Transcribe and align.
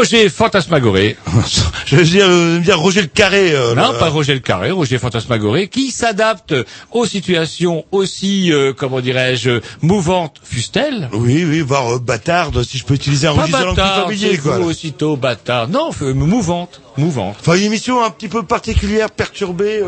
Roger 0.00 0.30
Fantasmagoré. 0.30 1.18
je 1.84 1.96
veux 1.96 2.04
dire, 2.04 2.24
euh, 2.26 2.58
me 2.58 2.64
dire 2.64 2.78
Roger 2.80 3.02
le 3.02 3.06
Carré. 3.08 3.52
euh, 3.54 3.74
Non, 3.74 3.92
le- 3.92 3.98
pas 3.98 4.08
Roger 4.08 4.32
le 4.32 4.40
Carré, 4.40 4.70
Roger 4.70 4.96
Fantasmagoré, 4.96 5.68
qui 5.68 5.90
s'adapte 5.90 6.54
aux 6.90 7.04
situations 7.04 7.84
aussi, 7.92 8.50
euh, 8.50 8.72
comment 8.74 9.00
dirais-je, 9.02 9.60
mouvantes 9.82 10.36
fussent-elles. 10.42 11.10
Oui, 11.12 11.44
oui, 11.46 11.60
voire 11.60 11.96
euh, 11.96 11.98
bâtarde, 11.98 12.62
si 12.62 12.78
je 12.78 12.84
peux 12.86 12.94
utiliser 12.94 13.26
un 13.26 13.32
registre 13.32 13.74
bâtard, 13.74 14.04
familier, 14.06 14.38
quoi. 14.38 14.56
vous 14.58 14.70
aussitôt 14.70 15.18
bâtard. 15.18 15.68
Non, 15.68 15.90
mouvante, 16.00 16.80
mouvante. 16.96 17.36
Enfin, 17.40 17.56
une 17.58 17.64
émission 17.64 18.02
un 18.02 18.08
petit 18.08 18.28
peu 18.28 18.42
particulière, 18.42 19.10
perturbée. 19.10 19.82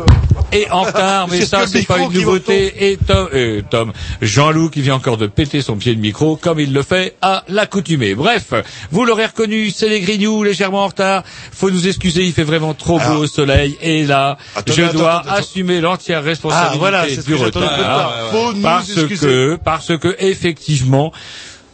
Et 0.53 0.69
en 0.71 0.83
retard, 0.83 1.27
mais 1.27 1.45
ça 1.45 1.65
c'est 1.67 1.85
pas 1.87 1.99
une 1.99 2.11
nouveauté. 2.13 2.91
Et 2.91 2.97
Tom, 2.97 3.27
euh, 3.33 3.61
Tom, 3.69 3.91
Jean-Loup 4.21 4.69
qui 4.69 4.81
vient 4.81 4.95
encore 4.95 5.17
de 5.17 5.27
péter 5.27 5.61
son 5.61 5.75
pied 5.75 5.95
de 5.95 5.99
micro, 5.99 6.35
comme 6.35 6.59
il 6.59 6.73
le 6.73 6.83
fait 6.83 7.15
à 7.21 7.43
l'accoutumée. 7.47 8.13
Bref, 8.15 8.53
vous 8.91 9.05
l'aurez 9.05 9.25
reconnu, 9.25 9.71
c'est 9.71 9.89
les 9.89 9.99
grignoux 10.01 10.43
légèrement 10.43 10.83
en 10.83 10.87
retard. 10.87 11.23
Faut 11.51 11.71
nous 11.71 11.87
excuser, 11.87 12.23
il 12.23 12.33
fait 12.33 12.43
vraiment 12.43 12.73
trop 12.73 12.99
beau 12.99 13.23
au 13.23 13.27
soleil. 13.27 13.77
Et 13.81 14.03
là, 14.05 14.37
je 14.67 14.83
attends, 14.83 14.93
dois 14.97 15.19
attends, 15.21 15.31
assumer 15.31 15.81
l'entière 15.81 16.23
responsabilité 16.23 16.73
Ah, 16.75 16.77
voilà, 16.77 17.05
du 17.07 17.35
retard. 17.35 18.31
parce 18.61 18.93
que, 18.93 19.55
parce 19.63 19.97
que 19.97 20.15
effectivement. 20.19 21.11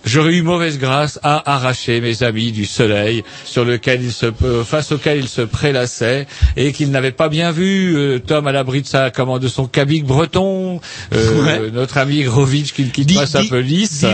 J'aurais 0.05 0.33
eu 0.33 0.41
mauvaise 0.43 0.79
grâce 0.79 1.19
à 1.23 1.51
arracher 1.55 1.99
mes 1.99 2.23
amis 2.23 2.51
du 2.51 2.65
soleil 2.65 3.23
sur 3.43 3.65
lequel 3.65 4.01
il 4.01 4.11
se, 4.13 4.27
euh, 4.43 4.63
face 4.63 4.91
auquel 4.93 5.19
il 5.19 5.27
se 5.27 5.41
prélassait 5.41 6.25
et 6.55 6.71
qu'il 6.71 6.89
n'avait 6.91 7.11
pas 7.11 7.27
bien 7.29 7.51
vu. 7.51 7.95
euh, 7.97 8.19
Tom 8.19 8.47
à 8.47 8.51
l'abri 8.51 8.81
de 8.81 8.87
sa, 8.87 9.11
comment, 9.11 9.39
de 9.39 9.47
son 9.47 9.65
cabic 9.67 10.05
breton, 10.05 10.79
euh, 11.13 11.69
notre 11.71 11.97
ami 11.97 12.23
Grovitch 12.23 12.71
qui 12.73 12.83
ne 12.85 12.89
quitte 12.89 13.13
pas 13.13 13.27
sa 13.27 13.43
pelisse. 13.43 14.05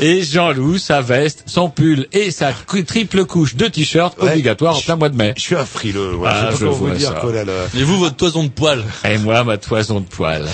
Et 0.00 0.22
Jean-Loup, 0.22 0.78
sa 0.78 1.00
veste, 1.00 1.42
son 1.46 1.70
pull 1.70 2.06
et 2.12 2.30
sa 2.30 2.52
triple 2.86 3.24
couche 3.24 3.54
de 3.56 3.66
t-shirt 3.66 4.16
Ouais. 4.20 4.30
obligatoire 4.32 4.76
en 4.76 4.80
plein 4.80 4.96
mois 4.96 5.08
de 5.08 5.16
mai. 5.16 5.32
Je 5.36 5.42
suis 5.42 5.54
un 5.54 5.64
frileux, 5.64 6.12
voilà. 6.16 6.48
Ah, 6.48 6.54
je 6.58 6.66
vous 6.66 6.90
dire, 6.90 7.08
ça. 7.08 7.14
quoi, 7.14 7.32
là, 7.32 7.44
là. 7.44 7.52
Et 7.76 7.82
vous, 7.82 7.98
votre 7.98 8.16
toison 8.16 8.44
de 8.44 8.48
poil 8.48 8.84
Et 9.08 9.16
moi, 9.18 9.42
ma 9.44 9.56
toison 9.58 10.00
de 10.00 10.06
poil. 10.06 10.44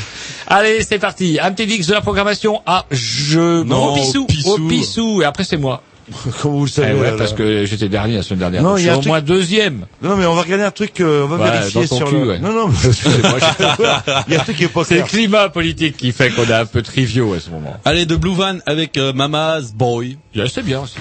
Allez, 0.47 0.83
c'est 0.87 0.99
parti. 0.99 1.39
Un 1.41 1.53
petit 1.53 1.67
mix 1.67 1.87
de 1.87 1.95
la 1.95 2.03
programmation 2.03 2.61
à 2.67 2.85
je 2.91 3.63
Non, 3.63 3.93
au 3.93 3.95
pissou. 3.95 4.27
Au 4.47 4.59
pissou. 4.69 5.23
Et 5.23 5.25
après, 5.25 5.45
c'est 5.45 5.57
moi. 5.57 5.83
Comment 6.43 6.59
vous 6.59 6.65
le 6.67 6.71
Eh 6.71 6.73
savez, 6.75 6.93
ouais, 7.01 7.11
là, 7.13 7.17
parce 7.17 7.31
là. 7.31 7.37
que 7.39 7.65
j'étais 7.65 7.89
dernier 7.89 8.17
la 8.17 8.23
semaine 8.23 8.41
dernière. 8.41 8.63
Non, 8.63 8.71
donc 8.73 8.79
il 8.79 8.83
je 8.83 8.87
y 8.89 8.91
a 8.91 8.93
suis 8.93 8.99
au 8.99 9.01
truc- 9.01 9.09
moins 9.09 9.21
deuxième. 9.23 9.87
Non, 10.03 10.17
mais 10.17 10.27
on 10.27 10.35
va 10.35 10.43
regarder 10.43 10.65
un 10.65 10.71
truc, 10.71 11.01
euh, 11.01 11.25
on 11.25 11.29
va 11.29 11.37
Ouais, 11.43 11.51
vérifier 11.51 11.81
dans 11.83 11.89
ton 11.89 11.97
sur 11.97 12.09
cul, 12.11 12.17
le... 12.21 12.27
ouais. 12.27 12.39
Non, 12.41 12.53
non, 12.53 12.69
mais 12.69 12.75
excusez-moi, 12.89 13.39
il 14.29 14.33
y 14.35 14.37
a 14.37 14.41
un 14.41 14.45
truc 14.45 14.57
qui 14.59 14.65
est 14.65 14.69
pas 14.69 14.85
C'est 14.85 14.99
le 14.99 15.03
climat 15.05 15.49
politique 15.49 15.97
qui 15.97 16.13
fait 16.13 16.29
qu'on 16.29 16.45
est 16.45 16.53
un 16.53 16.67
peu 16.67 16.83
triviaux 16.83 17.33
à 17.33 17.41
ce 17.41 17.49
moment. 17.49 17.75
Allez, 17.87 18.05
de 18.05 18.17
Blue 18.17 18.35
Van 18.35 18.59
avec 18.67 18.99
euh, 18.99 19.15
Mama's 19.15 19.73
Boy. 19.73 20.19
Yeah, 20.35 20.47
c'est 20.49 20.63
bien 20.63 20.81
aussi. 20.83 20.97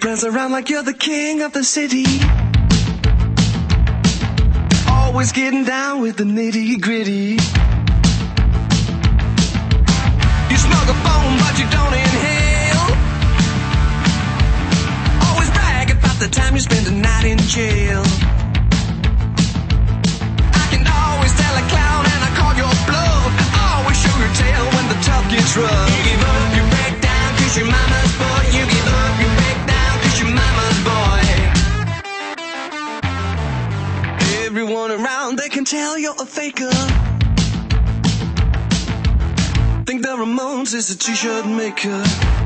Prance 0.00 0.24
around 0.24 0.52
like 0.52 0.70
you're 0.70 0.82
the 0.82 0.94
king 0.94 1.42
of 1.42 1.52
the 1.52 1.62
city. 1.62 2.06
Always 4.88 5.30
getting 5.32 5.64
down 5.64 6.00
with 6.00 6.16
the 6.16 6.24
nitty 6.24 6.80
gritty. 6.80 7.36
You 10.48 10.56
smoke 10.56 10.88
a 10.88 10.96
bone, 11.04 11.36
but 11.44 11.54
you 11.60 11.68
don't 11.68 11.92
inhale. 11.92 12.88
Always 15.28 15.50
brag 15.50 15.90
about 15.90 16.18
the 16.18 16.28
time 16.32 16.54
you 16.54 16.60
spend 16.60 16.86
a 16.86 16.92
night 16.96 17.26
in 17.26 17.36
jail. 17.36 18.00
I 20.56 20.66
can 20.72 20.80
always 20.88 21.32
tell 21.36 21.54
a 21.60 21.64
clown 21.68 22.06
and 22.08 22.20
I 22.24 22.30
call 22.40 22.54
your 22.56 22.72
bluff. 22.88 23.28
Always 23.68 24.00
show 24.00 24.16
your 24.16 24.32
tail 24.32 24.64
when 24.64 24.88
the 24.88 24.98
tough 25.04 25.28
gets 25.28 25.54
rough. 25.58 25.90
You 25.92 26.02
give 26.08 26.24
up, 26.24 26.56
you 26.56 26.64
break 26.72 27.02
down, 27.02 27.36
cause 27.36 27.56
your 27.58 27.66
mama's 27.66 28.29
Everyone 34.50 34.90
around, 34.90 35.38
they 35.38 35.48
can 35.48 35.64
tell 35.64 35.96
you're 35.96 36.12
a 36.20 36.26
faker. 36.26 36.72
Think 39.86 40.02
the 40.02 40.16
Ramones 40.18 40.74
is 40.74 40.90
a 40.90 40.98
t-shirt 40.98 41.46
maker. 41.46 42.39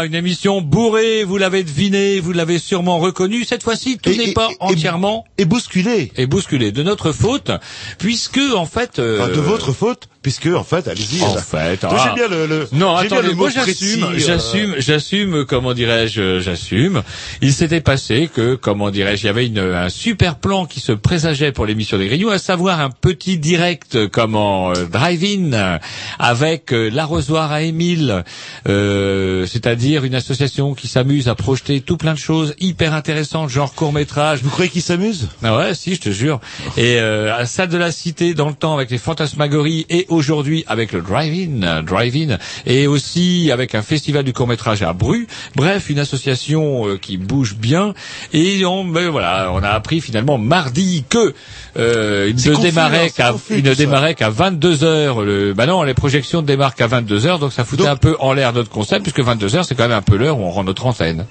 Voilà, 0.00 0.08
une 0.08 0.14
émission 0.14 0.62
bourrée, 0.62 1.24
vous 1.24 1.36
l'avez 1.36 1.62
deviné, 1.62 2.20
vous 2.20 2.32
l'avez 2.32 2.58
sûrement 2.58 2.98
reconnu. 3.00 3.44
Cette 3.44 3.62
fois-ci, 3.62 3.98
tout 3.98 4.08
n'est 4.08 4.32
pas 4.32 4.48
et- 4.50 4.56
entièrement 4.60 5.26
Et 5.36 5.44
bousculé. 5.44 6.10
et 6.16 6.24
bousculé 6.26 6.72
de 6.72 6.82
notre 6.82 7.12
faute, 7.12 7.50
puisque 7.98 8.40
en 8.56 8.64
fait... 8.64 8.98
euh, 8.98 9.20
Enfin, 9.20 9.28
de 9.28 9.40
votre 9.40 9.72
faute, 9.72 10.08
puisque 10.22 10.46
en 10.46 10.64
fait, 10.64 10.88
allez-y. 10.88 11.22
En 11.22 11.34
fait, 11.36 11.82
Moi, 11.82 11.96
ah. 11.98 12.12
Bien 12.14 12.28
le, 12.28 12.46
le 12.46 12.68
Non, 12.72 12.94
attendez, 12.96 13.28
le 13.28 13.34
moi 13.34 13.48
mot 13.48 13.52
j'assume, 13.54 14.00
précis, 14.00 14.02
euh, 14.02 14.18
j'assume, 14.18 14.74
j'assume, 14.78 15.44
comment 15.46 15.72
dirais-je, 15.72 16.40
j'assume. 16.40 17.02
Il 17.40 17.52
s'était 17.52 17.80
passé 17.80 18.28
que, 18.34 18.54
comment 18.54 18.90
dirais-je, 18.90 19.22
il 19.22 19.26
y 19.26 19.30
avait 19.30 19.46
une, 19.46 19.58
un 19.58 19.88
super 19.88 20.36
plan 20.36 20.66
qui 20.66 20.80
se 20.80 20.92
présageait 20.92 21.52
pour 21.52 21.66
l'émission 21.66 21.98
des 21.98 22.06
Grignoux, 22.06 22.30
à 22.30 22.38
savoir 22.38 22.80
un 22.80 22.90
petit 22.90 23.38
direct, 23.38 24.08
comment, 24.08 24.70
euh, 24.70 24.84
drive-in, 24.86 25.78
avec 26.18 26.72
euh, 26.72 26.88
l'arrosoir 26.90 27.52
à 27.52 27.62
Émile, 27.62 28.24
euh, 28.68 29.46
c'est-à-dire 29.46 30.04
une 30.04 30.14
association 30.14 30.74
qui 30.74 30.88
s'amuse 30.88 31.28
à 31.28 31.34
projeter 31.34 31.80
tout 31.80 31.96
plein 31.96 32.14
de 32.14 32.18
choses 32.18 32.54
hyper 32.60 32.94
intéressantes, 32.94 33.48
genre 33.48 33.74
court-métrage, 33.74 34.40
Vous 34.42 34.50
croyez 34.50 34.70
qu'il 34.70 34.82
s'amuse? 34.82 35.28
Ah 35.42 35.56
ouais, 35.56 35.74
si, 35.74 35.94
je 35.94 36.00
te 36.00 36.10
jure. 36.10 36.40
Et 36.76 36.96
euh, 36.98 37.34
à 37.34 37.46
Salle 37.46 37.68
de 37.68 37.78
la 37.78 37.92
Cité, 37.92 38.34
dans 38.34 38.48
le 38.48 38.54
temps, 38.54 38.74
avec 38.74 38.90
les 38.90 38.98
fantasmagories, 38.98 39.86
et 39.88 40.06
aujourd'hui 40.10 40.64
avec 40.66 40.92
le 40.92 41.00
drive-in, 41.00 41.62
euh, 41.62 41.82
drive-in, 41.82 42.38
et 42.66 42.86
aussi 42.86 43.50
avec 43.52 43.74
un 43.74 43.82
festival 43.82 44.24
du 44.24 44.32
court-métrage 44.32 44.82
à 44.82 44.92
Bru. 44.92 45.26
Bref, 45.56 45.88
une 45.90 45.98
association 45.98 46.86
euh, 46.88 46.98
qui 46.98 47.16
bouge 47.16 47.56
bien. 47.56 47.94
Et 48.32 48.64
on, 48.64 48.84
ben 48.84 49.08
voilà, 49.08 49.50
on 49.52 49.62
a 49.62 49.70
appris 49.70 50.00
finalement 50.00 50.38
mardi 50.38 51.04
que 51.08 51.34
euh, 51.76 52.30
il 52.30 52.50
ne 52.50 52.56
démarrait 52.62 53.06
hein, 53.06 53.08
c'est 53.08 53.22
qu'à, 53.22 53.34
il 53.56 53.64
ne 53.64 53.74
démarrait 53.74 54.14
qu'à 54.14 54.30
22 54.30 54.84
heures. 54.84 55.22
Le, 55.22 55.54
bah 55.54 55.66
non, 55.66 55.82
les 55.82 55.94
projections 55.94 56.42
démarrent 56.42 56.74
qu'à 56.74 56.86
22 56.86 57.26
heures, 57.26 57.38
donc 57.38 57.52
ça 57.52 57.64
foutait 57.64 57.84
Donc- 57.84 57.92
un 57.92 57.96
peu 57.96 58.16
en 58.20 58.32
l'air 58.32 58.52
notre 58.52 58.70
concept, 58.70 59.02
puisque 59.02 59.20
22 59.20 59.56
heures, 59.56 59.64
c'est 59.64 59.74
quand 59.74 59.88
même 59.88 59.96
un 59.96 60.02
peu 60.02 60.16
l'heure 60.16 60.38
où 60.38 60.42
on 60.42 60.50
rend 60.50 60.64
notre 60.64 60.86
antenne. 60.86 61.26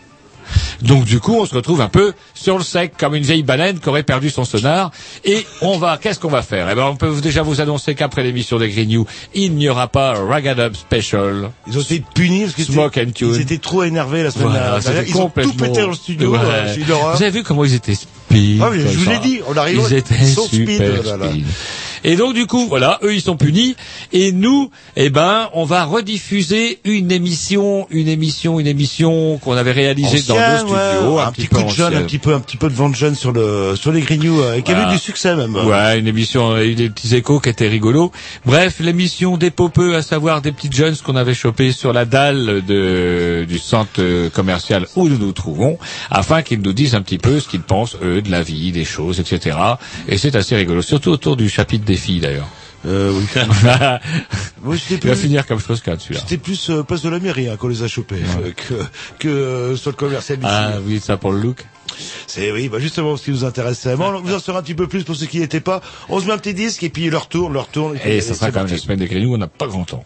Donc 0.81 1.06
du 1.06 1.19
coup, 1.19 1.36
on 1.36 1.46
se 1.46 1.54
retrouve 1.56 1.81
un 1.81 1.90
peu 1.90 2.13
sur 2.34 2.57
le 2.57 2.63
sec 2.63 2.94
comme 2.98 3.16
une 3.16 3.24
vieille 3.24 3.44
baleine 3.44 3.80
qui 3.80 3.90
aurait 3.90 4.04
perdu 4.04 4.30
son 4.30 4.46
sonar. 4.46 4.92
Et 5.25 5.46
on 5.62 5.78
va, 5.78 5.98
qu'est-ce 5.98 6.19
qu'on 6.19 6.30
va 6.30 6.42
faire? 6.42 6.68
Eh 6.72 6.75
ben, 6.75 6.86
on 6.86 6.96
peut 6.96 7.13
déjà 7.22 7.42
vous 7.44 7.62
annoncer 7.62 7.96
qu'après 7.96 8.24
l'émission 8.24 8.57
des 8.57 8.69
Green 8.69 8.88
New, 8.90 9.06
il 9.34 9.54
n'y 9.56 9.68
aura 9.69 9.88
pas 9.88 10.13
Ragged 10.13 10.60
Up 10.60 10.75
Special. 10.75 11.51
Ils 11.68 11.78
ont 11.78 11.81
été 11.81 12.04
punis 12.13 12.44
parce 12.44 12.56
qu'ils 12.56 12.66
Smoke 12.66 12.88
étaient- 13.00 13.07
and 13.07 13.12
tune. 13.13 13.31
ils 13.36 13.42
étaient 13.42 13.57
trop 13.57 13.84
énervés 13.84 14.24
la 14.24 14.31
semaine 14.31 14.50
Voilà, 14.50 14.80
dernière. 14.80 15.04
Ils 15.07 15.18
ont 15.18 15.30
tout 15.30 15.54
pété 15.54 15.81
dans 15.81 15.88
le 15.90 15.94
studio. 15.94 16.31
Ouais. 16.31 16.40
euh. 16.42 16.75
Vous 17.16 17.22
avez 17.24 17.31
vu 17.31 17.44
comment 17.44 17.63
ils 17.66 17.74
étaient 17.75 17.95
speed 17.95 18.62
Ah 18.62 18.69
oui, 18.72 18.80
je 18.81 18.98
vous 18.98 19.10
l'ai 19.10 19.19
dit, 19.19 19.42
on 19.48 19.56
arrive 19.57 19.81
Ils 19.90 19.95
étaient 19.98 20.16
speed, 20.25 20.80
là. 20.80 21.28
speed. 21.28 21.45
Et 22.04 22.16
donc 22.16 22.34
du 22.34 22.46
coup, 22.46 22.68
voilà, 22.68 23.00
eux 23.04 23.13
ils 23.13 23.22
sont 23.22 23.38
punis 23.38 23.75
et 24.12 24.31
nous, 24.31 24.69
eh 24.96 25.10
ben, 25.10 25.50
on 25.54 25.66
va 25.66 25.84
rediffuser 25.86 26.80
une 26.84 27.12
émission, 27.12 27.88
une 27.90 28.07
émission, 28.07 28.60
une 28.60 28.68
émission 28.68 29.38
qu'on 29.40 29.54
avait 29.54 29.72
réalisée 29.72 30.22
dans 30.28 30.36
nos 30.36 30.57
studios, 30.57 31.16
ouais, 31.16 31.22
un, 31.22 31.28
un 31.28 31.31
petit 31.31 31.48
peu 31.48 31.57
coup 31.57 31.63
de 31.63 31.69
jeune, 31.69 31.94
un 31.96 32.01
petit 32.04 32.18
peu, 32.18 32.34
un 32.34 32.40
petit 32.40 32.57
peu 32.57 32.69
de 32.69 32.74
vent 32.74 32.90
de 32.90 32.96
jeune 32.96 33.16
sur 33.16 33.31
le, 33.31 33.75
sur 33.75 33.92
les 33.92 34.01
grignoux, 34.01 34.40
euh, 34.42 34.56
et 34.56 34.62
qui 34.62 34.72
a 34.72 34.88
eu 34.88 34.92
du 34.92 34.98
succès 35.00 35.36
même. 35.36 35.56
Ouais, 35.56 36.00
une 36.00 36.07
émission, 36.07 36.56
il 36.57 36.60
y 36.60 36.63
a 36.63 36.66
eu 36.66 36.75
des 36.75 36.90
petits 36.90 37.16
échos 37.16 37.40
qui 37.40 37.50
étaient 37.50 37.68
rigolos. 37.68 38.12
Bref, 38.45 38.80
l'émission 38.80 39.38
des 39.38 39.52
popeux, 39.52 39.95
à 39.95 40.02
savoir 40.02 40.42
des 40.42 40.52
petites 40.52 40.75
jeunes 40.75 40.95
qu'on 40.98 41.16
avait 41.16 41.34
chopé 41.34 41.72
sur 41.72 41.94
la 41.94 42.06
dalle 42.06 42.63
de, 42.66 43.45
du 43.48 43.57
centre 43.60 43.90
euh, 44.00 44.30
commercial 44.30 44.86
où 44.95 45.07
nous 45.07 45.18
nous 45.18 45.31
trouvons, 45.31 45.78
afin 46.10 46.42
qu'ils 46.42 46.62
nous 46.62 46.74
disent 46.74 46.95
un 46.95 47.02
petit 47.02 47.18
peu 47.18 47.40
ce 47.40 47.48
qu'ils 47.48 47.62
pensent, 47.62 47.98
eux, 48.04 48.22
de 48.22 48.31
la 48.31 48.42
vie, 48.42 48.72
des 48.72 48.86
choses, 48.86 49.19
etc. 49.19 49.57
Et 50.07 50.18
c'est 50.18 50.36
assez 50.36 50.56
rigolo, 50.56 50.81
surtout 50.81 51.12
autour 51.12 51.36
du 51.38 51.50
chapitre 51.50 51.86
des 51.89 51.97
filles, 51.97 52.19
d'ailleurs. 52.19 52.47
Euh, 52.86 53.12
oui. 53.12 53.25
Moi, 54.63 54.75
Il 54.89 54.97
va 55.09 55.15
finir 55.15 55.45
comme 55.45 55.59
chose 55.59 55.81
là 55.86 56.00
celui-là. 56.00 56.21
c'était 56.21 56.38
plus 56.38 56.69
euh, 56.69 56.83
place 56.83 57.01
de 57.01 57.09
la 57.09 57.19
mairie 57.19 57.50
hein, 57.50 57.57
qu'on 57.57 57.68
les 57.68 57.83
a 57.83 57.89
chopés 57.89 58.21
euh, 58.41 58.51
que, 58.56 58.74
que 59.19 59.27
euh, 59.27 59.75
sur 59.75 59.91
le 59.91 59.97
commercial 59.97 60.38
ici. 60.38 60.47
Ah 60.50 60.75
oui, 60.86 61.01
ça 61.01 61.18
pour 61.18 61.33
le 61.33 61.39
look. 61.41 61.65
C'est 62.27 62.53
oui, 62.53 62.69
bah 62.69 62.80
justement 62.80 63.18
ce 63.18 63.25
qui 63.25 63.31
nous 63.31 63.44
intéressait. 63.44 63.97
Bon, 63.97 64.13
on 64.15 64.21
vous 64.21 64.33
en 64.33 64.39
saura 64.39 64.59
un 64.59 64.62
petit 64.62 64.75
peu 64.75 64.88
plus 64.88 65.03
pour 65.03 65.15
ceux 65.18 65.25
qui 65.25 65.39
n'étaient 65.39 65.59
pas. 65.59 65.81
On 66.07 66.21
se 66.21 66.25
met 66.25 66.31
un 66.31 66.38
petit 66.38 66.53
disque 66.53 66.83
et 66.83 66.89
puis 66.89 67.09
leur 67.09 67.27
tourne, 67.27 67.51
leur 67.51 67.68
tourne. 67.68 67.97
Et 68.06 68.21
ça 68.21 68.33
sera 68.33 68.51
quand 68.51 68.63
même 68.63 68.71
la 68.71 68.77
semaine 68.77 69.00
des 69.00 69.07
grignoux, 69.07 69.33
on 69.33 69.38
n'a 69.38 69.47
pas 69.47 69.68
grand 69.68 69.83
temps. 69.83 70.06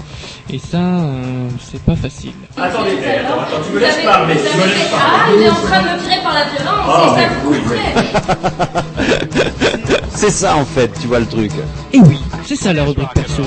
Et 0.53 0.59
ça, 0.59 0.77
euh, 0.77 1.47
c'est 1.71 1.81
pas 1.81 1.95
facile. 1.95 2.33
Attendez, 2.57 2.91
attends, 3.05 3.39
attends, 3.41 3.63
tu 3.65 3.73
me 3.73 3.79
laisses 3.79 4.03
parler, 4.03 4.35
tu 4.35 4.57
me 4.57 4.63
laisses 4.65 4.89
Ah, 4.93 5.29
il 5.33 5.41
est 5.43 5.49
en 5.49 5.53
train 5.55 5.81
de 5.81 5.87
me 5.87 6.03
tirer 6.03 6.21
par 6.21 6.33
la 6.33 6.43
violence, 6.43 6.85
Ah, 6.87 7.15
c'est 7.15 7.23
ça 7.23 7.29
vous. 7.43 7.55
C'est 10.13 10.29
ça 10.29 10.55
en 10.57 10.65
fait, 10.65 10.91
tu 11.01 11.07
vois 11.07 11.19
le 11.19 11.25
truc. 11.25 11.51
Et 11.93 11.99
oui, 11.99 12.19
c'est 12.45 12.55
ça 12.57 12.73
la 12.73 12.83
rubrique 12.83 13.09
perso. 13.15 13.41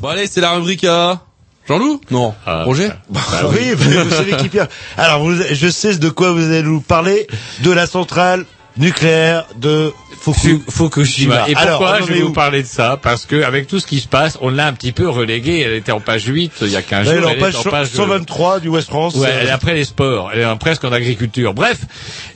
Bon 0.00 0.08
allez, 0.08 0.26
c'est 0.28 0.40
la 0.42 0.50
rubrique 0.52 0.84
à 0.84 1.20
Jean-Loup 1.66 2.00
Non, 2.10 2.34
Roger 2.46 2.90
Bah 3.10 3.20
oui, 3.50 3.72
vous, 3.74 3.90
vous 4.04 4.10
savez 4.10 4.36
qui 4.36 4.48
vient. 4.48 4.68
Alors, 4.96 5.20
vous- 5.24 5.34
je 5.50 5.68
sais 5.68 5.96
de 5.96 6.08
quoi 6.08 6.30
vous 6.32 6.44
allez 6.44 6.62
nous 6.62 6.80
parler. 6.80 7.26
De 7.62 7.72
la 7.72 7.86
centrale 7.86 8.44
nucléaire 8.76 9.44
de 9.56 9.92
Fuku- 10.20 10.62
Fukushima. 10.68 11.48
Et 11.48 11.54
pourquoi 11.54 12.00
je 12.00 12.12
vais 12.12 12.20
vous 12.20 12.32
parler 12.32 12.62
de 12.62 12.66
ça 12.68 12.98
Parce 13.00 13.24
que 13.26 13.42
avec 13.42 13.66
tout 13.66 13.78
ce 13.80 13.86
qui 13.86 14.00
se 14.00 14.08
passe, 14.08 14.36
on 14.40 14.50
l'a 14.50 14.66
un 14.66 14.72
petit 14.72 14.92
peu 14.92 15.08
relégué. 15.08 15.60
Elle 15.60 15.74
était 15.74 15.92
en 15.92 16.00
page 16.00 16.24
8 16.26 16.52
il 16.62 16.68
y 16.68 16.76
a 16.76 16.82
15 16.82 17.06
Là, 17.06 17.12
jours. 17.12 17.12
elle 17.14 17.22
est 17.22 17.26
en 17.26 17.30
elle 17.34 17.38
page 17.40 17.54
est 17.54 17.66
en 17.66 17.70
page 17.70 17.88
123 17.88 18.60
du 18.60 18.68
West 18.68 18.88
France. 18.88 19.14
Ouais, 19.14 19.28
elle 19.40 19.46
est 19.48 19.50
après 19.50 19.74
les 19.74 19.84
sports, 19.84 20.30
elle 20.34 20.40
est 20.40 20.58
presque 20.58 20.84
en 20.84 20.92
agriculture. 20.92 21.54
Bref, 21.54 21.78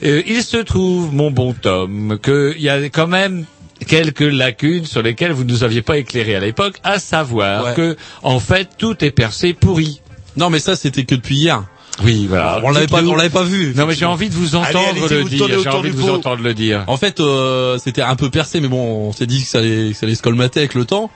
euh, 0.03 0.21
il 0.25 0.43
se 0.43 0.57
trouve, 0.57 1.13
mon 1.13 1.31
bon 1.31 1.53
Tom, 1.53 2.17
qu'il 2.23 2.61
y 2.61 2.69
a 2.69 2.77
quand 2.89 3.07
même 3.07 3.45
quelques 3.87 4.21
lacunes 4.21 4.85
sur 4.85 5.01
lesquelles 5.01 5.31
vous 5.33 5.43
nous 5.43 5.63
aviez 5.63 5.81
pas 5.81 5.97
éclairé 5.97 6.35
à 6.35 6.39
l'époque, 6.39 6.75
à 6.83 6.99
savoir 6.99 7.65
Ouais. 7.65 7.73
que, 7.75 7.97
en 8.21 8.39
fait, 8.39 8.69
tout 8.77 9.03
est 9.03 9.11
percé 9.11 9.53
pourri. 9.53 9.99
Non 10.35 10.49
mais 10.49 10.59
ça 10.59 10.75
c'était 10.75 11.03
que 11.03 11.13
depuis 11.15 11.35
hier. 11.35 11.63
Oui, 12.03 12.25
voilà. 12.27 12.59
On 12.63 12.71
l'avait 12.71 12.87
pas, 12.87 13.03
on 13.03 13.15
l'avait 13.15 13.29
pas 13.29 13.43
vu. 13.43 13.73
Non, 13.75 13.85
mais 13.85 13.93
j'ai 13.93 14.05
envie 14.05 14.29
de 14.29 14.33
vous 14.33 14.55
entendre 14.55 14.87
Allez, 14.89 14.99
le 14.99 15.21
vous 15.21 15.29
dire. 15.29 15.47
J'ai 15.61 15.69
envie 15.69 15.91
de 15.91 15.95
vous 15.95 16.07
pot. 16.07 16.13
entendre 16.15 16.41
le 16.41 16.53
dire. 16.53 16.83
En 16.87 16.97
fait, 16.97 17.19
euh, 17.19 17.77
c'était 17.77 18.01
un 18.01 18.15
peu 18.15 18.29
percé, 18.29 18.61
mais 18.61 18.67
bon, 18.67 19.07
on 19.09 19.11
s'est 19.11 19.27
dit 19.27 19.41
que 19.43 19.47
ça 19.47 19.59
allait, 19.59 19.91
que 19.91 19.97
ça 19.97 20.05
allait 20.05 20.15
se 20.15 20.23
colmater 20.23 20.59
avec 20.61 20.73
le 20.73 20.85
temps. 20.85 21.11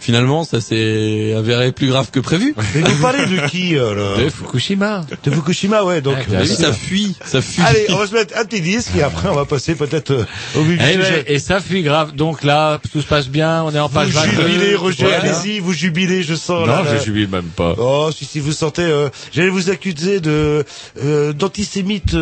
Finalement, 0.00 0.44
ça 0.44 0.60
s'est 0.60 1.34
avéré 1.36 1.72
plus 1.72 1.88
grave 1.88 2.10
que 2.10 2.20
prévu. 2.20 2.54
Mais 2.74 2.80
vous 2.80 3.02
parlez 3.02 3.26
de 3.26 3.46
qui 3.48 3.76
euh, 3.76 3.94
là 4.16 4.22
De 4.24 4.30
Fukushima. 4.30 5.04
De 5.24 5.30
Fukushima, 5.30 5.84
ouais. 5.84 6.00
Donc, 6.00 6.16
Ah, 6.18 6.24
Vous 6.26 6.32
vu, 6.34 6.40
euh, 6.40 6.44
ça 6.56 6.72
fuit, 6.72 7.14
ça 7.24 7.42
fuit. 7.42 7.62
Allez, 7.62 7.86
on 7.90 7.96
va 7.96 8.06
se 8.06 8.14
mettre 8.14 8.36
un 8.38 8.44
petit 8.44 8.60
disque 8.60 8.90
et 8.96 9.02
après 9.02 9.28
on 9.28 9.34
va 9.34 9.44
passer 9.44 9.74
peut-être 9.74 10.10
euh, 10.12 10.24
au 10.56 10.62
vif 10.62 10.80
Eh 10.82 10.96
ben, 10.96 11.24
et 11.26 11.38
ça 11.38 11.60
fuit 11.60 11.82
grave. 11.82 12.14
Donc 12.14 12.42
là, 12.44 12.80
tout 12.92 13.00
se 13.00 13.06
passe 13.06 13.28
bien. 13.28 13.62
On 13.62 13.74
est 13.74 13.78
en 13.78 13.88
page 13.88 14.08
Vous 14.08 14.18
22. 14.18 14.48
jubilez, 14.48 14.74
Roger, 14.74 15.04
Voilà. 15.04 15.18
allez-y, 15.20 15.58
vous 15.60 15.72
jubilez, 15.72 16.22
je 16.22 16.34
sens. 16.34 16.60
Non, 16.60 16.66
là, 16.66 16.82
là. 16.82 16.96
je 16.98 17.04
jubile 17.04 17.28
même 17.28 17.44
pas. 17.54 17.74
Oh, 17.78 18.10
si, 18.16 18.24
si 18.24 18.40
vous 18.40 18.52
sentez, 18.52 18.82
euh, 18.82 19.08
j'allais 19.32 19.50
vous 19.50 19.70
accuser 19.70 20.20
de 20.20 20.64
euh, 21.04 21.32
d'antisémite 21.32 22.14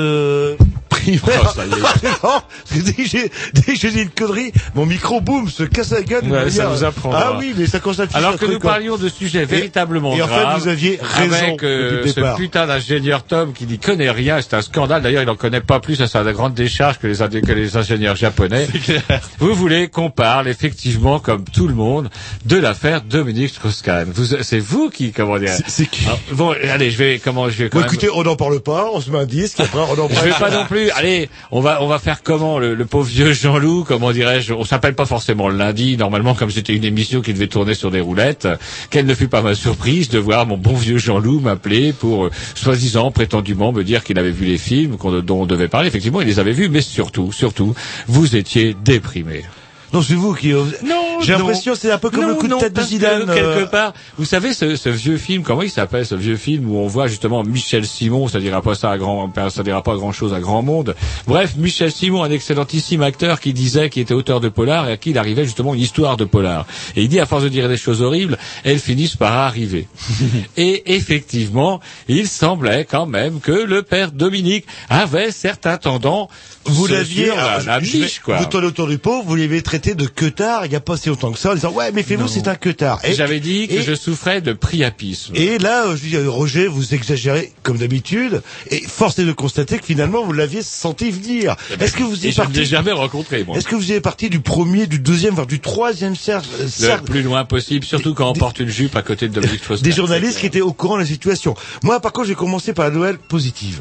Oh, 1.27 1.31
ça 1.55 1.65
non, 1.67 2.43
dès 2.73 2.93
que 2.93 3.77
j'ai 3.79 3.91
dit 3.91 4.03
une 4.03 4.11
connerie, 4.11 4.53
mon 4.75 4.87
micro 4.87 5.21
boum 5.21 5.49
se 5.49 5.63
casse 5.63 5.91
la 5.91 6.03
gueule. 6.03 6.25
Ouais, 6.25 6.51
ça 6.51 6.67
vous 6.69 6.85
apprendra. 6.85 7.33
Ah 7.35 7.37
oui, 7.39 7.55
mais 7.57 7.67
ça 7.67 7.81
constate. 7.81 8.15
Alors 8.15 8.37
que 8.37 8.47
nous 8.47 8.59
parlions 8.59 8.97
de 8.97 9.09
sujets 9.09 9.45
véritablement 9.45 10.15
et 10.17 10.23
en 10.23 10.29
fait, 10.29 10.35
graves. 10.41 10.61
vous 10.61 10.69
aviez 10.69 10.99
raison 11.01 11.35
avec 11.35 11.63
euh, 11.63 12.07
ce 12.07 12.15
départ. 12.15 12.37
putain 12.37 12.67
d'ingénieur 12.67 13.23
Tom 13.25 13.53
qui 13.53 13.67
n'y 13.67 13.79
connaît 13.79 14.11
rien. 14.11 14.41
C'est 14.41 14.55
un 14.55 14.63
scandale. 14.63 15.03
D'ailleurs, 15.03 15.23
il 15.23 15.27
n'en 15.27 15.37
connaît 15.37 15.61
pas 15.61 15.81
plus 15.81 16.01
à 16.01 16.07
sa 16.09 16.23
grande 16.33 16.55
décharge 16.55 16.99
que 16.99 17.07
les, 17.07 17.41
que 17.41 17.53
les 17.53 17.77
ingénieurs 17.77 18.17
japonais. 18.17 18.67
Vous 19.39 19.55
voulez 19.55 19.89
qu'on 19.89 20.11
parle 20.11 20.49
effectivement, 20.49 21.19
comme 21.19 21.45
tout 21.45 21.69
le 21.69 21.75
monde, 21.75 22.09
de 22.45 22.57
l'affaire 22.57 23.03
Dominique 23.03 23.51
Strauss-Kahn. 23.51 24.13
C'est 24.43 24.59
vous 24.59 24.91
qui, 24.91 25.13
comment 25.13 25.39
dire 25.39 25.53
C'est 25.67 25.87
qui 25.87 26.05
Ah, 26.09 26.17
Bon, 26.33 26.55
allez, 26.71 26.91
je 26.91 26.99
vais, 26.99 27.21
comment, 27.23 27.49
je 27.49 27.65
vais 27.65 27.69
quand 27.71 27.79
Bon, 27.79 27.85
même- 27.85 27.93
écoutez, 27.93 28.11
on 28.13 28.23
n'en 28.23 28.37
parle 28.37 28.61
pas, 28.61 28.89
on 28.93 29.01
se 29.01 29.11
met 29.11 29.19
un 29.19 29.25
disque, 29.27 29.61
après 29.61 29.79
on 29.79 29.99
en 30.05 30.09
je 30.09 30.21
vais 30.21 30.31
pas 30.31 30.51
non 30.51 30.65
plus. 30.67 30.88
Allez, 30.95 31.29
on 31.51 31.61
va 31.61 31.83
on 31.83 31.87
va 31.87 31.99
faire 31.99 32.23
comment 32.23 32.59
le, 32.59 32.77
pauvre 32.85 33.07
vieux 33.07 33.33
Jean-Loup, 33.33 33.85
comment 33.87 34.13
dirais-je 34.13 34.53
On 34.53 34.65
s'appelle 34.65 34.95
pas 34.95 35.07
forcément 35.07 35.49
le 35.49 35.57
lundi. 35.57 35.97
Normalement, 35.97 36.35
comme 36.35 36.51
c'était 36.51 36.75
une 36.75 36.85
émission 36.85 37.21
qui 37.21 37.33
devait 37.33 37.49
tourner 37.49 37.75
sur 37.75 37.91
des 37.91 38.01
roulettes, 38.01 38.49
quelle 38.91 39.07
ne 39.07 39.15
fut 39.15 39.29
pas 39.29 39.43
ma 39.43 39.55
surprise 39.55 40.09
de 40.09 40.19
voir 40.19 40.47
mon 40.47 40.57
bon 40.57 40.75
vieux 40.75 40.99
Jean-Loup 40.99 41.41
m'appeler 41.41 41.93
pour 41.93 42.27
euh, 42.27 42.31
soi-disant 42.55 43.11
prétendument 43.11 43.73
me 43.73 43.85
dire 43.85 44.05
qu'il 44.05 44.19
avait 44.19 44.31
vu 44.31 44.47
les 44.47 44.59
films 44.59 44.97
dont 45.23 45.43
on 45.43 45.47
devait 45.47 45.69
parler. 45.69 45.89
Effectivement, 45.89 46.21
il 46.21 46.27
les 46.27 46.39
avait 46.39 46.53
vus, 46.53 46.69
mais 46.69 46.81
surtout, 46.81 47.33
surtout, 47.33 47.75
vous 48.07 48.37
étiez 48.37 48.75
déprimé. 48.85 49.45
Non, 49.93 50.03
c'est 50.03 50.15
vous 50.15 50.35
qui. 50.35 50.53
Non, 50.53 51.21
J'ai 51.21 51.33
l'impression 51.33 51.75
c'est 51.75 51.91
un 51.91 51.99
peu 51.99 52.11
comme 52.11 52.23
non, 52.23 52.29
le 52.29 52.35
coup 52.35 52.47
de 52.47 52.53
non, 52.53 52.59
tête 52.59 52.73
de 52.73 52.81
que, 52.81 52.87
Zidane. 52.87 53.29
euh, 53.29 53.35
quelque 53.35 53.71
part, 53.71 53.95
vous 54.19 54.25
savez 54.25 54.53
ce, 54.53 54.77
ce 54.77 54.89
vieux 54.89 55.17
film, 55.17 55.43
comment 55.43 55.63
il 55.63 55.71
s'appelle 55.71 56.05
ce 56.05 56.15
vieux 56.15 56.37
film 56.37 56.71
où 56.71 56.77
on 56.79 56.87
voit 56.87 57.07
justement 57.07 57.43
Michel 57.43 57.87
Simon, 57.87 58.29
ça 58.29 58.39
dira 58.41 58.61
pas 58.63 58.75
ça 58.75 58.91
à 58.91 58.99
grand, 58.99 59.33
ça 59.51 59.63
dira 59.63 59.83
pas 59.83 59.95
grand 59.95 60.13
chose 60.13 60.35
à 60.35 60.41
grand 60.41 60.63
monde. 60.63 60.95
Bref, 61.27 61.55
Michel 61.57 61.91
Simon, 61.93 62.23
un 62.23 62.31
excellentissime 62.31 63.03
acteur 63.03 63.41
qui 63.41 63.53
disait 63.53 63.89
qu'il 63.91 64.03
était 64.03 64.15
auteur 64.15 64.41
de 64.41 64.49
polar 64.49 64.89
et 64.89 64.93
à 64.93 64.97
qui 64.97 65.11
il 65.11 65.19
arrivait 65.19 65.45
justement 65.45 65.75
une 65.75 65.81
histoire 65.81 66.17
de 66.17 66.25
polar. 66.25 66.67
Et 66.97 67.03
il 67.03 67.09
dit 67.09 67.21
à 67.21 67.27
force 67.27 67.45
de 67.45 67.49
dire 67.49 67.69
des 67.69 67.77
choses 67.77 68.03
horribles, 68.03 68.37
elles 68.65 68.79
finissent 68.81 69.17
par 69.17 69.33
arriver. 69.33 69.89
et 70.57 70.95
effectivement, 70.95 71.81
il 72.09 72.29
semblait 72.29 72.85
quand 72.85 73.07
même 73.07 73.41
que 73.41 73.53
le 73.53 73.83
père 73.83 74.13
Dominique 74.13 74.67
avait 74.91 75.31
certains 75.31 75.77
tendants. 75.79 76.29
Vous 76.65 76.87
l'aviez, 76.87 77.27
la, 77.67 77.81
biche, 77.81 78.21
quoi. 78.21 78.37
vous 78.37 78.45
tournez 78.47 78.67
autour 78.67 78.89
du 78.89 78.99
pot, 78.99 79.23
vous 79.25 79.35
l'avez 79.37 79.63
traité 79.63 79.95
de 79.95 80.07
queutard 80.07 80.67
il 80.67 80.69
n'y 80.69 80.77
a 80.77 80.81
pas 80.81 80.97
si 80.99 81.09
longtemps 81.09 81.33
que 81.33 81.39
ça, 81.39 81.53
en 81.53 81.55
disant 81.55 81.73
ouais, 81.73 81.93
mais 81.93 82.03
fais-vous, 82.03 82.29
c'est 82.29 82.47
un 82.47 82.57
queutard. 82.57 83.01
Et- 83.05 83.15
J'avais 83.15 83.41
dit 83.41 83.69
que 83.69 83.75
et- 83.75 83.83
je 83.83 83.95
souffrais 83.95 84.43
de 84.43 84.53
priapisme. 84.53 85.33
Et 85.35 85.57
là, 85.59 85.87
je 85.97 86.01
dis, 86.03 86.17
euh, 86.17 86.29
Roger, 86.29 86.67
vous 86.67 86.93
exagérez 86.95 87.53
comme 87.63 87.79
d'habitude, 87.79 88.43
et 88.71 88.81
force 88.81 89.19
est 89.19 89.25
de 89.25 89.33
constater 89.33 89.79
que 89.79 89.87
finalement 89.87 90.25
vous 90.25 90.33
l'aviez 90.33 90.63
senti 90.63 91.11
venir. 91.11 91.57
Est-ce 91.81 91.93
que 91.97 92.03
vous 92.03 92.27
Et 92.27 92.29
êtes 92.29 92.35
je 92.35 92.41
ne 92.43 92.47
l'ai 92.47 92.53
parti 92.53 92.65
jamais 92.67 92.93
rencontré, 92.93 93.45
moi. 93.45 93.57
Est-ce 93.57 93.67
que 93.67 93.75
vous 93.77 93.91
êtes 93.93 94.03
parti 94.03 94.29
du 94.29 94.41
premier, 94.41 94.87
du 94.87 94.99
deuxième, 94.99 95.35
voire 95.35 95.47
du 95.47 95.61
troisième 95.61 96.17
cercle, 96.17 96.49
euh, 96.61 96.97
Le 96.97 97.03
plus 97.05 97.23
loin 97.23 97.45
possible, 97.47 97.85
surtout 97.85 98.13
quand 98.13 98.29
on 98.29 98.35
porte 98.35 98.59
une 98.61 98.69
jupe 98.69 98.95
à 98.97 99.03
côté 99.03 99.29
de 99.29 99.33
Dominique 99.33 99.61
Strauss-Kahn. 99.61 99.83
des 99.89 99.97
journalistes 99.97 100.39
qui 100.41 100.47
étaient 100.47 100.61
au 100.61 100.73
courant 100.75 100.97
de 100.97 101.01
la 101.03 101.07
situation 101.07 101.55
Moi, 101.83 101.99
par 102.01 102.13
contre, 102.13 102.29
j'ai 102.29 102.35
commencé 102.35 102.75
par 102.75 102.85
la 102.85 102.91
nouvelle 102.91 103.17
positive. 103.19 103.81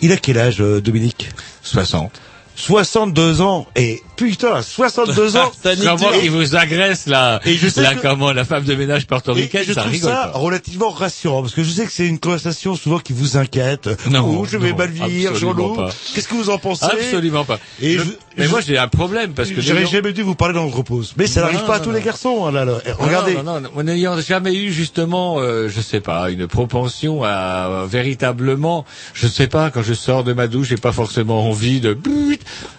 Il 0.00 0.12
a 0.12 0.16
quel 0.16 0.38
âge, 0.38 0.60
euh, 0.60 0.80
Dominique? 0.80 1.28
60. 1.62 2.10
62 2.56 3.40
ans. 3.40 3.66
Et 3.76 4.02
putain, 4.16 4.62
62 4.62 5.36
ans. 5.38 5.52
Comment 5.62 6.12
il 6.22 6.30
vous 6.30 6.56
agresse 6.56 7.06
là, 7.06 7.40
Et 7.44 7.54
je 7.56 7.68
sais 7.68 7.82
que- 7.94 8.00
comment 8.02 8.32
la 8.32 8.44
femme 8.44 8.64
de 8.64 8.74
ménage 8.74 9.06
portoricaine, 9.06 9.64
ça 9.72 9.82
rigole 9.82 10.10
ça 10.10 10.30
pas. 10.32 10.38
relativement 10.38 10.90
rassurant 10.90 11.42
parce 11.42 11.54
que 11.54 11.62
je 11.62 11.70
sais 11.70 11.84
que 11.86 11.92
c'est 11.92 12.06
une 12.06 12.18
conversation 12.18 12.74
souvent 12.76 12.98
qui 12.98 13.12
vous 13.12 13.36
inquiète. 13.36 13.88
Non, 14.10 14.38
Oh, 14.40 14.46
je 14.50 14.56
vais 14.58 14.70
non, 14.72 14.76
mal 14.78 14.90
Jean-Loup. 15.34 15.74
pas. 15.76 15.90
Qu'est-ce 16.14 16.28
que 16.28 16.34
vous 16.34 16.50
en 16.50 16.58
pensez 16.58 16.84
Absolument 16.84 17.44
pas. 17.44 17.58
Et 17.80 17.94
Je- 17.94 17.98
je- 18.00 18.04
mais 18.38 18.44
je- 18.44 18.50
moi 18.50 18.60
j'ai 18.60 18.78
un 18.78 18.88
problème 18.88 19.32
parce 19.34 19.50
que 19.50 19.60
J'aurais 19.60 19.86
jamais 19.86 20.12
dû 20.12 20.22
vous 20.22 20.34
parler 20.34 20.54
d'andropause. 20.54 21.14
Mais 21.16 21.26
ça 21.26 21.40
n'arrive 21.42 21.64
pas 21.64 21.76
à 21.76 21.80
tous 21.80 21.90
non. 21.90 21.96
les 21.96 22.02
garçons. 22.02 22.46
hein, 22.46 22.52
là, 22.52 22.64
là. 22.64 22.74
Regardez. 22.98 23.34
Non, 23.42 23.60
non, 23.60 23.82
n'ayant 23.82 24.20
jamais 24.20 24.54
eu 24.54 24.72
justement, 24.72 25.36
euh, 25.38 25.68
je 25.68 25.80
sais 25.80 26.00
pas, 26.00 26.30
une 26.30 26.46
propension 26.46 27.22
à 27.24 27.86
véritablement, 27.88 28.84
je 29.14 29.26
sais 29.26 29.46
pas, 29.46 29.70
quand 29.70 29.82
je 29.82 29.94
sors 29.94 30.24
de 30.24 30.32
ma 30.32 30.46
douche, 30.48 30.68
j'ai 30.68 30.76
pas 30.76 30.92
forcément 30.92 31.48
envie 31.48 31.80
de 31.80 31.96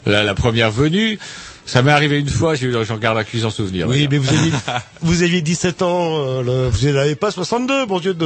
la, 0.05 0.23
la 0.23 0.33
première 0.35 0.71
venue. 0.71 1.19
Ça 1.65 1.81
m'est 1.81 1.91
arrivé 1.91 2.19
une 2.19 2.27
fois, 2.27 2.55
j'ai 2.55 2.67
eu, 2.67 2.73
je 2.73 2.91
regarde 2.93 3.15
la 3.15 3.23
cuisine 3.23 3.47
en 3.47 3.49
souvenir. 3.49 3.87
Oui, 3.87 4.07
mais 4.11 4.17
vous 4.17 4.27
aviez, 4.27 4.51
vous 5.01 5.23
aviez 5.23 5.41
17 5.41 5.81
ans, 5.81 6.17
euh, 6.17 6.43
le- 6.43 6.67
vous 6.69 6.91
n'avez 6.91 7.15
pas 7.15 7.31
62, 7.31 7.85
bon 7.85 7.99
Dieu 8.01 8.13
de... 8.13 8.25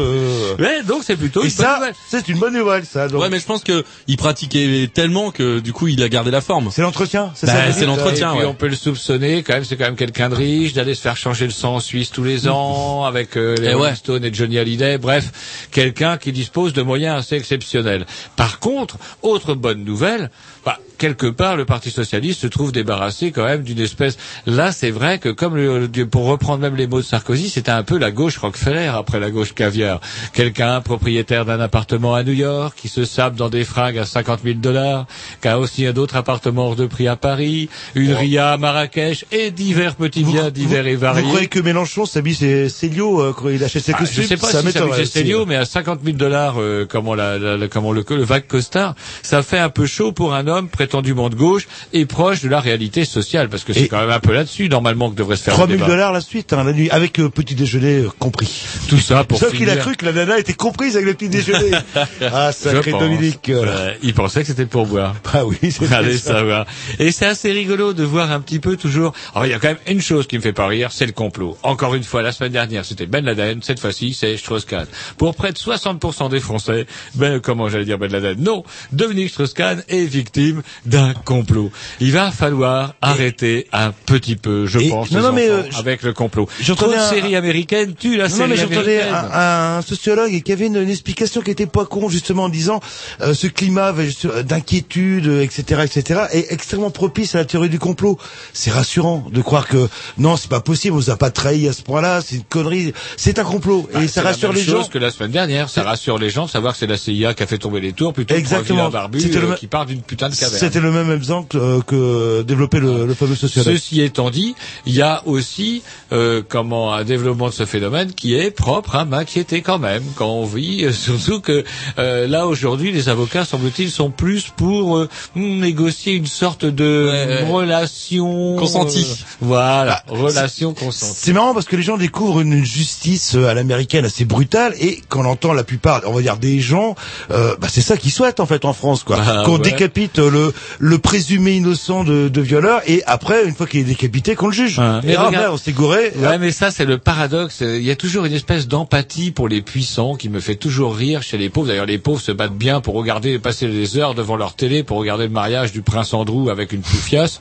Ouais, 0.60 0.82
donc 0.84 1.04
c'est 1.06 1.16
plutôt 1.16 1.44
Et 1.44 1.46
une 1.46 1.50
bonne 1.56 1.66
ça, 1.66 1.76
nouvelle. 1.78 1.94
c'est 2.10 2.28
une 2.30 2.40
bonne 2.40 2.54
nouvelle, 2.58 2.86
ça. 2.86 3.08
donc. 3.08 3.22
Ouais, 3.22 3.30
mais 3.30 3.40
je 3.40 3.46
pense 3.46 3.64
que 3.64 3.86
il 4.08 4.18
pratiquait 4.18 4.90
tellement 4.92 5.30
que 5.30 5.60
du 5.60 5.72
coup 5.72 5.88
il 5.88 6.02
a 6.02 6.10
gardé 6.10 6.32
la 6.32 6.42
forme. 6.42 6.70
C'est 6.72 6.82
l'entretien, 6.82 7.32
c'est 7.36 7.46
Bah, 7.46 7.54
ça. 7.54 7.70
vous 7.70 7.78
c'est 7.80 7.86
l'entretien. 7.86 8.34
ouais. 8.34 8.46
on 8.46 8.56
peut 8.56 8.68
le 8.70 8.76
soupçonner, 8.76 9.44
quand 9.44 9.54
même, 9.54 9.64
c'est 9.66 9.78
quand 9.78 9.86
même 9.86 9.96
quelqu'un 9.96 10.30
de 10.30 10.36
riche, 10.36 10.74
d'aller 10.74 10.96
se 10.96 11.02
faire 11.02 11.16
changer 11.16 11.46
le 11.46 11.52
sang 11.52 11.76
en 11.76 11.80
Suisse 11.80 12.10
tous 12.12 12.24
les 12.24 12.48
ans, 12.48 13.04
avec 13.06 13.38
euh, 13.38 13.56
les 13.58 13.68
Eh 13.68 13.74
Rolling 13.74 13.82
ouais. 13.92 13.96
Stones 13.96 14.26
et 14.26 14.34
Johnny 14.34 14.58
Hallyday, 14.58 14.98
bref, 14.98 15.68
quelqu'un 15.72 16.18
qui 16.18 16.32
dispose 16.32 16.74
de 16.74 16.82
moyens 16.82 17.20
assez 17.20 17.36
exceptionnels. 17.36 18.08
Par 18.36 18.58
contre, 18.60 18.98
autre 19.22 19.54
bonne 19.54 19.84
nouvelle, 19.84 20.32
bah, 20.66 20.80
quelque 20.98 21.28
part, 21.28 21.56
le 21.56 21.66
Parti 21.66 21.92
socialiste 21.92 22.42
se 22.42 22.48
trouve 22.48 22.72
débarrassé 22.72 23.32
quand 23.32 23.46
même 23.46 23.64
d'une 23.64 23.80
espèce. 23.80 24.18
Là, 24.46 24.72
c'est 24.72 24.92
vrai 24.92 25.20
que 25.20 25.30
comme 25.30 25.56
le- 25.56 25.88
pour 26.06 26.26
reprendre 26.26 26.62
même 26.62 26.76
les 26.76 26.88
mots 26.88 27.00
de 27.00 27.06
Sarkozy, 27.06 27.50
c'était 27.50 27.72
un 27.72 27.84
peu 27.84 27.98
la 27.98 28.12
gauche 28.12 28.38
Rockefeller 28.38 28.88
après 28.94 29.20
la 29.20 29.30
gauche 29.32 29.54
caviar. 29.54 30.00
Quelqu'un 30.34 30.82
propriétaire 30.82 31.46
d'un 31.46 31.60
appartement 31.60 32.16
à 32.16 32.24
New 32.24 32.34
York 32.34 32.74
qui 32.78 32.88
se 32.90 33.06
sape 33.06 33.36
dans 33.36 33.50
des 33.50 33.64
fringues 33.66 33.98
à 33.98 34.06
50 34.06 34.42
000 34.44 34.56
dollars, 34.60 35.06
qui 35.42 35.48
a 35.48 35.60
aussi 35.60 35.86
un 35.86 35.96
autre 35.96 36.16
appartement 36.16 36.68
hors 36.68 36.76
de 36.76 36.86
prix 36.86 37.08
à 37.08 37.16
Paris, 37.16 37.70
une 37.96 38.14
ria 38.14 38.52
à 38.54 38.58
Marrakech 38.58 39.26
et 39.32 39.52
divers 39.52 39.96
petits 39.96 40.24
biens 40.24 40.50
divers 40.52 40.88
et 40.88 40.96
Vous 40.96 41.02
variés. 41.02 41.28
croyez 41.28 41.48
que 41.48 41.60
Mélenchon 41.60 42.06
s'habille 42.06 42.36
ses 42.36 42.70
Célio 42.70 43.22
euh, 43.22 43.34
quand 43.36 43.50
il 43.50 43.64
achète 43.64 43.84
ses 43.84 43.94
Ah, 43.94 43.98
costumes? 44.00 44.24
je 44.24 44.28
sais 44.28 44.38
pas 44.38 44.48
Ça 44.52 44.62
si 44.62 44.72
s'appelle 44.72 44.90
aussi. 44.90 45.06
Célio, 45.08 45.46
mais 45.46 45.56
à 45.56 45.66
50 45.66 46.00
000 46.04 46.18
dollars, 46.18 46.56
euh, 46.60 46.86
comment 46.90 47.16
la, 47.16 47.38
la- 47.38 47.58
la- 47.58 47.68
comment 47.68 47.92
le, 47.92 48.04
le 48.10 48.24
vague 48.24 48.48
costard, 48.48 48.96
ça 49.24 49.42
fait 49.44 49.60
un 49.60 49.70
peu 49.70 49.86
chaud 49.86 50.12
pour 50.12 50.34
un 50.34 50.48
homme 50.48 50.70
prétendument 50.88 51.30
de 51.30 51.36
gauche 51.36 51.68
et 51.92 52.06
proche 52.06 52.42
de 52.42 52.48
la 52.48 52.62
réalité 52.62 53.04
sociale, 53.04 53.50
parce 53.50 53.66
que 53.66 53.74
c'est 53.74 53.90
quand 53.90 54.00
même 54.00 54.10
un 54.10 54.20
peu 54.22 54.34
là-dessus 54.34 54.70
normalement 54.70 55.10
que 55.10 55.16
devrait 55.16 55.36
se 55.36 55.44
faire 55.44 55.54
3 55.54 55.66
le 55.66 55.74
000 55.74 55.84
débat. 55.84 55.92
dollars 55.92 56.14
la 56.14 56.22
suite, 56.22 56.54
hein, 56.54 56.64
la 56.64 56.72
nuit, 56.72 56.90
avec 56.90 57.20
euh, 57.20 57.28
petit 57.30 57.56
déjeuner 57.56 57.98
euh, 58.04 58.10
compris. 58.20 58.50
Tout 58.88 58.98
ça 58.98 59.26
pour 59.26 59.38
Sauf 59.38 59.52
qu'il 59.54 59.70
a 59.70 59.76
cru 59.76 59.96
que 59.98 60.06
la 60.06 60.14
nana 60.14 60.40
était 60.40 60.54
comprise 60.54 60.96
avec 60.96 61.06
le 61.08 61.14
petit 61.14 61.28
déjeuner. 61.30 61.72
ah, 62.34 62.52
sacré. 62.54 62.92
Dominique. 62.92 63.50
euh. 63.50 63.94
Il 64.02 64.14
pensait 64.14 64.42
que 64.42 64.48
c'était 64.48 64.66
pour 64.66 64.86
boire. 64.88 65.16
Ah 65.34 65.46
oui, 65.46 65.58
c'est 65.70 65.92
Allez 65.94 66.18
ça. 66.18 66.36
savoir. 66.36 66.66
Et 67.00 67.12
c'est 67.12 67.26
assez 67.26 67.52
rigolo 67.52 67.94
de 67.94 68.04
voir 68.04 68.32
un 68.32 68.40
petit 68.40 68.60
peu 68.60 68.76
toujours. 68.78 69.14
Alors 69.36 69.46
il 69.46 69.50
y 69.52 69.54
a 69.54 69.60
quand 69.60 69.68
même 69.68 69.78
une 69.88 70.02
chose 70.02 70.26
qui 70.26 70.38
me 70.38 70.42
fait 70.42 70.54
pas 70.54 70.66
rire, 70.68 70.90
c'est 70.92 71.06
le 71.06 71.12
complot. 71.12 71.58
Encore 71.64 71.94
une 71.96 72.04
fois, 72.04 72.22
la 72.22 72.32
semaine 72.32 72.54
dernière 72.54 72.86
c'était 72.86 73.06
Ben 73.06 73.24
Laden, 73.26 73.62
cette 73.62 73.80
fois-ci 73.80 74.14
c'est 74.14 74.36
Strauss-Kahn. 74.38 74.88
Pour 75.18 75.36
près 75.36 75.52
de 75.52 75.58
60% 75.58 76.30
des 76.32 76.40
Français, 76.40 76.88
ben 77.16 77.40
comment 77.40 77.68
j'allais 77.70 77.86
dire 77.86 77.98
Ben 78.00 78.12
Laden? 78.12 78.42
Non, 78.42 78.64
Dominique 78.94 79.30
Strauss-Kahn 79.30 79.84
est 79.90 80.06
victime 80.06 80.64
d'un 80.86 81.14
complot. 81.14 81.72
Il 82.00 82.12
va 82.12 82.32
falloir 82.32 82.94
arrêter 83.02 83.68
un 83.74 83.92
petit 84.06 84.36
peu, 84.36 84.66
je 84.66 84.80
pense, 84.90 85.12
non, 85.12 85.20
les 85.20 85.26
non, 85.26 85.34
mais, 85.34 85.52
enfants, 85.52 85.68
euh, 85.76 85.80
avec 85.80 86.04
le 86.04 86.14
complot. 86.14 86.48
Trop 86.76 86.88
de 86.92 86.98
séries 87.10 87.36
américaines 87.36 87.94
tuent 87.96 88.18
la 88.18 88.28
Non, 88.30 88.36
série 88.36 88.50
mais 88.50 88.60
américaine. 88.62 89.14
un, 89.14 89.78
un 89.78 89.82
sociologue 89.82 90.42
qui 90.44 90.52
avait 90.52 90.68
une, 90.68 90.78
une 90.78 90.90
explication 90.90 91.42
qui 91.42 91.52
était 91.52 91.66
pas 91.66 91.86
con 91.86 92.10
justement 92.10 92.44
en 92.46 92.50
disant 92.50 92.80
euh, 93.22 93.34
ce 93.34 93.48
climat 93.48 93.94
euh, 93.98 94.44
d'inquiétude, 94.44 95.28
euh, 95.28 95.42
etc., 95.44 95.82
etc., 95.86 96.22
est 96.32 96.52
extrêmement 96.52 96.92
propice 96.92 97.36
à 97.36 97.40
la 97.40 97.46
théorie 97.46 97.70
du 97.70 97.80
complot. 97.80 98.18
C'est 98.54 98.72
rassurant 98.72 99.26
de 99.32 99.42
croire 99.42 99.68
que 99.68 99.88
non, 100.18 100.38
c'est 100.38 100.50
pas 100.50 100.60
possible, 100.62 100.96
on 100.96 101.00
nous 101.00 101.10
a 101.10 101.18
pas 101.18 101.32
trahi 101.32 101.68
à 101.68 101.74
ce 101.74 101.82
point-là, 101.82 102.22
c'est 102.22 102.36
une 102.38 102.44
connerie, 102.44 102.94
c'est 103.18 103.40
un 103.40 103.44
complot 103.44 103.88
et 103.94 103.98
Ah, 103.98 104.02
ça 104.02 104.08
c'est 104.08 104.22
la 104.24 104.30
rassure 104.30 104.50
même 104.50 104.58
les 104.58 104.64
chose 104.64 104.84
gens. 104.86 104.88
que 104.90 104.98
la 104.98 105.12
semaine 105.12 105.32
dernière. 105.32 105.70
Ça 105.70 105.84
rassure 105.84 106.18
les 106.18 106.30
gens 106.30 106.46
de 106.46 106.50
savoir 106.50 106.74
que 106.74 106.80
c'est 106.80 106.88
la 106.88 106.98
CIA 106.98 107.34
qui 107.34 107.44
a 107.44 107.48
fait 107.48 107.58
tomber 107.58 107.80
les 107.80 107.94
tours 107.94 108.14
plutôt 108.14 108.34
que 108.34 108.40
Exactement. 108.40 108.90
barbu 108.90 109.20
le 109.20 109.38
euh, 109.38 109.48
même- 109.50 109.56
qui 109.58 109.68
part 109.68 109.86
d'une 109.86 110.02
putain 110.02 110.30
de 110.30 110.36
caverne. 110.36 110.58
C'était 110.68 110.80
le 110.82 110.92
même 110.92 111.12
exemple 111.12 111.58
euh, 111.58 111.82
que 111.82 112.42
développait 112.44 112.80
le, 112.80 113.06
le 113.06 113.14
fameux 113.14 113.36
sociologue. 113.36 113.74
Ceci 113.74 114.02
étant 114.02 114.30
dit, 114.30 114.56
il 114.86 114.94
y 114.94 115.02
a 115.02 115.22
aussi 115.26 115.82
euh, 116.12 116.42
comment 116.48 116.94
un 116.94 117.04
développement 117.04 117.48
de 117.50 117.54
ce 117.54 117.66
phénomène 117.66 118.12
qui 118.14 118.36
est 118.36 118.52
propre 118.52 118.96
à 118.96 119.06
m'inquiéter 119.06 119.62
quand 119.62 119.80
même 119.80 120.04
quand 120.16 120.28
on 120.30 120.46
vit, 120.46 120.86
euh, 120.86 120.92
surtout 120.94 121.40
que 121.42 121.64
euh, 122.00 122.28
là 122.28 122.48
aujourd'hui 122.48 122.92
les 122.92 123.10
avocats 123.10 123.46
semble-t-il 123.46 123.90
sont 123.92 124.10
plus 124.12 124.48
pour 124.56 124.98
euh, 124.98 125.10
hmm, 125.36 125.60
négocier 125.60 126.14
une 126.14 126.28
sorte 126.28 126.66
de 126.66 127.08
Ouais, 127.08 127.44
relation 127.50 128.56
Consentie. 128.56 129.06
euh, 129.10 129.24
voilà, 129.42 130.04
relation 130.08 130.74
consentie. 130.74 131.14
C'est 131.18 131.34
marrant 131.34 131.54
parce 131.54 131.66
que 131.66 131.76
les 131.76 131.84
gens 131.84 131.98
découvrent 131.98 132.42
une 132.42 132.64
justice 132.64 133.36
à 133.36 133.54
l'américaine 133.54 134.06
assez 134.06 134.26
brutale 134.26 134.74
et 134.80 135.02
quand 135.10 135.22
on 135.22 135.26
entend 135.26 135.54
la 135.54 135.64
plupart, 135.64 136.02
on 136.06 136.14
va 136.14 136.22
dire 136.22 136.38
des 136.38 136.60
gens, 136.60 136.96
euh, 137.32 137.56
bah 137.60 137.68
c'est 137.70 137.82
ça 137.82 137.98
qu'ils 137.98 138.12
souhaitent 138.12 138.40
en 138.40 138.46
fait 138.46 138.66
en 138.66 138.74
France 138.74 139.04
quoi. 139.04 139.18
Bah, 139.18 139.44
qu'on 139.46 139.54
ouais. 139.58 139.60
décapite 139.60 140.20
euh, 140.20 140.30
le 140.30 140.54
le 140.80 140.98
présumé 140.98 141.56
innocent 141.58 142.04
de, 142.04 142.28
de 142.30 142.42
violeur 142.42 142.82
et 142.88 143.04
après 143.06 143.46
une 143.46 143.54
fois 143.56 143.68
qu'il 143.68 143.80
est 143.82 143.84
décapité 143.84 144.36
qu'on 144.36 144.48
le 144.48 144.54
juge. 144.54 144.80
Ouais. 144.80 144.86
Et 145.04 145.08
Mais 145.08 145.16
ah 145.16 145.26
regarde- 145.28 145.34
merde, 145.36 145.54
on 145.54 145.58
s'est 145.58 145.72
goré. 145.72 146.12
Ouais, 146.18 146.38
mais 146.38 146.52
ça, 146.52 146.72
c'est 146.72 146.86
le 146.86 146.98
paradoxe. 146.98 147.62
Il 147.62 147.84
y 147.84 147.92
a 147.92 147.96
toujours 147.96 148.26
une 148.26 148.34
espèce 148.34 148.68
d'empathie 148.68 149.32
pour 149.32 149.48
les 149.48 149.62
puissants 149.62 150.16
qui 150.16 150.30
me 150.30 150.40
fait 150.40 150.56
toujours 150.56 150.96
rire 150.96 151.22
chez 151.24 151.38
les 151.38 151.50
pauvres. 151.50 151.68
D'ailleurs, 151.68 151.86
les 151.86 151.98
pauvres 151.98 152.22
se 152.22 152.32
battent 152.32 152.56
bien 152.58 152.82
pour 152.82 152.96
regarder, 152.96 153.40
passer 153.40 153.68
des 153.68 153.98
heures 153.98 154.16
devant 154.16 154.36
leur 154.36 154.56
télé 154.56 154.84
pour 154.84 154.98
regarder 154.98 155.26
le 155.26 155.30
mariage 155.34 155.72
du 155.72 155.82
prince 155.82 156.14
Andrew 156.14 156.50
avec 156.50 156.72
une 156.72 156.82
poufiasse. 156.82 157.40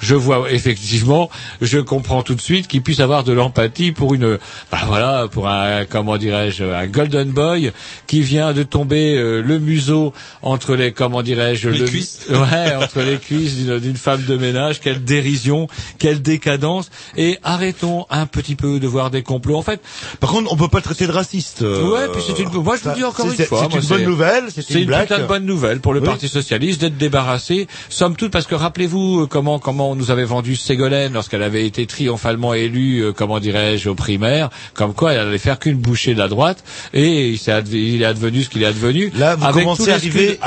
Je 0.00 0.14
vois 0.14 0.50
effectivement, 0.50 1.30
je 1.60 1.78
comprends 1.78 2.22
tout 2.22 2.34
de 2.34 2.40
suite 2.40 2.66
qu'il 2.68 2.82
puisse 2.82 3.00
avoir 3.00 3.24
de 3.24 3.32
l'empathie 3.32 3.92
pour 3.92 4.14
une, 4.14 4.38
bah 4.70 4.78
voilà, 4.86 5.26
pour 5.30 5.48
un, 5.48 5.84
comment 5.84 6.16
dirais-je, 6.16 6.64
un 6.64 6.86
golden 6.86 7.30
boy 7.30 7.72
qui 8.06 8.20
vient 8.22 8.52
de 8.52 8.62
tomber 8.62 9.16
euh, 9.16 9.42
le 9.42 9.58
museau 9.58 10.12
entre 10.42 10.74
les, 10.74 10.92
comment 10.92 11.22
dirais-je, 11.22 11.68
Les 11.68 11.78
le- 11.78 11.86
cuisses. 11.86 12.26
Ouais, 12.30 12.36
entre 12.76 13.00
les 13.00 13.18
cuisses 13.18 13.56
d'une 13.56 13.96
femme 13.96 14.22
de 14.24 14.36
ménage. 14.36 14.80
Quelle 14.80 15.04
dérision, 15.04 15.68
quelle 15.98 16.22
décadence. 16.22 16.90
Et 17.16 17.38
arrêtons 17.42 18.06
un 18.10 18.26
petit 18.26 18.54
peu 18.54 18.80
de 18.80 18.86
voir 18.86 19.10
des 19.10 19.22
complots. 19.22 19.56
En 19.56 19.62
fait, 19.62 19.80
Par 20.20 20.30
contre, 20.30 20.52
on 20.52 20.56
peut 20.56 20.68
pas 20.68 20.78
le 20.78 20.84
traiter 20.84 21.06
de 21.06 21.12
raciste. 21.12 21.62
euh, 21.62 21.90
ouais, 21.90 22.08
puis 22.12 22.22
c'est 22.26 22.38
une. 22.42 22.50
Moi, 22.50 22.76
je 22.76 22.88
vous 22.88 22.94
dis 22.94 23.04
encore 23.04 23.26
une 23.26 23.44
fois, 23.44 23.68
C'est 23.70 23.78
une 23.78 23.86
bonne 23.86 24.04
nouvelle, 24.04 24.44
c'est 24.50 24.68
une, 24.70 24.86
putain 24.86 25.18
de 25.18 25.24
bonne 25.24 25.44
nouvelle 25.44 25.80
pour 25.80 25.92
le 25.92 26.00
Oui. 26.00 26.06
Parti 26.06 26.28
socialiste 26.28 26.80
d'être 26.80 26.96
débarrassé, 26.96 27.66
somme 27.88 28.16
toute, 28.16 28.30
parce 28.30 28.46
que 28.46 28.54
rappelez-vous 28.54 29.22
euh, 29.22 29.26
comment 29.26 29.58
comment 29.58 29.90
on 29.90 29.94
nous 29.94 30.10
avait 30.10 30.24
vendu 30.24 30.56
Ségolène 30.56 31.12
lorsqu'elle 31.12 31.42
avait 31.42 31.66
été 31.66 31.86
triomphalement 31.86 32.54
élue, 32.54 33.00
euh, 33.00 33.12
comment 33.12 33.40
dirais-je, 33.40 33.88
aux 33.88 33.94
primaires, 33.94 34.50
comme 34.74 34.94
quoi 34.94 35.12
elle 35.12 35.20
allait 35.20 35.38
faire 35.38 35.58
qu'une 35.58 35.76
bouchée 35.78 36.14
de 36.14 36.18
la 36.18 36.28
droite, 36.28 36.62
et 36.94 37.30
il, 37.30 38.02
est 38.02 38.04
advenu 38.04 38.42
ce 38.42 38.48
qu'il 38.48 38.62
est 38.62 38.66
advenu. 38.66 39.10
Là, 39.16 39.36
vous 39.36 39.44
avec 39.44 39.64
commencez 39.64 39.90
à 39.90 39.94
arriver 39.94 40.38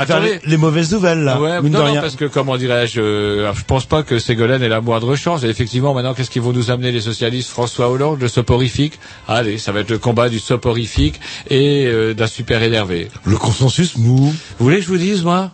les, 0.46 0.56
mauvaises 0.56 0.92
nouvelles 0.92 1.24
là. 1.24 1.40
Ouais, 1.40 1.60
non, 1.62 1.89
rien. 1.92 2.00
parce 2.00 2.16
que 2.16 2.24
comment 2.24 2.56
dirais-je, 2.56 3.00
euh, 3.00 3.52
je 3.54 3.64
pense 3.64 3.86
pas 3.86 4.02
que 4.02 4.18
Ségolène 4.18 4.62
ait 4.62 4.68
la 4.68 4.80
moindre 4.80 5.16
chance. 5.16 5.44
Et 5.44 5.48
effectivement, 5.48 5.94
maintenant, 5.94 6.14
qu'est-ce 6.14 6.30
qu'ils 6.30 6.42
vont 6.42 6.52
nous 6.52 6.70
amener 6.70 6.92
les 6.92 7.00
socialistes 7.00 7.50
François 7.50 7.88
Hollande, 7.88 8.20
le 8.20 8.28
soporifique 8.28 8.98
Allez, 9.28 9.58
ça 9.58 9.72
va 9.72 9.80
être 9.80 9.90
le 9.90 9.98
combat 9.98 10.28
du 10.28 10.38
soporifique 10.38 11.20
et 11.48 11.86
euh, 11.86 12.14
d'un 12.14 12.26
super 12.26 12.62
énervé. 12.62 13.08
Le 13.24 13.36
consensus 13.36 13.96
mou. 13.96 14.16
Vous 14.58 14.64
voulez 14.64 14.76
que 14.76 14.82
je 14.82 14.88
vous 14.88 14.98
dise, 14.98 15.22
moi? 15.24 15.50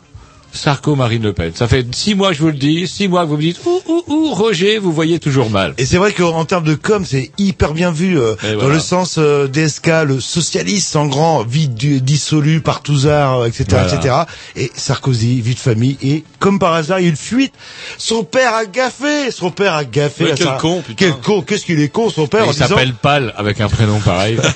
Sarko, 0.57 0.97
Marine 0.97 1.23
Le 1.23 1.33
Pen. 1.33 1.53
Ça 1.55 1.69
fait 1.69 1.87
six 1.95 2.15
mois 2.15 2.31
que 2.31 2.35
je 2.37 2.41
vous 2.43 2.49
le 2.49 2.55
dis, 2.55 2.89
six 2.89 3.07
mois 3.09 3.23
que 3.25 3.29
vous 3.29 3.37
me 3.37 3.43
dites, 3.43 3.61
ouh, 3.65 3.81
ouh, 3.87 4.03
ouh, 4.09 4.35
Roger, 4.35 4.79
vous 4.79 4.93
voyez 4.93 5.19
toujours 5.21 5.51
mal. 5.51 5.75
Et 5.79 5.87
c'est 5.87 5.99
vrai 5.99 6.13
qu'en 6.13 6.45
termes 6.45 6.65
de 6.65 6.75
com, 6.75 7.05
c'est 7.07 7.31
hyper 7.39 7.73
bien 7.75 7.91
vu 7.93 8.19
euh, 8.19 8.35
dans 8.43 8.55
voilà. 8.59 8.75
le 8.75 8.81
sens 8.81 9.17
euh, 9.19 9.47
DSK, 9.47 9.89
le 10.07 10.21
socialiste 10.21 10.97
en 10.97 11.07
grand, 11.07 11.45
vie 11.45 11.69
du- 11.69 12.01
dissolu 12.01 12.61
par 12.61 12.83
Touzard, 12.83 13.41
euh, 13.43 13.47
etc., 13.47 13.65
Voilà. 13.71 13.95
etc. 13.95 14.15
Et 14.57 14.73
Sarkozy, 14.75 15.41
vie 15.41 15.55
de 15.55 15.61
famille. 15.61 15.97
Et 16.03 16.25
comme 16.39 16.59
par 16.59 16.73
hasard, 16.75 16.99
il 17.01 17.05
y 17.05 17.07
a 17.07 17.11
une 17.11 17.17
fuite. 17.17 17.55
Son 17.99 18.25
père 18.25 18.55
a 18.55 18.65
gaffé. 18.67 19.31
Son 19.31 19.51
père 19.51 19.75
a 19.75 19.85
gaffé. 19.85 20.25
Ouais, 20.25 20.33
à 20.33 20.35
quel 20.35 20.47
ça. 20.47 20.59
con, 20.61 20.81
putain. 20.83 20.95
Quel 20.97 21.15
con. 21.17 21.43
Qu'est-ce 21.43 21.65
qu'il 21.67 21.81
est 21.81 21.89
con, 21.89 22.11
son 22.11 22.27
père, 22.27 22.45
il 22.45 22.49
en 22.49 22.53
disant. 22.53 22.67
s'appelle 22.69 22.95
Pal 22.95 23.33
avec 23.37 23.61
un 23.61 23.69
prénom 23.69 24.01
pareil. 24.01 24.39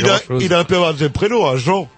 Il, 0.00 0.08
a, 0.10 0.20
il 0.40 0.54
un 0.54 0.64
peu 0.64 0.76
avoir 0.76 0.94
des 0.94 1.08
prénoms, 1.08 1.46
hein, 1.48 1.56
Jean. 1.56 1.88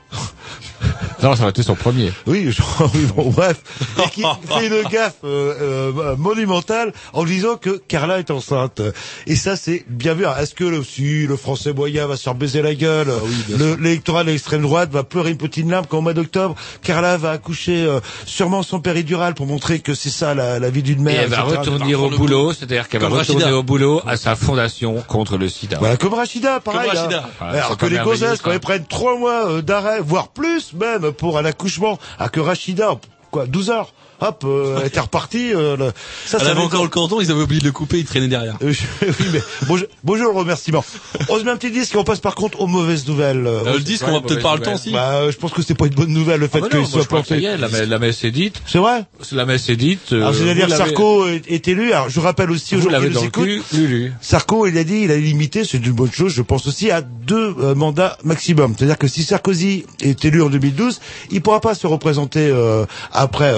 Non, 1.23 1.35
ça 1.37 1.43
aurait 1.43 1.51
été 1.51 1.63
son 1.63 1.75
premier. 1.75 2.13
Oui, 2.27 2.51
genre, 2.51 2.91
oui, 2.95 3.07
bon, 3.15 3.29
bref. 3.31 3.59
Et 3.99 4.09
qui 4.09 4.23
fait 4.23 4.67
une 4.69 4.89
gaffe 4.89 5.17
euh, 5.25 5.93
euh, 6.01 6.17
monumentale 6.17 6.95
en 7.13 7.25
disant 7.25 7.57
que 7.57 7.71
Carla 7.89 8.19
est 8.19 8.31
enceinte. 8.31 8.81
Et 9.27 9.37
ça, 9.37 9.55
c'est 9.57 9.85
bien 9.89 10.15
vu. 10.15 10.25
Est-ce 10.41 10.55
que 10.55 10.65
le, 10.65 10.83
si, 10.83 11.27
le 11.27 11.37
français 11.37 11.75
moyen 11.75 12.07
va 12.07 12.17
se 12.17 12.23
faire 12.23 12.35
baiser 12.35 12.63
la 12.63 12.75
gueule 12.75 13.09
le- 13.51 13.75
L'électorat 13.77 14.25
de 14.25 14.31
l'extrême 14.31 14.63
droite 14.63 14.91
va 14.93 15.05
pleurer 15.05 15.31
une 15.33 15.37
petite 15.37 15.69
larme 15.69 15.85
quand 15.87 15.99
au 15.99 16.01
mois 16.01 16.15
d'octobre, 16.15 16.55
Carla 16.83 17.19
va 17.19 17.33
accoucher 17.33 17.85
euh, 17.85 18.01
sûrement 18.25 18.63
son 18.63 18.81
péridurale 18.81 19.35
pour 19.35 19.45
montrer 19.45 19.81
que 19.81 19.93
c'est 19.95 20.09
ça 20.09 20.35
la, 20.35 20.59
la 20.59 20.71
vie 20.71 20.83
d'une 20.83 21.01
Et 21.01 21.03
mère. 21.03 21.21
elle 21.25 21.29
va 21.29 21.43
retourner 21.43 21.95
au 21.95 22.09
boulot, 22.09 22.55
c'est-à-dire 22.55 22.89
qu'elle 22.89 23.03
va 23.03 23.09
retourner 23.09 23.43
Rachida. 23.45 23.59
au 23.59 23.63
boulot 23.63 24.01
à 24.07 24.17
sa 24.17 24.37
fondation 24.37 25.03
contre 25.07 25.37
le 25.37 25.51
sida. 25.51 25.77
Voilà, 25.79 25.99
comme 25.99 26.15
Rachida, 26.15 26.61
pareil. 26.61 26.89
Comme 26.89 26.99
hein. 26.99 27.03
Rachida. 27.03 27.31
Ouais, 27.53 27.59
Alors 27.59 27.77
que 27.77 27.85
les 27.87 27.99
gonzesses, 27.99 28.41
quand 28.41 28.53
ils 28.53 28.59
prennent 28.61 28.87
trois 28.87 29.19
mois 29.19 29.51
euh, 29.51 29.61
d'arrêt, 29.61 30.01
voire 30.03 30.29
plus 30.29 30.40
même, 30.75 31.13
pour 31.13 31.39
un 31.39 31.45
accouchement, 31.45 31.99
à 32.19 32.29
que 32.29 32.41
Rachida, 32.41 32.99
quoi, 33.31 33.47
12 33.47 33.71
heures, 33.71 33.93
hop, 34.21 34.45
euh, 34.47 34.79
elle 34.81 34.87
était 34.87 35.01
repartie. 35.01 35.53
euh, 35.55 35.77
le- 35.77 35.93
ça, 36.27 36.39
Elle 36.39 36.45
ça 36.45 36.51
avait 36.51 36.61
va 36.61 36.67
encore 36.67 36.83
le 36.83 36.89
cordon, 36.89 37.21
ils 37.21 37.31
avaient 37.31 37.43
oublié 37.43 37.61
de 37.61 37.67
le 37.67 37.73
couper, 37.73 37.99
ils 37.99 38.05
traînaient 38.05 38.29
derrière. 38.29 38.57
Euh, 38.63 38.73
oui, 39.03 39.27
mais 39.33 39.41
bonjour, 39.67 39.87
bonjour 40.05 40.33
le 40.33 40.39
remerciement. 40.39 40.85
On 41.29 41.39
se 41.39 41.45
met 41.45 41.51
un 41.51 41.57
petit 41.57 41.71
disque 41.71 41.95
et 41.95 41.99
on 41.99 42.05
passe 42.05 42.21
par 42.21 42.35
contre 42.35 42.61
aux 42.61 42.67
mauvaises 42.67 43.07
nouvelles. 43.07 43.47
Euh, 43.47 43.75
le 43.75 43.81
disque, 43.81 44.05
on 44.09 44.13
va 44.13 44.21
peut-être 44.21 44.43
pas 44.43 44.55
le 44.57 44.63
temps 44.63 44.75
aussi. 44.75 44.93
bah, 44.93 45.31
je 45.31 45.37
pense 45.37 45.53
que 45.53 45.63
c'est 45.63 45.75
pas 45.75 45.87
une 45.87 45.95
bonne 45.95 46.13
nouvelle 46.13 46.41
le 46.41 46.49
fait 46.49 46.59
Ah 46.59 46.61
bah 46.63 46.69
qu'il 46.79 46.87
soit 46.87 47.05
planté. 47.05 47.41
la, 47.41 47.69
me- 47.69 47.85
la 47.85 47.99
messe 47.99 48.25
est 48.25 48.31
dite. 48.31 48.63
C'est 48.67 48.79
vrai 48.79 49.05
La 49.33 49.47
messe 49.47 49.69
est 49.69 49.77
dite. 49.77 50.13
Euh, 50.13 50.33
c'est-à-dire 50.33 50.69
Sarko 50.77 51.27
est, 51.27 51.69
élu. 51.69 51.93
Alors 51.93 52.09
je 52.11 52.21
rappelle 52.21 52.51
aussi 52.51 52.77
l'avez 52.91 53.09
nous 53.11 53.21
Lulu. 53.73 54.13
Sarko, 54.21 54.67
il 54.67 54.77
a 54.79 54.85
dit, 54.85 55.03
il 55.05 55.11
a 55.11 55.17
limité, 55.17 55.65
c'est 55.65 55.79
une 55.79 55.93
bonne 55.93 56.11
chose, 56.13 56.33
je 56.33 56.43
pense 56.43 56.67
aussi, 56.67 56.91
à 56.91 57.01
deux 57.01 57.55
euh, 57.61 57.75
mandats 57.75 58.19
maximum. 58.25 58.75
C'est-à-dire 58.77 58.99
que 58.99 59.09
si 59.09 59.23
Sarkozy 59.25 59.85
est 60.01 60.25
élu 60.25 60.43
en 60.43 60.49
2012, 60.51 61.01
il 61.31 61.41
pourra 61.43 61.61
pas 61.61 61.75
se 61.75 61.87
représenter 61.87 62.41
euh, 62.53 62.85
après. 63.13 63.53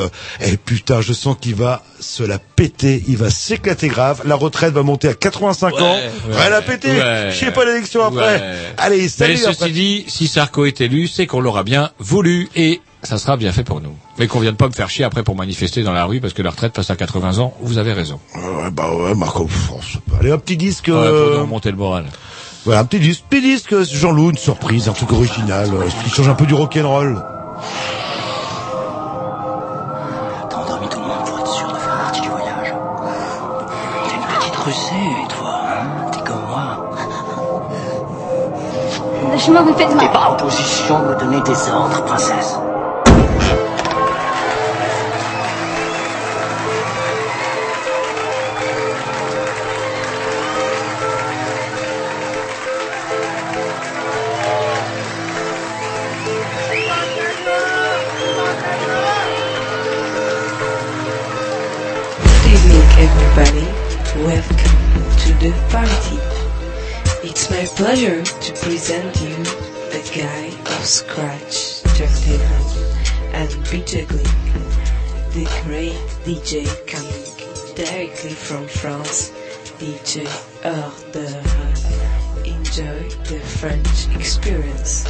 Et 0.53 0.57
putain, 0.59 1.01
je 1.01 1.13
sens 1.13 1.37
qu'il 1.41 1.55
va 1.55 1.83
se 1.99 2.23
la 2.23 2.39
péter, 2.39 3.03
il 3.09 3.17
va 3.17 3.31
s'éclater 3.31 3.89
grave. 3.89 4.23
La 4.27 4.35
retraite 4.35 4.73
va 4.75 4.83
monter 4.83 5.09
à 5.09 5.15
85 5.15 5.81
ans. 5.81 5.95
Ouais, 5.95 6.11
Elle 6.47 6.53
a 6.53 6.63
pété. 6.63 6.89
ouais. 6.91 7.29
Je 7.31 7.37
sais 7.39 7.51
pas 7.53 7.65
l'élection 7.65 8.05
après. 8.05 8.43
Allez, 8.79 9.03
Mais 9.03 9.09
salut. 9.09 9.37
ceci 9.37 9.49
après. 9.49 9.71
dit, 9.71 10.05
si 10.09 10.29
Sarko 10.29 10.67
est 10.67 10.81
élu, 10.81 11.09
c'est 11.09 11.27
qu'on 11.27 11.41
l'aura 11.41 11.63
bien 11.65 11.91
voulu 11.99 12.49
et 12.55 12.81
ça 13.03 13.19
sera 13.19 13.37
bien 13.37 13.51
fait 13.53 13.65
pour 13.65 13.81
nous. 13.81 13.95
Mais 14.19 14.27
qu'on 14.29 14.41
vienne 14.41 14.57
pas 14.57 14.69
me 14.69 14.73
faire 14.73 14.91
chier 14.91 15.05
après 15.05 15.23
pour 15.23 15.35
manifester 15.37 15.83
dans 15.83 15.93
la 15.93 16.05
rue 16.05 16.21
parce 16.21 16.35
que 16.35 16.43
la 16.43 16.51
retraite 16.51 16.73
passe 16.73 16.91
à 16.91 16.97
80 16.97 17.39
ans. 17.39 17.55
Vous 17.61 17.79
avez 17.79 17.93
raison. 17.95 18.21
Ouais, 18.37 18.71
bah 18.71 18.91
ouais, 18.95 19.15
Marco. 19.15 19.47
France. 19.49 19.97
Allez, 20.21 20.31
un 20.31 20.39
petit 20.39 20.57
disque. 20.57 20.89
Euh, 20.91 21.25
pour 21.27 21.35
nous 21.37 21.41
remonter 21.43 21.71
le 21.71 21.77
moral. 21.79 22.05
Voilà, 22.65 22.81
un 22.81 22.85
petit 22.85 23.01
disque. 23.01 23.25
Petit 23.29 23.41
disque, 23.41 23.73
euh, 23.73 23.85
Jean-Loup, 23.85 24.31
une 24.31 24.39
surprise, 24.39 24.89
un 24.89 24.93
truc 24.93 25.13
original, 25.13 25.69
euh, 25.73 25.89
qui 26.05 26.11
change 26.11 26.29
un 26.29 26.35
peu 26.35 26.47
du 26.47 26.55
rock'n'roll. 26.55 27.21
Russée, 34.65 34.95
toi, 35.29 35.61
hein 35.67 36.11
T'es 36.13 36.21
comme 36.21 36.47
moi. 36.49 36.91
Je 39.37 39.51
m'en 39.51 39.75
fais 39.75 39.87
de 39.87 39.99
T'es 39.99 40.09
pas 40.09 40.29
en 40.31 40.37
position 40.37 41.01
de 41.01 41.09
me 41.09 41.15
donner 41.17 41.41
des 41.41 41.71
ordres, 41.71 42.05
princesse. 42.05 42.59
Welcome 64.23 64.55
to 64.55 65.33
the 65.43 65.53
party. 65.69 66.19
It's 67.29 67.51
my 67.51 67.65
pleasure 67.75 68.23
to 68.23 68.53
present 68.53 69.21
you 69.21 69.35
the 69.91 70.01
guy 70.15 70.47
of 70.47 70.85
scratch, 70.85 71.83
turntable, 71.99 72.71
and 73.35 73.51
beatagling, 73.67 74.31
the 75.33 75.45
great 75.65 75.99
DJ 76.23 76.71
coming 76.87 77.75
directly 77.75 78.31
from 78.31 78.69
France, 78.69 79.33
DJ 79.81 80.25
Hors. 80.63 81.85
Enjoy 82.47 83.09
the 83.25 83.41
French 83.41 84.07
experience. 84.15 85.05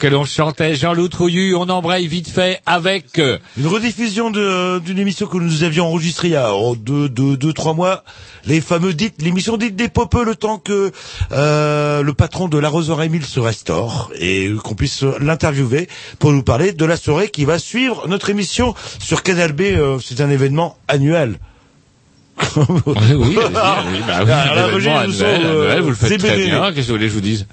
Que 0.00 0.06
l'on 0.08 0.24
chantait 0.24 0.74
Jean-Loup 0.74 1.08
Trouillu, 1.08 1.54
on 1.54 1.68
embraye 1.68 2.06
vite 2.08 2.28
fait 2.28 2.60
avec... 2.64 3.18
euh, 3.18 3.38
Une 3.58 3.66
rediffusion 3.66 4.30
de- 4.30 4.78
d'une 4.80 4.98
émission 4.98 5.26
que 5.26 5.36
nous 5.36 5.62
avions 5.62 5.86
enregistrée 5.86 6.28
il 6.28 6.32
y 6.32 6.36
a 6.36 6.54
oh, 6.54 6.74
deux, 6.74 7.08
deux, 7.10 7.36
deux, 7.36 7.52
trois 7.52 7.74
mois. 7.74 8.02
Les 8.46 8.62
fameux 8.62 8.94
dites, 8.94 9.20
l'émission 9.20 9.58
dite 9.58 9.76
des 9.76 9.88
popeux, 9.90 10.24
le 10.24 10.34
temps 10.34 10.56
que 10.58 10.90
euh, 11.32 12.02
le 12.02 12.14
patron 12.14 12.48
de 12.48 12.56
l'arroseur 12.58 13.02
Émile 13.02 13.24
se 13.26 13.38
restaure 13.40 14.10
et 14.18 14.50
qu'on 14.64 14.74
puisse 14.74 15.02
l'interviewer 15.20 15.86
pour 16.18 16.32
nous 16.32 16.42
parler 16.42 16.72
de 16.72 16.84
la 16.86 16.96
soirée 16.96 17.28
qui 17.28 17.44
va 17.44 17.58
suivre 17.58 18.08
notre 18.08 18.30
émission 18.30 18.74
sur 18.98 19.22
Canal 19.22 19.52
B. 19.52 19.60
euh, 19.62 19.98
C'est 20.02 20.22
un 20.22 20.30
événement 20.30 20.78
annuel. 20.88 21.38
Oui, 22.56 22.64
oui, 22.86 22.94
allez-y. 22.96 23.34
Bah 23.52 23.84
oui, 23.86 23.98
Ah, 24.08 24.24
là, 24.24 24.66
l'événement 24.66 24.72
Roger, 24.72 24.90
nous 24.90 24.96
annuel, 24.96 25.12
sommes, 25.12 25.26
euh, 25.50 25.62
annuel, 25.68 25.80
vous 25.82 25.88
le 25.90 25.94
faites 25.94 26.18
très 26.18 26.36
bien. 26.38 26.72
Qu'est-ce 26.72 26.86
que 26.86 26.92
vous 26.92 26.96
voulez 26.96 27.04
que 27.06 27.10
je 27.10 27.14
vous 27.14 27.20
dise? 27.20 27.46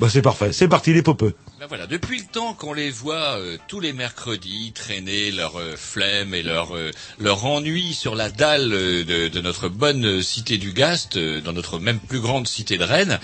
Bah 0.00 0.06
c'est 0.08 0.22
parfait, 0.22 0.50
c'est 0.52 0.66
parti 0.68 0.94
les 0.94 1.02
popeux. 1.02 1.34
Ben 1.60 1.66
voilà, 1.68 1.86
depuis 1.86 2.16
le 2.16 2.24
temps 2.24 2.54
qu'on 2.54 2.72
les 2.72 2.90
voit 2.90 3.36
euh, 3.36 3.58
tous 3.68 3.80
les 3.80 3.92
mercredis 3.92 4.72
traîner 4.74 5.30
leur 5.30 5.60
euh, 5.60 5.74
flemme 5.76 6.32
et 6.32 6.42
leur 6.42 6.74
euh, 6.74 6.90
leur 7.18 7.44
ennui 7.44 7.92
sur 7.92 8.14
la 8.14 8.30
dalle 8.30 8.72
euh, 8.72 9.04
de, 9.04 9.28
de 9.28 9.40
notre 9.42 9.68
bonne 9.68 10.22
cité 10.22 10.56
du 10.56 10.72
Gast, 10.72 11.18
euh, 11.18 11.42
dans 11.42 11.52
notre 11.52 11.78
même 11.78 11.98
plus 11.98 12.20
grande 12.20 12.48
cité 12.48 12.78
de 12.78 12.84
Rennes, 12.84 13.18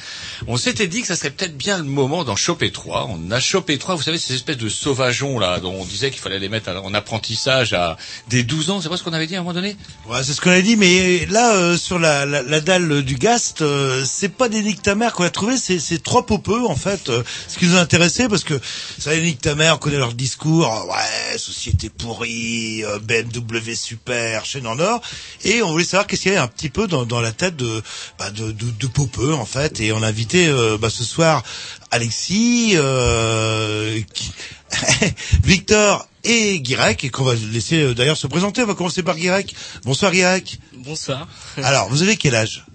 on 0.49 0.59
s'était 0.59 0.87
dit 0.87 1.01
que 1.01 1.07
ça 1.07 1.17
serait 1.17 1.31
peut-être 1.31 1.57
bien 1.57 1.79
le 1.79 1.85
moment 1.85 2.25
d'en 2.25 2.37
choper 2.37 2.71
trois. 2.71 3.09
On 3.09 3.31
a 3.31 3.41
chopé 3.41 3.79
trois, 3.79 3.95
vous 3.95 4.03
savez, 4.03 4.19
ces 4.19 4.35
espèces 4.35 4.59
de 4.59 4.69
sauvageons 4.69 5.39
là, 5.39 5.59
dont 5.59 5.73
on 5.73 5.87
disait 5.87 6.11
qu'il 6.11 6.21
fallait 6.21 6.39
les 6.39 6.51
mettre 6.51 6.69
en 6.69 6.93
apprentissage 6.93 7.73
à 7.73 7.97
des 8.29 8.43
12 8.43 8.69
ans, 8.69 8.81
c'est 8.83 8.91
pas 8.91 8.99
ce 8.99 9.03
qu'on 9.03 9.15
avait 9.15 9.29
dit 9.29 9.37
à 9.37 9.39
un 9.39 9.45
moment 9.45 9.55
donné? 9.55 9.79
Ouais, 10.11 10.23
c'est 10.23 10.35
ce 10.35 10.43
qu'on 10.43 10.51
a 10.51 10.61
dit, 10.61 10.77
mais 10.77 11.25
là, 11.31 11.55
euh, 11.55 11.79
sur 11.79 11.99
la, 11.99 12.27
la, 12.27 12.43
la 12.43 12.61
dalle 12.61 13.03
du 13.03 13.15
Gast, 13.15 13.65
c'est 14.05 14.29
pas 14.29 14.51
des 14.51 14.61
Nick 14.61 14.83
ta 14.83 14.95
mère 14.95 15.15
qu'on 15.15 15.25
a 15.25 15.31
trouvé, 15.31 15.57
c'est 15.57 16.03
trois 16.03 16.27
popeux, 16.27 16.67
en 16.67 16.77
fait. 16.77 17.11
ce 17.49 17.59
qui 17.59 17.65
nous 17.65 17.77
a 17.77 17.81
intéressé, 17.81 18.26
parce 18.29 18.45
que 18.45 18.61
ça, 18.99 19.17
Nick 19.17 19.41
ta 19.41 19.55
mère, 19.55 19.75
on 19.75 19.79
connaît 19.79 19.99
leur 19.99 20.13
discours, 20.15 20.67
euh, 20.67 20.93
ouais, 20.93 21.39
société 21.39 21.89
pourrie, 21.91 22.85
euh, 22.85 22.99
BMW 22.99 23.75
super, 23.75 24.45
chaîne 24.45 24.67
en 24.67 24.79
or, 24.79 25.01
et 25.45 25.63
on 25.63 25.71
voulait 25.71 25.85
savoir 25.85 26.07
qu'est-ce 26.07 26.23
qu'il 26.23 26.33
y 26.33 26.35
avait 26.37 26.45
un 26.45 26.49
petit 26.49 26.69
peu 26.71 26.87
dans, 26.87 27.05
dans 27.05 27.21
la 27.21 27.33
tête 27.33 27.57
de, 27.57 27.83
bah, 28.19 28.31
de, 28.31 28.53
de, 28.53 28.71
de 28.71 28.87
popeux, 28.87 29.35
en 29.35 29.47
fait, 29.47 29.81
et 29.81 29.93
on 29.93 30.03
a 30.03 30.09
invité 30.09 30.47
euh, 30.49 30.79
bah, 30.79 30.91
ce 30.91 31.05
soir 31.05 31.43
Alexis, 31.91 32.73
euh, 32.75 34.01
qui- 34.13 34.33
Victor 35.45 36.09
et 36.25 36.59
Guirec, 36.61 37.05
et 37.05 37.09
qu'on 37.11 37.23
va 37.25 37.35
laisser 37.35 37.81
euh, 37.83 37.95
d'ailleurs 37.95 38.17
se 38.17 38.27
présenter. 38.27 38.63
On 38.63 38.67
va 38.67 38.75
commencer 38.75 39.03
par 39.05 39.17
Guirec. 39.17 39.55
Bonsoir 39.85 40.11
Guirec. 40.11 40.59
Bonsoir. 40.75 41.29
Alors, 41.63 41.89
vous 41.89 42.03
avez 42.03 42.17
quel 42.17 42.35
âge? 42.35 42.67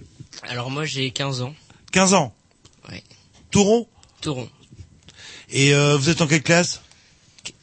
Alors 0.43 0.71
moi 0.71 0.85
j'ai 0.85 1.11
15 1.11 1.41
ans. 1.41 1.53
15 1.91 2.13
ans? 2.13 2.33
Oui. 2.89 3.03
Tout 3.51 3.63
rond. 3.63 3.87
Et 5.51 5.73
euh, 5.73 5.97
vous 5.97 6.09
êtes 6.09 6.21
en 6.21 6.27
quelle 6.27 6.43
classe? 6.43 6.81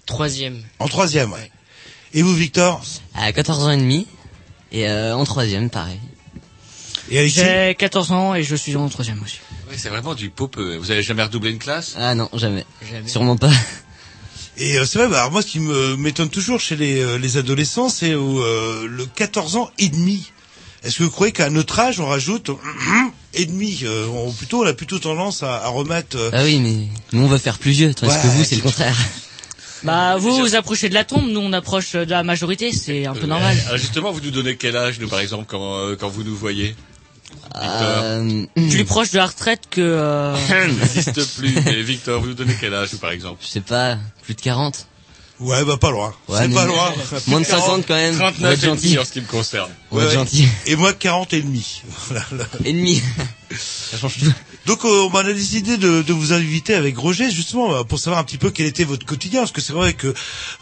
Troisième. 0.06 0.62
En 0.78 0.88
troisième, 0.88 1.32
ouais. 1.32 1.50
Et 2.14 2.22
vous, 2.22 2.34
Victor? 2.34 2.82
À 3.14 3.32
14 3.32 3.64
ans 3.64 3.70
et 3.70 3.76
demi. 3.76 4.06
Et 4.72 4.88
euh, 4.88 5.16
en 5.16 5.24
troisième, 5.24 5.70
pareil. 5.70 5.98
Et 7.10 7.18
Alexis? 7.18 7.40
J'ai 7.40 7.74
14 7.74 8.12
ans 8.12 8.34
et 8.34 8.42
je 8.42 8.54
suis 8.54 8.76
en 8.76 8.88
troisième 8.88 9.22
aussi. 9.22 9.38
Oui, 9.70 9.76
c'est 9.78 9.88
vraiment 9.88 10.14
du 10.14 10.30
popeux. 10.30 10.76
Vous 10.76 10.90
avez 10.90 11.02
jamais 11.02 11.22
redoublé 11.22 11.50
une 11.50 11.58
classe? 11.58 11.94
Ah 11.96 12.14
non, 12.14 12.28
jamais. 12.34 12.64
Jamais. 12.90 13.08
Sûrement 13.08 13.36
pas. 13.36 13.52
Et 14.60 14.76
euh, 14.76 14.84
c'est 14.84 14.98
vrai, 14.98 15.08
bah, 15.08 15.20
alors 15.20 15.30
moi, 15.32 15.40
ce 15.40 15.46
qui 15.46 15.60
me 15.60 15.96
m'étonne 15.96 16.30
toujours 16.30 16.58
chez 16.58 16.74
les, 16.74 17.00
euh, 17.00 17.16
les 17.16 17.36
adolescents, 17.36 17.88
c'est 17.88 18.12
euh, 18.12 18.86
le 18.88 19.06
14 19.06 19.54
ans 19.56 19.70
et 19.78 19.88
demi. 19.88 20.32
Est-ce 20.84 20.98
que 20.98 21.02
vous 21.04 21.10
croyez 21.10 21.32
qu'à 21.32 21.50
notre 21.50 21.78
âge, 21.80 21.98
on 22.00 22.06
rajoute 22.06 22.50
et 23.34 23.46
demi 23.46 23.80
euh, 23.84 24.06
on, 24.06 24.32
plutôt, 24.32 24.62
on 24.62 24.66
a 24.66 24.72
plutôt 24.74 24.98
tendance 24.98 25.42
à, 25.42 25.56
à 25.64 25.68
remettre... 25.68 26.16
euh, 26.16 26.30
Ah 26.32 26.42
oui, 26.44 26.58
mais 26.60 26.86
nous 27.12 27.24
on 27.24 27.28
veut 27.28 27.38
faire 27.38 27.58
plus 27.58 27.72
vieux, 27.72 27.92
tandis 27.94 28.12
Ouais, 28.12 28.18
que 28.22 28.26
vous 28.28 28.44
c'est 28.44 28.56
le 28.56 28.62
contraire. 28.62 28.96
Bah 29.84 30.16
vous 30.16 30.36
vous 30.36 30.56
approchez 30.56 30.88
de 30.88 30.94
la 30.94 31.04
tombe, 31.04 31.28
nous 31.30 31.38
on 31.38 31.52
approche 31.52 31.92
de 31.92 32.10
la 32.10 32.24
majorité, 32.24 32.72
c'est 32.72 33.06
un 33.06 33.14
peu 33.14 33.26
normal. 33.26 33.56
Euh, 33.70 33.78
justement, 33.78 34.10
vous 34.10 34.20
nous 34.20 34.32
donnez 34.32 34.56
quel 34.56 34.76
âge, 34.76 34.98
nous, 34.98 35.06
par 35.06 35.20
exemple, 35.20 35.44
quand, 35.46 35.76
euh, 35.78 35.94
quand 35.94 36.08
vous 36.08 36.24
nous 36.24 36.34
voyez? 36.34 36.74
Euh, 37.54 38.44
Plus 38.56 38.84
proche 38.84 39.12
de 39.12 39.18
la 39.18 39.26
retraite 39.26 39.62
que... 39.70 39.80
euh, 39.80 40.34
Ça 40.48 40.66
n'existe 40.66 41.36
plus. 41.38 41.54
Mais 41.64 41.80
Victor, 41.82 42.20
vous 42.20 42.28
nous 42.28 42.34
donnez 42.34 42.56
quel 42.60 42.74
âge, 42.74 42.88
vous, 42.90 42.98
par 42.98 43.10
exemple? 43.12 43.38
Je 43.40 43.46
sais 43.46 43.60
pas, 43.60 43.98
plus 44.22 44.34
de 44.34 44.40
40. 44.40 44.86
Ouais, 45.40 45.64
bah 45.64 45.76
pas 45.76 45.90
loin. 45.92 46.12
Ouais, 46.28 46.38
c'est 46.42 46.52
pas 46.54 46.66
loin. 46.66 46.92
Moins 47.28 47.40
de 47.40 47.46
50 47.46 47.86
quand 47.86 47.94
même. 47.94 48.14
On 48.14 48.18
va 48.18 48.32
39 48.32 48.52
être 48.52 48.62
et 48.62 48.66
gentil. 48.66 48.86
demi 48.88 48.98
en 48.98 49.04
ce 49.04 49.12
qui 49.12 49.20
me 49.20 49.26
concerne. 49.26 49.70
Ouais, 49.92 50.10
gentil. 50.12 50.48
Et 50.66 50.74
moi, 50.76 50.92
40 50.92 51.32
et 51.34 51.42
demi. 51.42 51.82
Voilà, 52.08 52.24
là. 52.36 52.44
Ennemi. 52.64 53.00
Ça 53.50 53.96
change 53.98 54.18
tout. 54.18 54.32
Donc 54.66 54.84
euh, 54.84 54.88
on 55.06 55.10
m'a 55.10 55.22
décidé 55.22 55.78
de, 55.78 56.02
de 56.02 56.12
vous 56.12 56.34
inviter 56.34 56.74
avec 56.74 56.98
Roger 56.98 57.30
justement 57.30 57.74
euh, 57.74 57.82
pour 57.84 57.98
savoir 57.98 58.20
un 58.20 58.24
petit 58.24 58.36
peu 58.36 58.50
quel 58.50 58.66
était 58.66 58.84
votre 58.84 59.06
quotidien 59.06 59.40
parce 59.40 59.52
que 59.52 59.62
c'est 59.62 59.72
vrai 59.72 59.94
que 59.94 60.12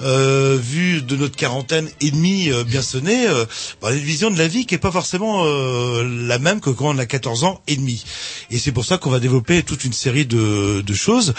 euh, 0.02 0.56
vu 0.60 1.02
de 1.02 1.16
notre 1.16 1.34
quarantaine 1.34 1.88
et 2.00 2.12
demie 2.12 2.52
euh, 2.52 2.62
bien 2.62 2.82
sonnée, 2.82 3.26
euh, 3.26 3.44
bah, 3.82 3.88
on 3.88 3.92
a 3.92 3.94
une 3.94 3.98
vision 4.04 4.30
de 4.30 4.38
la 4.38 4.46
vie 4.46 4.66
qui 4.66 4.76
est 4.76 4.78
pas 4.78 4.92
forcément 4.92 5.42
euh, 5.46 6.04
la 6.26 6.38
même 6.38 6.60
que 6.60 6.70
quand 6.70 6.88
on 6.94 6.98
a 6.98 7.06
14 7.06 7.42
ans 7.42 7.60
et 7.66 7.74
demi. 7.74 8.04
Et 8.52 8.58
c'est 8.60 8.70
pour 8.72 8.84
ça 8.84 8.98
qu'on 8.98 9.10
va 9.10 9.18
développer 9.18 9.64
toute 9.64 9.82
une 9.84 9.92
série 9.92 10.26
de, 10.26 10.82
de 10.86 10.94
choses. 10.94 11.34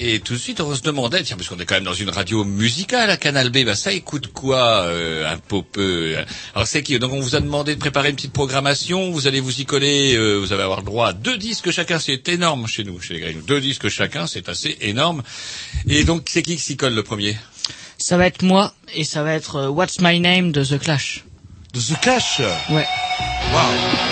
Et 0.00 0.20
tout 0.20 0.34
de 0.34 0.38
suite, 0.38 0.60
on 0.60 0.74
se 0.76 0.82
demandait, 0.82 1.24
tiens, 1.24 1.36
parce 1.36 1.48
qu'on 1.48 1.58
est 1.58 1.64
quand 1.64 1.74
même 1.74 1.82
dans 1.82 1.92
une 1.92 2.10
radio 2.10 2.44
musicale 2.44 3.10
à 3.10 3.16
Canal 3.16 3.50
B, 3.50 3.64
bah 3.64 3.74
ça 3.74 3.92
écoute 3.92 4.28
quoi, 4.32 4.82
euh, 4.82 5.28
un 5.28 5.38
popeux 5.38 6.16
Alors 6.54 6.68
c'est 6.68 6.84
qui? 6.84 6.96
Donc 7.00 7.12
on 7.12 7.20
vous 7.20 7.34
a 7.34 7.40
demandé 7.40 7.74
de 7.74 7.80
préparer 7.80 8.10
une 8.10 8.14
petite 8.14 8.32
programmation, 8.32 9.10
vous 9.10 9.26
allez 9.26 9.40
vous 9.40 9.60
y 9.60 9.64
coller, 9.64 10.14
euh, 10.14 10.36
vous 10.36 10.52
allez 10.52 10.62
avoir 10.62 10.80
le 10.80 10.84
droit 10.84 11.08
à 11.08 11.12
deux 11.12 11.36
disques 11.36 11.72
chacun, 11.72 11.98
c'est 11.98 12.28
énorme 12.28 12.68
chez 12.68 12.84
nous, 12.84 13.00
chez 13.00 13.14
les 13.14 13.20
Grignoux. 13.20 13.42
Deux 13.42 13.60
disques 13.60 13.88
chacun, 13.88 14.28
c'est 14.28 14.48
assez 14.48 14.78
énorme. 14.82 15.24
Et 15.88 16.04
donc 16.04 16.26
c'est 16.30 16.42
qui 16.42 16.54
qui 16.54 16.62
s'y 16.62 16.76
colle 16.76 16.94
le 16.94 17.02
premier? 17.02 17.36
Ça 17.98 18.16
va 18.16 18.26
être 18.26 18.42
moi 18.42 18.74
et 18.94 19.02
ça 19.02 19.24
va 19.24 19.34
être 19.34 19.56
euh, 19.56 19.68
What's 19.68 20.00
My 20.00 20.20
Name 20.20 20.52
de 20.52 20.64
The 20.64 20.78
Clash. 20.78 21.24
De 21.74 21.80
The 21.80 22.00
Clash? 22.00 22.40
Ouais. 22.70 22.86
What 23.52 24.07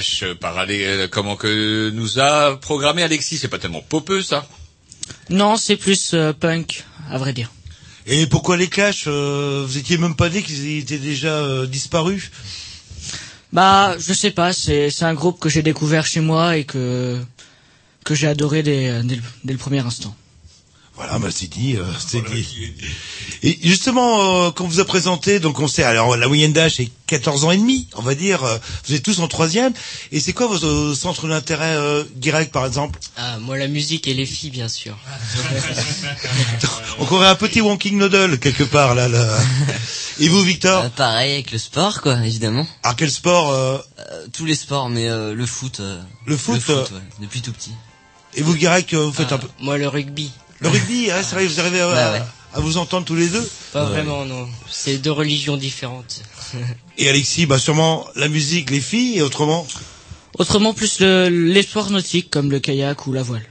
Clashs 0.00 0.22
euh, 0.22 0.34
par 0.34 0.58
aller, 0.58 0.84
euh, 0.84 1.08
comment 1.08 1.36
que 1.36 1.90
nous 1.90 2.18
a 2.18 2.56
programmé 2.56 3.02
Alexis, 3.02 3.38
c'est 3.38 3.48
pas 3.48 3.58
tellement 3.58 3.82
popeux 3.82 4.22
ça 4.22 4.46
Non, 5.28 5.56
c'est 5.56 5.76
plus 5.76 6.12
euh, 6.14 6.32
punk, 6.32 6.84
à 7.10 7.18
vrai 7.18 7.32
dire. 7.32 7.50
Et 8.06 8.26
pourquoi 8.26 8.56
les 8.56 8.68
Clash 8.68 9.04
euh, 9.06 9.64
Vous 9.66 9.76
étiez 9.78 9.98
même 9.98 10.16
pas 10.16 10.28
dit 10.30 10.42
qu'ils 10.42 10.78
étaient 10.78 10.98
déjà 10.98 11.28
euh, 11.34 11.66
disparus? 11.66 12.30
Bah, 13.52 13.96
je 13.98 14.12
sais 14.12 14.30
pas, 14.30 14.52
c'est 14.52 14.90
c'est 14.90 15.04
un 15.04 15.14
groupe 15.14 15.38
que 15.40 15.48
j'ai 15.48 15.62
découvert 15.62 16.06
chez 16.06 16.20
moi 16.20 16.56
et 16.56 16.64
que 16.64 17.18
que 18.04 18.14
j'ai 18.14 18.28
adoré 18.28 18.62
dès, 18.62 19.02
dès, 19.02 19.16
le, 19.16 19.22
dès 19.44 19.52
le 19.52 19.58
premier 19.58 19.80
instant. 19.80 20.14
Voilà, 21.02 21.18
bah 21.18 21.28
c'est 21.34 21.46
dit, 21.48 21.76
euh, 21.78 21.84
c'est 21.98 22.20
dit. 22.20 22.46
Et 23.42 23.58
justement, 23.62 24.46
euh, 24.48 24.50
quand 24.50 24.64
on 24.64 24.68
vous 24.68 24.80
a 24.80 24.84
présenté, 24.84 25.40
donc 25.40 25.58
on 25.58 25.66
sait, 25.66 25.82
alors 25.82 26.14
la 26.14 26.28
moyenne 26.28 26.52
d'âge 26.52 26.74
c'est 26.76 26.90
14 27.06 27.44
ans 27.44 27.50
et 27.52 27.56
demi, 27.56 27.88
on 27.96 28.02
va 28.02 28.14
dire, 28.14 28.44
euh, 28.44 28.58
vous 28.86 28.94
êtes 28.94 29.02
tous 29.02 29.18
en 29.20 29.26
troisième, 29.26 29.72
et 30.12 30.20
c'est 30.20 30.34
quoi 30.34 30.46
votre 30.46 30.66
euh, 30.66 30.94
centre 30.94 31.26
d'intérêt 31.26 31.74
euh, 31.74 32.04
direct 32.16 32.52
par 32.52 32.66
exemple? 32.66 32.98
Ah, 33.16 33.38
moi 33.38 33.56
la 33.56 33.66
musique 33.68 34.08
et 34.08 34.14
les 34.14 34.26
filles, 34.26 34.50
bien 34.50 34.68
sûr. 34.68 34.94
On 36.98 37.06
aurait 37.14 37.28
un 37.28 37.34
petit 37.34 37.62
Wonking 37.62 37.96
Noodle 37.96 38.38
quelque 38.38 38.64
part 38.64 38.94
là. 38.94 39.08
là. 39.08 39.38
Et 40.18 40.28
vous 40.28 40.42
Victor? 40.42 40.84
Euh, 40.84 40.88
pareil 40.90 41.32
avec 41.32 41.50
le 41.50 41.58
sport, 41.58 42.02
quoi, 42.02 42.18
évidemment. 42.24 42.66
Alors 42.82 42.96
quel 42.96 43.10
sport 43.10 43.50
euh, 43.52 43.78
Euh, 43.98 44.26
tous 44.34 44.44
les 44.44 44.54
sports, 44.54 44.90
mais 44.90 45.08
euh, 45.08 45.32
le 45.34 45.46
foot. 45.46 45.80
euh, 45.80 45.98
Le 46.26 46.36
foot, 46.36 46.60
euh, 46.68 46.82
ouais, 46.84 47.00
depuis 47.20 47.40
tout 47.40 47.52
petit. 47.52 47.72
Et 48.34 48.42
vous 48.42 48.54
Guirec, 48.54 48.92
euh, 48.92 48.98
vous 49.06 49.12
faites 49.12 49.28
Ah, 49.30 49.36
un 49.36 49.38
peu... 49.38 49.48
Moi 49.60 49.78
le 49.78 49.88
rugby. 49.88 50.30
Le 50.60 50.68
rugby, 50.68 51.10
hein, 51.10 51.16
c'est 51.22 51.34
vrai, 51.34 51.46
vous 51.46 51.60
arrivez 51.60 51.80
à, 51.80 51.86
Bah 51.88 52.12
ouais. 52.12 52.22
à 52.54 52.60
vous 52.60 52.76
entendre 52.76 53.06
tous 53.06 53.14
les 53.16 53.28
deux 53.28 53.48
Pas 53.72 53.84
vraiment, 53.84 54.24
non. 54.24 54.48
C'est 54.70 54.98
deux 54.98 55.10
religions 55.12 55.56
différentes. 55.56 56.22
Et 56.98 57.08
Alexis, 57.08 57.46
bah 57.46 57.58
sûrement 57.58 58.06
la 58.16 58.28
musique, 58.28 58.70
les 58.70 58.80
filles, 58.80 59.18
et 59.18 59.22
autrement 59.22 59.66
Autrement, 60.38 60.74
plus 60.74 61.00
le, 61.00 61.28
les 61.28 61.62
sports 61.62 61.90
nautiques 61.90 62.30
comme 62.30 62.50
le 62.50 62.60
kayak 62.60 63.06
ou 63.06 63.12
la 63.12 63.22
voile. 63.22 63.42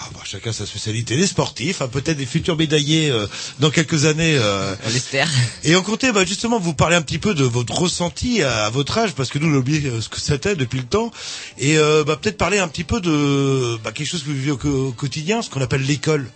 Ah, 0.00 0.08
bah, 0.14 0.20
chacun 0.24 0.52
sa 0.52 0.66
spécialité. 0.66 1.16
Les 1.16 1.26
sportifs, 1.26 1.82
hein, 1.82 1.88
peut-être 1.88 2.16
des 2.18 2.26
futurs 2.26 2.56
médaillés 2.56 3.10
euh, 3.10 3.26
dans 3.58 3.70
quelques 3.70 4.04
années. 4.04 4.36
euh. 4.38 4.74
On 4.86 4.90
l'espère. 4.90 5.28
Et 5.64 5.74
on 5.74 5.82
comptait 5.82 6.12
bah, 6.12 6.24
justement 6.24 6.60
vous 6.60 6.74
parler 6.74 6.94
un 6.96 7.02
petit 7.02 7.18
peu 7.18 7.34
de 7.34 7.42
votre 7.44 7.74
ressenti 7.76 8.42
à, 8.42 8.66
à 8.66 8.70
votre 8.70 8.96
âge, 8.98 9.12
parce 9.14 9.28
que 9.30 9.38
nous 9.40 9.48
on 9.52 9.54
a 9.54 9.58
oublié 9.58 9.88
euh, 9.88 10.00
ce 10.00 10.08
que 10.08 10.20
c'était 10.20 10.54
depuis 10.54 10.78
le 10.78 10.86
temps. 10.86 11.10
Et 11.58 11.78
euh, 11.78 12.04
bah, 12.04 12.16
peut-être 12.20 12.36
parler 12.38 12.58
un 12.58 12.68
petit 12.68 12.84
peu 12.84 13.00
de 13.00 13.76
bah, 13.82 13.90
quelque 13.92 14.06
chose 14.08 14.22
que 14.22 14.26
vous 14.28 14.34
vivez 14.34 14.50
au 14.52 14.92
quotidien, 14.92 15.42
ce 15.42 15.50
qu'on 15.50 15.60
appelle 15.62 15.82
l'école. 15.82 16.30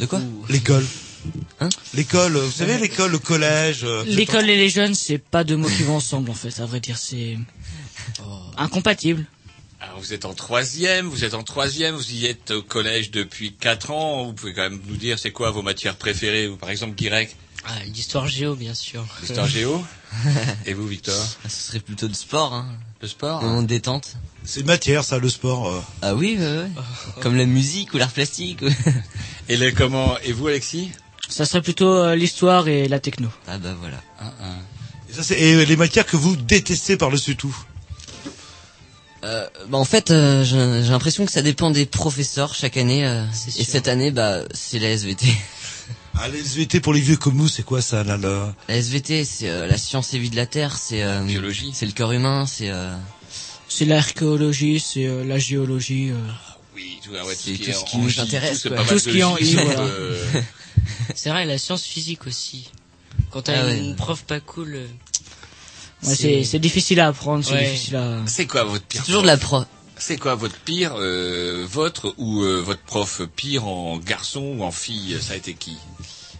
De 0.00 0.06
quoi 0.06 0.20
L'école. 0.48 0.84
Hein 1.60 1.68
L'école, 1.94 2.36
vous 2.38 2.50
savez, 2.50 2.78
l'école, 2.78 3.10
le 3.12 3.18
collège. 3.18 3.80
euh, 3.84 4.02
L'école 4.06 4.48
et 4.48 4.56
les 4.56 4.70
jeunes, 4.70 4.94
c'est 4.94 5.18
pas 5.18 5.44
deux 5.44 5.56
mots 5.58 5.68
qui 5.68 5.82
vont 5.82 5.96
ensemble 5.96 6.30
en 6.30 6.34
fait. 6.34 6.58
À 6.60 6.66
vrai 6.66 6.80
dire, 6.80 6.96
c'est 6.98 7.36
incompatible. 8.56 9.26
Alors 9.80 9.98
vous 9.98 10.12
êtes 10.12 10.24
en 10.26 10.34
troisième, 10.34 11.06
vous 11.06 11.24
êtes 11.24 11.34
en 11.34 11.42
troisième, 11.42 11.94
vous 11.94 12.12
y 12.12 12.26
êtes 12.26 12.50
au 12.50 12.62
collège 12.62 13.10
depuis 13.10 13.52
quatre 13.54 13.90
ans. 13.90 14.24
Vous 14.26 14.32
pouvez 14.34 14.52
quand 14.54 14.62
même 14.62 14.80
nous 14.86 14.96
dire 14.96 15.18
c'est 15.18 15.30
quoi 15.32 15.50
vos 15.50 15.62
matières 15.62 15.96
préférées 15.96 16.48
ou 16.48 16.56
par 16.56 16.68
exemple 16.70 16.94
Guirec, 16.94 17.34
Ah, 17.64 17.72
l'histoire 17.86 18.26
géo, 18.26 18.54
bien 18.54 18.74
sûr. 18.74 19.06
l'histoire 19.22 19.46
géo. 19.48 19.82
Et 20.66 20.74
vous 20.74 20.86
Victor, 20.86 21.16
Ah, 21.44 21.48
Ce 21.48 21.68
serait 21.68 21.80
plutôt 21.80 22.08
de 22.08 22.14
sport, 22.14 22.52
hein. 22.54 22.66
Le 23.02 23.08
sport. 23.08 23.42
Moment 23.42 23.62
de 23.62 23.66
détente. 23.66 24.16
C'est 24.44 24.60
une 24.60 24.66
matière, 24.66 25.04
ça, 25.04 25.18
le 25.18 25.28
sport. 25.28 25.68
euh. 25.68 25.80
Ah 26.02 26.14
oui, 26.14 26.36
ouais, 26.38 26.44
ouais. 26.46 26.70
Comme 27.22 27.36
la 27.36 27.46
musique 27.46 27.94
ou 27.94 27.98
l'art 27.98 28.10
plastique. 28.10 28.60
Et 29.48 29.56
les 29.56 29.72
comment 29.72 30.16
Et 30.24 30.32
vous 30.32 30.48
Alexis? 30.48 30.90
Ça 31.28 31.44
serait 31.44 31.62
plutôt 31.62 31.92
euh, 31.94 32.14
l'histoire 32.16 32.68
et 32.68 32.88
la 32.88 32.98
techno. 33.00 33.28
Ah 33.46 33.58
bah 33.58 33.74
voilà. 33.80 34.02
Ah, 34.20 34.32
ah. 34.42 34.44
Et, 35.08 35.12
ça, 35.12 35.22
c'est- 35.22 35.38
et 35.40 35.64
les 35.66 35.76
matières 35.76 36.06
que 36.06 36.16
vous 36.16 36.36
détestez 36.36 36.96
par-dessus 36.96 37.36
tout? 37.36 37.56
Euh, 39.22 39.46
bah 39.68 39.76
en 39.76 39.84
fait, 39.84 40.10
euh, 40.10 40.44
j'ai 40.44 40.82
j'ai 40.82 40.90
l'impression 40.90 41.26
que 41.26 41.32
ça 41.32 41.42
dépend 41.42 41.70
des 41.70 41.84
professeurs 41.86 42.54
chaque 42.54 42.76
année. 42.78 43.06
euh, 43.06 43.24
C'est 43.32 43.50
et 43.60 43.64
sûr. 43.64 43.72
cette 43.72 43.88
année, 43.88 44.10
bah 44.10 44.38
c'est 44.54 44.78
la 44.78 44.90
SVT. 44.90 45.26
Ah, 46.22 46.28
les 46.28 46.40
SVT 46.40 46.80
pour 46.80 46.92
les 46.92 47.00
vieux 47.00 47.16
comme 47.16 47.36
nous, 47.36 47.48
c'est 47.48 47.62
quoi 47.62 47.80
ça 47.80 48.04
là, 48.04 48.16
là 48.16 48.54
La 48.68 48.76
SVT, 48.76 49.24
c'est 49.24 49.48
euh, 49.48 49.66
la 49.66 49.78
science 49.78 50.12
et 50.14 50.18
vie 50.18 50.28
de 50.30 50.36
la 50.36 50.46
Terre, 50.46 50.76
c'est 50.76 51.02
euh, 51.02 51.22
Biologie. 51.22 51.70
c'est 51.74 51.86
le 51.86 51.92
corps 51.92 52.12
humain, 52.12 52.44
c'est 52.46 52.68
euh, 52.68 52.94
C'est 53.68 53.86
l'archéologie, 53.86 54.80
c'est 54.80 55.06
euh, 55.06 55.24
la 55.24 55.38
géologie. 55.38 56.10
euh. 56.10 56.16
Oui, 56.76 56.98
tout, 57.02 57.10
ah 57.18 57.24
ouais, 57.24 57.34
C'est 57.34 57.52
qui 57.52 57.64
tout 57.64 57.72
ce 57.72 57.84
qui 57.86 57.96
nous 57.98 58.20
intéresse, 58.20 58.60
tout, 58.62 58.68
c'est 58.68 58.74
quoi. 58.74 58.84
Tout 58.84 58.98
ce 58.98 59.08
qui 59.08 59.18
est 59.20 59.22
en 59.22 59.36
I, 59.38 59.54
voilà. 59.54 59.80
euh, 59.80 60.24
C'est 61.14 61.30
vrai, 61.30 61.46
la 61.46 61.56
science 61.58 61.84
physique 61.84 62.26
aussi. 62.26 62.68
Quand 63.30 63.42
t'as 63.42 63.62
Ah 63.62 63.66
ouais. 63.66 63.78
une 63.78 63.96
prof 63.96 64.22
pas 64.24 64.40
cool. 64.40 64.74
euh, 64.74 64.86
Ouais, 66.02 66.14
c'est 66.16 66.44
c'est 66.44 66.58
difficile 66.58 67.00
à 67.00 67.08
apprendre, 67.08 67.44
c'est 67.44 67.52
Ouais. 67.52 67.64
difficile 67.70 67.96
à. 67.96 68.18
C'est 68.26 68.46
quoi 68.46 68.64
votre 68.64 68.84
pire 68.84 69.00
c'est 69.02 69.06
toujours 69.06 69.22
de 69.22 69.26
la 69.26 69.36
pro. 69.36 69.62
C'est 70.00 70.16
quoi 70.16 70.34
votre 70.34 70.56
pire, 70.56 70.94
euh, 70.98 71.64
votre 71.70 72.14
ou 72.18 72.42
euh, 72.42 72.60
votre 72.60 72.80
prof 72.82 73.22
pire 73.36 73.66
en 73.66 73.98
garçon 73.98 74.56
ou 74.58 74.64
en 74.64 74.70
fille 74.72 75.18
Ça 75.20 75.34
a 75.34 75.36
été 75.36 75.54
qui 75.54 75.76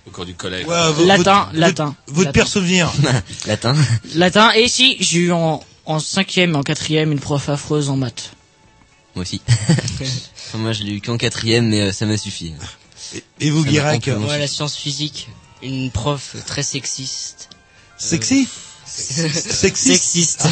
au 0.06 0.10
cours 0.10 0.24
du 0.24 0.34
collège? 0.34 0.66
Ouais, 0.66 0.74
Latin, 1.04 1.44
votre- 1.44 1.56
latin, 1.58 1.84
Votre, 1.84 1.96
votre 2.08 2.18
latin. 2.26 2.32
pire 2.32 2.48
souvenir. 2.48 2.92
Latin. 3.46 3.76
Latin. 4.14 4.50
Et 4.52 4.66
si 4.68 4.96
j'ai 5.00 5.18
eu 5.18 5.32
en 5.32 5.62
en 5.86 5.98
cinquième 5.98 6.52
et 6.52 6.56
en 6.56 6.62
quatrième 6.62 7.12
une 7.12 7.20
prof 7.20 7.48
affreuse 7.48 7.90
en 7.90 7.96
maths. 7.96 8.32
Moi 9.14 9.22
aussi. 9.22 9.40
Enfin, 10.52 10.58
moi, 10.58 10.72
je 10.72 10.82
l'ai 10.82 10.94
eu 10.94 11.00
qu'en 11.00 11.16
quatrième, 11.16 11.68
mais 11.68 11.80
euh, 11.80 11.92
ça 11.92 12.06
m'a 12.06 12.16
suffi. 12.16 12.52
Et, 13.14 13.22
et 13.40 13.50
vous, 13.50 13.64
m'apprend 13.64 13.98
Ouais, 14.26 14.38
la 14.38 14.48
science 14.48 14.74
physique. 14.76 15.28
Une 15.62 15.92
prof 15.92 16.34
très 16.44 16.64
sexiste. 16.64 17.50
Sexy 17.96 18.48
Sexy 18.84 19.30
Sexiste. 19.94 20.42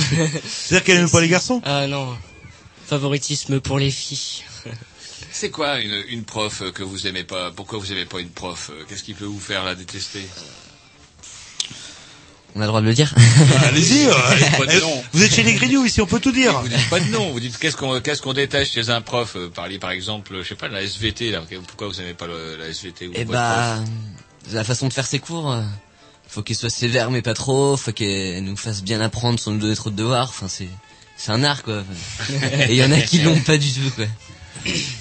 C'est-à-dire 0.47 0.85
qu'elle 0.85 0.99
n'aime 0.99 1.11
pas 1.11 1.21
les 1.21 1.29
garçons? 1.29 1.61
Ah 1.65 1.89
non. 1.89 2.17
Favoritisme 2.89 3.61
pour 3.61 3.79
les 3.79 3.91
filles. 3.91 4.45
C'est 5.31 5.51
quoi 5.51 5.79
une, 5.81 6.03
une 6.09 6.25
prof 6.25 6.63
que 6.73 6.83
vous 6.83 7.07
aimez 7.07 7.25
pas? 7.25 7.51
Pourquoi 7.51 7.79
vous 7.79 7.93
aimez 7.93 8.07
pas 8.07 8.19
une 8.21 8.31
prof? 8.31 8.71
Qu'est-ce 8.89 9.03
qui 9.03 9.15
peut 9.15 9.27
vous 9.27 9.39
faire 9.41 9.65
la 9.65 9.75
détester? 9.75 10.27
On 12.55 12.61
a 12.61 12.65
le 12.65 12.69
droit 12.69 12.81
de 12.81 12.87
le 12.87 12.95
dire. 12.95 13.15
Allez-y. 13.65 14.07
euh, 14.07 14.13
Pas 14.57 14.65
de 14.67 14.73
euh, 14.73 14.81
nom. 14.81 15.05
vous 15.13 15.23
êtes 15.23 15.33
chez 15.35 15.43
les 15.43 15.53
Grignoux 15.55 15.85
ici, 15.85 16.01
on 16.01 16.07
peut 16.07 16.19
tout 16.19 16.33
dire. 16.33 16.59
Vous 16.61 16.69
dites 16.69 16.89
pas 16.89 16.99
de 16.99 17.05
nom. 17.11 17.31
Vous 17.31 17.41
dites 17.41 17.59
qu'est-ce 17.59 17.77
qu'on 17.77 18.01
qu'est-ce 18.01 18.23
qu'on 18.23 18.33
déteste 18.33 18.73
chez 18.73 18.89
un 18.89 19.03
prof? 19.03 19.37
Euh, 19.37 19.49
Parlez 19.55 19.79
par 19.79 19.91
exemple, 19.91 20.39
je 20.43 20.49
sais 20.49 20.55
pas, 20.55 20.69
de 20.69 20.73
la 20.75 20.83
SVT. 20.83 21.31
Là. 21.31 21.43
Pourquoi 21.67 21.89
vous 21.89 22.01
aimez 22.01 22.15
pas 22.15 22.27
le- 22.27 22.57
la 22.57 22.69
SVT 22.69 23.09
ou 23.09 23.13
votre 23.13 23.27
bah, 23.31 23.77
la 24.51 24.65
façon 24.65 24.89
de 24.89 24.93
faire 24.95 25.07
ses 25.07 25.19
cours, 25.19 25.53
euh, 25.53 25.63
faut 26.27 26.43
qu'elle 26.43 26.57
soit 26.57 26.71
sévère 26.71 27.11
mais 27.11 27.21
pas 27.23 27.35
trop, 27.35 27.77
faut 27.77 27.93
qu'elle 27.93 28.43
nous 28.43 28.57
fasse 28.57 28.83
bien 28.83 29.01
apprendre 29.03 29.39
sans 29.39 29.51
nous 29.53 29.59
donner 29.59 29.77
trop 29.77 29.91
de 29.91 29.97
devoirs. 29.97 30.31
Enfin, 30.31 30.49
c'est 30.49 30.69
c'est 31.19 31.33
un 31.33 31.45
art 31.45 31.63
quoi. 31.63 31.83
Et 32.69 32.71
il 32.71 32.77
y 32.77 32.85
en 32.85 32.93
a 32.93 33.01
qui 33.01 33.19
l'ont 33.21 33.39
pas 33.41 33.59
du 33.59 33.71
tout 33.71 33.91
quoi. 33.95 34.07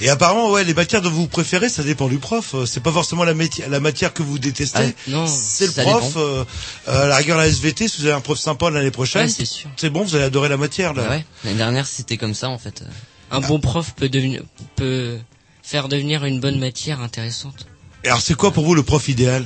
Et 0.01 0.09
apparemment, 0.09 0.51
ouais, 0.51 0.63
les 0.63 0.73
matières 0.73 1.01
dont 1.01 1.09
vous 1.09 1.27
préférez, 1.27 1.69
ça 1.69 1.83
dépend 1.83 2.07
du 2.07 2.17
prof. 2.19 2.53
Euh, 2.53 2.65
C'est 2.65 2.79
pas 2.81 2.91
forcément 2.91 3.23
la, 3.23 3.33
matière 3.33 4.13
que 4.13 4.23
vous 4.23 4.39
détestez. 4.39 4.79
Ah, 4.79 5.09
non, 5.09 5.27
c'est 5.27 5.67
le 5.67 5.83
prof. 5.83 6.13
Euh, 6.15 6.45
euh, 6.87 7.05
à 7.05 7.07
la 7.07 7.15
rigueur, 7.17 7.37
la 7.37 7.47
SVT, 7.47 7.87
si 7.87 8.01
vous 8.01 8.05
avez 8.05 8.15
un 8.15 8.21
prof 8.21 8.37
sympa 8.37 8.69
l'année 8.69 8.91
prochaine, 8.91 9.23
Ouais, 9.23 9.29
c'est 9.29 9.45
sûr. 9.45 9.69
c'est 9.75 9.89
bon, 9.89 10.03
vous 10.03 10.15
allez 10.15 10.25
adorer 10.25 10.49
la 10.49 10.57
matière. 10.57 10.93
Là. 10.93 11.09
Ouais. 11.09 11.25
L'année 11.43 11.57
dernière 11.57 11.87
c'était 11.87 12.17
comme 12.17 12.33
ça 12.33 12.49
en 12.49 12.57
fait. 12.57 12.83
Un 13.31 13.41
bon 13.41 13.59
prof 13.59 13.93
peut 13.95 14.09
devenir, 14.09 14.43
peut 14.75 15.17
faire 15.63 15.89
devenir 15.89 16.23
une 16.25 16.39
bonne 16.39 16.59
matière 16.59 17.01
intéressante. 17.01 17.65
Et 18.03 18.07
alors, 18.07 18.21
c'est 18.21 18.35
quoi 18.35 18.51
pour 18.51 18.63
vous 18.63 18.75
le 18.75 18.83
prof 18.83 19.07
idéal? 19.09 19.45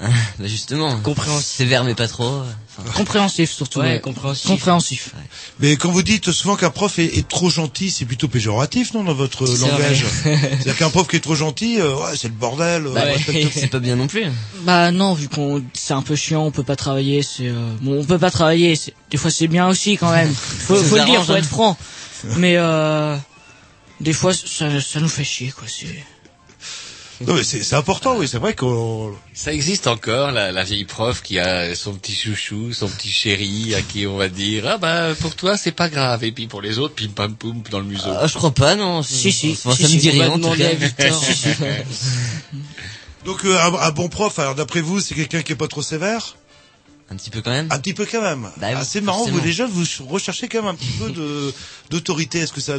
Bah 0.00 0.08
justement. 0.46 0.98
Compréhensif. 1.00 1.46
Sévère 1.46 1.84
mais 1.84 1.94
pas 1.94 2.06
trop. 2.08 2.42
Enfin, 2.80 2.92
Compréhensif 2.92 3.50
surtout. 3.50 3.80
Ouais, 3.80 3.94
ouais. 3.94 4.00
compréhensif. 4.00 4.46
Compréhensif. 4.46 5.10
Mais 5.58 5.76
quand 5.76 5.90
vous 5.90 6.02
dites 6.02 6.30
souvent 6.30 6.56
qu'un 6.56 6.70
prof 6.70 6.98
est, 6.98 7.18
est 7.18 7.26
trop 7.26 7.50
gentil, 7.50 7.90
c'est 7.90 8.04
plutôt 8.04 8.28
péjoratif, 8.28 8.94
non, 8.94 9.02
dans 9.02 9.14
votre 9.14 9.46
langage. 9.46 10.04
C'est-à-dire 10.22 10.76
qu'un 10.76 10.90
prof 10.90 11.08
qui 11.08 11.16
est 11.16 11.20
trop 11.20 11.34
gentil, 11.34 11.80
euh, 11.80 11.96
ouais, 11.96 12.16
c'est 12.16 12.28
le 12.28 12.34
bordel. 12.34 12.84
bah, 12.84 13.04
ouais, 13.04 13.16
ouais, 13.28 13.48
c'est 13.52 13.66
pas 13.66 13.80
bien 13.80 13.96
non 13.96 14.06
plus. 14.06 14.26
Bah 14.62 14.92
non, 14.92 15.14
vu 15.14 15.28
qu'on 15.28 15.62
c'est 15.72 15.94
un 15.94 16.02
peu 16.02 16.14
chiant, 16.14 16.44
on 16.44 16.50
peut 16.50 16.62
pas 16.62 16.76
travailler, 16.76 17.22
c'est 17.22 17.48
euh, 17.48 17.72
bon, 17.80 18.00
on 18.00 18.04
peut 18.04 18.18
pas 18.18 18.30
travailler, 18.30 18.76
c'est 18.76 18.94
des 19.10 19.16
fois 19.16 19.30
c'est 19.30 19.48
bien 19.48 19.66
aussi 19.66 19.96
quand 19.96 20.12
même. 20.12 20.32
Faut, 20.34 20.76
faut 20.76 20.96
le 20.96 21.04
dire, 21.04 21.24
faut 21.24 21.32
hein. 21.32 21.36
être 21.36 21.46
franc. 21.46 21.76
Mais 22.36 22.56
euh, 22.56 23.16
des 24.00 24.12
fois 24.12 24.32
ça, 24.32 24.80
ça 24.80 25.00
nous 25.00 25.08
fait 25.08 25.24
chier 25.24 25.50
quoi, 25.50 25.66
c'est 25.66 25.86
Non, 27.26 27.34
mais 27.34 27.42
c'est 27.42 27.64
c'est 27.64 27.74
important, 27.74 28.16
oui, 28.16 28.28
c'est 28.28 28.38
vrai 28.38 28.54
qu'on... 28.54 29.12
Ça 29.34 29.52
existe 29.52 29.88
encore, 29.88 30.30
la, 30.30 30.52
la 30.52 30.62
vieille 30.62 30.84
prof 30.84 31.20
qui 31.20 31.38
a 31.40 31.74
son 31.74 31.94
petit 31.94 32.14
chouchou, 32.14 32.72
son 32.72 32.88
petit 32.88 33.10
chéri, 33.10 33.74
à 33.74 33.82
qui 33.82 34.06
on 34.06 34.16
va 34.16 34.28
dire 34.28 34.64
ah 34.68 34.78
bah 34.78 35.14
pour 35.20 35.34
toi 35.34 35.56
c'est 35.56 35.72
pas 35.72 35.88
grave, 35.88 36.22
et 36.22 36.30
puis 36.30 36.46
pour 36.46 36.62
les 36.62 36.78
autres 36.78 36.94
pim 36.94 37.08
pam 37.12 37.34
poum 37.34 37.62
dans 37.70 37.80
le 37.80 37.86
museau. 37.86 38.10
Ah, 38.16 38.28
je 38.28 38.34
crois 38.34 38.52
pas 38.52 38.76
non. 38.76 39.02
Si, 39.02 39.32
si, 39.32 39.50
Enfin, 39.52 39.74
si, 39.74 39.82
ça 39.82 39.88
si, 39.88 39.96
me 39.96 40.00
dit 40.00 40.10
rien 40.10 40.30
en 40.30 40.38
tout 40.38 40.50
cas. 40.56 40.70
Donc 43.24 43.44
euh, 43.44 43.58
un, 43.58 43.74
un 43.74 43.90
bon 43.90 44.08
prof, 44.08 44.38
alors 44.38 44.54
d'après 44.54 44.80
vous, 44.80 45.00
c'est 45.00 45.14
quelqu'un 45.16 45.42
qui 45.42 45.52
est 45.52 45.56
pas 45.56 45.68
trop 45.68 45.82
sévère? 45.82 46.36
Un 47.10 47.16
petit 47.16 47.30
peu 47.30 47.40
quand 47.40 47.50
même. 47.50 47.68
Un 47.70 47.78
petit 47.78 47.94
peu 47.94 48.06
quand 48.06 48.20
même. 48.22 48.48
Bah 48.58 48.68
ah, 48.76 48.84
c'est 48.84 49.00
marrant, 49.00 49.26
vous 49.26 49.40
les 49.40 49.52
jeunes, 49.52 49.70
vous 49.70 49.84
recherchez 50.06 50.46
quand 50.46 50.58
même 50.62 50.70
un 50.70 50.74
petit 50.74 50.92
peu 50.98 51.10
de 51.10 51.52
d'autorité. 51.90 52.40
Est-ce 52.40 52.52
que 52.52 52.60
ça... 52.60 52.74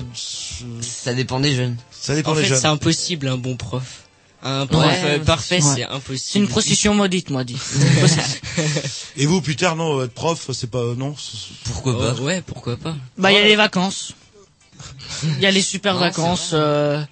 Ça 0.81 1.13
dépend 1.15 1.39
des 1.39 1.55
jeunes. 1.55 1.75
Ça 1.91 2.13
dépend 2.15 2.31
En 2.31 2.35
des 2.35 2.43
fait, 2.43 2.49
jeunes? 2.49 2.59
c'est 2.59 2.67
impossible 2.67 3.27
un 3.27 3.37
bon 3.37 3.57
prof. 3.57 4.03
Un 4.41 4.65
prof 4.67 4.85
Ouais, 4.85 5.19
parfait, 5.19 5.55
ouais. 5.61 5.75
c'est 5.75 5.83
impossible. 5.83 6.17
c'est 6.31 6.39
une 6.39 6.47
procession 6.47 6.93
maudite, 6.93 7.29
moi 7.29 7.43
dit. 7.43 7.57
Et 9.17 9.25
vous, 9.25 9.41
plus 9.41 9.55
tard, 9.55 9.75
non, 9.75 10.01
être 10.03 10.13
prof, 10.13 10.49
c'est 10.53 10.69
pas... 10.69 10.93
Non 10.97 11.15
c'est- 11.17 11.37
Pourquoi 11.65 11.95
Oh, 11.97 12.15
pas 12.15 12.21
ouais, 12.21 12.41
pourquoi 12.45 12.77
pas. 12.77 12.95
Bah 13.17 13.31
il 13.31 13.35
y 13.35 13.41
a 13.41 13.43
les 13.43 13.55
vacances. 13.57 14.13
Il 15.37 15.39
y 15.41 15.45
a 15.45 15.51
les 15.51 15.61
super 15.61 15.95
Non, 15.95 15.99
vacances. 15.99 16.51
euh, 16.53 17.03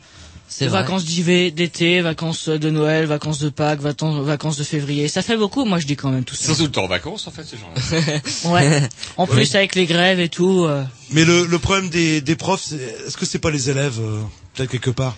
C'est 0.47 0.67
vrai. 0.67 0.79
vacances 0.81 1.03
d'hiver, 1.03 1.51
d'été, 1.51 1.99
vacances 1.99 2.47
de 2.47 2.69
Noël, 2.69 3.05
vacances 3.05 3.39
de 3.39 3.49
Pâques, 3.49 3.81
vacances, 3.81 4.55
de 4.57 4.63
février. 4.63 5.09
Ça 5.09 5.21
fait 5.21 5.35
beaucoup, 5.35 5.65
moi 5.65 5.77
je 5.79 5.85
dis 5.85 5.97
quand 5.97 6.09
même 6.11 6.23
tout 6.23 6.35
Ils 6.39 6.45
ça. 6.45 6.53
sont 6.53 6.55
tout 6.59 6.63
le 6.63 6.71
temps 6.71 6.85
en 6.85 6.87
vacances, 6.87 7.27
en 7.27 7.31
fait, 7.31 7.43
ces 7.43 7.57
gens-là. 7.57 8.19
Ouais. 8.53 8.87
En 9.17 9.27
plus 9.27 9.53
avec 9.55 9.75
les 9.75 9.85
grèves 9.85 10.21
et 10.21 10.29
tout. 10.29 10.63
euh, 10.63 10.85
Mais 11.11 11.25
le, 11.25 11.45
le 11.45 11.59
problème 11.59 11.89
des, 11.89 12.21
des 12.21 12.35
profs, 12.37 12.63
c'est- 12.63 12.95
est-ce 13.05 13.17
que 13.17 13.25
c'est 13.25 13.39
pas 13.39 13.51
les 13.51 13.69
élèves, 13.69 13.99
euh, 13.99 14.21
peut-être 14.53 14.71
quelque 14.71 14.91
part 14.91 15.17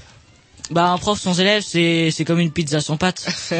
Bah 0.72 0.89
un 0.91 0.97
prof 0.97 1.20
sans 1.20 1.39
élève, 1.39 1.63
c'est 1.65 2.11
c'est 2.11 2.26
comme 2.26 2.39
une 2.39 2.51
pizza 2.51 2.80
sans 2.82 2.97
pâte. 2.97 3.26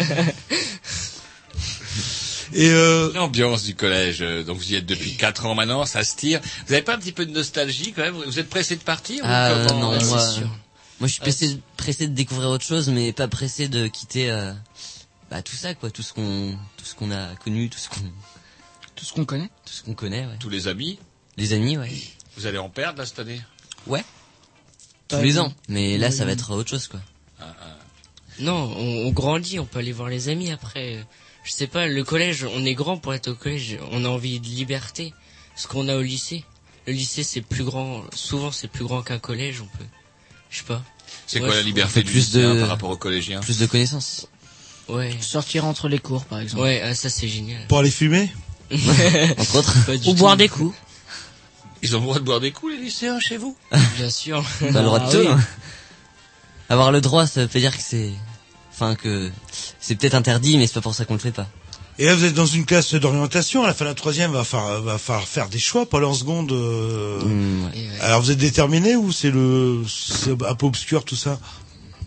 Et 2.54 2.70
euh, 2.72 3.12
L'ambiance 3.14 3.64
du 3.64 3.76
collège, 3.76 4.22
euh, 4.22 4.44
donc 4.44 4.58
vous 4.58 4.72
y 4.72 4.76
êtes 4.76 4.86
depuis 4.88 5.16
4 5.16 5.46
ans 5.46 5.54
maintenant, 5.54 5.86
ça 5.86 6.04
se 6.04 6.16
tire. 6.16 6.42
Vous 6.66 6.74
avez 6.74 6.82
pas 6.82 6.96
un 6.96 6.98
petit 6.98 7.12
peu 7.12 7.26
de 7.28 7.32
nostalgie 7.32 7.94
quand 7.94 8.02
même? 8.02 8.16
Vous 8.16 8.40
êtes 8.40 8.50
pressé 8.50 8.76
de 8.76 8.82
partir 8.82 9.24
ou 9.24 9.28
Ah 9.28 9.66
comment 9.68 9.92
non, 9.92 9.98
Ouais, 9.98 10.04
moi, 10.06 10.20
c'est 10.20 10.40
sûr. 10.40 10.48
moi 11.00 11.08
je 11.08 11.14
suis 11.14 11.22
pressé, 11.22 11.60
pressé 11.78 12.08
de 12.08 12.14
découvrir 12.14 12.50
autre 12.50 12.66
chose, 12.66 12.90
mais 12.90 13.14
pas 13.14 13.28
pressé 13.28 13.68
de 13.68 13.86
quitter 13.88 14.32
euh, 14.32 14.52
bah, 15.30 15.44
tout 15.44 15.56
ça, 15.56 15.76
quoi, 15.76 15.92
tout 15.92 16.02
ce 16.02 16.12
qu'on, 16.14 16.58
tout 16.78 16.86
ce 16.86 16.96
qu'on 16.96 17.12
a 17.12 17.36
connu, 17.44 17.70
tout 17.70 17.78
ce 17.78 17.88
qu'on, 17.88 18.02
tout 18.96 19.06
ce 19.06 19.14
qu'on 19.14 19.26
connaît, 19.26 19.50
tout 19.66 19.74
ce 19.74 19.84
qu'on 19.84 19.94
connaît, 19.94 20.26
ouais. 20.26 20.38
Tous 20.40 20.50
les 20.50 20.68
amis? 20.68 20.98
Les 21.38 21.54
amis, 21.54 21.78
ouais. 21.78 21.92
Vous 22.36 22.48
allez 22.48 22.58
en 22.58 22.70
perdre 22.70 22.98
là 22.98 23.06
cette 23.06 23.20
année? 23.20 23.42
Ouais. 23.86 24.04
Tous 25.10 25.22
les 25.22 25.40
ans, 25.40 25.52
mais 25.68 25.98
là 25.98 26.12
ça 26.12 26.24
va 26.26 26.32
être 26.32 26.52
autre 26.52 26.70
chose, 26.70 26.88
quoi. 26.88 27.00
Non, 28.40 28.72
on, 28.78 29.08
on 29.08 29.12
grandit, 29.12 29.60
on 29.60 29.66
peut 29.66 29.80
aller 29.80 29.92
voir 29.92 30.08
les 30.10 30.30
amis 30.30 30.50
après. 30.52 31.06
Je 31.44 31.52
sais 31.52 31.68
pas, 31.68 31.88
le 31.88 32.04
collège, 32.04 32.46
on 32.56 32.64
est 32.64 32.74
grand 32.76 32.98
pour 32.98 33.14
être 33.14 33.30
au 33.30 33.36
collège, 33.36 33.78
on 33.92 34.06
a 34.06 34.08
envie 34.08 34.40
de 34.40 34.46
liberté. 34.46 35.14
Ce 35.56 35.68
qu'on 35.68 35.90
a 35.90 35.96
au 35.98 36.02
lycée. 36.02 36.46
Le 36.88 36.94
lycée 36.94 37.24
c'est 37.24 37.42
plus 37.42 37.64
grand, 37.66 38.04
souvent 38.16 38.52
c'est 38.52 38.70
plus 38.70 38.86
grand 38.86 39.02
qu'un 39.02 39.20
collège, 39.20 39.62
on 39.62 39.78
peut. 39.78 39.84
Je 40.50 40.60
sais 40.60 40.64
pas. 40.64 40.82
C'est 41.28 41.40
Ouais, 41.42 41.48
quoi 41.48 41.56
la 41.56 41.64
liberté 41.64 42.02
du 42.04 42.14
lycéen 42.14 42.56
par 42.60 42.70
rapport 42.70 42.90
aux 42.90 42.98
collégiens 42.98 43.42
Plus 43.42 43.58
de 43.60 43.66
connaissances. 43.66 44.28
Ouais. 44.88 45.12
Sortir 45.22 45.66
entre 45.66 45.88
les 45.90 46.00
cours 46.00 46.26
par 46.26 46.40
exemple. 46.40 46.64
Ouais, 46.64 46.82
ah, 46.84 46.96
ça 46.96 47.10
c'est 47.10 47.28
génial. 47.28 47.68
pour 47.68 47.80
aller 47.80 47.92
fumer 47.92 48.32
Entre 48.72 49.56
autres. 49.56 49.76
Ou 50.08 50.14
boire 50.14 50.38
des 50.38 50.48
coups. 50.48 50.76
Ils 51.82 51.96
ont 51.96 52.00
le 52.00 52.06
droit 52.06 52.20
de 52.20 52.24
boire 52.24 52.40
des 52.40 52.52
coups 52.52 52.74
les 52.74 52.80
lycéens 52.84 53.20
chez 53.20 53.38
vous 53.38 53.56
Bien 53.98 54.10
sûr. 54.10 54.44
T'as 54.60 54.66
le 54.68 54.84
droit 54.84 55.00
de 55.00 55.06
Ah 55.08 55.12
tout. 55.12 55.18
oui. 55.20 55.28
hein. 55.30 55.40
Avoir 56.70 56.92
le 56.92 57.02
droit, 57.02 57.26
ça 57.26 57.46
veut 57.46 57.60
dire 57.60 57.76
que 57.76 57.82
c'est, 57.84 58.12
enfin 58.72 58.96
que 58.96 59.32
c'est 59.80 59.96
peut-être 59.96 60.14
interdit, 60.14 60.58
mais 60.58 60.68
c'est 60.68 60.74
pas 60.76 60.82
pour 60.82 60.94
ça 60.94 61.06
qu'on 61.06 61.14
le 61.14 61.20
fait 61.20 61.32
pas. 61.32 61.48
Et 61.98 62.06
là, 62.06 62.16
vous 62.16 62.24
êtes 62.24 62.34
dans 62.34 62.46
une 62.46 62.66
classe 62.66 62.94
d'orientation. 62.94 63.64
À 63.64 63.68
la 63.68 63.74
fin 63.74 63.84
de 63.86 63.90
la 63.90 63.96
troisième, 63.96 64.32
va 64.32 64.44
falloir, 64.46 64.82
va 64.82 64.98
falloir 64.98 65.28
faire 65.28 65.50
des 65.50 65.60
choix 65.60 65.86
aller 65.92 66.06
en 66.06 66.14
seconde. 66.14 66.52
euh. 66.54 67.22
Mm, 67.26 67.66
ouais. 67.66 67.90
Alors, 68.02 68.22
vous 68.22 68.32
êtes 68.32 68.38
déterminé 68.38 68.96
ou 68.96 69.12
c'est 69.12 69.32
le, 69.32 69.84
c'est 69.88 70.32
un 70.32 70.56
peu 70.56 70.66
obscur 70.66 71.04
tout 71.04 71.18
ça? 71.18 71.40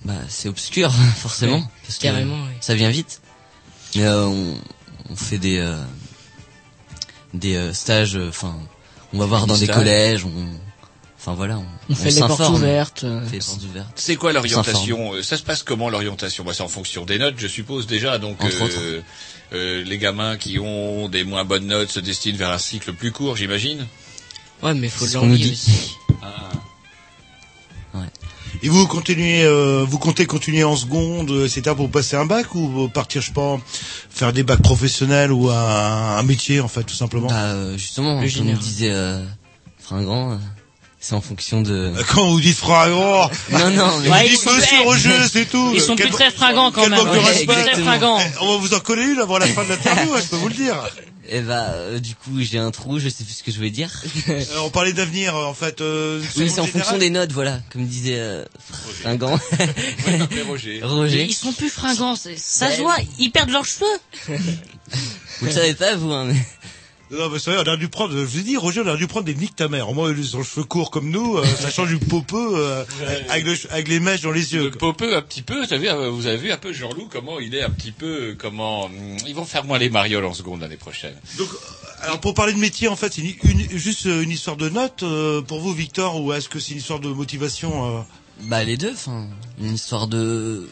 Bah, 0.06 0.14
c'est 0.28 0.48
obscur, 0.48 0.90
forcément. 1.16 1.62
Parce 1.82 1.98
que 1.98 2.02
carrément, 2.04 2.42
ouais. 2.44 2.56
Ça 2.60 2.74
vient 2.74 2.88
vite. 2.90 3.20
Mais 3.96 4.04
euh, 4.04 4.26
on, 4.26 4.54
on 5.10 5.16
fait 5.16 5.38
des 5.38 5.58
euh, 5.58 5.76
des 7.34 7.56
euh, 7.56 7.72
stages. 7.74 8.16
Enfin, 8.16 8.56
on 9.14 9.18
va 9.18 9.26
voir 9.26 9.46
dans 9.46 9.56
des 9.56 9.66
collèges. 9.66 10.24
On, 10.24 10.30
enfin 11.18 11.34
voilà, 11.34 11.58
on, 11.58 11.64
On 11.90 11.94
fait 11.94 12.10
les 12.10 12.20
portes 12.20 12.32
s'informe. 12.38 12.54
ouvertes. 12.56 13.04
On 13.04 13.08
euh, 13.22 13.26
fait 13.26 13.38
les 13.38 13.44
portes 13.44 13.62
ouvertes. 13.64 13.92
C'est 13.96 14.16
quoi 14.16 14.30
On 14.30 14.34
l'orientation 14.34 15.14
Euh, 15.14 15.22
Ça 15.22 15.36
se 15.36 15.42
passe 15.42 15.62
comment 15.62 15.88
l'orientation? 15.90 16.44
Bah, 16.44 16.52
C'est 16.54 16.62
en 16.62 16.68
fonction 16.68 17.04
des 17.04 17.18
notes, 17.18 17.34
je 17.38 17.46
suppose 17.46 17.86
déjà. 17.86 18.18
Donc 18.18 18.42
Entre 18.42 18.62
euh, 18.62 18.64
autres. 18.64 19.02
euh, 19.52 19.84
les 19.84 19.98
gamins 19.98 20.36
qui 20.36 20.58
ont 20.58 21.08
des 21.08 21.24
moins 21.24 21.44
bonnes 21.44 21.66
notes 21.66 21.90
se 21.90 22.00
destinent 22.00 22.36
vers 22.38 22.50
un 22.50 22.58
cycle 22.58 22.92
plus 22.92 23.12
court, 23.12 23.36
j'imagine. 23.36 23.86
Ouais, 24.62 24.74
mais 24.74 24.88
faut 24.88 25.06
de 25.06 25.14
l'envie 25.14 25.50
aussi. 25.52 25.94
Et 28.64 28.68
vous 28.68 28.86
continuez, 28.86 29.42
euh, 29.44 29.84
vous 29.88 29.98
comptez 29.98 30.24
continuer 30.24 30.62
en 30.62 30.76
seconde, 30.76 31.30
euh, 31.30 31.46
etc. 31.46 31.74
pour 31.76 31.90
passer 31.90 32.14
un 32.14 32.24
bac 32.26 32.54
ou 32.54 32.88
partir, 32.88 33.20
je 33.20 33.32
pas, 33.32 33.58
faire 34.08 34.32
des 34.32 34.44
bacs 34.44 34.62
professionnels 34.62 35.32
ou 35.32 35.50
un, 35.50 36.16
un 36.18 36.22
métier 36.22 36.60
en 36.60 36.68
fait, 36.68 36.84
tout 36.84 36.94
simplement? 36.94 37.26
Bah, 37.26 37.34
euh, 37.34 37.76
justement, 37.76 38.20
Le 38.20 38.30
comme 38.30 38.52
disait 38.52 38.90
euh, 38.92 39.24
Fringant, 39.80 40.32
euh, 40.32 40.36
c'est 41.00 41.16
en 41.16 41.20
fonction 41.20 41.60
de. 41.62 41.92
Quand 42.14 42.28
vous 42.28 42.40
dites 42.40 42.56
fragant, 42.56 43.28
Non, 43.50 43.70
non, 43.70 43.98
mais 44.00 44.08
Ouais, 44.08 44.28
ils 44.28 44.36
sont- 44.36 44.52
monsieur 44.52 44.78
eh, 44.80 44.84
Roger, 44.84 45.18
c'est 45.30 45.50
tout. 45.50 45.72
Ils 45.74 45.80
sont 45.80 45.96
Quel 45.96 46.06
plus 46.06 46.14
très 46.14 46.30
fringants 46.30 46.70
quand 46.70 46.82
quel 46.82 46.90
même. 46.92 47.08
Ouais. 47.08 47.18
Eh, 47.42 48.38
On 48.40 48.52
va 48.52 48.56
vous 48.58 48.74
en 48.74 48.78
coller 48.80 49.02
une 49.06 49.18
avant 49.18 49.38
la 49.38 49.46
fin 49.48 49.64
de 49.64 49.70
l'interview, 49.70 50.14
hein, 50.14 50.20
je 50.22 50.28
peux 50.28 50.36
vous 50.36 50.48
le 50.48 50.54
dire. 50.54 50.76
Eh 51.28 51.40
bah, 51.40 51.70
euh, 51.74 52.00
du 52.00 52.14
coup, 52.14 52.40
j'ai 52.40 52.58
un 52.58 52.70
trou, 52.70 52.98
je 52.98 53.08
sais 53.08 53.22
plus 53.24 53.34
ce 53.34 53.42
que 53.42 53.52
je 53.52 53.56
voulais 53.56 53.70
dire. 53.70 53.90
Euh, 54.28 54.44
on 54.64 54.70
parlait 54.70 54.92
d'avenir, 54.92 55.36
euh, 55.36 55.44
en 55.44 55.54
fait. 55.54 55.80
Euh, 55.80 56.20
oui, 56.36 56.44
mais 56.44 56.48
c'est 56.48 56.60
en 56.60 56.66
fonction 56.66 56.96
des 56.96 57.10
notes, 57.10 57.32
voilà, 57.32 57.60
comme 57.70 57.86
disait 57.86 58.18
euh, 58.18 58.44
Fringant. 59.00 59.38
Ouais, 60.06 60.42
Roger. 60.46 60.80
Roger. 60.82 61.24
ils 61.24 61.34
sont 61.34 61.52
plus 61.52 61.68
fringants, 61.68 62.16
ça 62.16 62.30
se 62.36 62.80
voit, 62.80 62.96
ils 63.18 63.30
perdent 63.30 63.50
leurs 63.50 63.64
cheveux. 63.64 63.86
Vous 64.28 65.46
le 65.46 65.52
savez 65.52 65.74
pas, 65.74 65.96
vous, 65.96 66.12
hein, 66.12 66.26
mais... 66.26 66.36
Non, 67.12 67.28
mais 67.28 67.38
c'est 67.38 67.52
vrai, 67.52 67.62
on 67.66 67.70
a 67.70 67.76
dû 67.76 67.88
prendre, 67.88 68.12
je 68.14 68.18
vous 68.24 68.38
ai 68.38 68.42
dit, 68.42 68.56
Roger, 68.56 68.80
on 68.80 68.86
a 68.88 68.96
dû 68.96 69.06
prendre 69.06 69.26
des 69.26 69.34
niques 69.34 69.54
ta 69.54 69.68
mère. 69.68 69.90
Au 69.90 69.94
moins, 69.94 70.10
ils 70.16 70.34
ont 70.34 70.38
le 70.38 70.44
cheveux 70.44 70.64
courts 70.64 70.90
comme 70.90 71.10
nous, 71.10 71.36
euh, 71.36 71.44
ça 71.44 71.70
change 71.70 71.88
du 71.90 71.98
popeux, 71.98 72.52
euh, 72.56 72.84
avec, 73.28 73.44
le- 73.44 73.70
avec 73.72 73.88
les 73.88 74.00
mèches 74.00 74.22
dans 74.22 74.30
les 74.32 74.54
yeux. 74.54 74.64
Le 74.64 74.70
popeux 74.70 75.14
un 75.14 75.20
petit 75.20 75.42
peu, 75.42 75.64
vous 75.64 75.72
avez, 75.74 75.90
euh, 75.90 76.08
vous 76.08 76.26
avez 76.26 76.38
vu 76.38 76.50
un 76.50 76.56
peu 76.56 76.72
Jean-Loup 76.72 77.08
comment 77.12 77.38
il 77.38 77.54
est 77.54 77.62
un 77.62 77.68
petit 77.70 77.92
peu, 77.92 78.06
euh, 78.30 78.34
comment 78.38 78.86
hum, 78.86 78.92
ils 79.26 79.34
vont 79.34 79.44
faire 79.44 79.64
moins 79.64 79.78
les 79.78 79.90
marioles 79.90 80.24
en 80.24 80.32
seconde 80.32 80.62
l'année 80.62 80.76
prochaine. 80.78 81.14
Donc, 81.36 81.48
euh, 81.52 81.56
alors 82.00 82.18
pour 82.20 82.32
parler 82.32 82.54
de 82.54 82.58
métier, 82.58 82.88
en 82.88 82.96
fait, 82.96 83.12
c'est 83.12 83.20
une, 83.22 83.34
une- 83.60 83.78
juste 83.78 84.06
une 84.06 84.30
histoire 84.30 84.56
de 84.56 84.70
notes 84.70 85.02
euh, 85.02 85.42
pour 85.42 85.60
vous, 85.60 85.74
Victor, 85.74 86.18
ou 86.20 86.32
est-ce 86.32 86.48
que 86.48 86.58
c'est 86.58 86.72
une 86.72 86.78
histoire 86.78 87.00
de 87.00 87.08
motivation 87.08 87.98
euh? 87.98 88.00
Bah, 88.44 88.64
les 88.64 88.78
deux, 88.78 88.92
enfin, 88.92 89.28
une 89.60 89.74
histoire 89.74 90.08
de... 90.08 90.66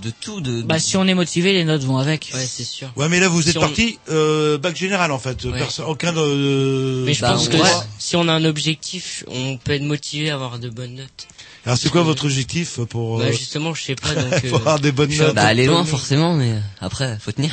de 0.00 0.10
tout, 0.20 0.40
de... 0.40 0.62
Bah 0.62 0.78
si 0.78 0.96
on 0.96 1.06
est 1.06 1.14
motivé, 1.14 1.52
les 1.52 1.64
notes 1.64 1.82
vont 1.84 1.98
avec. 1.98 2.30
Ouais, 2.34 2.44
c'est 2.46 2.64
sûr. 2.64 2.90
Ouais, 2.96 3.08
mais 3.08 3.20
là, 3.20 3.28
vous 3.28 3.42
Si 3.42 3.50
êtes 3.50 3.56
on- 3.56 3.60
parti 3.60 3.98
euh, 4.10 4.58
bac 4.58 4.76
général, 4.76 5.12
en 5.12 5.18
fait. 5.18 5.44
Ouais. 5.44 5.58
Personne, 5.58 5.86
aucun 5.86 6.12
de... 6.12 7.02
Mais 7.06 7.14
je 7.14 7.20
Bah, 7.20 7.32
pense 7.32 7.48
que 7.48 7.56
si 7.98 8.16
on 8.16 8.28
a 8.28 8.32
un 8.32 8.44
objectif, 8.44 9.24
on 9.28 9.56
peut 9.58 9.72
être 9.72 9.82
motivé 9.82 10.30
à 10.30 10.34
avoir 10.34 10.58
de 10.58 10.68
bonnes 10.70 10.94
notes. 10.94 11.26
Alors, 11.64 11.78
c'est 11.78 11.90
quoi 11.90 12.02
votre 12.02 12.24
objectif 12.24 12.80
pour, 12.88 13.20
euh, 13.20 13.24
Bah 13.26 13.32
justement, 13.32 13.72
je 13.74 13.82
sais 13.82 13.94
pas 13.94 14.14
donc. 14.14 14.42
pour 14.48 14.58
avoir 14.58 14.80
des 14.80 14.90
bonnes 14.92 15.14
notes 15.16 15.34
Bah, 15.34 15.44
aller 15.44 15.66
loin, 15.66 15.84
forcément, 15.84 16.34
mais 16.34 16.54
après, 16.80 17.18
faut 17.20 17.30
tenir. 17.32 17.52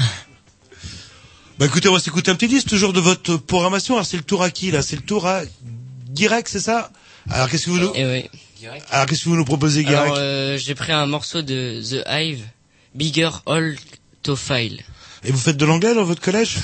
Bah 1.59 1.65
écoutez, 1.65 1.89
on 1.89 1.93
va 1.93 1.99
s'écouter 1.99 2.31
un 2.31 2.35
petit 2.35 2.47
disque 2.47 2.67
toujours 2.69 2.93
de 2.93 3.01
votre 3.01 3.35
programmation. 3.35 3.95
Alors 3.95 4.05
c'est 4.05 4.15
le 4.17 4.23
tour 4.23 4.41
à 4.43 4.49
qui 4.49 4.71
là? 4.71 4.81
C'est 4.81 4.95
le 4.95 5.01
tour 5.01 5.27
à 5.27 5.41
Guirec, 6.11 6.47
c'est 6.47 6.61
ça? 6.61 6.89
Alors 7.29 7.49
qu'est-ce 7.49 7.65
que 7.65 7.69
vous 7.71 7.79
nous 7.79 7.91
Eh 7.95 8.29
Alors 8.91 9.05
qu'est-ce 9.05 9.23
que 9.23 9.29
vous 9.29 9.35
nous 9.35 9.45
proposez 9.45 9.83
Guirec 9.83 9.99
Alors 9.99 10.15
euh, 10.17 10.57
j'ai 10.57 10.75
pris 10.75 10.91
un 10.91 11.05
morceau 11.05 11.41
de 11.41 11.81
The 11.81 12.03
Hive, 12.09 12.43
Bigger 12.95 13.29
All 13.45 13.75
to 14.23 14.35
File. 14.35 14.81
Et 15.25 15.31
vous 15.33 15.37
faites 15.37 15.57
de 15.57 15.65
l'anglais 15.65 15.93
dans 15.93 16.05
votre 16.05 16.21
collège 16.21 16.55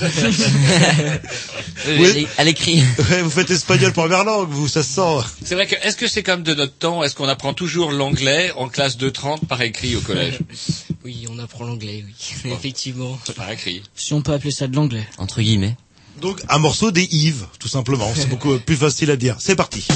Oui. 1.88 2.06
à 2.06 2.12
l'é- 2.12 2.28
À 2.38 2.44
l'écrit. 2.44 2.82
Ouais, 3.10 3.22
Vous 3.22 3.30
faites 3.30 3.50
espagnol 3.50 3.92
première 3.92 4.24
langue, 4.24 4.48
vous, 4.50 4.66
ça 4.66 4.82
se 4.82 4.94
sent. 4.94 5.26
C'est 5.44 5.54
vrai 5.54 5.66
que, 5.66 5.74
est-ce 5.86 5.96
que 5.96 6.08
c'est 6.08 6.22
comme 6.22 6.42
de 6.42 6.54
notre 6.54 6.72
temps, 6.72 7.04
est-ce 7.04 7.14
qu'on 7.14 7.28
apprend 7.28 7.52
toujours 7.54 7.92
l'anglais 7.92 8.50
en 8.56 8.68
classe 8.68 8.96
de 8.96 9.08
30 9.10 9.46
par 9.46 9.60
écrit 9.62 9.94
au 9.96 10.00
collège 10.00 10.38
Oui, 11.04 11.26
on 11.30 11.38
apprend 11.38 11.64
l'anglais, 11.64 12.02
oui. 12.06 12.50
Effectivement. 12.52 13.18
Par 13.36 13.50
écrit. 13.50 13.82
Si 13.94 14.12
on 14.14 14.22
peut 14.22 14.32
appeler 14.32 14.50
ça 14.52 14.66
de 14.66 14.74
l'anglais. 14.74 15.06
Entre 15.18 15.40
guillemets. 15.42 15.76
Donc 16.20 16.40
un 16.48 16.58
morceau 16.58 16.90
des 16.90 17.04
Yves, 17.14 17.44
tout 17.60 17.68
simplement. 17.68 18.10
C'est 18.16 18.28
beaucoup 18.28 18.58
plus 18.58 18.76
facile 18.76 19.10
à 19.10 19.16
dire. 19.16 19.36
C'est 19.38 19.54
parti. 19.54 19.86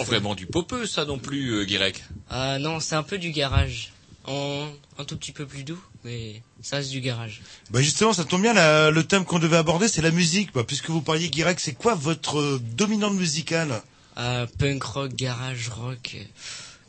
Encore 0.00 0.12
vraiment 0.12 0.34
du 0.34 0.46
popeux 0.46 0.86
ça 0.86 1.04
non 1.04 1.18
plus, 1.18 1.50
euh, 1.54 1.64
Guirec. 1.64 2.02
Ah 2.30 2.58
non, 2.58 2.80
c'est 2.80 2.94
un 2.94 3.02
peu 3.02 3.18
du 3.18 3.30
garage. 3.32 3.92
En, 4.26 4.66
un 4.98 5.04
tout 5.04 5.16
petit 5.16 5.32
peu 5.32 5.46
plus 5.46 5.62
doux, 5.64 5.80
mais 6.04 6.42
ça 6.62 6.76
reste 6.76 6.90
du 6.90 7.00
garage. 7.00 7.40
Bah 7.70 7.80
justement, 7.80 8.12
ça 8.12 8.24
tombe 8.26 8.42
bien, 8.42 8.52
la- 8.52 8.90
le 8.90 9.02
thème 9.04 9.24
qu'on 9.24 9.38
devait 9.38 9.56
aborder, 9.56 9.88
c'est 9.88 10.02
la 10.02 10.10
musique. 10.10 10.52
Bah, 10.52 10.64
puisque 10.66 10.90
vous 10.90 11.00
parliez, 11.00 11.30
Guirec, 11.30 11.58
c'est 11.60 11.72
quoi 11.72 11.94
votre 11.94 12.38
euh, 12.38 12.60
dominante 12.76 13.14
musicale 13.14 13.80
Ah, 14.16 14.44
punk 14.58 14.82
rock, 14.82 15.14
garage 15.14 15.70
rock, 15.70 16.16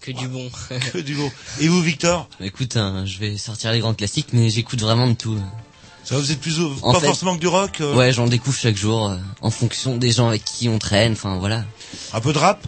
que 0.02 0.12
du 0.12 0.28
bon. 0.28 0.52
Que 0.92 0.98
du 0.98 1.16
bon. 1.16 1.32
Et 1.62 1.70
vous, 1.70 1.82
Victor 1.82 2.28
Bah, 2.42 2.46
Écoute, 2.46 2.76
hein, 2.76 3.06
je 3.06 3.20
vais 3.20 3.38
sortir 3.38 3.72
les 3.72 3.80
grands 3.80 3.94
classiques, 3.94 4.34
mais 4.34 4.50
j'écoute 4.50 4.82
vraiment 4.82 5.08
de 5.08 5.14
tout. 5.14 5.40
Ça 6.04 6.18
vous 6.18 6.32
êtes 6.32 6.42
plus 6.42 6.60
au- 6.60 6.74
En 6.82 6.92
pas 6.94 7.00
fait- 7.00 7.06
forcément 7.06 7.36
que 7.36 7.42
du 7.42 7.48
rock 7.48 7.80
euh, 7.80 7.96
Ouais, 7.96 8.12
j'en 8.12 8.28
découvre 8.28 8.58
chaque 8.58 8.76
jour, 8.76 9.08
euh, 9.12 9.18
en 9.40 9.50
fonction 9.52 9.96
des 9.96 10.12
gens 10.12 10.28
avec 10.28 10.44
qui 10.44 10.68
on 10.68 10.78
traîne, 10.80 11.14
enfin 11.14 11.38
voilà. 11.38 11.64
Un 12.12 12.20
peu 12.20 12.34
de 12.34 12.38
rap 12.38 12.66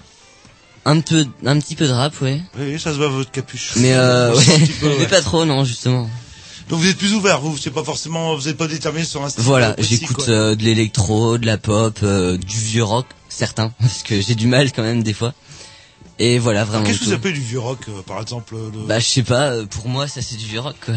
Un 0.85 0.99
peu, 1.01 1.25
un 1.45 1.59
petit 1.59 1.75
peu 1.75 1.87
de 1.87 1.91
rap, 1.93 2.19
ouais. 2.21 2.41
Oui, 2.57 2.79
ça 2.79 2.91
se 2.91 2.97
voit 2.97 3.07
votre 3.09 3.29
capuche. 3.31 3.73
Mais 3.75 3.93
euh, 3.93 4.35
ouais. 4.35 4.43
petit 4.43 4.71
peu, 4.73 4.87
ouais. 4.87 4.95
mais 4.99 5.07
pas 5.07 5.21
trop, 5.21 5.45
non, 5.45 5.63
justement. 5.63 6.09
Donc 6.69 6.79
vous 6.79 6.87
êtes 6.87 6.97
plus 6.97 7.13
ouvert, 7.13 7.41
vous, 7.41 7.57
c'est 7.57 7.69
pas 7.69 7.83
forcément, 7.83 8.35
vous 8.35 8.47
êtes 8.47 8.57
pas 8.57 8.67
déterminé 8.67 9.03
sur 9.05 9.23
un 9.23 9.29
style 9.29 9.43
Voilà, 9.43 9.75
j'écoute 9.77 10.29
euh, 10.29 10.55
de 10.55 10.63
l'électro, 10.63 11.37
de 11.37 11.45
la 11.45 11.57
pop, 11.57 11.99
euh, 12.01 12.37
du 12.37 12.57
vieux 12.57 12.83
rock, 12.83 13.05
certains, 13.29 13.73
parce 13.79 14.03
que 14.03 14.21
j'ai 14.21 14.35
du 14.35 14.47
mal 14.47 14.71
quand 14.71 14.81
même 14.83 15.03
des 15.03 15.13
fois. 15.13 15.33
Et 16.17 16.39
voilà, 16.39 16.63
vraiment. 16.63 16.85
Qu'est-ce 16.85 16.99
que 16.99 17.05
vous 17.05 17.13
appelez 17.13 17.33
du 17.33 17.41
vieux 17.41 17.59
rock, 17.59 17.79
euh, 17.89 18.01
par 18.03 18.21
exemple 18.21 18.55
le- 18.55 18.85
Bah, 18.87 18.99
je 18.99 19.05
sais 19.05 19.23
pas, 19.23 19.53
pour 19.69 19.87
moi, 19.89 20.07
ça 20.07 20.21
c'est 20.21 20.35
du 20.37 20.45
vieux 20.45 20.59
rock, 20.61 20.75
quoi. 20.85 20.93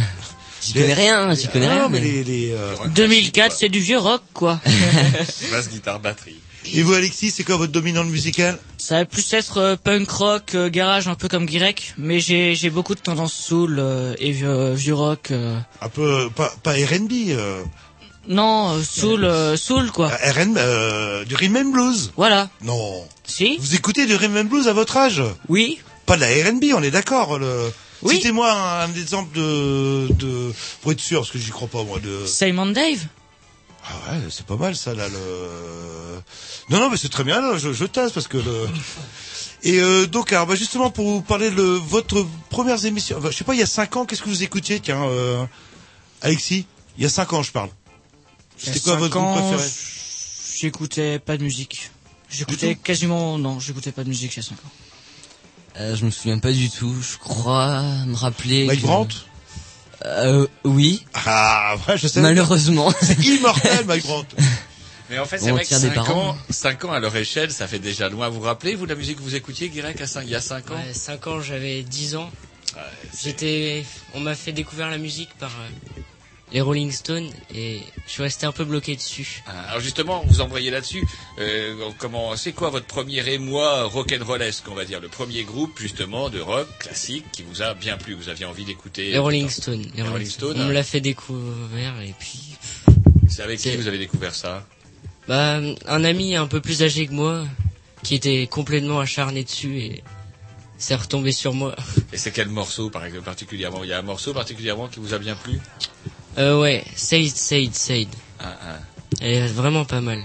J'y 0.63 0.75
Les- 0.75 0.81
connais 0.83 0.95
rien, 0.95 1.35
j'y 1.35 1.49
connais 1.49 1.67
Ah, 1.67 1.75
rien. 1.75 1.89
mais 1.91 2.01
mais- 2.01 2.07
les, 2.07 2.25
les, 2.25 2.53
euh, 2.53 2.75
2004, 2.95 3.55
c'est 3.59 3.69
du 3.69 3.81
vieux 3.81 3.99
rock, 3.99 4.23
quoi. 4.33 4.61
Basse, 5.51 5.69
guitare, 5.71 5.99
batterie. 6.01 6.37
Et 6.73 6.83
vous, 6.83 6.95
Alexis, 6.95 7.31
c'est 7.31 7.45
quoi 7.45 7.57
votre 7.57 7.73
dominante 7.73 8.09
musicale? 8.09 8.59
Ça 8.79 8.97
va 8.99 9.05
plus 9.05 9.33
être 9.35 9.59
euh, 9.59 9.77
punk 9.77 10.09
rock, 10.11 10.55
euh, 10.55 10.69
garage, 10.71 11.09
un 11.09 11.15
peu 11.15 11.29
comme 11.29 11.47
Guirec, 11.47 11.95
mais 11.99 12.21
j'ai 12.21 12.55
j'ai 12.55 12.71
beaucoup 12.71 12.95
de 12.95 13.01
tendances 13.01 13.35
soul 13.35 13.77
euh, 13.79 14.15
et 14.19 14.31
vieux, 14.33 14.73
vieux 14.73 14.95
rock. 14.95 15.31
euh. 15.31 15.59
Un 15.81 15.89
peu, 15.89 16.31
pas, 16.35 16.53
pas 16.63 16.73
R&B, 16.73 17.13
euh, 17.31 17.63
Non, 18.29 18.83
soul, 18.83 19.29
soul 19.59 19.91
quoi. 19.91 20.09
R&B, 20.09 20.57
euh, 20.57 21.25
du 21.25 21.35
rhythm 21.35 21.57
and 21.57 21.71
blues. 21.71 22.13
Voilà. 22.17 22.49
Non. 22.63 23.05
Si? 23.27 23.57
Vous 23.59 23.75
écoutez 23.75 24.07
du 24.07 24.15
rhythm 24.17 24.37
and 24.39 24.45
blues 24.45 24.69
à 24.69 24.73
votre 24.73 24.97
âge? 24.97 25.23
Oui. 25.49 25.79
Pas 26.07 26.17
de 26.17 26.23
la 26.23 26.29
R&B, 26.29 26.65
on 26.75 26.83
est 26.83 26.91
d'accord. 26.91 27.39
Le... 27.39 27.71
Oui. 28.03 28.17
Citez-moi 28.17 28.51
un, 28.53 28.81
un 28.91 28.95
exemple 28.95 29.35
de, 29.37 30.09
de, 30.13 30.53
pour 30.83 30.93
être 30.93 31.01
sûr, 31.01 31.21
parce 31.21 31.31
que 31.31 31.39
j'y 31.39 31.51
crois 31.51 31.69
pas 31.69 31.83
moi. 31.85 31.99
De... 32.01 32.27
Simon 32.27 32.67
Dave? 32.67 32.99
Ah 33.87 34.13
ouais, 34.13 34.21
c'est 34.31 34.47
pas 34.47 34.57
mal 34.57 34.75
ça 34.77 34.95
là. 34.95 35.09
Le... 35.09 36.21
Non 36.71 36.81
non, 36.81 36.91
mais 36.91 36.97
c'est 36.97 37.11
très 37.11 37.25
bien. 37.25 37.41
Là, 37.41 37.59
je, 37.59 37.73
je 37.73 37.85
tasse 37.85 38.13
parce 38.13 38.29
que 38.29 38.39
le. 38.39 38.69
Et 39.63 39.79
euh, 39.81 40.07
donc, 40.07 40.33
alors, 40.33 40.47
bah, 40.47 40.55
justement, 40.55 40.91
pour 40.91 41.07
vous 41.09 41.23
parler 41.23 41.51
de 41.51 41.63
votre 41.63 42.27
première 42.51 42.83
émission, 42.85 43.19
enfin, 43.19 43.31
je 43.31 43.37
sais 43.37 43.45
pas, 43.45 43.55
il 43.55 43.61
y 43.61 43.63
a 43.63 43.67
cinq 43.67 43.97
ans, 43.97 44.05
qu'est-ce 44.07 44.23
que 44.23 44.29
vous 44.29 44.43
écoutiez, 44.43 44.81
tiens, 44.81 45.03
euh, 45.05 45.45
Alexis? 46.23 46.67
Il 46.97 47.03
y 47.03 47.07
a 47.07 47.11
cinq 47.11 47.33
ans, 47.33 47.43
je 47.43 47.51
parle. 47.53 47.71
C'était 48.57 48.81
quoi 48.81 48.95
cinq 48.95 48.99
votre 49.01 49.17
ans, 49.19 49.33
groupe 49.35 49.49
préféré 49.57 49.71
J'écoutais 50.61 51.19
pas 51.19 51.37
de 51.37 51.43
musique. 51.43 51.91
J'écoutais 52.31 52.75
quasiment, 52.77 53.39
non, 53.39 53.61
j'écoutais 53.61 53.93
pas 53.93 54.05
de 54.05 54.09
musique 54.09 54.35
il 54.35 54.37
y 54.37 54.41
a 54.41 54.43
5 54.43 54.55
ans. 54.55 54.71
Euh, 55.81 55.97
je 55.97 56.05
me 56.05 56.11
souviens 56.11 56.39
pas 56.39 56.53
du 56.53 56.71
tout, 56.71 56.95
je 57.03 57.17
crois 57.19 57.83
me 58.07 58.15
rappeler. 58.17 58.67
Mike 58.67 58.81
que- 58.81 58.87
Brandt? 58.87 59.15
Euh, 60.05 60.47
oui. 60.65 61.05
Ah, 61.15 61.77
ouais, 61.89 61.97
je 61.97 62.07
sais. 62.09 62.21
Malheureusement. 62.21 62.93
C'est 63.01 63.19
immortel, 63.25 63.85
Mike 63.87 64.05
Brandt. 64.05 64.37
Mais 65.11 65.19
en 65.19 65.27
fait, 65.27 65.37
c'est 65.39 65.51
vrai 65.51 65.63
que 65.63 65.69
tire 65.69 65.81
des 65.81 65.89
5 65.89 65.95
parents. 65.95 66.31
ans, 66.31 66.37
5 66.49 66.85
ans 66.87 66.93
à 66.93 66.99
leur 66.99 67.15
échelle, 67.15 67.53
ça 67.53 67.67
fait 67.69 67.79
déjà 67.79 68.09
loin. 68.09 68.31
Vous 68.31 68.41
vous 68.41 68.47
rappelez, 68.47 68.75
vous, 68.75 68.87
la 68.87 68.95
musique 68.95 69.19
que 69.19 69.23
vous 69.23 69.35
écoutiez, 69.35 69.69
Guirec, 69.69 70.01
à 70.01 70.07
5, 70.07 70.23
il 70.25 70.31
y 70.31 70.35
a 70.35 70.41
5 70.41 70.71
ans? 70.71 70.75
Ouais, 70.77 70.95
5 70.95 71.27
ans, 71.27 71.41
j'avais 71.43 71.83
10 71.83 72.17
ans. 72.17 72.31
J'étais, 73.23 73.85
on 74.15 74.21
m'a 74.21 74.35
fait 74.35 74.53
découvrir 74.53 74.89
la 74.89 74.97
musique 74.99 75.29
par 75.39 75.51
euh, 75.51 76.01
les 76.55 76.61
Rolling 76.61 76.93
Stones 76.93 77.29
et 77.53 77.81
je 78.07 78.13
suis 78.13 78.23
resté 78.23 78.47
un 78.47 78.53
peu 78.53 78.65
bloqué 78.65 78.95
dessus. 78.95 79.43
Ah, 79.49 79.71
Alors 79.71 79.81
justement, 79.81 80.25
vous 80.29 80.41
envoyez 80.41 80.71
là-dessus. 80.71 81.05
Euh, 81.41 81.91
comment, 81.99 82.37
c'est 82.37 82.53
quoi 82.53 82.71
votre 82.71 82.87
premier 82.87 83.29
émoi 83.29 83.83
rock'n'rollesque, 83.89 84.69
on 84.71 84.75
va 84.75 84.85
dire, 84.85 85.01
le 85.01 85.09
premier 85.09 85.43
groupe 85.43 85.81
justement 85.81 86.31
de 86.31 86.39
rock 86.39 86.69
classique 86.79 87.25
qui 87.33 87.43
vous 87.43 87.61
a 87.61 87.75
bien 87.75 87.97
plu, 87.97 88.15
vous 88.15 88.29
aviez 88.29 88.47
envie 88.47 88.65
d'écouter. 88.65 89.11
Les 89.11 89.19
Rolling 89.19 89.49
Stones. 89.49 89.85
Les 89.97 90.03
Rolling 90.03 90.29
Stones. 90.29 90.61
On 90.61 90.67
me 90.67 90.73
l'a 90.73 90.85
fait 90.85 91.01
découvrir 91.01 92.01
et 92.01 92.15
puis. 92.17 92.55
C'est 93.29 93.43
avec 93.43 93.59
qui 93.59 93.77
vous 93.77 93.89
avez 93.89 93.99
découvert 93.99 94.35
ça? 94.35 94.65
Bah, 95.27 95.59
un 95.87 96.05
ami 96.05 96.37
un 96.37 96.47
peu 96.47 96.61
plus 96.61 96.85
âgé 96.85 97.09
que 97.09 97.13
moi 97.13 97.45
qui 98.05 98.15
était 98.15 98.47
complètement 98.47 99.01
acharné 99.01 99.43
dessus 99.43 99.81
et 99.81 100.05
c'est 100.79 100.95
retombé 100.95 101.33
sur 101.33 101.53
moi. 101.53 101.75
Et 102.13 102.17
c'est 102.17 102.31
quel 102.31 102.49
morceau 102.49 102.91
par 102.91 103.05
exemple 103.07 103.25
particulièrement? 103.25 103.83
Il 103.83 103.91
y 103.91 103.93
a 103.93 103.99
un 103.99 104.03
morceau 104.03 104.33
particulièrement 104.33 104.87
qui 104.87 105.01
vous 105.01 105.15
a 105.15 105.19
bien 105.19 105.35
plu? 105.35 105.59
Euh, 106.39 106.61
ouais, 106.61 106.85
Said, 106.97 107.29
Said, 107.29 107.75
Said. 107.75 108.09
Ah, 108.41 108.57
ah. 108.61 108.79
Elle 109.21 109.35
est 109.35 109.47
vraiment 109.47 109.85
pas 109.85 110.01
mal. 110.01 110.23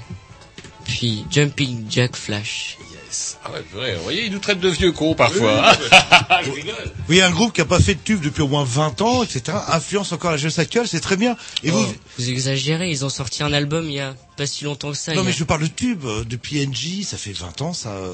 Puis 0.85 1.25
Jumping 1.29 1.85
Jack 1.89 2.15
Flash. 2.15 2.77
Ah 3.43 3.51
ouais, 3.51 3.63
vrai. 3.73 3.95
Vous 3.95 4.03
voyez, 4.03 4.25
il 4.25 4.31
nous 4.31 4.39
traite 4.39 4.59
de 4.59 4.69
vieux 4.69 4.91
cons 4.91 5.15
parfois. 5.15 5.71
Je 6.43 6.51
rigole. 6.51 6.75
Oui, 7.09 7.21
un 7.21 7.31
groupe 7.31 7.53
qui 7.53 7.61
a 7.61 7.65
pas 7.65 7.79
fait 7.79 7.95
de 7.95 7.99
tube 8.03 8.21
depuis 8.21 8.43
au 8.43 8.47
moins 8.47 8.63
20 8.63 9.01
ans, 9.01 9.23
etc., 9.23 9.57
influence 9.69 10.11
encore 10.11 10.29
la 10.29 10.37
jeunesse 10.37 10.59
actuelle, 10.59 10.87
c'est 10.87 10.99
très 10.99 11.17
bien. 11.17 11.35
Et 11.63 11.71
vous, 11.71 11.79
Oh, 11.89 11.93
vous 12.19 12.29
exagérez, 12.29 12.91
ils 12.91 13.03
ont 13.03 13.09
sorti 13.09 13.41
un 13.41 13.51
album 13.51 13.85
il 13.85 13.93
y 13.93 13.99
a 13.99 14.13
pas 14.37 14.45
si 14.45 14.63
longtemps 14.63 14.91
que 14.91 14.97
ça. 14.97 15.13
non 15.15 15.23
mais 15.23 15.31
a- 15.31 15.33
je 15.33 15.43
parle 15.43 15.63
de 15.63 15.67
tube, 15.67 16.05
euh, 16.05 16.23
de 16.23 16.35
PNJ, 16.35 17.03
ça 17.03 17.17
fait 17.17 17.31
20 17.33 17.61
ans, 17.63 17.73
ça. 17.73 17.89
euh, 17.89 18.13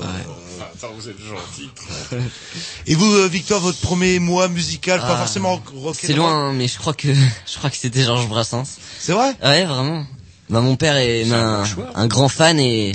Attends, 0.61 0.93
vous 0.97 1.09
êtes 1.09 1.19
gentil. 1.19 1.69
Et 2.87 2.95
vous, 2.95 3.11
euh, 3.13 3.27
Victor, 3.27 3.59
votre 3.59 3.79
premier 3.79 4.19
mois 4.19 4.47
musical, 4.47 4.99
pas 5.01 5.07
Ah, 5.15 5.17
forcément 5.17 5.61
rock 5.75 5.97
C'est 5.99 6.13
loin, 6.13 6.31
hein, 6.49 6.53
mais 6.53 6.67
je 6.69 6.77
crois 6.77 6.93
que 6.93 7.09
je 7.13 7.57
crois 7.57 7.69
que 7.69 7.77
c'était 7.77 8.01
Georges 8.03 8.27
Brassens. 8.29 8.77
C'est 8.99 9.11
vrai? 9.13 9.33
Ouais, 9.43 9.65
vraiment. 9.65 10.05
Bah 10.49 10.61
mon 10.61 10.75
père 10.77 10.95
est 10.97 11.29
un, 11.31 11.63
un 11.95 12.07
grand 12.07 12.29
fan 12.29 12.59
et 12.59 12.93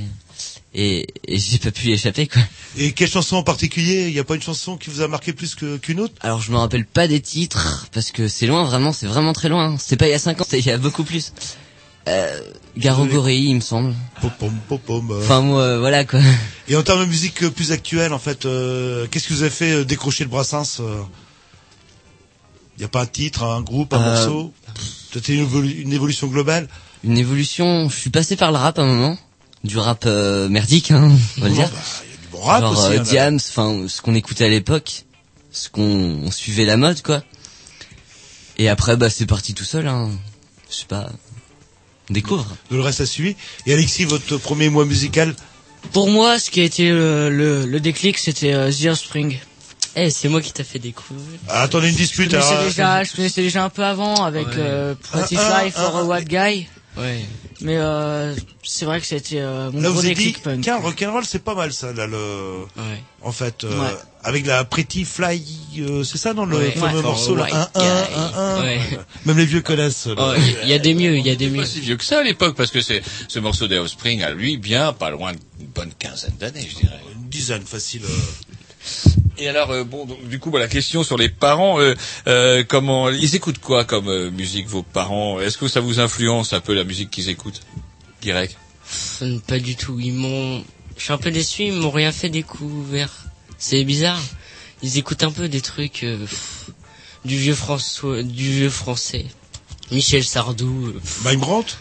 et, 0.74 1.06
et 1.26 1.38
j'ai 1.38 1.58
pas 1.58 1.70
pu 1.70 1.88
y 1.88 1.92
échapper 1.92 2.26
quoi. 2.28 2.42
Et 2.76 2.92
quelle 2.92 3.08
chanson 3.10 3.36
en 3.36 3.42
particulier? 3.42 4.06
Il 4.08 4.12
n'y 4.12 4.18
a 4.20 4.24
pas 4.24 4.36
une 4.36 4.42
chanson 4.42 4.76
qui 4.76 4.90
vous 4.90 5.00
a 5.00 5.08
marqué 5.08 5.32
plus 5.32 5.54
que- 5.54 5.76
qu'une 5.78 6.00
autre? 6.00 6.14
Alors 6.20 6.40
je 6.40 6.52
me 6.52 6.56
rappelle 6.58 6.86
pas 6.86 7.08
des 7.08 7.20
titres 7.20 7.88
parce 7.92 8.12
que 8.12 8.28
c'est 8.28 8.46
loin 8.46 8.64
vraiment, 8.64 8.92
c'est 8.92 9.06
vraiment 9.06 9.32
très 9.32 9.48
loin. 9.48 9.76
C'était 9.78 9.96
pas 9.96 10.06
il 10.06 10.12
y 10.12 10.14
a 10.14 10.18
5 10.18 10.40
ans, 10.40 10.44
c'était 10.44 10.60
il 10.60 10.66
y 10.66 10.70
a 10.70 10.78
beaucoup 10.78 11.04
plus. 11.04 11.32
Euh, 12.08 12.40
Garogorei, 12.78 13.36
il 13.38 13.56
me 13.56 13.60
semble. 13.60 13.94
Popom, 14.22 14.52
popom. 14.68 15.10
Enfin 15.20 15.42
moi, 15.42 15.60
euh, 15.62 15.78
voilà 15.80 16.04
quoi. 16.04 16.20
Et 16.68 16.74
en 16.76 16.82
termes 16.82 17.00
de 17.00 17.04
musique 17.10 17.42
euh, 17.42 17.50
plus 17.50 17.72
actuelle, 17.72 18.12
en 18.14 18.18
fait, 18.18 18.46
euh, 18.46 19.06
qu'est-ce 19.10 19.26
qui 19.28 19.34
vous 19.34 19.42
a 19.42 19.50
fait 19.50 19.72
euh, 19.72 19.84
décrocher 19.84 20.24
le 20.24 20.30
Brassens 20.30 20.80
Il 22.76 22.78
n'y 22.78 22.84
a 22.84 22.88
pas 22.88 23.02
un 23.02 23.06
titre, 23.06 23.42
un 23.44 23.60
groupe, 23.60 23.92
un 23.92 23.98
morceau? 23.98 24.52
Peut-être 25.10 25.28
une, 25.28 25.44
évolu- 25.44 25.80
une 25.82 25.92
évolution 25.92 26.28
globale? 26.28 26.68
Une 27.04 27.18
évolution. 27.18 27.88
Je 27.90 27.96
suis 27.96 28.10
passé 28.10 28.36
par 28.36 28.50
le 28.52 28.56
rap 28.58 28.78
à 28.78 28.82
un 28.82 28.86
moment, 28.86 29.18
du 29.64 29.78
rap 29.78 30.04
euh, 30.06 30.48
merdique, 30.48 30.90
hein, 30.90 31.10
on 31.38 31.40
va 31.42 31.48
le 31.48 31.54
dire. 31.54 31.68
bah, 31.70 31.78
il 32.04 32.10
y 32.10 32.14
a 32.14 32.16
du 32.16 32.26
bon 32.32 32.40
rap 32.40 32.60
Genre 32.62 32.72
aussi, 32.72 32.96
euh, 32.96 33.00
hein. 33.00 33.02
Diams, 33.02 33.36
enfin 33.48 33.84
ce 33.88 34.00
qu'on 34.02 34.14
écoutait 34.14 34.44
à 34.46 34.48
l'époque, 34.48 35.04
ce 35.52 35.68
qu'on 35.68 35.82
on 36.24 36.30
suivait 36.30 36.64
la 36.64 36.76
mode 36.76 37.02
quoi. 37.02 37.22
Et 38.58 38.68
après 38.68 38.96
bah 38.96 39.10
c'est 39.10 39.26
parti 39.26 39.54
tout 39.54 39.64
seul 39.64 39.86
hein. 39.88 40.10
Je 40.70 40.76
sais 40.76 40.86
pas. 40.86 41.08
On 42.08 42.12
découvre. 42.12 42.46
De 42.70 42.76
le 42.76 42.82
reste 42.82 43.00
à 43.00 43.06
suivre. 43.06 43.36
Et 43.66 43.72
Alexis, 43.72 44.04
votre 44.04 44.36
premier 44.36 44.68
mois 44.68 44.84
musical 44.84 45.34
Pour 45.92 46.08
moi, 46.10 46.38
ce 46.38 46.50
qui 46.50 46.60
a 46.60 46.64
été 46.64 46.90
le, 46.90 47.30
le, 47.30 47.66
le 47.66 47.80
déclic, 47.80 48.18
c'était 48.18 48.52
euh, 48.52 48.70
The 48.72 48.86
Offspring. 48.86 49.38
Eh, 49.96 50.10
c'est 50.10 50.28
moi 50.28 50.40
qui 50.40 50.52
t'a 50.52 50.62
fait 50.64 50.78
découvrir. 50.78 51.26
Ah, 51.48 51.62
Attendez 51.62 51.88
une 51.88 51.94
Je 51.94 51.98
dispute. 52.02 52.30
connaissais, 52.30 52.48
alors, 52.52 52.64
déjà, 52.64 53.02
je 53.04 53.12
connaissais 53.12 53.42
déjà 53.42 53.64
un 53.64 53.68
peu 53.70 53.84
avant 53.84 54.24
avec 54.24 54.46
Ouais. 54.48 54.54
euh, 54.58 54.94
Pretty 55.00 55.36
Un, 55.36 55.40
un, 55.40 55.58
Fly 55.60 55.70
for 55.72 55.96
a 55.98 56.04
White 56.04 56.28
Guy. 56.28 56.68
Ouais. 56.96 57.20
Mais 57.60 57.76
euh, 57.76 58.34
c'est 58.64 58.84
vrai 58.84 59.00
que 59.00 59.06
c'était 59.06 59.38
euh, 59.40 59.70
mon 59.70 59.80
Là, 59.80 59.88
gros 59.90 60.00
vous 60.00 60.06
avez 60.06 60.14
dit, 60.14 60.24
déclic 60.26 60.42
punk. 60.42 60.60
tiens, 60.62 60.78
rock'n'roll, 60.78 61.24
c'est 61.24 61.42
pas 61.44 61.54
mal 61.54 61.72
ça, 61.72 61.92
là, 61.92 62.06
le... 62.06 62.16
Ouais. 62.76 63.02
En 63.22 63.32
fait, 63.32 63.64
euh, 63.64 63.78
Ouais. 63.80 63.94
avec 64.24 64.44
la 64.46 64.64
Pretty 64.64 65.04
Fly, 65.04 65.42
euh, 65.78 66.02
c'est 66.04 66.18
ça 66.18 66.34
dans 66.34 66.46
le 66.46 66.56
Ouais. 66.56 66.70
fameux 66.72 66.96
Ouais. 66.96 67.02
morceau, 67.02 67.36
là 67.36 67.44
White 67.44 67.54
1, 67.54 67.58
1, 67.74 68.02
guy. 68.02 68.14
1, 68.14 68.38
1. 68.38 68.60
Ouais. 68.62 68.80
Même 69.26 69.38
les 69.38 69.44
vieux 69.46 69.60
connaissent. 69.60 70.08
Oh, 70.16 70.32
il 70.62 70.68
y 70.68 70.72
a 70.72 70.78
des 70.78 70.94
mieux, 70.94 71.16
il 71.16 71.26
y 71.26 71.30
a 71.30 71.36
des 71.36 71.48
mieux. 71.48 71.60
pas 71.60 71.66
si 71.66 71.80
vieux 71.80 71.96
que 71.96 72.04
ça 72.04 72.18
à 72.18 72.22
l'époque, 72.22 72.56
parce 72.56 72.70
que 72.70 72.80
c'est 72.80 73.02
ce 73.28 73.38
morceau 73.38 73.68
des 73.68 73.78
Offspring 73.78 74.22
a 74.22 74.30
lui 74.32 74.56
bien 74.56 74.92
pas 74.92 75.10
loin 75.10 75.32
d'une 75.58 75.68
bonne 75.68 75.92
quinzaine 75.98 76.34
d'années, 76.40 76.66
je 76.68 76.76
dirais. 76.76 77.00
Une 77.14 77.28
dizaine, 77.28 77.62
facile. 77.62 78.02
Et 79.38 79.48
alors, 79.48 79.70
euh, 79.70 79.84
bon, 79.84 80.04
donc, 80.04 80.26
du 80.28 80.38
coup, 80.38 80.50
bah, 80.50 80.58
la 80.58 80.68
question 80.68 81.02
sur 81.02 81.16
les 81.16 81.28
parents, 81.28 81.80
euh, 81.80 81.94
euh, 82.26 82.64
comment 82.66 83.08
ils 83.08 83.34
écoutent 83.34 83.58
quoi 83.58 83.84
comme 83.84 84.08
euh, 84.08 84.30
musique 84.30 84.68
vos 84.68 84.82
parents? 84.82 85.40
Est-ce 85.40 85.56
que 85.56 85.68
ça 85.68 85.80
vous 85.80 85.98
influence 86.00 86.52
un 86.52 86.60
peu 86.60 86.74
la 86.74 86.84
musique 86.84 87.10
qu'ils 87.10 87.28
écoutent 87.28 87.60
Direct. 88.20 88.56
Pas 89.46 89.58
du 89.58 89.76
tout. 89.76 89.98
Ils 90.00 90.12
m'ont. 90.12 90.62
Je 90.96 91.04
suis 91.04 91.12
un 91.12 91.18
peu 91.18 91.30
déçu. 91.30 91.64
Ils 91.64 91.72
m'ont 91.72 91.90
rien 91.90 92.12
fait 92.12 92.28
découvrir. 92.28 93.08
C'est 93.56 93.84
bizarre. 93.84 94.20
Ils 94.82 94.98
écoutent 94.98 95.22
un 95.22 95.30
peu 95.30 95.48
des 95.48 95.60
trucs 95.60 96.04
euh, 96.04 96.18
pff, 96.18 96.70
du 97.24 97.36
vieux 97.36 97.54
François, 97.54 98.22
du 98.22 98.50
vieux 98.50 98.70
français. 98.70 99.26
Michel 99.90 100.24
Sardou. 100.24 100.92
Mike 101.24 101.40
Brandt? 101.40 101.74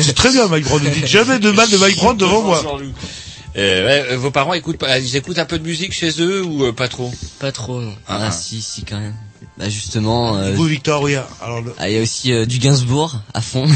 C'est 0.00 0.14
très 0.14 0.30
bien, 0.30 0.48
Mike 0.48 0.64
Brown. 0.64 0.82
Ne 0.82 0.90
dites 0.90 1.06
jamais 1.06 1.38
de 1.38 1.50
mal 1.50 1.68
de 1.70 1.76
Mike 1.76 1.96
Brown 1.96 2.16
devant 2.16 2.42
moi. 2.42 2.62
Euh, 3.58 3.86
ouais, 3.86 4.12
euh, 4.12 4.16
vos 4.16 4.30
parents 4.30 4.54
écoutent, 4.54 4.78
pas- 4.78 4.98
ils 4.98 5.16
écoutent 5.16 5.38
un 5.38 5.44
peu 5.44 5.58
de 5.58 5.64
musique 5.66 5.92
chez 5.92 6.10
eux 6.22 6.44
ou 6.44 6.64
euh, 6.64 6.72
pas 6.72 6.88
trop? 6.88 7.12
Pas 7.40 7.50
trop, 7.52 7.80
non. 7.80 7.94
Ah, 8.06 8.26
Ah. 8.26 8.30
si, 8.30 8.62
si, 8.62 8.84
quand 8.84 8.98
même. 9.00 9.14
Bah, 9.58 9.68
justement, 9.68 10.36
euh, 10.36 10.52
Vous, 10.52 10.64
Victor, 10.64 11.02
oui. 11.02 11.16
Alors, 11.42 11.60
le- 11.62 11.74
ah, 11.78 11.88
il 11.90 11.96
y 11.96 11.98
a 11.98 12.02
aussi 12.02 12.32
euh, 12.32 12.46
du 12.46 12.58
Gainsbourg, 12.58 13.20
à 13.34 13.40
fond. 13.40 13.66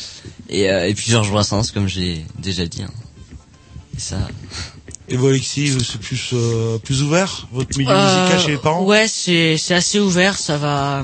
et, 0.50 0.70
euh, 0.70 0.86
et 0.86 0.92
puis 0.94 1.10
Georges 1.10 1.30
Brassens, 1.30 1.70
comme 1.72 1.88
j'ai 1.88 2.24
déjà 2.38 2.66
dit. 2.66 2.82
hein. 2.82 2.90
Et 3.96 4.00
ça... 4.00 4.18
Et 5.08 5.16
vous, 5.16 5.26
Alexis, 5.28 5.68
vous, 5.70 5.82
c'est 5.82 5.98
plus, 6.00 6.30
euh, 6.32 6.78
plus 6.78 7.02
ouvert, 7.02 7.48
votre 7.52 7.76
milieu 7.78 7.90
Euh, 7.90 8.20
musical 8.26 8.40
chez 8.40 8.50
les 8.52 8.58
parents? 8.58 8.84
Ouais, 8.84 9.06
c'est 9.08 9.56
c'est 9.58 9.74
assez 9.74 9.98
ouvert. 9.98 10.38
Ça 10.38 10.56
va 10.58 11.02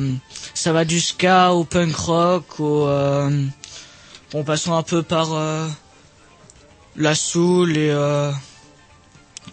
ça 0.54 0.72
va 0.72 0.84
du 0.84 1.00
ska 1.00 1.52
au 1.52 1.64
punk 1.64 1.94
rock 1.94 2.60
au 2.60 2.86
euh, 2.86 3.44
en 4.34 4.42
passant 4.44 4.76
un 4.78 4.82
peu 4.82 5.02
par 5.02 5.32
euh, 5.34 5.66
la 6.98 7.14
soul 7.14 7.76
et 7.76 7.90
euh, 7.90 8.30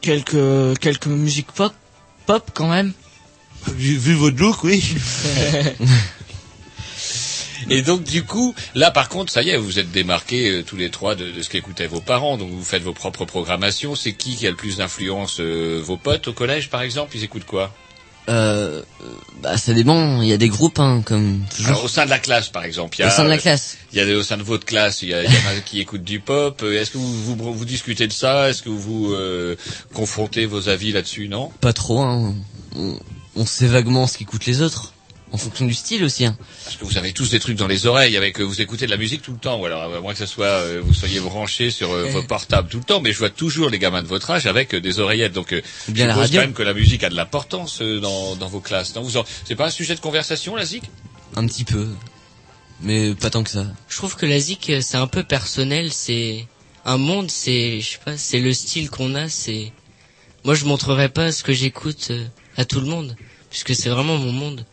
quelques 0.02 0.78
quelques 0.80 1.08
musiques 1.08 1.52
pop 1.52 1.74
pop 2.26 2.52
quand 2.54 2.68
même. 2.68 2.92
Vu, 3.68 3.98
vu 3.98 4.14
votre 4.14 4.38
look, 4.38 4.64
oui. 4.64 4.84
Et 7.70 7.82
donc 7.82 8.04
du 8.04 8.24
coup, 8.24 8.54
là 8.76 8.92
par 8.92 9.10
contre, 9.10 9.32
ça 9.32 9.42
y 9.42 9.50
est, 9.50 9.58
vous 9.58 9.80
êtes 9.80 9.92
démarqués 9.92 10.50
euh, 10.50 10.64
tous 10.64 10.76
les 10.76 10.92
trois 10.92 11.16
de, 11.16 11.32
de 11.32 11.42
ce 11.42 11.50
qu'écoutaient 11.50 11.88
vos 11.88 12.02
parents, 12.02 12.38
donc 12.38 12.52
vous 12.52 12.64
faites 12.64 12.84
vos 12.84 12.94
propres 12.94 13.26
programmations. 13.26 13.96
C'est 13.96 14.14
qui 14.14 14.36
qui 14.36 14.46
a 14.46 14.52
le 14.52 14.56
plus 14.56 14.78
d'influence 14.78 15.38
euh, 15.40 15.82
Vos 15.84 15.98
potes 15.98 16.28
au 16.28 16.34
collège 16.34 16.70
par 16.70 16.82
exemple, 16.82 17.16
ils 17.16 17.24
écoutent 17.24 17.46
quoi? 17.46 17.74
Euh, 18.28 18.82
bah, 19.44 19.56
ça 19.58 19.74
dépend. 19.74 20.22
Il 20.22 20.28
y 20.28 20.34
a 20.34 20.38
des 20.38 20.50
groupes, 20.50 20.80
hein, 20.80 21.04
comme 21.06 21.42
toujours. 21.56 21.68
Alors, 21.70 21.84
Au 21.84 21.88
sein 21.88 22.06
de 22.06 22.10
la 22.10 22.18
classe 22.20 22.50
par 22.50 22.64
exemple, 22.64 22.98
il 22.98 23.02
y 23.02 23.04
a, 23.04 23.08
Au 23.08 23.12
sein 23.12 23.24
de 23.24 23.30
la 23.30 23.38
classe. 23.38 23.78
Il 23.94 23.98
y 24.00 24.02
a 24.02 24.06
des- 24.06 24.16
au 24.16 24.24
sein 24.24 24.38
de 24.38 24.44
votre 24.44 24.66
classe, 24.66 25.02
il 25.04 25.10
y, 25.10 25.14
a, 25.14 25.24
il 25.24 25.30
y 25.32 25.34
en 25.38 25.58
a 25.58 25.62
qui 25.64 25.80
écoutent 25.80 26.04
du 26.04 26.20
pop. 26.20 26.60
Euh, 26.64 26.80
Est-ce 26.82 26.92
que 26.92 26.98
vous, 26.98 27.36
vous 27.36 27.54
vous 27.54 27.66
discutez 27.66 28.08
de 28.08 28.14
ça? 28.14 28.50
Est-ce 28.50 28.64
que 28.64 28.70
vous 28.70 29.14
euh, 29.14 29.56
confrontez 29.94 30.46
vos 30.48 30.70
avis 30.70 30.92
là-dessus 30.92 31.28
Non? 31.28 31.52
Pas 31.62 31.74
trop, 31.74 32.02
hein. 32.02 32.34
On, 32.76 32.98
on 33.36 33.46
sait 33.46 33.68
vaguement 33.68 34.08
ce 34.08 34.18
qu'écoutent 34.18 34.48
les 34.48 34.62
autres. 34.64 34.94
En 35.36 35.38
fonction 35.38 35.66
du 35.66 35.74
style 35.74 36.06
aussi, 36.06 36.24
hein. 36.24 36.38
Parce 36.64 36.78
que 36.78 36.86
vous 36.86 36.98
avez 36.98 37.12
tous 37.12 37.30
des 37.32 37.42
trucs 37.42 37.58
dans 37.58 37.68
les 37.68 37.88
oreilles, 37.88 38.16
avec 38.16 38.40
euh, 38.40 38.44
vous 38.44 38.62
écoutez 38.62 38.86
de 38.86 38.92
la 38.92 38.96
musique 38.96 39.22
tout 39.22 39.34
le 39.34 39.38
temps, 39.38 39.60
ou 39.60 39.66
alors 39.66 39.82
à 39.94 40.00
moins 40.00 40.14
que 40.14 40.20
ce 40.20 40.26
soit 40.26 40.46
euh, 40.46 40.82
vous 40.82 40.94
soyez 40.94 41.20
branchés 41.20 41.72
sur 41.72 41.92
euh, 41.92 42.06
votre 42.06 42.28
portable 42.28 42.70
tout 42.70 42.78
le 42.78 42.86
temps, 42.86 43.02
mais 43.02 43.12
je 43.12 43.18
vois 43.18 43.30
toujours 43.30 43.70
les 43.70 43.78
gamins 43.78 44.02
de 44.02 44.08
votre 44.08 44.32
âge 44.32 44.46
avec 44.48 44.74
euh, 44.74 44.80
des 44.80 45.00
oreillettes, 45.02 45.34
donc 45.34 45.52
euh, 45.52 45.62
Bien 45.90 46.06
je 46.06 46.08
la 46.08 46.14
suppose 46.14 46.22
radio. 46.28 46.40
quand 46.40 46.48
même 46.48 46.54
que 46.56 46.64
la 46.64 46.74
musique 46.74 47.04
a 47.04 47.10
de 47.10 47.16
l'importance 47.16 47.82
euh, 47.82 48.00
dans, 48.00 48.38
dans 48.38 48.48
vos 48.48 48.62
classes. 48.62 48.96
Non, 48.96 49.02
vous 49.02 49.18
en... 49.18 49.26
c'est 49.44 49.56
pas 49.58 49.68
un 49.68 49.72
sujet 49.72 49.94
de 49.94 50.00
conversation, 50.00 50.56
la 50.56 50.64
zik? 50.64 50.84
Un 51.36 51.46
petit 51.48 51.66
peu. 51.66 51.86
Mais 52.82 53.14
pas 53.14 53.30
tant 53.30 53.44
que 53.44 53.50
ça. 53.50 53.66
Je 53.90 53.98
trouve 53.98 54.16
que 54.16 54.26
la 54.26 54.40
zik, 54.40 54.70
euh, 54.70 54.80
c'est 54.82 54.96
un 54.96 55.08
peu 55.08 55.24
personnel, 55.24 55.92
c'est 55.92 56.48
un 56.86 56.98
monde, 56.98 57.30
c'est, 57.30 57.82
je 57.82 57.90
sais 57.90 58.00
pas, 58.06 58.16
c'est 58.16 58.40
le 58.40 58.54
style 58.54 58.90
qu'on 58.90 59.16
a, 59.16 59.28
c'est, 59.28 59.74
moi 60.46 60.56
je 60.56 60.64
montrerai 60.64 61.10
pas 61.10 61.34
ce 61.34 61.44
que 61.44 61.52
j'écoute 61.52 62.08
euh, 62.12 62.26
à 62.56 62.64
tout 62.64 62.80
le 62.80 62.88
monde, 62.88 63.18
puisque 63.50 63.76
c'est 63.76 63.90
vraiment 63.90 64.18
mon 64.18 64.32
monde. 64.32 64.66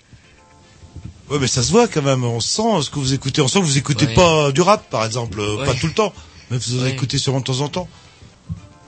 Ouais, 1.31 1.39
mais 1.41 1.47
ça 1.47 1.63
se 1.63 1.71
voit 1.71 1.89
quand 1.89 2.03
même. 2.03 2.25
On 2.25 2.41
sent 2.41 2.83
ce 2.83 2.91
que 2.91 2.99
vous 2.99 3.15
écoutez. 3.15 3.41
On 3.41 3.49
sent 3.49 3.61
que 3.61 3.65
vous 3.65 3.79
écoutez 3.79 4.07
Ouais. 4.07 4.15
pas 4.15 4.53
du 4.53 4.61
rap, 4.61 4.91
par 4.91 5.05
exemple, 5.05 5.41
euh, 5.41 5.57
Ouais. 5.57 5.65
pas 5.67 5.75
tout 5.75 5.87
le 5.87 5.93
temps. 5.95 6.13
Mais 6.51 6.59
vous 6.59 6.79
en 6.81 6.83
Ouais. 6.83 6.91
écoutez 6.91 7.17
sûrement 7.19 7.41
de 7.41 7.45
temps 7.45 7.61
en 7.61 7.69
temps. 7.69 7.89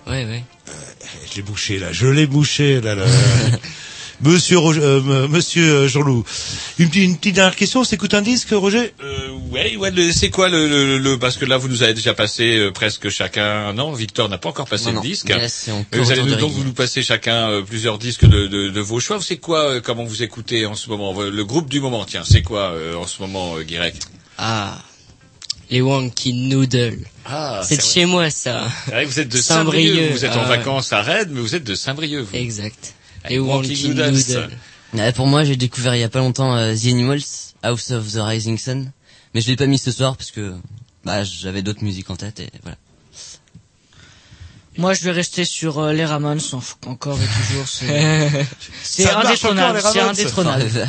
Ouais, 0.07 0.25
ouais. 0.27 0.45
Je 1.31 1.37
l'ai 1.37 1.43
bouché 1.43 1.79
là, 1.79 1.93
je 1.93 2.07
l'ai 2.07 2.27
bouché 2.27 2.81
là. 2.81 2.95
là. 2.95 3.05
Monsieur 4.25 4.59
Roger, 4.59 4.81
euh, 4.83 4.99
m- 5.01 5.29
Monsieur 5.31 5.75
euh, 5.75 5.89
Jean-Loup, 5.89 6.25
une, 6.79 6.89
petite- 6.89 7.03
une 7.05 7.17
petite 7.17 7.35
dernière 7.37 7.55
question. 7.57 7.85
S'écoute 7.85 8.15
un 8.15 8.23
disque, 8.23 8.49
Roger? 8.53 8.93
Euh, 9.03 9.29
Ouais, 9.53 9.77
ouais. 9.77 9.93
C'est 10.13 10.31
quoi 10.31 10.49
le, 10.49 10.67
le, 10.69 10.99
le- 10.99 11.19
parce 11.19 11.37
que 11.37 11.45
là 11.45 11.59
vous 11.59 11.69
nous 11.69 11.85
avez 11.85 11.95
déjà 11.95 12.13
passé 12.13 12.57
euh, 12.59 12.73
presque 12.73 13.09
chacun. 13.09 13.73
Non, 13.73 13.93
Victor 13.93 14.29
n'a 14.29 14.37
pas 14.39 14.49
encore 14.49 14.67
passé 14.67 14.87
Non, 14.87 14.91
le 14.91 14.97
non. 14.97 15.03
disque. 15.03 15.29
Là, 15.29 15.49
c'est 15.49 15.71
encore 15.71 15.85
Euh, 15.95 16.03
vous 16.03 16.11
allez 16.11 16.23
nous, 16.25 16.35
donc 16.35 16.51
vous 16.53 16.65
nous 16.65 16.73
passez 16.73 17.03
chacun 17.05 17.51
euh, 17.51 17.63
plusieurs 17.63 17.99
disques 17.99 18.25
de, 18.25 18.47
de, 18.49 18.71
de 18.71 18.81
vos 18.81 18.99
choix. 18.99 19.19
C'est 19.21 19.37
quoi 19.37 19.69
euh, 19.69 19.81
Comment 19.81 20.03
vous 20.05 20.23
écoutez 20.25 20.67
en 20.67 20.75
ce 20.75 20.89
moment? 20.91 21.15
Le 21.23 21.45
groupe 21.45 21.69
du 21.71 21.81
moment, 21.81 22.05
tiens, 22.05 22.23
c'est 22.29 22.43
quoi 22.43 22.71
euh, 22.73 22.97
en 22.97 23.07
ce 23.07 23.21
moment, 23.23 23.57
euh, 23.57 23.63
Guirec? 23.63 23.95
Ah, 24.39 24.79
les 25.71 25.81
Wonky 25.81 26.33
Noodle. 26.49 26.99
Ah, 27.25 27.61
c'est 27.65 27.77
de 27.77 27.83
chez 27.83 28.07
moi 28.07 28.31
ça. 28.31 28.67
Vrai 28.89 29.05
vous 29.05 29.21
êtes 29.21 29.29
de 29.29 29.39
Saint-Brieuc. 29.39 30.11
Vous 30.13 30.25
êtes 30.25 30.37
en 30.37 30.43
ah 30.43 30.49
vacances 30.49 30.93
à 30.93 31.03
Rennes, 31.03 31.31
mais 31.31 31.41
vous 31.41 31.55
êtes 31.55 31.65
de 31.65 31.75
Saint-Brieuc. 31.77 32.25
vous. 32.31 32.37
Exact. 32.37 32.95
Noodles. 33.31 33.89
Noodle. 33.89 34.51
Ouais, 34.95 35.13
pour 35.13 35.27
moi, 35.27 35.45
j'ai 35.45 35.57
découvert 35.57 35.95
il 35.97 36.01
y 36.01 36.05
a 36.05 36.09
pas 36.09 36.21
longtemps 36.21 36.55
euh, 36.57 36.75
The 36.75 36.87
Animals, 36.87 37.23
House 37.63 37.91
of 37.91 38.11
the 38.13 38.19
Rising 38.21 38.59
Sun. 38.59 38.93
Mais 39.35 39.41
je 39.41 39.49
l'ai 39.49 39.57
pas 39.57 39.67
mis 39.67 39.79
ce 39.79 39.91
soir 39.91 40.17
parce 40.17 40.31
que 40.31 40.55
bah, 41.05 41.25
j'avais 41.25 41.63
d'autres 41.63 41.83
musiques 41.83 42.11
en 42.11 42.17
tête 42.17 42.39
et 42.41 42.51
voilà. 42.63 42.77
Moi, 44.77 44.93
je 44.95 45.03
vais 45.05 45.13
rester 45.13 45.45
sur 45.45 45.79
euh, 45.79 45.93
les 45.93 46.05
Ramones 46.05 46.41
en- 46.53 46.91
encore 46.91 47.17
et 47.21 47.27
toujours. 47.49 47.69
C'est 48.83 49.09
indétrônable. 49.11 49.81
C'est 49.93 50.01
indétrônable. 50.01 50.71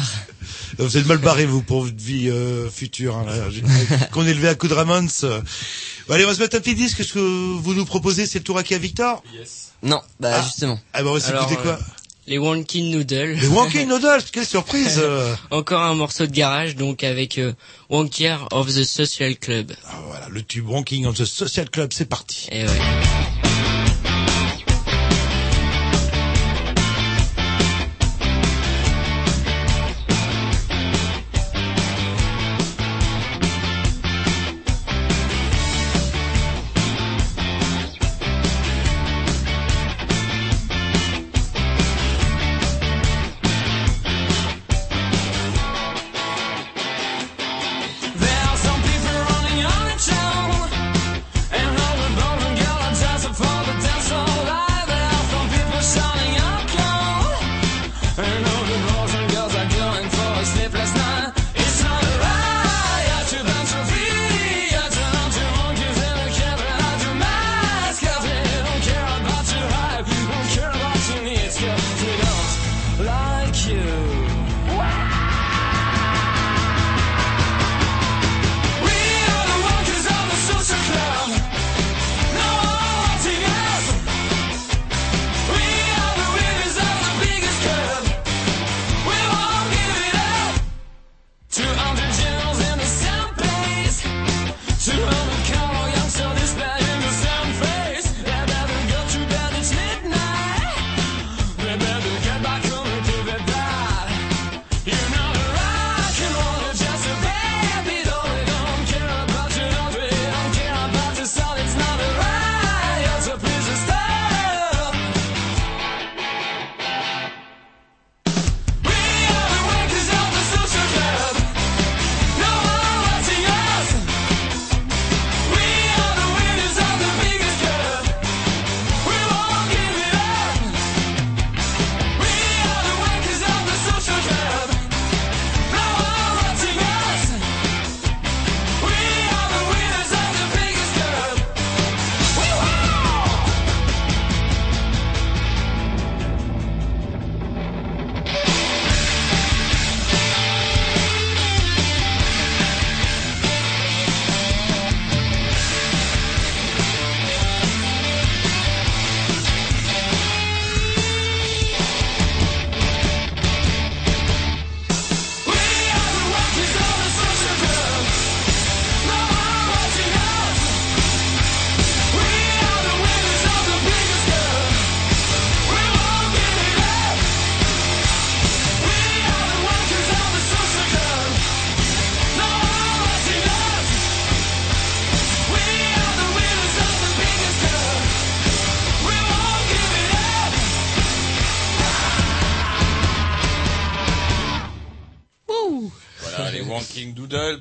Vous 0.78 0.98
êtes 0.98 1.06
mal 1.06 1.20
barré, 1.20 1.46
vous, 1.46 1.62
pour 1.62 1.84
votre 1.86 1.96
vie 1.96 2.30
euh, 2.30 2.70
future. 2.70 3.16
Hein, 3.16 3.26
Qu'on 4.12 4.26
est 4.28 4.32
élevé 4.32 4.50
à 4.50 4.56
coup 4.56 4.68
de 4.68 4.74
Ramones. 4.74 5.08
Bon, 5.22 6.14
allez, 6.14 6.26
on 6.26 6.28
va 6.28 6.36
se 6.36 6.40
mettre 6.42 6.58
un 6.58 6.60
petit 6.60 6.76
disque. 6.76 7.02
Ce 7.04 7.14
que 7.14 7.20
vous 7.20 7.74
nous 7.74 7.86
proposez, 7.86 8.26
c'est 8.26 8.40
le 8.40 8.44
tour 8.44 8.58
à 8.58 8.64
qui 8.64 8.74
à 8.74 8.78
Victor? 8.78 9.24
Non, 9.84 10.02
bah 10.20 10.32
Ah. 10.34 10.42
justement. 10.44 10.78
Ah 10.94 11.02
bah, 11.04 11.12
on 11.12 11.14
va 11.14 11.20
s'écouter 11.22 11.56
quoi? 11.56 11.74
euh, 11.74 11.78
Les 12.28 12.40
Wonky 12.40 12.92
Noodle. 12.92 13.38
Les 13.40 13.48
Wonky 13.48 13.86
Noodles, 13.86 14.24
quelle 14.32 14.46
surprise 14.48 15.00
euh. 15.04 15.36
Encore 15.52 15.82
un 15.82 15.94
morceau 15.94 16.26
de 16.26 16.32
garage, 16.32 16.76
donc 16.76 17.04
avec 17.04 17.38
euh, 17.38 17.54
Wonkier 17.90 18.36
of 18.52 18.68
the 18.68 18.84
Social 18.84 19.36
Club. 19.38 19.74
Ah, 19.88 20.00
Voilà, 20.08 20.28
le 20.30 20.42
tube 20.42 20.68
Wonking 20.68 21.06
of 21.06 21.16
the 21.16 21.26
Social 21.26 21.70
Club, 21.70 21.92
c'est 21.94 22.10
parti. 22.10 22.48
Et 22.52 22.64
ouais. 22.64 22.80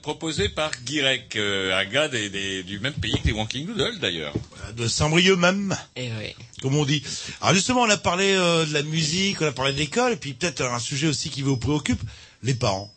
Proposé 0.05 0.51
par 0.51 0.71
Guirec, 0.85 1.35
euh, 1.37 1.75
un 1.75 1.87
gars 1.87 2.09
des, 2.09 2.29
des- 2.29 2.63
du 2.63 2.79
même 2.79 2.93
pays 2.93 3.15
que 3.23 3.27
les 3.27 3.33
Wanking 3.33 3.65
Doodle 3.67 3.99
d'ailleurs. 4.01 4.35
De 4.77 4.87
Saint-Brieuc 4.87 5.37
même. 5.37 5.75
Et 5.97 6.11
ouais. 6.13 6.37
comme 6.61 6.77
on 6.77 6.85
dit. 6.85 7.03
Alors 7.41 7.55
justement, 7.55 7.81
on 7.81 7.89
a 7.89 7.97
parlé 7.97 8.35
euh, 8.35 8.67
de 8.67 8.75
la 8.75 8.83
musique, 8.83 9.41
on 9.41 9.47
a 9.47 9.53
parlé 9.53 9.73
de 9.73 9.79
l'école, 9.79 10.13
et 10.13 10.17
puis 10.17 10.35
peut-être 10.35 10.61
un 10.61 10.79
sujet 10.79 11.07
aussi 11.09 11.31
qui 11.31 11.41
vous 11.41 11.57
préoccupe, 11.57 12.03
les 12.43 12.53
parents. 12.55 12.93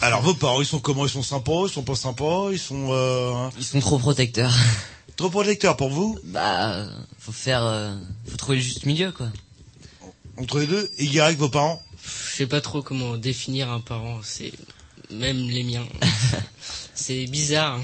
Alors 0.00 0.20
vos 0.22 0.34
parents, 0.34 0.60
ils 0.60 0.66
sont 0.66 0.80
comment? 0.80 1.06
Ils 1.06 1.10
sont 1.12 1.22
sympas? 1.22 1.66
Ils 1.68 1.72
sont 1.72 1.84
pas 1.84 1.94
sympas? 1.94 2.50
Ils 2.50 2.58
sont 2.58 2.88
euh, 2.90 3.32
hein? 3.32 3.50
Ils 3.56 3.62
sont 3.64 3.78
trop 3.78 4.00
protecteurs. 4.00 4.52
trop 5.16 5.30
protecteurs 5.30 5.76
pour 5.76 5.90
vous? 5.90 6.18
Bah, 6.24 6.84
faut 7.20 7.30
faire, 7.30 7.62
euh, 7.64 7.94
faut 8.28 8.36
trouver 8.36 8.56
le 8.56 8.62
juste 8.64 8.84
milieu, 8.84 9.12
quoi. 9.12 9.28
entre 10.38 10.58
les 10.58 10.66
deux 10.66 10.90
Et 10.98 11.06
Guirec, 11.06 11.38
vos 11.38 11.48
parents? 11.48 11.80
Je 12.04 12.36
sais 12.38 12.46
pas 12.48 12.60
trop 12.60 12.82
comment 12.82 13.16
définir 13.16 13.70
un 13.70 13.78
parent. 13.78 14.18
C'est 14.24 14.52
même 15.12 15.48
les 15.48 15.62
miens. 15.64 15.86
c'est 16.94 17.26
bizarre. 17.26 17.78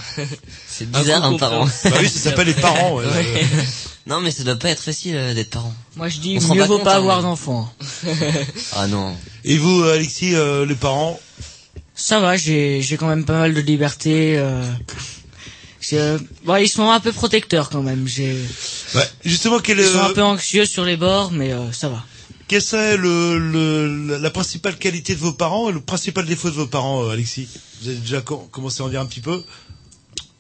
C'est 0.68 0.90
bizarre 0.90 1.24
un 1.24 1.36
parent. 1.36 1.66
Bah 1.84 1.90
oui, 2.00 2.08
ça 2.08 2.18
s'appelle 2.30 2.46
les 2.48 2.54
parents. 2.54 2.96
ouais. 2.96 3.06
Ouais. 3.06 3.46
Non, 4.06 4.22
mais 4.22 4.30
ça 4.30 4.42
doit 4.42 4.56
pas 4.56 4.70
être 4.70 4.82
facile 4.82 5.16
euh, 5.16 5.34
d'être 5.34 5.50
parent. 5.50 5.74
Moi 5.94 6.08
je 6.08 6.18
dis 6.20 6.38
On 6.48 6.54
mieux 6.54 6.60
pas 6.62 6.66
vaut 6.66 6.76
compte, 6.76 6.84
pas 6.84 6.94
hein, 6.94 6.96
avoir 6.96 7.16
mais- 7.18 7.24
d'enfants. 7.24 7.70
Ah 8.72 8.86
non. 8.86 9.14
Et 9.44 9.58
vous, 9.58 9.82
Alexis, 9.82 10.34
euh, 10.34 10.64
les 10.64 10.74
parents? 10.74 11.20
Ça 11.94 12.18
va, 12.18 12.38
j'ai 12.38 12.80
j'ai 12.80 12.96
quand 12.96 13.08
même 13.08 13.26
pas 13.26 13.38
mal 13.38 13.52
de 13.52 13.60
liberté. 13.60 14.38
Euh, 14.38 14.62
euh, 15.92 16.18
ils 16.60 16.68
sont 16.68 16.90
un 16.90 17.00
peu 17.00 17.12
protecteurs 17.12 17.68
quand 17.68 17.82
même. 17.82 18.08
J'ai 18.08 18.34
Ouais, 18.94 19.06
Justement, 19.26 19.58
quel, 19.58 19.78
ils 19.78 19.84
sont 19.84 20.00
un 20.00 20.14
peu 20.14 20.22
anxieux 20.22 20.64
sur 20.64 20.84
les 20.86 20.96
bords, 20.96 21.30
mais 21.30 21.52
euh, 21.52 21.70
ça 21.72 21.90
va. 21.90 22.02
Quelle 22.48 22.62
serait 22.62 22.96
le, 22.96 23.38
le, 23.38 24.16
la 24.18 24.30
principale 24.30 24.76
qualité 24.76 25.14
de 25.14 25.20
vos 25.20 25.32
parents 25.32 25.68
et 25.68 25.72
le 25.72 25.80
principal 25.80 26.24
défaut 26.24 26.50
de 26.50 26.54
vos 26.56 26.66
parents, 26.66 27.04
euh, 27.04 27.10
Alexis? 27.10 27.48
Vous 27.82 27.88
avez 27.90 27.98
déjà 27.98 28.20
co- 28.22 28.48
commencé 28.50 28.82
à 28.82 28.86
en 28.86 28.88
dire 28.88 29.00
un 29.00 29.06
petit 29.06 29.20
peu? 29.20 29.44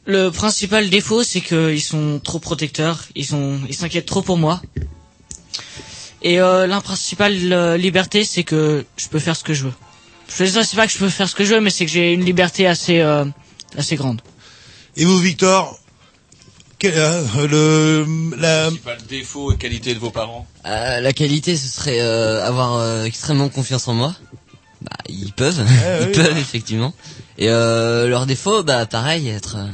Le 0.06 0.30
principal 0.30 0.88
défaut, 0.88 1.22
c'est 1.22 1.42
qu'ils 1.42 1.82
sont 1.82 2.18
trop 2.24 2.38
protecteurs. 2.38 3.04
Ils 3.14 3.26
sont, 3.26 3.60
ils 3.68 3.74
s'inquiètent 3.74 4.06
trop 4.06 4.22
pour 4.22 4.38
moi. 4.38 4.62
Et 6.22 6.40
euh, 6.40 6.66
la 6.66 6.80
principale 6.80 7.52
euh, 7.52 7.76
liberté, 7.76 8.24
c'est 8.24 8.42
que 8.42 8.84
je 8.96 9.08
peux 9.08 9.18
faire 9.18 9.36
ce 9.36 9.44
que 9.44 9.52
je 9.54 9.64
veux. 9.64 9.74
Je 10.28 10.44
c'est 10.44 10.76
pas 10.76 10.86
que 10.86 10.92
je 10.92 10.98
peux 10.98 11.08
faire 11.08 11.28
ce 11.28 11.34
que 11.34 11.44
je 11.44 11.54
veux, 11.54 11.60
mais 11.60 11.70
c'est 11.70 11.84
que 11.86 11.90
j'ai 11.92 12.12
une 12.12 12.24
liberté 12.24 12.66
assez, 12.66 13.00
euh, 13.00 13.24
assez 13.76 13.96
grande. 13.96 14.20
Et 14.96 15.04
vous, 15.04 15.18
Victor 15.18 15.78
quel, 16.78 16.94
euh, 16.96 17.22
le, 17.48 18.06
la, 18.36 18.64
Principal 18.66 18.98
défaut 19.08 19.52
et 19.52 19.56
qualité 19.56 19.94
de 19.94 19.98
vos 19.98 20.10
parents 20.10 20.46
Euh, 20.66 21.00
la 21.00 21.12
qualité, 21.12 21.56
ce 21.56 21.68
serait 21.68 22.00
euh, 22.00 22.44
avoir 22.46 22.74
euh, 22.76 23.04
extrêmement 23.04 23.48
confiance 23.48 23.88
en 23.88 23.94
moi. 23.94 24.14
Bah, 24.82 24.92
ils 25.08 25.32
peuvent, 25.32 25.58
ils 26.00 26.06
oui. 26.06 26.12
peuvent 26.12 26.38
effectivement. 26.38 26.94
Et 27.36 27.48
euh, 27.48 28.08
leur 28.08 28.26
défaut, 28.26 28.62
bah, 28.62 28.86
pareil, 28.86 29.28
être 29.28 29.56
euh, 29.56 29.66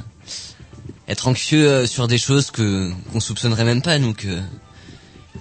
être 1.09 1.29
anxieux 1.29 1.69
euh, 1.69 1.87
sur 1.87 2.09
des 2.09 2.17
choses 2.19 2.51
que 2.51 2.91
qu'on 3.13 3.21
soupçonnerait 3.21 3.65
même 3.65 3.83
pas, 3.83 3.99
nous 3.99 4.15
que 4.15 4.41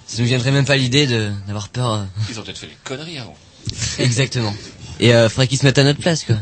ça 0.06 0.20
nous 0.20 0.26
viendrait 0.26 0.50
même 0.50 0.66
pas 0.66 0.76
l'idée 0.76 1.06
de 1.06 1.30
d'avoir 1.46 1.68
peur. 1.70 1.92
euh, 1.94 2.04
Ils 2.30 2.38
ont 2.38 2.42
peut-être 2.42 2.58
fait 2.58 2.66
des 2.66 2.76
conneries 2.84 3.18
avant. 3.18 3.36
exactement. 3.98 4.54
Et 5.00 5.14
euh, 5.14 5.28
faudrait 5.30 5.48
qu'ils 5.48 5.58
se 5.58 5.64
mettent 5.64 5.78
à 5.78 5.84
notre 5.84 6.00
place, 6.00 6.24
quoi. 6.24 6.36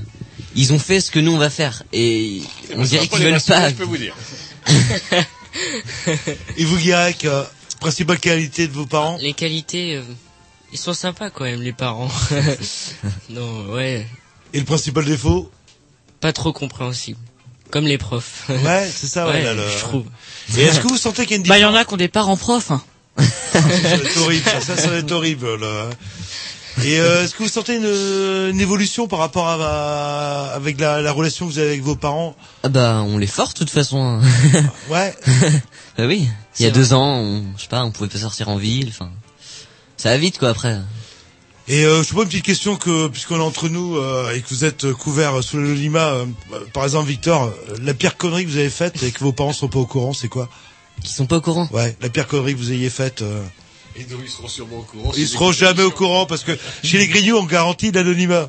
Ils 0.57 0.73
ont 0.73 0.79
fait 0.79 1.01
ce 1.01 1.11
que 1.11 1.19
nous 1.21 1.33
on 1.33 1.39
va 1.39 1.49
faire, 1.49 1.83
et 1.93 2.43
on 2.77 2.83
dirait 2.83 3.07
qu'ils 3.09 3.23
veulent 3.23 3.41
pas. 3.41 3.71
Je 3.71 3.75
peux 3.75 3.85
vous 3.85 3.97
dire. 3.97 4.15
et 6.57 6.65
vous, 6.65 6.77
Guirec, 6.79 7.25
euh, 7.25 7.45
principale 7.81 8.19
qualité 8.19 8.67
de 8.69 8.73
vos 8.73 8.87
parents? 8.87 9.19
Les 9.21 9.33
qualités, 9.33 9.97
euh, 9.97 10.03
ils 10.73 10.79
sont 10.79 10.95
sympas 10.95 11.31
quand 11.31 11.45
même 11.45 11.63
les 11.63 11.73
parents. 11.73 12.11
non, 13.31 13.67
ouais, 13.73 14.07
Et 14.55 14.59
le 14.59 14.65
principal 14.65 15.05
défaut? 15.05 15.51
Pas 16.21 16.33
trop 16.33 16.53
compréhensible. 16.53 17.19
Comme 17.71 17.87
les 17.87 17.99
profs. 17.99 18.45
Ouais, 18.49 18.89
c'est 18.95 19.07
ça, 19.07 19.27
ouais, 19.27 19.33
Ouais, 19.35 19.43
là, 19.45 19.55
le- 19.55 19.69
je 19.69 19.79
trouve. 19.79 20.05
Et 20.57 20.63
est-ce 20.63 20.81
que 20.81 20.89
vous 20.89 20.99
sentez 20.99 21.23
qu'il 21.23 21.33
y 21.33 21.35
a 21.35 21.37
une 21.39 21.49
Bah, 21.49 21.57
il 21.57 21.61
y 21.61 21.65
différence 21.65 21.77
en 21.77 21.81
a 21.81 21.85
qui 21.87 21.95
ont 21.95 21.97
des 21.97 22.09
parents 22.09 22.37
profs. 22.37 22.71
Hein. 22.71 22.83
ça, 23.19 23.61
ça 23.61 23.69
va 23.69 23.95
être 23.97 24.17
horrible, 24.19 24.45
ça, 24.45 24.61
ça, 24.61 24.77
ça 24.77 24.89
va 24.91 24.97
être 24.99 25.13
horrible, 25.13 25.57
là. 25.57 25.91
Et 26.85 26.99
euh, 26.99 27.23
est-ce 27.25 27.35
que 27.35 27.43
vous 27.43 27.49
sentez 27.49 27.77
une, 27.77 28.51
une 28.51 28.61
évolution 28.61 29.07
par 29.07 29.19
rapport 29.19 29.47
à, 29.49 29.57
ma- 29.57 30.53
avec 30.55 30.81
la, 30.81 31.01
la 31.03 31.13
relation 31.13 31.47
que 31.47 31.53
vous 31.53 31.59
avez 31.59 31.69
avec 31.69 31.83
vos 31.83 31.97
parents 31.97 32.35
Ah 32.63 32.69
bah, 32.69 33.03
on 33.07 33.19
les 33.19 33.27
force 33.27 33.55
de 33.55 33.59
toute 33.61 33.71
façon. 33.71 34.21
Ouais. 34.91 35.15
bah 35.99 36.07
oui. 36.07 36.29
Il 36.59 36.63
y 36.63 36.67
a 36.67 36.71
vrai. 36.71 36.79
deux 36.79 36.93
ans, 36.95 37.19
on, 37.19 37.45
je 37.57 37.63
sais 37.63 37.69
pas, 37.69 37.85
on 37.85 37.91
pouvait 37.93 38.09
pas 38.09 38.19
sortir 38.19 38.49
en 38.49 38.57
ville. 38.57 38.89
Enfin, 38.89 39.11
ça 39.97 40.11
va 40.11 40.17
vite 40.17 40.39
quoi 40.39 40.49
après. 40.49 40.79
Et 41.69 41.85
euh, 41.85 42.03
je 42.03 42.13
pas 42.13 42.23
une 42.23 42.29
petite 42.29 42.45
question 42.45 42.77
que 42.77 43.07
puisqu'on 43.09 43.37
est 43.37 43.41
entre 43.43 43.69
nous 43.69 43.97
euh, 43.97 44.35
et 44.35 44.41
que 44.41 44.49
vous 44.49 44.65
êtes 44.65 44.85
euh, 44.85 44.95
couvert 44.95 45.45
sous 45.45 45.59
l'anonymat, 45.59 46.09
euh, 46.09 46.27
par 46.73 46.83
exemple 46.85 47.09
Victor, 47.09 47.45
euh, 47.45 47.77
la 47.83 47.95
pire 47.95 48.17
connerie 48.17 48.45
que 48.45 48.51
vous 48.51 48.57
avez 48.57 48.69
faite 48.71 49.01
et 49.05 49.13
que 49.13 49.21
vos 49.21 49.33
parents 49.33 49.53
sont 49.53 49.69
pas 49.69 49.79
au 49.79 49.87
courant, 49.87 50.13
c'est 50.13 50.29
quoi? 50.29 50.49
Qui 51.05 51.13
sont 51.13 51.27
pas 51.27 51.37
au 51.37 51.41
courant? 51.41 51.69
Ouais, 51.73 51.97
la 52.01 52.09
pire 52.09 52.27
connerie 52.27 52.55
que 52.55 52.59
vous 52.59 52.73
ayez 52.73 52.91
faite. 52.91 53.23
Et 53.97 54.05
donc 54.05 54.21
ils 54.25 54.31
seront 54.31 54.49
sûrement 54.49 54.79
au 54.79 54.83
courant. 54.83 55.13
ils 55.17 55.29
seront 55.29 55.53
jamais 55.53 55.83
au 55.83 55.91
courant 55.91 56.25
parce 56.27 56.45
que 56.45 56.53
chez 56.83 56.99
les 56.99 57.09
grignoux 57.09 57.37
on 57.37 57.45
garantit 57.45 57.91
l'anonymat. 57.93 58.49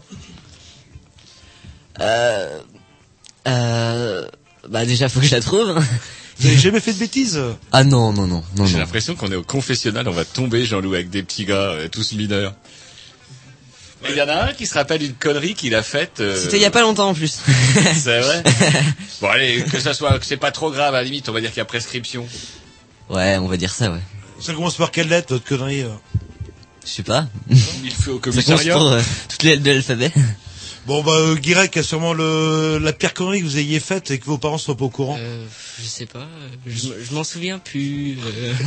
Euh, 2.00 2.60
euh, 3.48 4.28
bah 4.70 4.86
déjà 4.86 5.10
faut 5.10 5.20
que 5.20 5.26
je 5.26 5.36
la 5.36 5.42
trouve. 5.42 5.78
Vous 6.40 6.48
avez 6.48 6.58
jamais 6.58 6.80
fait 6.80 6.94
de 6.94 7.00
bêtises? 7.00 7.40
Ah 7.72 7.84
non 7.84 8.12
non 8.14 8.26
non 8.26 8.44
non 8.56 8.66
J'ai 8.66 8.78
l'impression 8.80 9.16
qu'on 9.16 9.32
est 9.32 9.36
au 9.36 9.44
confessionnal, 9.44 10.08
on 10.08 10.12
va 10.12 10.26
tomber, 10.26 10.66
Jean-Loup, 10.66 10.94
avec 10.96 11.10
des 11.10 11.22
petits 11.24 11.46
gars, 11.46 11.56
euh, 11.56 11.88
tous 11.90 12.14
mineurs. 12.14 12.54
Il 14.10 14.16
y 14.16 14.22
en 14.22 14.28
a 14.28 14.50
un 14.50 14.54
qui 14.54 14.66
se 14.66 14.74
rappelle 14.74 15.02
une 15.04 15.14
connerie 15.14 15.54
qu'il 15.54 15.76
a 15.76 15.84
faite. 15.84 16.20
euh, 16.20 16.38
C'était 16.38 16.58
il 16.58 16.62
y 16.62 16.66
a 16.66 16.72
pas 16.72 16.82
longtemps 16.82 17.10
en 17.10 17.14
plus. 17.14 17.40
C'est 17.94 18.20
vrai 18.20 18.44
Bon 19.22 19.28
allez, 19.30 19.64
que 19.64 19.80
ça 19.80 19.94
soit, 19.94 20.20
que 20.20 20.26
c'est 20.26 20.36
pas 20.36 20.52
trop 20.52 20.72
grave, 20.72 20.94
à 20.94 20.98
la 20.98 21.04
limite, 21.04 21.30
on 21.30 21.32
va 21.32 21.40
dire 21.40 21.52
qu'il 21.52 21.60
y 21.60 21.62
a 21.62 21.66
prescription. 21.66 22.28
ouais, 23.10 23.38
on 23.38 23.48
va 23.48 23.56
dire 23.56 23.74
ça 23.74 23.92
ouais. 23.92 24.00
Ça 24.44 24.54
commence 24.54 24.76
par 24.76 24.92
quelle 24.92 25.08
lettre 25.08 25.34
votre 25.34 25.46
connerie 25.48 25.82
euh 25.84 25.90
Je 26.84 26.90
sais 26.90 27.04
pas. 27.04 27.28
Il 27.50 27.56
fait 27.58 28.12
au 28.12 28.16
Ça 28.16 28.22
commence 28.22 28.22
commissariat. 28.22 28.74
pour 28.78 28.88
euh, 28.88 29.02
toutes 29.30 29.44
les 29.44 29.52
lettres 29.52 29.64
de 29.64 29.72
l'alphabet. 29.72 30.12
Bon 30.86 31.02
bah 31.02 31.14
euh, 31.14 31.36
Guirec 31.36 31.78
a 31.78 31.84
sûrement 31.84 32.14
le 32.14 32.78
la 32.78 32.92
pire 32.92 33.14
connerie 33.14 33.40
que 33.40 33.46
vous 33.46 33.58
ayez 33.58 33.80
faite 33.80 34.12
et 34.12 34.20
que 34.20 34.26
vos 34.26 34.38
parents 34.38 34.58
soient 34.58 34.76
pas 34.76 34.84
au 34.84 34.90
courant. 34.90 35.16
Euh, 35.18 35.46
je 35.82 35.86
sais 35.88 36.06
pas, 36.06 36.28
je, 36.68 36.90
m'en 37.14 37.24
souviens 37.24 37.58
plus. 37.60 38.18
euh. 38.22 38.54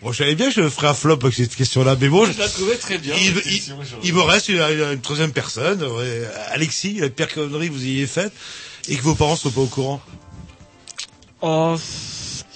Bon, 0.00 0.12
je 0.12 0.18
savais 0.18 0.36
bien 0.36 0.48
que 0.48 0.62
je 0.62 0.68
ferais 0.70 0.86
un 0.86 0.94
flop 0.94 1.18
avec 1.22 1.34
cette 1.34 1.56
question-là, 1.56 1.96
mais 2.00 2.08
bon, 2.08 2.24
je- 2.24 2.38
la 2.38 2.48
trouvais 2.48 2.76
très 2.76 2.98
bien. 2.98 3.14
il, 3.18 3.34
cette 3.34 3.46
il- 3.46 3.56
question, 3.56 3.76
Jean-Loup. 3.82 4.02
il 4.04 4.14
me 4.14 4.20
reste 4.22 4.48
une, 4.48 4.60
une 4.60 5.00
troisième 5.00 5.32
personne, 5.32 5.82
ouais, 5.82 6.22
Alexis, 6.52 6.94
la 7.00 7.08
pire 7.10 7.34
connerie 7.34 7.66
que 7.68 7.72
vous 7.74 7.82
ayez 7.84 8.06
faite 8.06 8.32
et 8.88 8.94
que 8.96 9.02
vos 9.02 9.16
parents 9.16 9.34
soient 9.34 9.50
pas 9.50 9.60
au 9.60 9.66
courant. 9.66 10.00
Oh, 11.42 11.74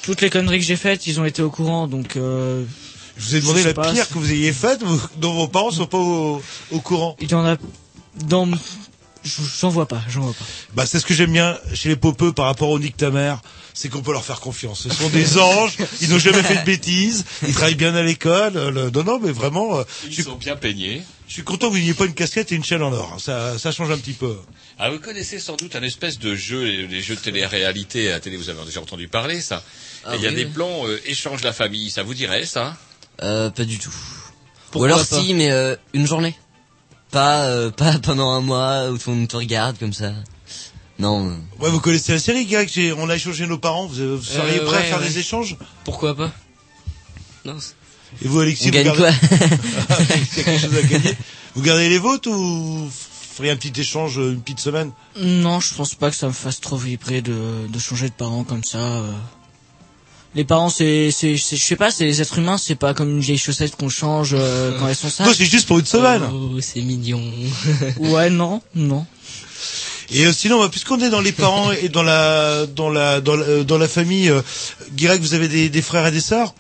toutes 0.03 0.21
les 0.21 0.31
conneries 0.31 0.59
que 0.59 0.65
j'ai 0.65 0.77
faites, 0.77 1.07
ils 1.07 1.21
ont 1.21 1.25
été 1.25 1.43
au 1.43 1.51
courant, 1.51 1.87
donc. 1.89 2.17
Euh, 2.17 2.65
Je 3.17 3.25
vous 3.25 3.37
ai 3.37 3.41
demandé 3.41 3.63
Je 3.63 3.69
la 3.69 3.75
pas, 3.75 3.93
pire 3.93 4.09
que 4.09 4.15
vous 4.15 4.31
ayez 4.33 4.53
faite, 4.53 4.81
dont 5.17 5.33
vos 5.35 5.49
parents 5.49 5.71
soient 5.71 5.89
pas 5.91 5.99
au, 5.99 6.43
au 6.71 6.81
courant. 6.81 7.17
il 7.21 7.31
y 7.31 7.35
en 7.35 7.45
a 7.47 7.57
dans. 8.27 8.49
J'en 9.61 9.69
vois 9.69 9.87
pas, 9.87 10.03
j'en 10.09 10.23
vois 10.23 10.33
pas. 10.33 10.45
Bah, 10.75 10.85
c'est 10.85 10.99
ce 10.99 11.07
que 11.07 11.15
j'aime 11.15 11.31
bien 11.33 11.57
chez 11.75 11.89
les 11.91 11.95
popeux 11.97 12.33
par 12.33 12.47
rapport 12.47 12.71
au 12.71 12.81
Nick 12.81 12.97
ta 12.97 13.11
mère, 13.11 13.41
c'est 13.73 13.89
qu'on 13.89 14.03
peut 14.03 14.11
leur 14.11 14.25
faire 14.25 14.41
confiance. 14.41 14.83
Ce 14.83 14.91
sont 14.91 15.09
des 15.11 15.39
anges, 15.39 15.77
ils 16.01 16.11
n'ont 16.11 16.19
jamais 16.19 16.43
fait 16.43 16.57
de 16.57 16.65
bêtises, 16.65 17.25
ils 17.47 17.55
travaillent 17.55 17.77
bien 17.77 17.95
à 17.95 18.03
l'école. 18.03 18.57
euh, 18.57 18.71
le- 18.73 18.91
Non, 18.91 19.05
non, 19.05 19.21
mais 19.23 19.31
vraiment, 19.31 19.79
euh, 19.79 19.85
je 20.03 20.09
Ils 20.09 20.15
suis, 20.15 20.23
sont 20.25 20.35
bien 20.35 20.57
peignés. 20.57 21.03
je 21.29 21.35
suis 21.35 21.45
content 21.45 21.69
que 21.69 21.75
vous 21.75 21.79
n'ayez 21.79 21.95
pas 21.95 22.07
une 22.07 22.15
casquette 22.15 22.51
et 22.51 22.57
une 22.57 22.65
chaîne 22.65 22.83
en 22.83 22.93
or. 22.93 23.19
Ça, 23.21 23.57
ça 23.61 23.71
change 23.71 23.93
un 23.93 23.99
petit 23.99 24.13
peu. 24.15 24.37
Ah, 24.81 24.91
vous 24.91 24.99
connaissez 24.99 25.39
sans 25.39 25.55
doute 25.55 25.77
un 25.77 25.83
espèce 25.85 26.19
de 26.19 26.35
jeu, 26.35 26.65
les, 26.65 26.89
les 26.89 27.01
jeux 27.01 27.15
de 27.15 27.21
télé-réalité 27.21 28.09
à 28.09 28.15
la 28.15 28.21
télé, 28.21 28.37
vous 28.37 28.49
avez 28.51 28.65
déjà 28.65 28.81
entendu 28.81 29.07
parler, 29.07 29.41
ça. 29.41 29.63
Ah 30.05 30.15
Et 30.15 30.19
il 30.19 30.23
y 30.23 30.27
a 30.27 30.31
oui, 30.31 30.37
des 30.37 30.45
oui. 30.45 30.51
plans 30.53 30.87
euh, 30.87 31.01
échange 31.07 31.43
la 31.43 31.53
famille, 31.53 31.91
ça 31.91 32.03
vous 32.03 32.15
dirait, 32.15 32.45
ça? 32.45 32.77
Euh, 33.23 33.51
pas 33.51 33.65
du 33.65 33.79
tout. 33.79 33.95
Pourquoi 34.71 34.81
Ou 34.89 34.93
alors 34.93 35.07
pas 35.07 35.21
si, 35.21 35.35
mais 35.35 35.51
euh, 35.51 35.77
une 35.95 36.07
journée. 36.07 36.35
Pas 37.11 37.45
euh, 37.47 37.71
pas 37.77 37.99
pendant 37.99 38.31
un 38.31 38.41
mois 38.41 38.91
où 38.91 38.99
on 39.07 39.27
te 39.27 39.37
regarde 39.37 39.79
comme 39.79 39.93
ça. 39.93 40.13
Non. 40.99 41.29
euh, 41.31 41.35
Ouais, 41.61 41.71
vous 41.71 41.81
connaissez 41.81 42.13
la 42.13 42.19
série, 42.19 42.47
Greg, 42.47 42.69
j'ai- 42.73 42.93
on 42.93 43.09
a 43.09 43.17
échangé 43.17 43.47
nos 43.47 43.59
parents, 43.59 43.87
vous, 43.87 44.17
vous 44.19 44.23
seriez 44.23 44.61
Euh, 44.61 44.65
prêt 44.67 44.79
à 44.79 44.83
faire 44.83 44.99
ouais. 45.01 45.09
des 45.09 45.19
échanges? 45.19 45.57
Pourquoi 45.85 46.17
pas? 46.17 46.33
Non, 47.45 47.57
Et 48.23 48.29
vous, 48.29 48.41
Alexis, 48.41 48.65
On 48.65 48.67
vous 48.67 48.73
gagne 48.73 48.85
gardez... 48.85 49.01
quoi? 49.03 49.11
Il 50.01 50.39
y 50.39 50.41
a 50.41 50.45
quelque 50.45 50.59
chose 50.61 50.77
à 50.77 50.83
gagner. 50.83 51.17
Vous 51.55 51.63
gardez 51.63 51.89
les 51.89 51.99
vôtres 51.99 52.29
ou 52.31 52.35
vous 52.87 52.91
feriez 53.37 53.51
un 53.51 53.57
petit 53.57 53.79
échange 53.81 54.17
une 54.17 54.41
petite 54.41 54.61
semaine? 54.61 54.93
Non, 55.21 55.59
je 55.61 55.75
pense 55.75 55.95
pas 55.95 56.11
que 56.11 56.17
ça 56.17 56.29
me 56.29 56.33
fasse 56.33 56.61
trop 56.61 56.77
vibrer 56.77 57.21
de, 57.21 57.67
de 57.69 57.79
changer 57.79 58.09
de 58.09 58.15
parents 58.15 58.45
comme 58.45 58.63
ça. 58.65 59.03
Euh. 60.35 60.37
Les 60.39 60.45
parents, 60.45 60.71
c'est, 60.71 61.11
c'est, 61.11 61.37
c'est- 61.37 61.57
je 61.57 61.63
sais 61.63 61.77
pas, 61.77 61.91
c'est 61.91 62.05
les 62.05 62.21
êtres 62.23 62.39
humains, 62.39 62.59
c'est 62.59 62.75
pas 62.75 62.95
comme 62.95 63.11
une 63.11 63.21
vieille 63.21 63.39
chaussette 63.39 63.77
qu'on 63.77 63.89
change 63.89 64.31
euh, 64.33 64.79
quand 64.79 64.89
elles 64.89 64.97
sont 64.97 65.07
Non, 65.09 65.13
sales. 65.27 65.35
c'est 65.35 65.45
juste 65.45 65.67
pour 65.69 65.79
une 65.79 65.87
semaine. 65.87 66.23
Oh, 66.33 66.59
c'est 66.61 66.81
mignon. 66.81 67.23
Ouais, 67.99 68.31
non, 68.31 68.63
non. 68.75 69.07
Et 70.11 70.27
euh, 70.27 70.33
sinon, 70.33 70.59
bah, 70.61 70.69
puisqu'on 70.71 71.01
est 71.01 71.09
dans 71.11 71.21
les 71.21 71.33
parents 71.33 71.73
et 71.73 71.89
dans 71.89 72.03
la 72.03 72.67
dans 72.67 72.91
la 72.91 73.21
dans 73.21 73.37
la, 73.37 73.45
euh, 73.45 73.65
dans 73.65 73.79
la 73.79 73.89
famille, 73.89 74.29
euh, 74.29 74.43
Guirec, 74.95 75.21
vous 75.23 75.33
avez 75.35 75.49
des, 75.49 75.69
des 75.71 75.83
frères 75.83 76.07
et 76.07 76.11
des 76.13 76.21
sœurs? 76.21 76.55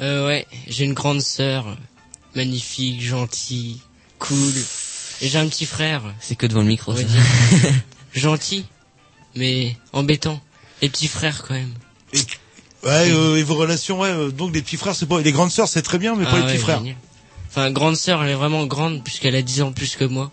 Euh, 0.00 0.26
ouais, 0.26 0.46
j'ai 0.66 0.84
une 0.84 0.92
grande 0.94 1.22
sœur, 1.22 1.76
magnifique, 2.34 3.00
gentille, 3.02 3.78
cool. 4.18 4.52
Et 5.22 5.28
j'ai 5.28 5.38
un 5.38 5.46
petit 5.46 5.64
frère. 5.66 6.02
C'est 6.20 6.34
que 6.34 6.46
devant 6.46 6.60
le 6.62 6.66
micro. 6.66 6.94
ça. 6.96 7.02
dire. 7.02 7.22
Gentil, 8.14 8.66
mais 9.36 9.76
embêtant. 9.92 10.40
Et 10.82 10.88
petit 10.88 11.08
frère 11.08 11.44
quand 11.46 11.54
même. 11.54 11.72
Ouais, 12.84 13.10
euh, 13.12 13.36
et 13.36 13.42
vos 13.44 13.54
relations, 13.54 14.00
ouais, 14.00 14.08
euh, 14.08 14.30
donc 14.30 14.50
des 14.52 14.60
petits 14.62 14.76
frères, 14.76 14.94
c'est 14.96 15.06
pas, 15.06 15.20
les 15.20 15.30
grandes 15.32 15.52
sœurs, 15.52 15.68
c'est 15.68 15.82
très 15.82 15.98
bien, 15.98 16.16
mais 16.16 16.24
pas 16.24 16.30
Ah 16.34 16.38
les 16.40 16.46
petits 16.46 16.58
frères. 16.58 16.78
génial. 16.78 16.96
Enfin, 17.48 17.70
grande 17.70 17.96
sœur, 17.96 18.22
elle 18.24 18.30
est 18.30 18.34
vraiment 18.34 18.64
grande 18.66 19.04
puisqu'elle 19.04 19.36
a 19.36 19.42
10 19.42 19.62
ans 19.62 19.72
plus 19.72 19.94
que 19.96 20.04
moi. 20.04 20.30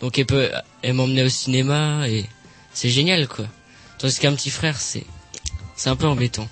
Donc 0.00 0.18
elle 0.18 0.26
peut, 0.26 0.50
elle 0.82 0.92
m'emmenait 0.94 1.24
au 1.24 1.28
cinéma 1.28 2.06
et 2.08 2.24
c'est 2.72 2.90
génial 2.90 3.26
quoi. 3.26 3.46
Tandis 3.98 4.18
qu'un 4.20 4.34
petit 4.34 4.50
frère, 4.50 4.78
c'est, 4.78 5.04
c'est 5.74 5.88
un 5.88 5.96
peu 5.96 6.06
embêtant. 6.06 6.46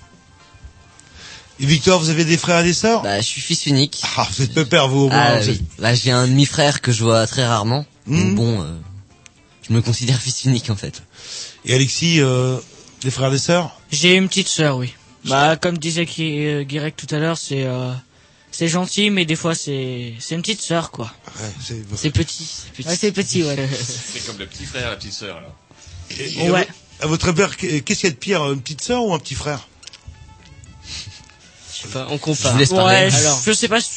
Et 1.59 1.65
Victor, 1.65 1.99
vous 1.99 2.09
avez 2.09 2.25
des 2.25 2.37
frères 2.37 2.59
et 2.59 2.63
des 2.63 2.73
sœurs? 2.73 3.03
Bah, 3.03 3.19
je 3.21 3.25
suis 3.25 3.41
fils 3.41 3.65
unique. 3.67 4.01
Ah, 4.17 4.27
vous 4.31 4.43
êtes 4.43 4.53
pépère, 4.53 4.87
vous, 4.89 5.05
au 5.05 5.09
moins. 5.09 5.17
Ah, 5.17 5.39
oui. 5.41 5.51
êtes- 5.51 5.61
Bah, 5.79 5.93
j'ai 5.95 6.11
un 6.11 6.27
demi-frère 6.27 6.81
que 6.81 6.91
je 6.91 7.03
vois 7.03 7.25
très 7.25 7.45
rarement. 7.47 7.85
Donc 8.07 8.35
bon, 8.35 8.61
euh, 8.61 8.65
je 9.67 9.73
me 9.73 9.81
considère 9.81 10.19
fils 10.21 10.45
unique 10.45 10.69
en 10.69 10.75
fait. 10.75 11.03
Et 11.65 11.73
Alexis, 11.73 12.21
euh, 12.21 12.57
des 13.01 13.11
frères 13.11 13.29
et 13.29 13.31
des 13.33 13.37
sœurs? 13.39 13.79
J'ai 13.91 14.15
une 14.15 14.27
petite 14.27 14.47
sœur, 14.47 14.77
oui. 14.77 14.93
Bah, 15.25 15.55
comme 15.57 15.77
disait 15.77 16.07
euh, 16.19 16.63
Guirec 16.63 16.95
tout 16.95 17.13
à 17.13 17.19
l'heure, 17.19 17.37
c'est 17.37 17.63
euh, 17.65 17.91
c'est 18.51 18.67
gentil, 18.67 19.09
mais 19.09 19.25
des 19.25 19.35
fois 19.35 19.55
c'est 19.55 20.13
c'est 20.19 20.35
une 20.35 20.41
petite 20.41 20.61
sœur, 20.61 20.91
quoi. 20.91 21.13
C'est 21.95 22.11
petit, 22.11 22.45
c'est 22.45 22.71
petit. 22.71 22.87
Ouais, 22.87 22.95
c'est 22.95 23.11
petit, 23.11 23.43
ouais. 23.43 23.69
C'est 24.13 24.25
comme 24.25 24.37
le 24.37 24.47
petit 24.47 24.65
frère, 24.65 24.89
la 24.89 24.95
petite 24.95 25.13
sœur, 25.13 25.37
alors. 25.37 25.55
Et- 26.17 26.45
et 26.45 26.51
Ouais. 26.51 26.67
À 26.99 27.03
à 27.03 27.07
votre 27.07 27.31
père, 27.31 27.55
qu'est-ce 27.57 27.81
qu'il 27.83 28.03
y 28.03 28.07
a 28.07 28.09
de 28.09 28.15
pire, 28.15 28.43
une 28.51 28.61
petite 28.61 28.81
sœur 28.81 29.03
ou 29.05 29.13
un 29.13 29.19
petit 29.19 29.35
frère? 29.35 29.67
Je 31.73 31.81
sais 31.83 31.87
pas, 31.89 32.07
on 32.09 32.17
compare. 32.17 32.47
Je 32.47 32.53
vous 32.53 32.57
laisse 32.59 32.69
parler. 32.69 32.95
Ouais, 32.95 33.13
Alors, 33.13 33.41
je 33.45 33.51
sais 33.51 33.67
pas. 33.67 33.81
si- 33.81 33.89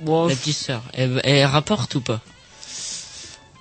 Bon, 0.00 0.26
la 0.28 0.36
petite 0.36 0.56
sœur, 0.56 0.82
elle, 0.92 1.20
elle 1.24 1.44
rapporte 1.46 1.94
ou 1.96 2.00
pas? 2.00 2.20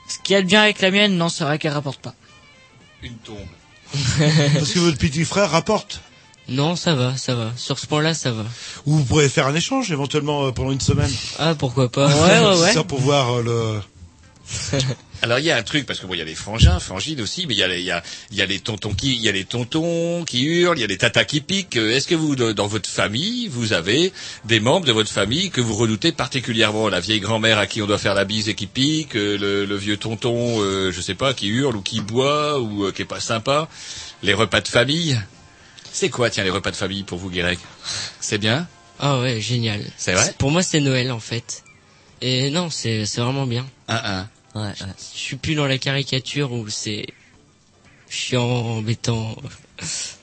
Ce 0.09 0.17
qu'il 0.23 0.33
y 0.33 0.35
a 0.37 0.41
de 0.41 0.47
bien 0.47 0.61
avec 0.61 0.81
la 0.81 0.91
mienne, 0.91 1.15
non, 1.17 1.29
c'est 1.29 1.43
vrai 1.43 1.57
qu'elle 1.57 1.73
rapporte 1.73 2.01
pas. 2.01 2.13
Une 3.01 3.15
tombe. 3.17 3.37
Parce 3.93 4.71
que 4.71 4.79
votre 4.79 4.97
petit 4.97 5.25
frère 5.25 5.49
rapporte? 5.51 6.01
Non, 6.49 6.75
ça 6.75 6.93
va, 6.93 7.15
ça 7.15 7.35
va. 7.35 7.51
Sur 7.55 7.79
ce 7.79 7.87
point-là, 7.87 8.13
ça 8.13 8.31
va. 8.31 8.43
Ou 8.85 8.97
vous 8.97 9.03
pourrez 9.05 9.29
faire 9.29 9.47
un 9.47 9.55
échange 9.55 9.91
éventuellement 9.91 10.45
euh, 10.45 10.51
pendant 10.51 10.71
une 10.71 10.81
semaine. 10.81 11.11
Ah, 11.39 11.55
pourquoi 11.55 11.89
pas 11.89 12.07
Ouais, 12.23 12.39
ouais, 12.39 12.61
ouais. 12.61 12.73
Ça 12.73 12.83
pour 12.83 12.99
voir 12.99 13.39
euh, 13.39 13.43
le. 13.43 13.81
Alors 15.21 15.39
il 15.39 15.45
y 15.45 15.51
a 15.51 15.55
un 15.55 15.63
truc 15.63 15.85
parce 15.85 16.01
que 16.01 16.05
bon 16.05 16.15
il 16.15 16.17
y 16.17 16.21
a 16.21 16.25
les 16.25 16.35
frangins, 16.35 16.77
frangines 16.81 17.21
aussi, 17.21 17.47
mais 17.47 17.53
il 17.53 17.57
y 17.57 17.63
a 17.63 17.67
les 17.69 17.79
il 17.79 17.85
y 17.85 17.91
a 17.91 18.03
il 18.29 18.37
y 18.37 18.41
a 18.41 18.45
les 18.45 18.59
tontons 18.59 18.93
qui 18.93 19.15
il 19.15 19.21
y 19.21 19.29
a 19.29 19.31
les 19.31 19.45
tontons 19.45 20.25
qui 20.25 20.43
hurlent, 20.43 20.77
il 20.77 20.81
y 20.81 20.83
a 20.83 20.87
les 20.87 20.97
tatas 20.97 21.23
qui 21.23 21.39
piquent. 21.39 21.77
Euh, 21.77 21.95
Est-ce 21.95 22.09
que 22.09 22.15
vous 22.15 22.35
dans 22.35 22.67
votre 22.67 22.89
famille 22.89 23.47
vous 23.47 23.71
avez 23.71 24.11
des 24.43 24.59
membres 24.59 24.85
de 24.85 24.91
votre 24.91 25.09
famille 25.09 25.49
que 25.49 25.61
vous 25.61 25.75
redoutez 25.75 26.11
particulièrement? 26.11 26.89
La 26.89 26.99
vieille 26.99 27.21
grand-mère 27.21 27.57
à 27.57 27.67
qui 27.67 27.81
on 27.81 27.87
doit 27.87 27.97
faire 27.97 28.15
la 28.15 28.25
bise 28.25 28.49
et 28.49 28.53
qui 28.53 28.67
pique, 28.67 29.13
le, 29.13 29.63
le 29.63 29.75
vieux 29.77 29.95
tonton, 29.95 30.61
euh, 30.61 30.91
je 30.91 30.99
sais 30.99 31.15
pas, 31.15 31.33
qui 31.33 31.47
hurle 31.47 31.77
ou 31.77 31.81
qui 31.81 32.01
boit 32.01 32.59
ou 32.59 32.83
euh, 32.83 32.91
qui 32.91 33.03
est 33.03 33.05
pas 33.05 33.21
sympa. 33.21 33.69
Les 34.23 34.33
repas 34.33 34.59
de 34.59 34.67
famille? 34.67 35.17
C'est 35.93 36.09
quoi 36.09 36.29
tiens 36.31 36.43
les 36.43 36.49
repas 36.49 36.71
de 36.71 36.75
famille 36.75 37.03
pour 37.03 37.19
vous 37.19 37.29
Guérec 37.29 37.59
C'est 38.19 38.39
bien? 38.39 38.67
Ah 38.99 39.19
ouais, 39.19 39.39
génial. 39.39 39.79
C'est 39.95 40.13
vrai? 40.13 40.33
Pour 40.39 40.49
moi, 40.49 40.63
c'est 40.63 40.79
Noël 40.79 41.11
en 41.11 41.19
fait. 41.19 41.63
Et 42.21 42.49
non, 42.49 42.69
c'est 42.71 43.05
c'est 43.05 43.21
vraiment 43.21 43.45
bien. 43.45 43.65
Un 43.87 44.01
un. 44.55 44.59
Ouais, 44.59 44.67
ouais. 44.67 44.73
Je 45.13 45.17
suis 45.19 45.35
plus 45.35 45.53
dans 45.55 45.67
la 45.67 45.77
caricature 45.77 46.51
où 46.51 46.67
c'est 46.67 47.05
chiant, 48.09 48.41
embêtant. 48.41 49.35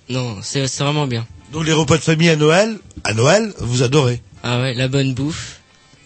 Non, 0.08 0.38
c'est 0.42 0.66
c'est 0.66 0.82
vraiment 0.82 1.06
bien. 1.06 1.24
Donc 1.52 1.64
les 1.66 1.72
repas 1.72 1.96
de 1.96 2.02
famille 2.02 2.30
à 2.30 2.34
Noël, 2.34 2.78
à 3.04 3.14
Noël, 3.14 3.52
vous 3.58 3.84
adorez? 3.84 4.20
Ah 4.42 4.60
ouais, 4.60 4.74
la 4.74 4.88
bonne 4.88 5.14
bouffe, 5.14 5.60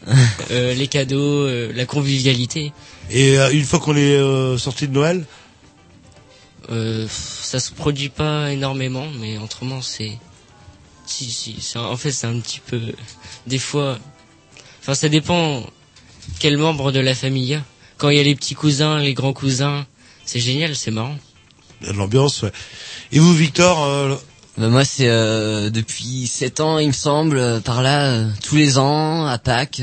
euh, 0.50 0.74
les 0.74 0.88
cadeaux, 0.88 1.46
euh, 1.46 1.72
la 1.74 1.86
convivialité. 1.86 2.72
Et 3.10 3.38
euh, 3.38 3.50
une 3.50 3.64
fois 3.64 3.78
qu'on 3.78 3.96
est 3.96 4.16
euh, 4.16 4.58
sorti 4.58 4.88
de 4.88 4.92
Noël, 4.92 5.24
Euh, 6.70 7.06
ça 7.08 7.60
se 7.60 7.72
produit 7.72 8.08
pas 8.08 8.50
énormément, 8.52 9.06
mais 9.20 9.38
autrement 9.38 9.82
c'est, 9.82 10.18
si 11.06 11.30
si, 11.30 11.56
c'est 11.60 11.78
en 11.78 11.96
fait 11.96 12.10
c'est 12.12 12.26
un 12.26 12.38
petit 12.40 12.60
peu, 12.64 12.80
des 13.46 13.58
fois, 13.58 13.98
enfin 14.80 14.94
ça 14.94 15.08
dépend 15.08 15.62
quel 16.38 16.56
membre 16.56 16.90
de 16.92 17.00
la 17.00 17.14
famille 17.14 17.42
il 17.44 17.48
y 17.50 17.54
a. 17.54 17.62
Quand 17.98 18.08
il 18.10 18.16
y 18.16 18.20
a 18.20 18.24
les 18.24 18.34
petits 18.34 18.54
cousins, 18.54 18.98
les 18.98 19.14
grands 19.14 19.32
cousins, 19.32 19.86
c'est 20.24 20.40
génial, 20.40 20.74
c'est 20.74 20.90
marrant. 20.90 21.16
il 21.80 21.86
y 21.86 21.90
a 21.90 21.92
de 21.92 21.98
l'ambiance. 21.98 22.42
Ouais. 22.42 22.52
Et 23.12 23.18
vous, 23.18 23.32
Victor, 23.34 23.84
euh, 23.84 24.16
Bah, 24.58 24.68
moi, 24.68 24.84
c'est 24.84 25.08
euh, 25.08 25.70
depuis 25.70 26.26
7 26.26 26.60
ans, 26.60 26.78
il 26.78 26.88
me 26.88 26.92
semble, 26.92 27.38
euh, 27.38 27.60
par 27.60 27.82
là, 27.82 28.06
euh, 28.06 28.30
tous 28.42 28.56
les 28.56 28.78
ans, 28.78 29.26
à 29.26 29.38
Pâques, 29.38 29.82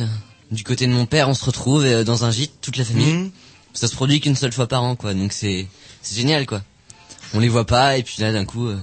du 0.52 0.64
côté 0.64 0.88
de 0.88 0.92
mon 0.92 1.06
père, 1.06 1.30
on 1.30 1.34
se 1.34 1.46
retrouve 1.46 1.86
euh, 1.86 2.04
dans 2.04 2.26
un 2.26 2.32
gîte, 2.32 2.54
toute 2.62 2.76
la 2.78 2.84
famille. 2.86 3.14
Mhm. 3.14 3.32
Ça 3.74 3.88
se 3.88 3.96
produit 3.96 4.20
qu'une 4.20 4.36
seule 4.36 4.52
fois 4.52 4.68
par 4.68 4.84
an, 4.84 4.96
quoi. 4.98 5.14
Donc 5.14 5.32
c'est 5.32 5.68
c'est 6.02 6.16
génial, 6.18 6.46
quoi. 6.46 6.62
On 7.34 7.40
les 7.40 7.50
voit 7.50 7.66
pas, 7.66 7.98
et 7.98 8.04
puis 8.04 8.16
là, 8.20 8.32
d'un 8.32 8.46
coup, 8.46 8.68
euh, 8.68 8.78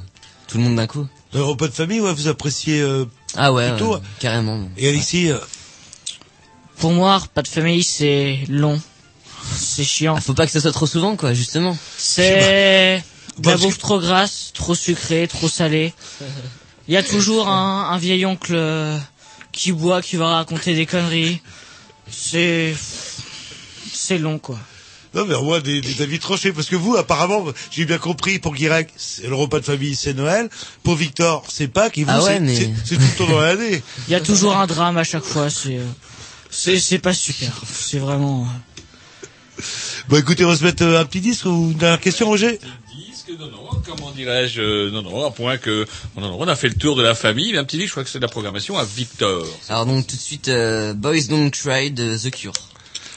tout 0.47 0.57
le 0.59 0.65
monde 0.65 0.77
d'un 0.77 0.87
coup. 0.87 1.07
les 1.35 1.41
repas 1.41 1.69
de 1.69 1.73
famille, 1.73 2.01
ouais, 2.01 2.13
vous 2.15 2.29
appréciez 2.29 2.81
euh, 2.81 3.05
Ah 3.37 3.53
ouais, 3.53 3.69
plutôt. 3.71 3.95
ouais, 3.95 4.01
carrément. 4.21 4.69
Et 4.77 4.89
Alexis, 4.89 5.31
euh, 5.31 5.39
Pour 6.79 6.93
moi, 6.93 7.23
pas 7.35 7.43
de 7.43 7.49
famille, 7.49 7.83
c'est 7.83 8.39
long. 8.49 8.81
C'est 9.57 9.85
chiant. 9.85 10.15
Ah, 10.17 10.21
faut 10.21 10.35
pas 10.35 10.47
que 10.47 10.53
ça 10.53 10.61
soit 10.61 10.73
trop 10.73 10.87
souvent, 10.87 11.17
quoi, 11.17 11.35
justement. 11.35 11.77
C'est 11.97 13.03
de 13.39 13.47
la 13.47 13.53
Parce 13.53 13.57
que- 13.63 13.67
bouffe 13.67 13.79
trop 13.79 14.01
grasse, 14.01 14.51
trop 14.55 14.75
sucrée, 14.75 15.29
trop 15.29 15.49
salée. 15.49 15.93
Il 16.89 16.95
y 16.95 16.97
a 16.97 17.03
toujours 17.03 17.49
un, 17.49 17.91
un 17.91 17.99
vieil 17.99 18.25
oncle 18.27 18.55
euh, 18.55 18.97
qui 19.53 19.73
boit, 19.73 20.01
qui 20.03 20.17
va 20.17 20.29
raconter 20.37 20.75
des 20.75 20.87
conneries. 20.87 21.41
C'est 22.11 22.75
c'est 23.93 24.19
long 24.19 24.39
quoi. 24.39 24.59
Non 25.19 25.27
mais 25.27 25.43
moi 25.43 25.61
des, 25.61 25.81
des 25.81 26.03
avis 26.03 26.19
tranchés 26.19 26.53
parce 26.53 26.69
que 26.69 26.77
vous, 26.77 26.97
apparemment, 26.97 27.45
j'ai 27.71 27.85
bien 27.85 27.99
compris 27.99 28.39
pour 28.39 28.55
Guirec, 28.55 28.89
c'est 28.97 29.27
le 29.27 29.35
repas 29.35 29.61
de 29.61 29.65
famille, 29.65 29.95
c'est 29.97 30.15
Noël. 30.15 30.49
Pour 30.83 30.95
Victor, 30.95 31.45
c'est 31.49 31.69
Pâques. 31.69 31.99
Et 31.99 32.05
vous, 32.05 32.11
Ah 32.13 32.23
ouais, 32.23 32.35
c'est 32.35 32.41
mais- 32.41 32.55
c'est- 32.57 32.71
c'est 32.85 32.95
tout 32.97 33.03
le 33.03 33.27
temps 33.27 33.33
dans 33.33 33.41
l'année. 33.41 33.83
Il 34.09 34.13
y 34.13 34.15
a 34.15 34.21
toujours 34.21 34.57
un 34.57 34.67
drame 34.67 34.97
à 34.97 35.05
chaque 35.05 35.25
fois. 35.25 35.51
C'est 35.51 35.79
c'est 36.51 36.79
c'est 36.79 36.99
pas 36.99 37.13
super. 37.15 37.53
C'est 37.71 37.99
vraiment. 37.99 38.43
euh, 38.45 39.65
Bon, 40.09 40.17
écoutez, 40.17 40.45
on 40.45 40.49
va 40.51 40.57
se 40.57 40.65
mettre 40.65 40.85
euh, 40.85 41.01
un 41.01 41.05
petit 41.05 41.21
disque 41.21 41.45
ou 41.47 41.71
une 41.73 41.79
dernière 41.79 42.01
question, 42.01 42.27
Roger. 42.29 42.59
disque, 42.97 43.29
non, 43.39 43.47
non, 43.51 43.69
comment 43.85 44.11
dirais-je, 44.13 44.61
euh, 44.61 44.91
non, 44.93 45.03
non, 45.03 45.27
à 45.27 45.31
point 45.33 45.59
que, 45.59 45.85
non, 46.17 46.23
non, 46.23 46.37
on 46.39 46.47
a 46.49 46.55
fait 46.57 46.69
le 46.69 46.75
tour 46.77 46.95
de 46.97 47.03
la 47.03 47.15
famille, 47.15 47.53
mais 47.53 47.59
un 47.59 47.65
petit 47.65 47.77
disque, 47.77 47.89
je 47.89 47.93
crois 47.95 48.05
que 48.05 48.11
c'est 48.11 48.19
de 48.21 48.25
la 48.25 48.29
programmation 48.31 48.79
à 48.79 48.85
Victor. 48.85 49.45
Alors 49.69 49.85
donc 49.87 50.07
tout 50.07 50.17
de 50.17 50.21
suite, 50.21 50.49
euh, 50.49 50.95
Boys 50.95 51.23
Don't 51.29 51.51
Cry 51.51 51.91
de 51.91 52.17
The 52.17 52.31
Cure. 52.31 52.53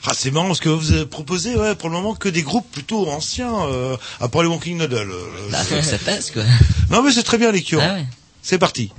Ah, 0.08 0.14
c'est 0.16 0.32
marrant 0.32 0.54
ce 0.54 0.62
que 0.62 0.70
vous 0.70 0.92
avez 0.94 1.06
proposé, 1.06 1.56
ouais, 1.56 1.76
pour 1.76 1.90
le 1.90 1.96
moment 1.96 2.16
que 2.16 2.28
des 2.28 2.42
groupes 2.42 2.70
plutôt 2.72 3.08
anciens, 3.10 3.54
euh, 3.68 3.96
à 4.20 4.28
part 4.28 4.42
les 4.42 4.48
Walking 4.50 4.78
Noodle. 4.78 4.96
euh, 5.12 5.50
Bah, 5.52 5.60
faut 5.64 5.76
que 5.76 5.82
ça 5.84 5.98
passe, 6.00 6.32
quoi. 6.32 6.44
Non 6.90 7.04
mais 7.04 7.12
c'est 7.12 7.24
très 7.24 7.38
bien 7.38 7.52
les 7.52 7.62
Cure. 7.62 7.82
Ah 7.84 7.94
ouais. 7.94 8.06
C'est 8.42 8.58
parti. 8.58 8.92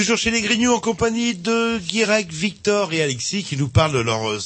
Toujours 0.00 0.16
chez 0.16 0.30
les 0.30 0.40
Grignoux 0.40 0.72
en 0.72 0.80
compagnie 0.80 1.34
de 1.34 1.78
Guirec, 1.78 2.32
Victor 2.32 2.94
et 2.94 3.02
Alexis 3.02 3.44
qui 3.44 3.58
nous 3.58 3.68
parlent 3.68 3.92
de 3.92 3.98
leur, 3.98 4.30
euh, 4.30 4.38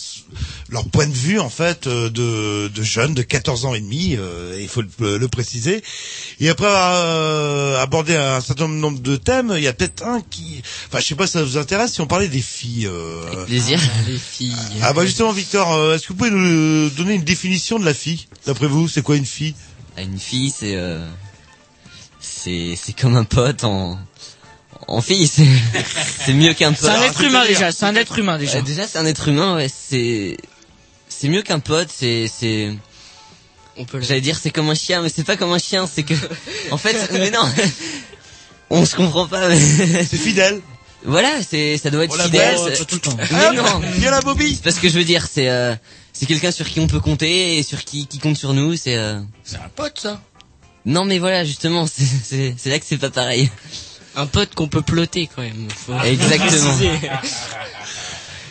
leur 0.69 0.85
point 0.89 1.07
de 1.07 1.13
vue 1.13 1.39
en 1.39 1.49
fait 1.49 1.87
euh, 1.87 2.11
de, 2.11 2.67
de 2.67 2.83
jeunes 2.83 3.15
de 3.15 3.23
14 3.23 3.65
ans 3.67 3.73
et 3.73 3.81
demi, 3.81 4.17
euh, 4.19 4.59
il 4.61 4.67
faut 4.67 4.83
le, 4.99 5.17
le 5.17 5.29
préciser. 5.29 5.81
Et 6.41 6.49
après 6.49 6.67
avoir 6.67 6.93
euh, 6.97 7.81
abordé 7.81 8.17
un 8.17 8.41
certain 8.41 8.67
nombre 8.67 8.99
de 8.99 9.15
thèmes, 9.15 9.53
il 9.57 9.63
y 9.63 9.69
a 9.69 9.73
peut-être 9.73 10.03
un 10.05 10.23
qui... 10.23 10.61
Enfin, 10.89 10.99
je 10.99 11.05
sais 11.07 11.15
pas 11.15 11.29
si 11.29 11.35
ça 11.35 11.45
vous 11.45 11.57
intéresse 11.57 11.93
si 11.93 12.01
on 12.01 12.09
parlait 12.09 12.27
des 12.27 12.43
filles. 12.43 12.89
Euh... 12.89 13.45
plaisir. 13.47 13.81
les 14.09 14.19
filles. 14.19 14.57
Ah 14.83 14.93
bah 14.93 15.07
justement 15.07 15.31
Victor, 15.31 15.73
euh, 15.73 15.95
est-ce 15.95 16.03
que 16.03 16.09
vous 16.09 16.19
pouvez 16.19 16.31
nous 16.33 16.91
donner 16.91 17.15
une 17.15 17.23
définition 17.23 17.79
de 17.79 17.85
la 17.85 17.95
fille 17.95 18.27
D'après 18.45 18.67
vous, 18.67 18.89
c'est 18.89 19.03
quoi 19.03 19.15
une 19.15 19.25
fille? 19.27 19.55
Ah, 19.97 20.03
Une 20.03 20.19
fille, 20.19 20.51
c'est 20.51 20.75
euh, 20.75 21.09
c'est 22.19 22.75
c'est 22.77 22.93
comme 22.99 23.15
un 23.15 23.23
pote 23.23 23.63
en 23.63 23.97
en 24.89 25.01
fille, 25.01 25.27
c'est 25.29 25.47
c'est 26.25 26.33
mieux 26.35 26.55
qu'un 26.55 26.73
pote. 26.73 26.81
C'est 26.83 26.89
un 26.89 27.03
être 27.03 27.21
humain 27.23 27.45
déjà, 27.47 27.73
c'est 27.73 27.85
un 27.87 27.95
être 27.97 28.19
humain 28.19 28.39
déjà. 28.39 28.59
Euh, 28.59 28.63
déjà, 28.63 28.87
c'est 28.87 28.99
un 28.99 29.07
être 29.07 29.29
humain, 29.29 29.57
ouais. 29.57 29.69
C'est 29.69 30.37
c'est 31.09 31.29
mieux 31.29 31.43
qu'un 31.43 31.59
pote. 31.61 31.89
C'est 31.95 32.27
c'est. 32.29 32.73
On 33.77 33.85
peut. 33.85 34.01
J'allais 34.01 34.21
dire 34.21 34.39
c'est 34.41 34.51
comme 34.51 34.71
un 34.71 34.75
chien, 34.75 35.03
mais 35.03 35.09
c'est 35.09 35.25
pas 35.25 35.37
comme 35.37 35.53
un 35.53 35.59
chien. 35.59 35.89
C'est 35.93 36.03
que 36.05 36.15
en 36.71 36.77
fait, 36.77 36.97
mais 37.13 37.31
non. 37.31 37.45
On 38.71 38.85
se 38.87 38.97
comprend 38.97 39.27
pas. 39.27 39.49
Mais... 39.49 39.59
C'est 40.11 40.17
fidèle. 40.17 40.61
Voilà, 41.07 41.31
c'est 41.49 41.77
ça 41.77 41.91
doit 41.91 42.05
être 42.05 42.19
On 42.19 42.23
fidèle. 42.25 42.57
baise 42.57 42.79
c'est- 42.79 42.85
tout 42.87 42.95
le 42.95 43.01
temps. 43.03 43.17
Mais 43.31 43.53
non. 43.57 43.81
Viens 43.97 44.11
la 44.11 44.23
Bobby 44.23 44.55
C'est 44.55 44.65
parce 44.65 44.79
que 44.79 44.89
je 44.89 44.95
veux 44.95 45.05
dire, 45.05 45.27
c'est 45.31 45.51
euh, 45.51 45.75
c'est 46.15 46.25
quelqu'un 46.25 46.51
sur 46.51 46.67
qui 46.67 46.81
on 46.81 46.87
peut 46.87 46.99
compter 47.01 47.59
et 47.59 47.63
sur 47.63 47.85
qui 47.85 48.07
qui 48.07 48.19
compte 48.19 48.39
sur 48.39 48.55
nous. 48.55 48.75
C'est 48.75 48.97
euh... 48.97 49.21
C'est 49.45 49.57
un 49.59 49.69
pote, 49.77 50.01
ça. 50.01 50.23
non, 50.87 51.05
mais 51.05 51.19
voilà, 51.19 51.45
justement, 51.45 51.87
c'est 51.87 52.05
c'est 52.25 52.55
c'est 52.57 52.71
là 52.71 52.79
que 52.79 52.87
c'est 52.89 52.97
pas 52.97 53.11
pareil. 53.11 53.51
Un 54.17 54.27
pote 54.27 54.55
qu'on 54.55 54.69
peut 54.69 54.83
plotter 54.83 55.29
quand 55.35 55.43
même. 55.43 55.69
Faut- 55.71 55.99
Exactement. 56.05 56.79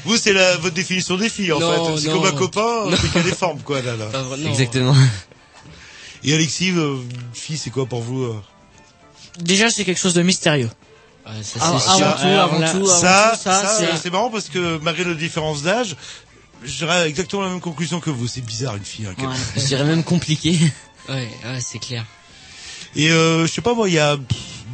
Vous, 0.05 0.18
c'est 0.18 0.34
la, 0.34 0.57
votre 0.57 0.76
définition 0.76 1.16
des 1.16 1.30
filles, 1.30 1.53
en 1.53 1.59
Non, 1.59 1.95
fait. 1.95 2.01
C'est 2.01 2.07
non. 2.09 2.22
comme 2.22 2.26
un 2.34 2.38
copain, 2.38 2.86
Non. 2.86 2.89
mais 2.91 2.97
qui 3.09 3.18
a 3.18 3.22
des 3.22 3.32
formes, 3.32 3.61
quoi, 3.61 3.82
là, 3.82 3.95
là. 3.95 4.07
Exactement. 4.49 4.93
Et 6.26 6.34
Alexis, 6.34 6.72
euh, 6.72 6.97
fille, 7.34 7.57
c'est 7.57 7.70
quoi 7.70 7.86
pour 7.86 8.01
vous 8.01 8.24
euh 8.24 8.41
Déjà, 9.39 9.70
c'est 9.70 9.86
quelque 9.86 9.99
chose 9.99 10.14
de 10.14 10.22
mystérieux. 10.22 10.70
Ouais, 11.26 11.32
ça, 11.41 11.66
Avant, 11.66 11.80
c'est 11.80 11.86
tout, 11.97 12.03
avant 12.03 12.57
tout, 12.57 12.64
avant 12.66 12.86
Ça, 12.88 13.32
tout, 13.34 13.39
ça, 13.41 13.61
ça, 13.64 13.78
c'est- 13.80 13.97
c'est 14.01 14.09
marrant 14.11 14.30
parce 14.30 14.49
que 14.49 14.78
malgré 14.82 15.05
nos 15.05 15.14
différences 15.14 15.64
d'âge, 15.64 15.95
j'aurais 16.66 17.07
exactement 17.07 17.43
la 17.43 17.49
même 17.49 17.61
conclusion 17.61 18.01
que 18.01 18.09
vous. 18.09 18.28
C'est 18.28 18.41
bizarre, 18.41 18.76
une 18.76 18.84
fille. 18.84 19.05
hein, 19.05 19.16
Ouais. 19.18 19.28
même. 19.28 19.38
Je 19.55 19.61
dirais 19.66 19.86
même 19.86 20.03
compliqué. 20.03 20.57
Ouais, 21.07 21.30
ouais, 21.45 21.59
c'est 21.61 21.80
clair. 21.80 22.05
Et 22.95 23.09
euh, 23.09 23.47
je 23.47 23.51
sais 23.53 23.61
pas, 23.61 23.74
moi, 23.74 23.88
il 23.88 23.95
y 23.95 23.99
a 23.99 24.18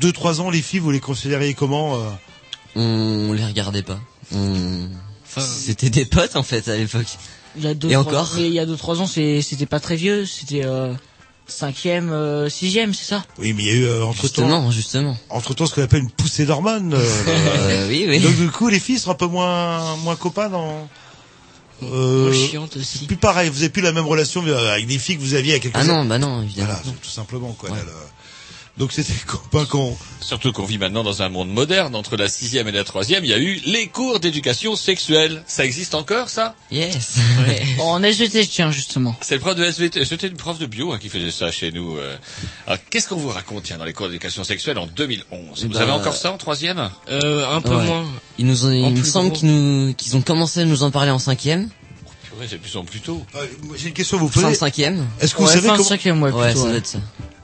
2-3 0.01 0.41
ans, 0.41 0.49
les 0.49 0.61
filles, 0.61 0.79
vous 0.79 0.91
les 0.91 0.99
considériez 0.99 1.53
comment 1.53 1.95
euh 1.95 1.99
On 2.75 3.33
les 3.33 3.45
regardait 3.45 3.83
pas. 3.83 3.99
On... 4.33 4.87
Enfin, 5.25 5.41
C'était 5.41 5.89
des 5.89 6.05
potes 6.05 6.35
en 6.35 6.43
fait 6.43 6.67
à 6.67 6.75
l'époque. 6.77 7.07
Il 7.57 7.63
y 7.63 7.67
a 7.67 7.73
deux, 7.73 7.89
Et 7.89 7.95
encore 7.95 8.31
il 8.37 8.47
y 8.53 8.59
a 8.59 8.65
deux, 8.65 8.77
trois 8.77 9.01
ans, 9.01 9.07
c'est- 9.07 9.41
c'était 9.41 9.65
pas 9.65 9.79
très 9.79 9.95
vieux. 9.95 10.25
C'était 10.25 10.63
euh, 10.65 10.93
cinquième, 11.47 12.11
euh, 12.11 12.47
sixième, 12.49 12.93
c'est 12.93 13.05
ça? 13.05 13.23
Oui, 13.39 13.53
mais 13.53 13.63
il 13.63 13.67
y 13.67 13.71
a 13.71 13.73
eu 13.73 13.83
euh, 13.85 14.03
entre 14.05 14.15
temps, 14.21 14.21
Justement, 14.43 14.71
justement. 14.71 15.17
entre 15.29 15.53
temps, 15.55 15.65
ce 15.65 15.73
qu'on 15.75 15.81
appelle 15.83 16.01
une 16.03 16.11
poussée 16.11 16.45
d'hormones. 16.45 16.93
euh, 16.93 16.99
Euh, 17.27 17.87
oui, 17.89 18.05
oui. 18.07 18.19
Donc 18.19 18.35
du 18.37 18.49
coup, 18.49 18.69
les 18.69 18.79
filles 18.79 18.99
sont 18.99 19.11
un 19.11 19.15
peu 19.15 19.25
moins 19.27 19.95
moins 19.97 20.15
copains 20.15 20.49
dans. 20.49 20.87
Euh, 21.81 22.33
chiante 22.33 22.75
aussi. 22.75 23.05
plus 23.05 23.15
pareil, 23.15 23.49
vous 23.49 23.59
avez 23.59 23.69
plus 23.69 23.81
la 23.81 23.93
même 23.93 24.05
relation 24.05 24.43
avec 24.45 24.85
des 24.85 24.99
filles 24.99 25.15
que 25.17 25.21
vous 25.21 25.33
aviez 25.33 25.53
il 25.53 25.55
y 25.55 25.57
a 25.57 25.59
quelques 25.59 25.75
Ah 25.77 25.79
années. 25.79 25.89
non, 25.93 26.05
bah 26.05 26.19
non, 26.19 26.41
évidemment. 26.43 26.73
Voilà, 26.83 26.97
tout 27.01 27.09
simplement 27.09 27.53
quoi. 27.53 27.69
là. 27.69 27.75
Donc 28.79 28.93
c'était 28.93 29.13
copains 29.27 29.65
qu'on. 29.65 29.95
Surtout 30.21 30.51
qu'on 30.53 30.63
vit 30.63 30.77
maintenant 30.77 31.03
dans 31.03 31.21
un 31.21 31.27
monde 31.29 31.49
moderne. 31.49 31.95
Entre 31.95 32.15
la 32.15 32.29
sixième 32.29 32.67
et 32.67 32.71
la 32.71 32.83
troisième, 32.85 33.25
il 33.25 33.29
y 33.29 33.33
a 33.33 33.37
eu 33.39 33.61
les 33.65 33.87
cours 33.87 34.19
d'éducation 34.21 34.75
sexuelle. 34.77 35.43
Ça 35.47 35.65
existe 35.65 35.95
encore, 35.95 36.29
ça? 36.29 36.55
Yes. 36.71 37.15
Ouais. 37.45 37.61
En 37.79 38.01
SVT, 38.03 38.47
tiens, 38.47 38.71
justement. 38.71 39.15
C'est 39.21 39.35
le 39.35 39.41
prof 39.41 39.55
de 39.55 39.63
SVT. 39.65 40.05
C'était 40.05 40.27
une 40.27 40.37
prof 40.37 40.57
de 40.59 40.65
bio 40.65 40.93
hein, 40.93 40.97
qui 40.99 41.09
faisait 41.09 41.31
ça 41.31 41.51
chez 41.51 41.71
nous. 41.73 41.97
euh. 41.97 42.15
Alors, 42.67 42.79
qu'est-ce 42.89 43.07
qu'on 43.09 43.17
vous 43.17 43.29
raconte 43.29 43.63
tiens, 43.63 43.77
dans 43.77 43.85
les 43.85 43.93
cours 43.93 44.07
d'éducation 44.07 44.43
sexuelle 44.45 44.77
en 44.77 44.87
2011 44.87 45.63
Vous 45.65 45.69
Bah, 45.73 45.81
avez 45.81 45.91
encore 45.91 46.15
ça 46.15 46.31
en 46.31 46.37
troisième? 46.37 46.89
Euh, 47.09 47.45
un 47.49 47.59
peu 47.61 47.75
Ouais. 47.75 47.85
moins. 47.85 48.05
Ils 48.37 48.45
nous 48.45 48.65
ont, 48.65 48.71
il 48.71 48.91
me 48.93 49.03
semble 49.03 49.33
qu'ils 49.33 49.47
nous, 49.49 49.93
qu'ils 49.93 50.15
ont 50.15 50.21
commencé 50.21 50.61
à 50.61 50.65
nous 50.65 50.83
en 50.83 50.91
parler 50.91 51.11
en 51.11 51.19
cinquième, 51.19 51.69
Purée, 52.31 52.47
c'est 52.49 52.57
de 52.57 52.61
plus 52.61 52.77
en 52.77 52.83
plus 52.85 53.01
tôt. 53.01 53.25
Euh, 53.35 53.45
J'ai 53.75 53.87
une 53.89 53.93
question 53.93 54.17
à 54.17 54.19
vous 54.21 54.29
fin 54.29 54.41
poser. 54.41 54.53
de 54.53 54.57
cinquième. 54.57 55.05
Est-ce 55.19 55.33
que 55.33 55.39
vous 55.41 55.47
Ouais, 55.47 55.53
savez 55.53 55.67
fin 55.67 55.75
comment 55.75 55.87
cinquième, 55.89 56.21
ouais, 56.23 56.31
Ouais, 56.31 56.43
plutôt. 56.45 56.59
ça 56.59 56.63
doit 56.65 56.71
ouais. 56.73 56.77
être 56.77 56.87
ça. 56.87 56.99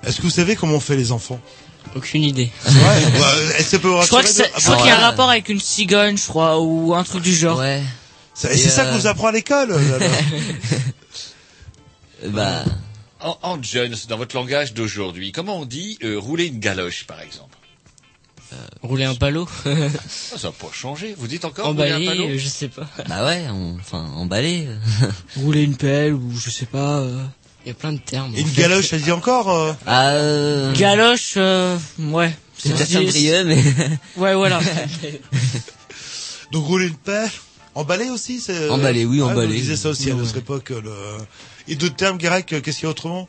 Est-ce 0.05 0.17
que 0.17 0.21
vous 0.23 0.29
savez 0.29 0.55
comment 0.55 0.75
on 0.75 0.79
fait 0.79 0.95
les 0.95 1.11
enfants? 1.11 1.39
Aucune 1.95 2.23
idée. 2.23 2.51
C'est 2.63 2.71
vrai 2.71 3.01
Bah, 3.19 3.33
Est-ce 3.57 3.57
que 3.57 3.63
ça 3.71 3.79
peut 3.79 3.87
vous 3.89 4.01
Je 4.01 4.07
crois 4.07 4.21
Ah, 4.23 4.77
qu'il 4.77 4.87
y 4.87 4.89
a 4.89 4.95
un 4.95 4.97
ouais. 4.97 5.03
rapport 5.03 5.29
avec 5.29 5.49
une 5.49 5.59
cigogne, 5.59 6.17
je 6.17 6.27
crois, 6.27 6.59
ou 6.59 6.93
un 6.95 7.03
truc 7.03 7.21
du 7.23 7.35
genre. 7.35 7.59
Ouais. 7.59 7.81
Ça- 8.33 8.51
Et 8.51 8.57
C'est 8.57 8.69
ça 8.69 8.85
euh, 8.85 8.91
qu'on 8.91 8.97
vous 8.97 9.07
apprend 9.07 9.27
à 9.27 9.31
l'école. 9.31 9.71
Euh, 9.71 9.99
Bah, 12.29 12.63
En, 13.19 13.37
en 13.43 13.61
jeunes, 13.63 13.95
dans 14.09 14.17
votre 14.17 14.35
langage 14.35 14.73
d'aujourd'hui, 14.73 15.31
comment 15.31 15.59
on 15.59 15.65
dit 15.65 15.97
euh, 16.03 16.17
rouler 16.19 16.45
une 16.45 16.59
galoche, 16.59 17.05
par 17.05 17.21
exemple? 17.21 17.57
Rouler 18.83 19.03
un 19.05 19.15
palot. 19.15 19.47
Ah, 19.65 19.69
Ça 20.09 20.47
n'a 20.47 20.51
pas 20.53 20.67
changé. 20.71 21.13
Vous 21.17 21.27
dites 21.27 21.43
encore 21.45 21.67
rouler 21.67 21.91
un 21.91 21.97
Emballer, 22.01 22.35
euh, 22.35 22.37
je 22.37 22.47
sais 22.47 22.67
pas. 22.69 22.87
bah 23.09 23.25
ouais, 23.25 23.45
on- 23.51 23.75
enfin, 23.79 24.05
emballé. 24.15 24.67
Rouler 25.37 25.63
une 25.63 25.75
pelle, 25.75 26.13
ou 26.13 26.31
je 26.37 26.49
sais 26.49 26.65
pas. 26.67 27.03
Euh. 27.65 27.67
Il 27.67 27.69
y 27.69 27.71
a 27.71 27.73
plein 27.73 27.93
de 27.93 27.97
termes. 27.99 28.33
Et 28.35 28.41
une 28.41 28.47
fait. 28.47 28.61
galoche, 28.61 28.87
ça 28.89 28.97
dit 28.97 29.11
encore 29.11 29.49
euh 29.51 29.73
Ah, 29.85 30.09
euh, 30.11 30.73
Galoche, 30.73 31.33
euh, 31.37 31.77
ouais. 31.99 32.33
c'est 32.57 32.71
un 32.97 33.01
brieux, 33.03 33.43
mais 33.45 33.63
Ouais, 34.17 34.35
voilà. 34.35 34.59
Donc 36.51 36.65
rouler 36.67 36.87
une 36.87 36.95
pelle, 36.95 37.29
emballer 37.73 38.09
aussi, 38.09 38.39
c'est. 38.39 38.69
Emballé, 38.69 39.03
oui, 39.05 39.21
Ouais, 39.21 39.31
emballé. 39.31 39.47
On 39.47 39.59
disait 39.59 39.75
ça 39.75 39.89
aussi 39.89 40.09
à 40.11 40.13
Ouais. 40.13 40.21
notre 40.21 40.37
époque. 40.37 40.69
Le... 40.69 40.91
Et 41.67 41.75
d'autres 41.75 41.95
termes 41.95 42.17
grecs, 42.19 42.53
euh, 42.53 42.61
qu'est-ce 42.61 42.77
qu'il 42.77 42.85
y 42.85 42.87
a 42.87 42.91
autrement? 42.91 43.27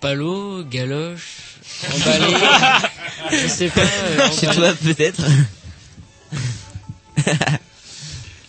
Palot, 0.00 0.62
galoche, 0.64 1.56
emballé. 1.94 2.34
je 3.32 3.48
sais 3.48 3.68
pas. 3.68 3.80
euh, 3.80 4.30
chez 4.38 4.46
toi 4.54 4.72
peut-être. 4.74 5.22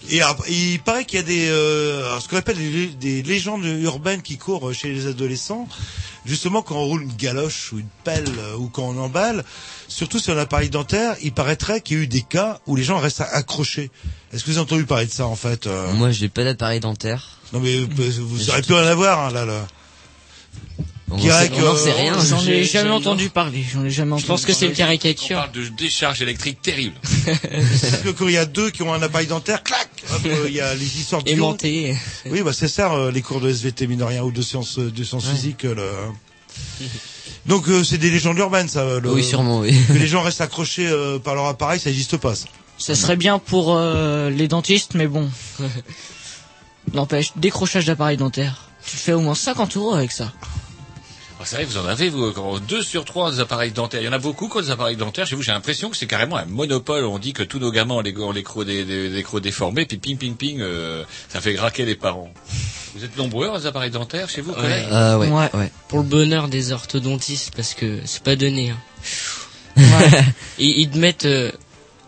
Et 0.10 0.22
après, 0.22 0.52
il 0.52 0.80
paraît 0.80 1.06
qu'il 1.06 1.20
y 1.20 1.22
a 1.22 1.26
des, 1.26 1.48
euh, 1.50 2.20
ce 2.20 2.28
qu'on 2.28 2.38
appelle 2.38 2.58
des, 2.58 2.88
des 2.88 3.24
légendes 3.24 3.66
urbaines 3.66 4.22
qui 4.22 4.38
courent 4.38 4.74
chez 4.74 4.94
les 4.94 5.08
adolescents. 5.08 5.68
Justement, 6.26 6.62
quand 6.62 6.76
on 6.76 6.86
roule 6.86 7.04
une 7.04 7.16
galoche 7.16 7.72
ou 7.72 7.80
une 7.80 7.88
pelle 8.04 8.28
euh, 8.40 8.58
ou 8.58 8.68
quand 8.68 8.84
on 8.84 8.98
emballe, 8.98 9.46
surtout 9.88 10.20
sur 10.20 10.38
un 10.38 10.42
appareil 10.42 10.70
dentaire, 10.70 11.16
il 11.22 11.32
paraîtrait 11.32 11.80
qu'il 11.80 11.98
y 11.98 12.00
a 12.02 12.04
eu 12.04 12.08
des 12.08 12.22
cas 12.22 12.60
où 12.68 12.76
les 12.76 12.84
gens 12.84 12.98
restent 12.98 13.22
accrochés. 13.22 13.92
Est-ce 14.34 14.44
que 14.44 14.52
vous 14.52 14.58
avez 14.58 14.66
entendu 14.66 14.86
parler 14.86 15.06
de 15.06 15.12
ça 15.12 15.26
en 15.26 15.38
fait 15.38 15.68
euh 15.68 15.94
Moi, 15.94 16.12
j'ai 16.12 16.28
pas 16.28 16.44
d'appareil 16.44 16.82
dentaire. 16.82 17.40
Non 17.54 17.62
mais 17.62 17.76
euh, 17.78 17.88
vous 18.20 18.50
aurez 18.50 18.62
pu 18.62 18.74
en 18.74 18.78
avoir 18.78 19.28
hein, 19.28 19.32
là 19.32 19.46
là. 19.46 19.68
On 21.10 21.16
dirait 21.16 21.50
on 21.54 21.68
en 21.70 21.74
que- 21.74 21.80
sait 21.80 21.94
rien. 21.94 22.18
J'en 22.24 22.46
ai 22.46 22.64
jamais 22.66 22.90
entendu 22.90 23.30
parler. 23.30 23.64
J'en 23.74 23.86
ai 23.86 23.90
jamais 23.90 24.12
entendu 24.12 24.24
Je 24.24 24.28
pense 24.28 24.46
que 24.46 24.52
c'est 24.54 24.66
une 24.66 24.74
On 24.74 24.76
caricature. 24.76 25.38
parle 25.38 25.52
de 25.54 25.68
décharge 25.70 26.22
électrique 26.22 26.62
terrible. 26.62 26.96
Parce 27.26 28.02
que 28.04 28.10
quand 28.10 28.28
il 28.28 28.34
y 28.34 28.38
a 28.38 28.46
deux 28.46 28.72
qui 28.72 28.82
ont 28.84 28.94
un 28.94 29.02
appareil 29.02 29.28
dentaire, 29.28 29.64
clac, 29.64 29.90
euh, 30.26 30.46
il 30.48 30.54
y 30.54 30.60
a 30.60 30.74
les 30.76 31.00
histoires 31.00 31.24
de 31.24 31.30
Aimanté. 31.32 31.96
Oui, 32.26 32.42
bah 32.42 32.52
c'est 32.54 32.68
ça, 32.68 32.94
euh, 32.94 33.12
les 33.12 33.22
cours 33.22 33.40
de 33.40 33.50
SVT 33.50 33.88
mine 33.88 34.00
de 34.00 34.04
rien 34.04 34.22
ou 34.24 34.32
de 34.32 34.42
sciences, 34.42 34.80
euh, 34.80 34.92
de 34.92 35.04
sciences 35.06 35.28
physiques. 35.30 35.64
le- 35.64 35.92
Donc 37.46 37.70
euh, 37.70 37.86
c'est 37.86 37.98
des 37.98 38.10
légendes 38.12 38.38
urbaines, 38.38 38.68
ça. 38.68 39.00
Le... 39.00 39.10
Oui, 39.10 39.24
sûrement, 39.24 39.60
oui. 39.60 39.74
Que 39.88 39.94
les 39.94 40.08
gens 40.08 40.22
restent 40.24 40.42
accrochés 40.42 40.88
euh, 40.88 41.20
par 41.20 41.36
leur 41.36 41.46
appareil, 41.46 41.80
ça 41.80 41.90
n'existe 41.90 42.18
pas. 42.18 42.36
Ça. 42.36 42.48
Ça 42.78 42.96
serait 42.96 43.16
bien 43.16 43.40
pour 43.40 43.74
euh, 43.76 44.30
les 44.30 44.48
dentistes, 44.50 44.94
mais 44.94 45.08
bon. 45.08 45.30
N'empêche, 46.94 47.32
décrochage 47.38 47.86
d'appareil 47.86 48.18
dentaire. 48.18 48.64
Tu 48.86 48.96
fais 48.98 49.14
au 49.14 49.20
moins 49.22 49.36
50 49.36 49.76
euros 49.78 49.94
avec 49.94 50.12
ça. 50.12 50.32
Ah, 51.40 51.44
c'est 51.46 51.58
vrai, 51.58 51.66
vous 51.66 51.78
en 51.78 51.86
avez, 51.86 52.10
vous, 52.10 52.32
quand 52.32 52.58
deux 52.60 52.82
sur 52.82 53.06
trois 53.06 53.32
des 53.32 53.40
appareils 53.40 53.72
dentaires. 53.72 54.02
Il 54.02 54.06
y 54.06 54.08
en 54.08 54.14
a 54.14 54.18
beaucoup 54.18 54.50
qui 54.50 54.58
ont 54.58 54.62
des 54.62 54.72
appareils 54.72 54.96
dentaires. 54.98 55.28
Chez 55.28 55.36
vous, 55.36 55.44
j'ai 55.44 55.52
l'impression 55.52 55.90
que 55.92 55.96
c'est 55.96 56.08
carrément 56.08 56.36
un 56.38 56.46
monopole. 56.46 57.06
On 57.06 57.20
dit 57.20 57.34
que 57.34 57.44
tous 57.44 57.60
nos 57.60 57.72
gamins 57.72 57.94
ont 57.96 58.02
les, 58.02 58.18
ont 58.18 58.32
les 58.32 58.42
crocs, 58.42 58.66
des, 58.66 58.84
des, 58.86 59.10
des 59.10 59.24
crocs 59.24 59.44
déformés, 59.44 59.86
puis 59.86 59.98
ping, 59.98 60.18
ping, 60.18 60.36
ping, 60.36 60.60
euh, 60.62 61.04
ça 61.30 61.40
fait 61.40 61.54
graquer 61.54 61.86
les 61.86 61.96
parents. 61.96 62.32
Vous 62.96 63.04
êtes 63.06 63.16
nombreux 63.18 63.44
à 63.46 63.48
avoir 63.50 63.62
des 63.62 63.68
appareils 63.68 63.92
dentaires 63.92 64.30
chez 64.30 64.42
vous, 64.42 64.52
Ouais. 64.54 64.62
collègues 64.62 64.88
Euh, 64.92 65.18
ouais, 65.18 65.28
Ouais. 65.30 65.50
ouais. 65.54 65.72
Pour 65.90 66.00
le 66.00 66.06
bonheur 66.06 66.48
des 66.48 66.72
orthodontistes, 66.72 67.54
parce 67.56 67.76
que 67.76 68.00
c'est 68.06 68.24
pas 68.24 68.36
donné. 68.36 68.72
Hein. 68.72 68.78
Ouais. 69.78 69.84
Ils, 70.58 70.80
ils 70.80 70.90
te 70.90 70.98
mettent 70.98 71.26
euh, 71.26 71.52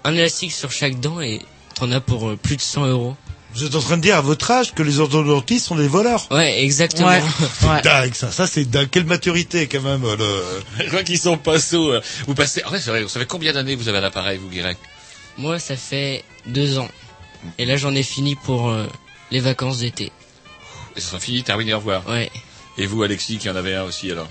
un 0.06 0.14
élastique 0.15 0.53
sur 0.53 0.72
chaque 0.72 0.99
dent 0.99 1.22
et 1.22 1.39
t'en 1.76 1.91
as 1.91 2.01
pour 2.01 2.30
euh, 2.30 2.35
plus 2.35 2.56
de 2.57 2.61
100 2.61 2.88
euros. 2.88 3.15
Vous 3.60 3.65
êtes 3.65 3.76
en 3.76 3.80
train 3.81 3.98
de 3.98 4.02
dire 4.02 4.15
à 4.15 4.22
votre 4.22 4.49
âge 4.52 4.73
que 4.73 4.84
les 4.84 4.99
orthodontistes 4.99 5.65
sont 5.68 5.76
des 5.76 5.88
voleurs. 5.90 6.27
Ouais, 6.31 6.64
exactement. 6.64 7.07
Ouais. 7.10 7.22
Ouais. 7.68 7.81
Dingue 7.81 8.14
ça, 8.14 8.31
ça 8.31 8.48
c'est 8.48 8.64
dingue. 8.65 8.88
Quelle 8.90 9.06
maturité 9.06 9.68
quand 9.68 9.81
même. 9.81 10.03
euh, 10.06 10.15
Le... 10.77 10.84
Je 10.86 10.88
crois 10.90 11.03
qu'ils 11.03 11.19
sont 11.19 11.38
pas 11.38 11.60
sots. 11.60 11.91
euh. 11.91 12.02
Vous 12.26 12.36
passez, 12.36 12.64
en 12.64 12.69
fait, 12.72 12.80
c'est 12.80 12.90
vrai, 12.90 13.03
vous 13.03 13.10
savez 13.10 13.26
combien 13.26 13.52
d'années 13.52 13.76
vous 13.76 13.90
avez 13.90 13.98
à 13.98 14.02
l'appareil, 14.02 14.38
vous, 14.38 14.48
Guirec? 14.49 14.77
Moi, 15.38 15.60
ça 15.60 15.76
fait 15.76 16.23
deux 16.45 16.77
ans. 16.80 16.88
Et 17.57 17.65
là, 17.65 17.76
j'en 17.77 17.94
ai 17.95 18.03
fini 18.03 18.36
pour 18.36 18.69
euh, 18.69 18.86
les 19.31 19.40
vacances 19.41 19.80
d'été. 19.80 20.11
Et 20.95 21.02
ça 21.02 21.10
sera 21.10 21.19
fini, 21.19 21.44
terminé, 21.44 21.73
au 21.73 21.77
revoir. 21.80 22.07
Ouais. 22.07 22.31
Et 22.77 22.86
vous, 22.86 23.03
Alexis, 23.03 23.38
qui 23.40 23.49
en 23.49 23.56
avez 23.57 23.76
un 23.76 23.84
aussi, 23.84 24.10
alors? 24.11 24.27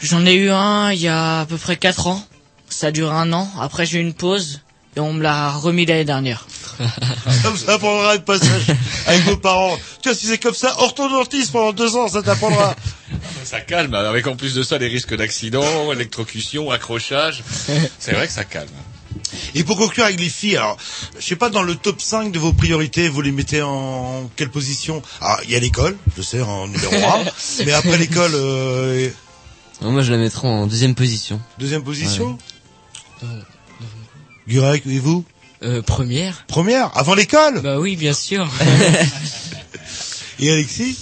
J'en 0.00 0.24
ai 0.26 0.34
eu 0.34 0.50
un 0.50 0.92
il 0.92 1.00
y 1.00 1.08
a 1.08 1.40
à 1.40 1.46
peu 1.46 1.56
près 1.56 1.76
4 1.76 2.06
ans. 2.06 2.24
Ça 2.68 2.90
dure 2.92 3.12
un 3.12 3.32
an. 3.32 3.48
Après, 3.60 3.84
j'ai 3.86 3.98
eu 3.98 4.02
une 4.02 4.14
pause 4.14 4.60
et 4.96 5.00
on 5.00 5.12
me 5.12 5.22
l'a 5.22 5.50
remis 5.52 5.86
l'année 5.86 6.04
dernière. 6.04 6.46
Comme 7.42 7.56
ça 7.56 7.74
apprendra 7.74 8.14
le 8.14 8.22
passage 8.22 8.66
avec 9.06 9.22
vos 9.22 9.36
parents. 9.36 9.76
Tu 10.02 10.08
vois, 10.08 10.18
si 10.18 10.26
c'est 10.26 10.38
comme 10.38 10.54
ça, 10.54 10.74
orthodontiste 10.78 11.52
pendant 11.52 11.72
deux 11.72 11.96
ans, 11.96 12.08
ça 12.08 12.22
t'apprendra. 12.22 12.74
Ça 13.44 13.60
calme, 13.60 13.94
avec 13.94 14.26
en 14.26 14.36
plus 14.36 14.54
de 14.54 14.62
ça 14.62 14.78
les 14.78 14.88
risques 14.88 15.14
d'accident, 15.16 15.92
électrocution, 15.92 16.70
accrochage. 16.70 17.42
C'est 17.98 18.12
vrai 18.12 18.26
que 18.26 18.32
ça 18.32 18.44
calme. 18.44 18.68
Et 19.54 19.64
pour 19.64 19.76
conclure 19.78 20.04
avec 20.04 20.20
les 20.20 20.28
filles, 20.28 20.56
alors, 20.56 20.76
je 21.18 21.24
sais 21.24 21.36
pas, 21.36 21.48
dans 21.48 21.62
le 21.62 21.74
top 21.74 22.00
5 22.00 22.30
de 22.32 22.38
vos 22.38 22.52
priorités, 22.52 23.08
vous 23.08 23.22
les 23.22 23.32
mettez 23.32 23.62
en 23.62 24.30
quelle 24.36 24.50
position? 24.50 25.02
Ah, 25.20 25.38
il 25.44 25.50
y 25.50 25.56
a 25.56 25.58
l'école, 25.58 25.96
je 26.16 26.22
sais, 26.22 26.40
en 26.42 26.68
numéro 26.68 26.94
1. 26.94 27.24
mais 27.64 27.72
après 27.72 27.96
l'école, 27.98 28.32
euh, 28.34 29.08
Moi, 29.80 30.02
je 30.02 30.12
la 30.12 30.18
mettrais 30.18 30.46
en 30.48 30.66
deuxième 30.66 30.94
position. 30.94 31.40
deuxième 31.58 31.82
position? 31.82 32.38
Gurek, 34.46 34.86
et 34.86 34.98
vous? 34.98 35.24
Euh, 35.62 35.82
première 35.82 36.44
Première 36.46 36.96
Avant 36.96 37.14
l'école 37.14 37.60
Bah 37.62 37.78
oui, 37.78 37.96
bien 37.96 38.12
sûr. 38.12 38.46
Et 40.38 40.50
Alexis 40.52 40.96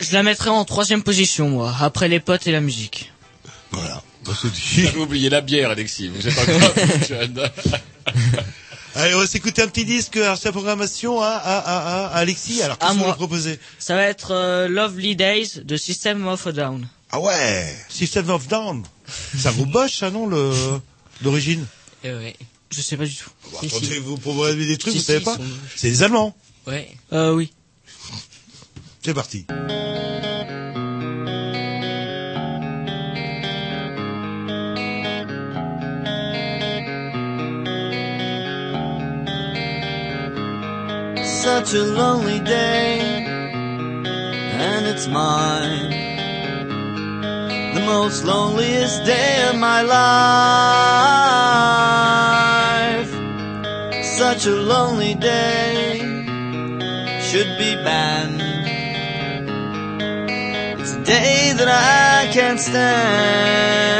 Je 0.00 0.12
la 0.12 0.22
mettrais 0.22 0.50
en 0.50 0.64
troisième 0.64 1.02
position, 1.02 1.48
moi, 1.48 1.72
après 1.80 2.08
les 2.08 2.18
potes 2.20 2.46
et 2.46 2.52
la 2.52 2.60
musique. 2.60 3.12
Voilà. 3.70 4.02
Vous 4.24 4.32
avez 4.88 4.98
oublié 4.98 5.30
la 5.30 5.40
bière, 5.40 5.70
Alexis. 5.70 6.08
Vous 6.08 6.26
êtes 6.26 6.38
encore 6.38 6.72
plus 6.74 7.06
jeune. 7.08 7.50
Allez, 8.94 9.14
on 9.14 9.18
va 9.20 9.26
s'écouter 9.26 9.62
un 9.62 9.68
petit 9.68 9.84
disque, 9.84 10.16
alors 10.18 10.36
c'est 10.36 10.46
la 10.48 10.52
programmation 10.52 11.20
à, 11.22 11.28
à, 11.28 11.58
à, 11.58 12.06
à 12.06 12.16
Alexis. 12.18 12.62
Alors, 12.62 12.78
qu'est-ce 12.78 12.90
À 12.90 12.92
que 12.92 12.98
vous 12.98 13.04
moi. 13.04 13.08
nous 13.10 13.14
proposez 13.16 13.58
Ça 13.78 13.94
va 13.96 14.02
être 14.02 14.32
euh, 14.32 14.68
Lovely 14.68 15.16
Days 15.16 15.60
de 15.64 15.76
System 15.76 16.26
of 16.28 16.46
a 16.46 16.52
Down. 16.52 16.86
Ah 17.10 17.20
ouais 17.20 17.74
System 17.88 18.28
of 18.30 18.46
Down. 18.48 18.82
Un 19.44 19.52
groupe 19.52 19.70
Bosch, 19.70 19.96
ça, 19.98 20.10
non, 20.10 20.26
le, 20.26 20.52
d'origine? 21.22 21.64
Eh 22.04 22.12
ouais. 22.12 22.36
Je 22.74 22.80
sais 22.80 22.96
pas 22.96 23.04
du 23.04 23.14
tout. 23.14 23.30
Bon, 23.52 23.58
Si, 23.60 23.66
Attendez, 23.66 23.86
si. 23.86 23.98
vous 23.98 24.16
proposez 24.16 24.66
des 24.66 24.78
trucs, 24.78 24.92
Si, 24.94 24.98
vous 24.98 25.04
savez 25.04 25.18
si, 25.18 25.24
pas 25.24 25.36
sont- 25.36 25.44
C'est 25.76 25.90
des 25.90 26.02
Allemands. 26.02 26.34
Ouais. 26.66 26.88
Euh, 27.12 27.32
oui. 27.34 27.52
C'est 29.04 29.14
parti. 29.14 29.44
Such 41.42 41.74
a 41.74 41.82
lonely 41.84 42.38
day, 42.40 42.98
and 44.66 44.86
it's 44.86 45.06
mine. 45.08 45.90
The 47.74 47.80
most 47.80 48.24
loneliest 48.24 49.04
day 49.04 49.48
of 49.48 49.56
my 49.56 49.82
life. 49.82 49.98
Such 54.16 54.46
a 54.46 54.50
lonely 54.50 55.14
day 55.14 55.98
should 57.22 57.56
be 57.58 57.74
banned. 57.82 58.40
It's 60.80 60.94
a 60.96 61.02
day 61.02 61.52
that 61.56 61.68
I 61.68 62.28
can't 62.30 62.60
stand. 62.60 63.92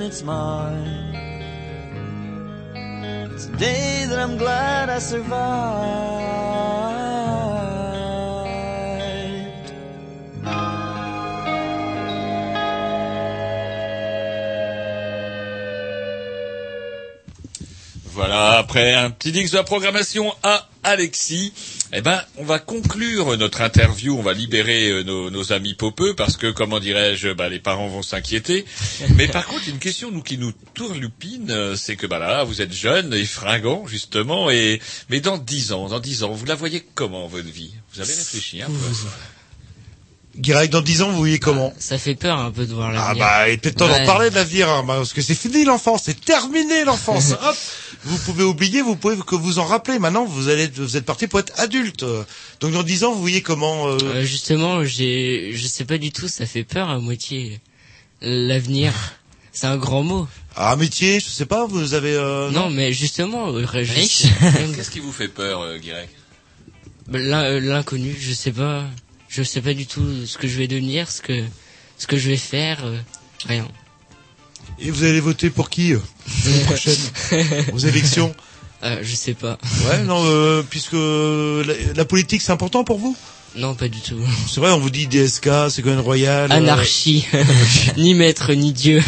And 0.00 0.08
it's 0.08 0.22
mine. 0.22 1.14
It's 3.34 3.46
a 3.46 3.56
day 3.56 4.06
that 4.08 4.18
I'm 4.18 4.38
glad 4.38 4.88
I 4.88 4.98
survived. 4.98 6.30
Voilà, 18.12 18.58
après 18.58 18.94
un 18.94 19.10
petit 19.10 19.32
dix 19.32 19.50
de 19.50 19.56
la 19.56 19.64
programmation 19.64 20.34
à 20.42 20.69
Alexis, 20.90 21.52
eh 21.92 22.00
ben, 22.00 22.20
on 22.36 22.44
va 22.44 22.58
conclure 22.58 23.36
notre 23.36 23.60
interview, 23.60 24.18
on 24.18 24.22
va 24.22 24.32
libérer 24.32 24.90
euh, 24.90 25.02
nos, 25.04 25.30
nos 25.30 25.52
amis 25.52 25.74
popeux, 25.74 26.14
parce 26.14 26.36
que, 26.36 26.50
comment 26.50 26.80
dirais-je, 26.80 27.28
bah, 27.28 27.48
les 27.48 27.60
parents 27.60 27.88
vont 27.88 28.02
s'inquiéter. 28.02 28.64
Mais 29.16 29.28
par 29.28 29.46
contre, 29.46 29.68
une 29.68 29.78
question 29.78 30.10
nous, 30.10 30.22
qui 30.22 30.36
nous 30.36 30.52
tourlupine, 30.74 31.50
euh, 31.50 31.76
c'est 31.76 31.94
que, 31.96 32.06
bah 32.06 32.18
là, 32.18 32.42
vous 32.42 32.60
êtes 32.60 32.72
jeunes 32.72 33.14
et 33.14 33.24
fringants, 33.24 33.86
justement, 33.86 34.50
et, 34.50 34.80
mais 35.08 35.20
dans 35.20 35.38
dix 35.38 35.72
ans, 35.72 35.88
dans 35.88 36.00
dix 36.00 36.24
ans, 36.24 36.32
vous 36.32 36.46
la 36.46 36.54
voyez 36.56 36.84
comment, 36.94 37.26
votre 37.28 37.48
vie? 37.48 37.72
Vous 37.94 38.00
avez 38.00 38.12
réfléchi 38.12 38.62
un 38.62 38.66
peu? 38.66 38.72
Guirec, 40.40 40.70
dans 40.70 40.80
10 40.80 41.02
ans, 41.02 41.10
vous 41.10 41.18
voyez 41.18 41.38
comment 41.38 41.72
Ça 41.78 41.98
fait 41.98 42.14
peur 42.14 42.38
un 42.38 42.50
peu 42.50 42.64
de 42.66 42.72
voir 42.74 42.88
Ah 42.90 42.92
l'avenir. 42.94 43.24
bah, 43.24 43.48
il 43.48 43.52
est 43.52 43.56
peut-être 43.58 43.76
temps 43.76 43.86
Ouais. 43.90 44.00
d'en 44.00 44.06
parler 44.06 44.30
de 44.30 44.34
l'avenir, 44.34 44.68
hein, 44.70 44.82
bah, 44.86 44.94
parce 44.96 45.12
que 45.12 45.20
c'est 45.22 45.34
fini 45.34 45.64
l'enfance, 45.64 46.02
c'est 46.06 46.18
terminé 46.24 46.84
l'enfance. 46.84 47.32
Hop, 47.42 47.56
vous 48.04 48.16
pouvez 48.18 48.44
oublier, 48.44 48.80
vous 48.82 48.96
pouvez 48.96 49.16
que 49.18 49.34
vous 49.34 49.58
en 49.58 49.64
rappeler. 49.64 49.98
Maintenant, 49.98 50.24
vous 50.24 50.48
allez, 50.48 50.66
vous 50.68 50.96
êtes 50.96 51.04
parti 51.04 51.26
pour 51.26 51.40
être 51.40 51.52
adulte. 51.60 52.04
Donc 52.60 52.72
dans 52.72 52.82
10 52.82 53.04
ans, 53.04 53.12
vous 53.12 53.20
voyez 53.20 53.42
comment 53.42 53.88
euh, 53.88 53.98
Euh, 54.02 54.24
justement, 54.24 54.84
j'ai, 54.84 55.50
je 55.54 55.66
sais 55.66 55.84
pas 55.84 55.98
du 55.98 56.10
tout, 56.10 56.26
ça 56.28 56.46
fait 56.46 56.64
peur 56.64 56.88
à 56.88 56.98
moitié. 56.98 57.60
L'avenir, 58.22 58.92
c'est 59.52 59.66
un 59.66 59.76
grand 59.76 60.02
mot. 60.02 60.26
Ah, 60.56 60.72
un 60.72 60.76
métier, 60.76 61.20
je 61.20 61.26
sais 61.28 61.46
pas, 61.46 61.66
vous 61.66 61.94
avez. 61.94 62.14
Euh, 62.14 62.50
Non, 62.50 62.70
mais 62.70 62.92
justement, 62.92 63.48
euh, 63.52 63.64
je- 63.72 63.94
Qu'est-ce 64.74 64.90
qui 64.90 65.00
vous 65.00 65.12
fait 65.12 65.28
peur, 65.28 65.60
euh, 65.60 65.78
Guirec? 65.78 66.08
Bah, 67.08 67.18
l'in- 67.18 67.60
L'inconnu, 67.60 68.16
je 68.18 68.32
sais 68.32 68.52
pas, 68.52 68.84
je 69.30 69.42
sais 69.42 69.60
pas 69.62 69.72
du 69.74 69.86
tout 69.86 70.26
ce 70.26 70.36
que 70.36 70.46
je 70.48 70.58
vais 70.58 70.66
devenir, 70.66 71.10
ce 71.10 71.22
que, 71.22 71.42
ce 71.96 72.06
que 72.06 72.18
je 72.18 72.28
vais 72.28 72.36
faire, 72.36 72.80
euh, 72.84 72.98
rien. 73.46 73.66
Et 74.78 74.90
vous 74.90 75.04
allez 75.04 75.20
voter 75.20 75.48
pour 75.50 75.70
qui 75.70 75.92
euh, 75.94 75.98
l'année 76.44 76.64
prochaine 76.64 76.96
aux 77.72 77.78
élections 77.78 78.34
Euh, 78.82 79.00
je 79.02 79.14
sais 79.14 79.34
pas. 79.34 79.58
Ouais, 79.90 80.02
non, 80.04 80.22
euh, 80.24 80.62
puisque 80.62 80.94
la, 80.94 81.74
la 81.94 82.04
politique 82.06 82.40
c'est 82.40 82.50
important 82.52 82.82
pour 82.82 82.98
vous? 82.98 83.14
Non, 83.54 83.74
pas 83.74 83.88
du 83.88 84.00
tout. 84.00 84.16
C'est 84.48 84.58
vrai, 84.58 84.70
on 84.70 84.78
vous 84.78 84.88
dit 84.88 85.06
DSK, 85.06 85.50
Ségolène 85.68 85.98
Royal. 86.00 86.50
euh, 86.50 86.54
Anarchie. 86.54 87.26
ni 87.98 88.14
maître, 88.14 88.54
ni 88.54 88.72
Dieu. 88.72 89.02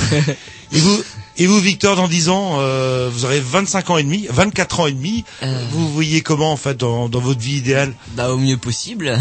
Et 0.73 0.79
vous, 0.79 1.03
et 1.39 1.47
vous, 1.47 1.59
Victor, 1.59 1.97
dans 1.97 2.07
10 2.07 2.29
ans, 2.29 2.57
euh, 2.61 3.09
vous 3.11 3.25
aurez 3.25 3.41
25 3.41 3.89
ans 3.89 3.97
et 3.97 4.03
demi, 4.03 4.27
24 4.29 4.81
ans 4.81 4.87
et 4.89 4.93
demi. 4.93 5.25
Vous 5.41 5.87
vous 5.87 5.93
voyez 5.95 6.21
comment, 6.21 6.53
en 6.53 6.59
fait, 6.59 6.77
dans, 6.77 7.09
dans 7.09 7.21
votre 7.21 7.41
vie 7.41 7.57
idéale? 7.57 7.95
Bah 8.15 8.29
au 8.31 8.37
mieux 8.37 8.59
possible. 8.59 9.19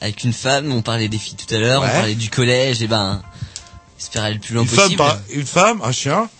Avec 0.00 0.24
une 0.24 0.32
femme, 0.32 0.72
on 0.72 0.82
parlait 0.82 1.08
des 1.08 1.18
filles 1.18 1.36
tout 1.36 1.52
à 1.54 1.58
l'heure, 1.58 1.82
Ouais. 1.82 1.88
on 1.90 1.94
parlait 1.98 2.14
du 2.14 2.28
collège, 2.30 2.82
et 2.82 2.86
ben, 2.86 3.22
espérer 3.98 4.26
aller 4.26 4.34
le 4.34 4.40
plus 4.40 4.54
loin 4.54 4.62
Une 4.64 4.68
femme, 4.68 4.78
possible. 4.78 4.96
par- 4.98 5.18
une 5.30 5.46
femme, 5.46 5.80
un 5.82 5.92
chien. 5.92 6.28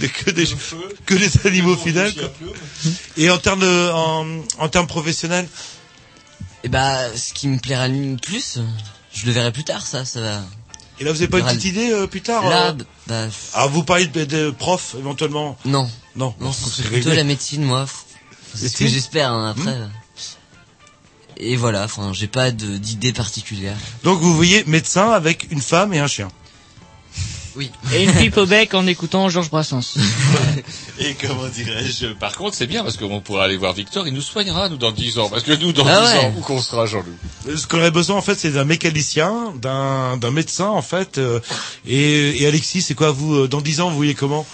Que 0.00 0.30
des, 0.32 0.44
que 1.06 1.14
des 1.14 1.46
animaux 1.46 1.76
fidèles. 1.76 2.12
Et 3.16 3.30
en 3.30 3.38
termes 3.38 3.60
de, 3.60 3.90
en, 3.92 4.26
en 4.58 4.68
termes 4.68 4.86
professionnels, 4.88 5.48
Et 6.64 6.68
bah, 6.68 6.98
ce 7.16 7.32
qui 7.32 7.48
me 7.48 7.58
plaira 7.58 7.88
le 7.88 8.16
plus, 8.16 8.58
je 9.12 9.26
le 9.26 9.32
verrai 9.32 9.52
plus 9.52 9.64
tard, 9.64 9.86
ça, 9.86 10.04
ça 10.04 10.20
va. 10.20 10.42
et 11.00 11.04
là, 11.04 11.12
vous 11.12 11.18
avez 11.18 11.28
pas 11.28 11.38
une 11.38 11.46
petite 11.46 11.64
idée 11.64 11.90
euh, 11.90 12.06
plus 12.06 12.20
tard 12.22 12.48
Là, 12.48 12.70
euh 12.70 12.84
bah, 13.06 13.26
Ah, 13.54 13.66
vous 13.66 13.82
parlez 13.84 14.06
de, 14.06 14.24
de 14.24 14.50
prof, 14.50 14.94
éventuellement 14.98 15.56
non. 15.64 15.88
Non, 16.16 16.34
Non, 16.40 16.52
c'est 16.52 16.82
plutôt 16.84 17.12
la 17.12 17.24
médecine, 17.24 17.62
moi. 17.64 17.86
C'est 18.54 18.68
ce 18.68 18.76
que 18.76 18.86
j'espère, 18.86 19.30
hein, 19.32 19.54
après. 19.56 19.78
Hmm. 19.78 19.90
Et 21.36 21.56
voilà, 21.56 21.84
enfin, 21.84 22.12
j'ai 22.12 22.26
pas 22.28 22.50
d'idée 22.50 23.12
particulière. 23.12 23.76
Donc, 24.04 24.20
vous 24.20 24.34
voyez 24.34 24.64
médecin 24.66 25.10
avec 25.10 25.50
une 25.50 25.60
femme 25.60 25.92
et 25.94 25.98
un 25.98 26.06
chien. 26.06 26.28
Oui. 27.56 27.70
Et 27.92 28.02
une 28.02 28.12
pipe 28.12 28.36
au 28.36 28.46
bec 28.46 28.74
en 28.74 28.84
écoutant 28.88 29.28
Georges 29.28 29.48
Brassens. 29.48 29.94
Et 30.98 31.14
comment 31.14 31.46
dirais-je 31.46 32.06
Par 32.14 32.34
contre, 32.36 32.56
c'est 32.56 32.66
bien 32.66 32.82
parce 32.82 32.96
qu'on 32.96 33.20
pourra 33.20 33.44
aller 33.44 33.56
voir 33.56 33.72
Victor, 33.72 34.08
il 34.08 34.12
nous 34.14 34.22
soignera, 34.22 34.68
nous, 34.68 34.76
dans 34.76 34.90
10 34.90 35.18
ans. 35.20 35.28
Parce 35.28 35.44
que 35.44 35.52
nous, 35.52 35.72
dans 35.72 35.86
Ah 35.86 36.00
10 36.04 36.12
ouais. 36.18 36.24
ans, 36.26 36.34
où 36.36 36.40
qu'on 36.40 36.60
sera, 36.60 36.86
Jean-Loup 36.86 37.14
Euh, 37.48 37.56
Ce 37.56 37.68
qu'on 37.68 37.78
aurait 37.78 37.92
besoin 37.92 38.16
en 38.16 38.22
fait, 38.22 38.34
c'est 38.34 38.50
d'un 38.50 38.64
mécanicien, 38.64 39.52
d'un 39.62 40.16
d'un 40.16 40.32
médecin 40.32 40.66
en 40.66 40.82
fait. 40.82 41.18
euh, 41.18 41.38
et, 41.86 42.42
et 42.42 42.46
Alexis, 42.48 42.82
c'est 42.82 42.94
quoi 42.94 43.12
vous 43.12 43.34
euh, 43.34 43.48
dans 43.48 43.60
10 43.60 43.80
ans, 43.82 43.90
vous 43.90 43.96
voyez 43.96 44.14
comment? 44.14 44.44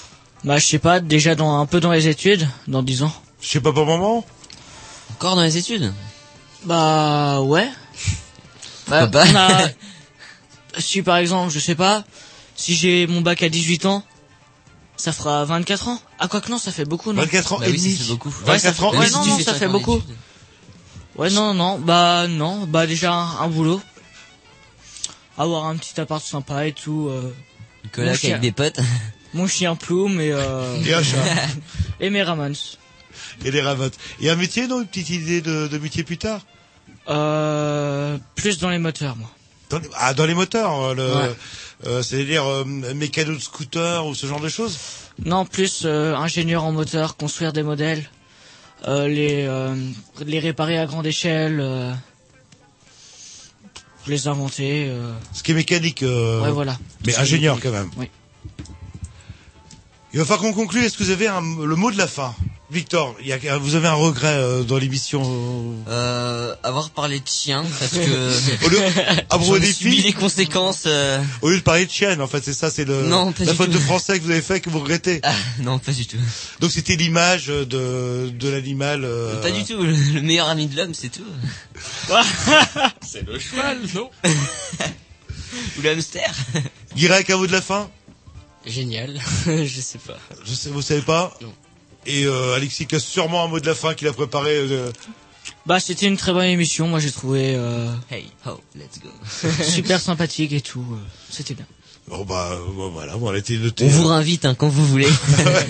Bah, 0.45 0.59
je 0.59 0.67
sais 0.67 0.79
pas, 0.79 1.01
déjà 1.01 1.35
dans, 1.35 1.59
un 1.59 1.65
peu 1.67 1.81
dans 1.81 1.93
les 1.93 2.07
études, 2.07 2.47
dans 2.69 2.83
10 2.83 3.03
ans. 3.05 3.13
Je 3.41 3.49
sais 3.49 3.61
pas 3.61 3.73
pour 3.73 3.83
le 3.87 3.89
moment? 3.89 4.27
Encore 5.13 5.37
dans 5.37 5.43
les 5.43 5.57
études? 5.57 5.91
Bah, 6.65 7.41
ouais. 7.43 7.69
Bah, 8.89 9.07
pas 9.07 9.25
on 9.27 9.37
a- 9.37 9.69
Si 10.79 11.03
par 11.03 11.17
exemple, 11.17 11.53
je 11.53 11.59
sais 11.59 11.75
pas, 11.75 12.05
si 12.57 12.75
j'ai 12.75 13.07
mon 13.07 13.21
bac 13.23 13.43
à 13.43 13.49
18 13.49 13.87
ans, 13.87 14.05
ça 14.97 15.13
fera 15.13 15.45
24 15.45 15.89
ans. 15.89 16.01
Ah, 16.19 16.29
quoi 16.29 16.41
que 16.41 16.51
non, 16.51 16.59
ça 16.59 16.71
fait 16.73 16.85
beaucoup, 16.85 17.13
non 17.13 17.23
24 17.23 17.53
ans 17.55 17.59
Bah 17.59 17.67
et 17.69 17.73
oui, 17.73 17.79
ça 17.79 17.85
demi. 17.87 17.97
fait 17.97 18.09
beaucoup. 18.13 18.29
Ouais, 18.47 18.59
ça 18.59 18.71
24 18.71 18.77
fait- 18.77 18.83
ans. 18.85 19.01
ouais, 19.01 19.11
non, 19.11 19.27
non, 19.27 19.39
ça 19.41 19.55
fait 19.55 19.67
ans 19.67 19.71
beaucoup. 19.71 20.03
Ouais, 21.17 21.31
non, 21.31 21.55
non, 21.55 21.79
bah 21.79 22.29
non, 22.29 22.67
bah 22.67 22.87
déjà 22.87 23.13
un, 23.13 23.41
un 23.41 23.49
boulot. 23.49 23.81
Avoir 25.39 25.67
un 25.67 25.77
petit 25.77 25.99
appart 26.01 26.23
sympa 26.25 26.67
et 26.67 26.73
tout. 26.73 27.09
Euh, 27.11 27.33
Une 27.85 27.91
chien. 28.15 28.31
avec 28.31 28.43
des 28.43 28.53
potes. 28.53 28.79
mon 29.35 29.47
chien 29.47 29.75
plume 29.75 30.21
et, 30.21 30.31
euh, 30.33 30.77
Et 30.85 30.95
et 32.01 32.11
mes 32.11 32.23
Ramans. 32.23 32.53
Et 33.45 33.51
les 33.51 33.61
ravottes. 33.63 33.97
Et 34.21 34.29
un 34.31 34.37
métier, 34.37 34.67
non 34.67 34.81
Une 34.81 34.87
petite 34.87 35.11
idée 35.11 35.41
de, 35.41 35.67
de 35.69 35.79
métier 35.79 36.03
plus 36.05 36.19
tard 36.19 36.41
Euh, 37.09 38.19
plus 38.35 38.59
dans 38.59 38.69
les 38.71 38.79
moteurs, 38.79 39.17
moi. 39.17 39.31
dans 39.71 39.79
les, 39.79 39.89
Ah, 39.97 40.15
dans 40.15 40.27
les 40.27 40.35
moteurs, 40.35 40.81
euh, 40.83 40.95
le, 40.95 41.07
Ouais. 41.17 41.37
euh, 41.87 42.03
c'est-à-dire 42.03 42.45
euh, 42.47 42.65
mécano 42.95 43.35
de 43.35 43.39
scooter 43.39 44.07
ou 44.07 44.15
ce 44.15 44.27
genre 44.27 44.41
de 44.41 44.49
choses 44.49 44.79
Non, 45.25 45.45
plus 45.47 45.87
ingénieur 45.87 46.65
en 46.65 46.73
moteur, 46.73 47.17
construire 47.17 47.53
des 47.53 47.63
modèles, 47.63 48.05
les 48.87 49.49
les 50.25 50.39
réparer 50.39 50.79
à 50.79 50.87
grande 50.87 51.07
échelle, 51.07 51.95
les 54.07 54.29
inventer. 54.29 54.89
euh. 54.89 55.13
Ce 55.33 55.43
qui 55.43 55.53
est 55.53 55.55
mécanique. 55.55 56.03
euh, 56.03 56.43
Ouais, 56.43 56.51
voilà. 56.53 56.79
Mais 57.07 57.17
ingénieur 57.17 57.57
mécanique. 57.57 57.75
quand 57.77 57.81
même. 57.83 57.91
Oui. 57.97 58.09
Il 60.13 60.19
va 60.19 60.25
falloir 60.25 60.41
qu'on 60.43 60.53
conclue. 60.53 60.85
Est-ce 60.85 60.99
que 60.99 61.05
vous 61.05 61.11
avez 61.11 61.29
un- 61.29 61.41
le 61.65 61.77
mot 61.77 61.91
de 61.91 61.99
la 61.99 62.09
fin? 62.09 62.35
Victor, 62.71 63.17
il 63.21 63.27
y 63.27 63.33
a, 63.33 63.59
vous 63.59 63.75
avez 63.75 63.89
un 63.89 63.95
regret 63.95 64.29
euh, 64.29 64.63
dans 64.63 64.79
l'émission 64.79 65.75
Euh, 65.89 66.55
avoir 66.63 66.91
parlé 66.91 67.19
de 67.19 67.27
chien, 67.27 67.65
parce 67.81 67.93
que... 67.93 68.65
Au 68.65 68.69
lieu, 68.69 68.79
à 69.31 69.37
ai 69.57 69.61
des 69.61 69.73
subi 69.73 69.91
filles, 69.97 70.03
les 70.03 70.13
conséquences, 70.13 70.85
euh, 70.87 71.21
au 71.43 71.49
lieu 71.51 71.57
de 71.57 71.63
parler 71.63 71.85
de 71.87 71.91
chienne, 71.91 72.21
en 72.23 72.29
fait, 72.29 72.45
c'est 72.45 72.53
ça, 72.53 72.71
c'est 72.71 72.85
le 72.85 73.07
Non, 73.07 73.33
pas 73.33 73.45
la 73.45 73.55
faute 73.55 73.67
tout. 73.67 73.73
de 73.73 73.79
français 73.81 74.21
que 74.21 74.25
vous 74.25 74.31
avez 74.31 74.41
fait 74.43 74.61
que 74.61 74.71
vous 74.71 74.79
regrettez. 74.79 75.19
ah, 75.25 75.35
non, 75.59 75.81
pas 75.81 75.91
du 75.91 76.07
tout. 76.07 76.17
Donc 76.61 76.71
c'était 76.71 76.95
l'image 76.95 77.47
de 77.49 78.31
de 78.33 78.49
l'animal. 78.49 79.05
euh, 79.05 79.41
Pas 79.43 79.51
du 79.51 79.65
tout, 79.65 79.83
le, 79.83 79.93
le 79.93 80.23
meilleur 80.23 80.49
ami 80.49 80.67
de 80.69 80.77
l'homme, 80.77 80.95
c'est 80.95 81.09
tout. 81.11 81.25
C'est 83.03 83.27
le 83.27 83.39
cheval, 83.39 83.79
non 83.95 84.11
Ou 85.79 85.83
le 85.83 85.91
hamster. 85.91 86.33
Guirec, 86.95 87.31
un 87.31 87.37
mot 87.37 87.47
de 87.49 87.53
la 87.53 87.63
fin? 87.63 87.91
Génial. 88.67 89.21
je 89.47 89.81
sais 89.81 89.99
pas. 89.99 90.19
Je 90.45 90.55
sais, 90.55 90.69
vous 90.71 90.83
savez 90.83 91.01
pas? 91.03 91.37
Non. 91.41 91.53
Et 92.07 92.25
euh, 92.25 92.55
Alexis 92.57 92.87
qui 92.87 92.95
a 92.97 93.01
sûrement 93.01 93.45
un 93.45 93.49
mot 93.49 93.61
de 93.61 93.67
la 93.67 93.75
fin 93.75 93.95
qu'il 93.95 94.09
a 94.09 94.13
préparé. 94.13 94.51
euh, 94.57 94.91
Bah, 95.67 95.81
c'était 95.81 96.07
une 96.07 96.17
très 96.17 96.33
bonne 96.33 96.47
émission. 96.47 96.89
Moi, 96.89 96.99
j'ai 97.01 97.11
trouvé 97.11 97.55
euh, 97.57 97.93
Hey, 98.11 98.27
ho, 98.47 98.61
let's 98.75 99.01
go. 99.03 99.11
super 99.63 100.01
sympathique 100.09 100.53
et 100.53 100.61
tout. 100.61 100.85
euh, 100.93 100.97
C'était 101.31 101.55
bien. 101.55 101.67
Bon 102.09 102.25
bah 102.25 102.59
bon, 102.75 102.91
voilà, 102.91 103.17
bon, 103.17 103.29
on 103.31 103.33
a 103.35 103.39
été 103.39 103.57
noté. 103.57 103.85
On 103.85 103.89
vous 103.89 104.09
réinvite, 104.09 104.45
hein, 104.45 104.57
quand 104.57 104.67
vous 104.69 104.85
voulez. 104.85 105.07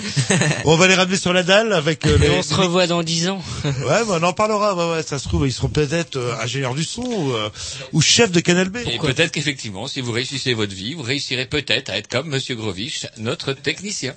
on 0.65 0.75
va 0.75 0.87
les 0.87 0.95
ramener 0.95 1.17
sur 1.17 1.33
la 1.33 1.43
dalle 1.43 1.71
avec 1.71 2.03
euh, 2.07 2.15
Et 2.15 2.19
les. 2.19 2.29
on 2.31 2.41
se 2.41 2.55
revoit 2.55 2.87
dans 2.87 3.03
10 3.03 3.29
ans. 3.29 3.43
Ouais, 3.63 3.71
bah, 4.07 4.17
on 4.19 4.23
en 4.23 4.33
parlera. 4.33 4.93
Ouais, 4.95 5.03
ça 5.03 5.19
se 5.19 5.27
trouve, 5.27 5.45
ils 5.45 5.51
seront 5.53 5.67
peut-être 5.69 6.15
euh, 6.15 6.33
ingénieurs 6.41 6.73
du 6.73 6.83
son 6.83 7.03
ou, 7.03 7.33
euh, 7.33 7.49
ou 7.93 8.01
chef 8.01 8.31
de 8.31 8.39
Canal 8.39 8.69
B. 8.69 8.77
Et 8.87 8.97
peut-être 8.97 9.31
qu'effectivement, 9.31 9.87
si 9.87 10.01
vous 10.01 10.11
réussissez 10.11 10.55
votre 10.55 10.73
vie, 10.73 10.95
vous 10.95 11.03
réussirez 11.03 11.45
peut-être 11.45 11.89
à 11.91 11.97
être 11.97 12.07
comme 12.07 12.29
Monsieur 12.29 12.55
Grovich, 12.55 13.05
notre 13.17 13.53
technicien. 13.53 14.15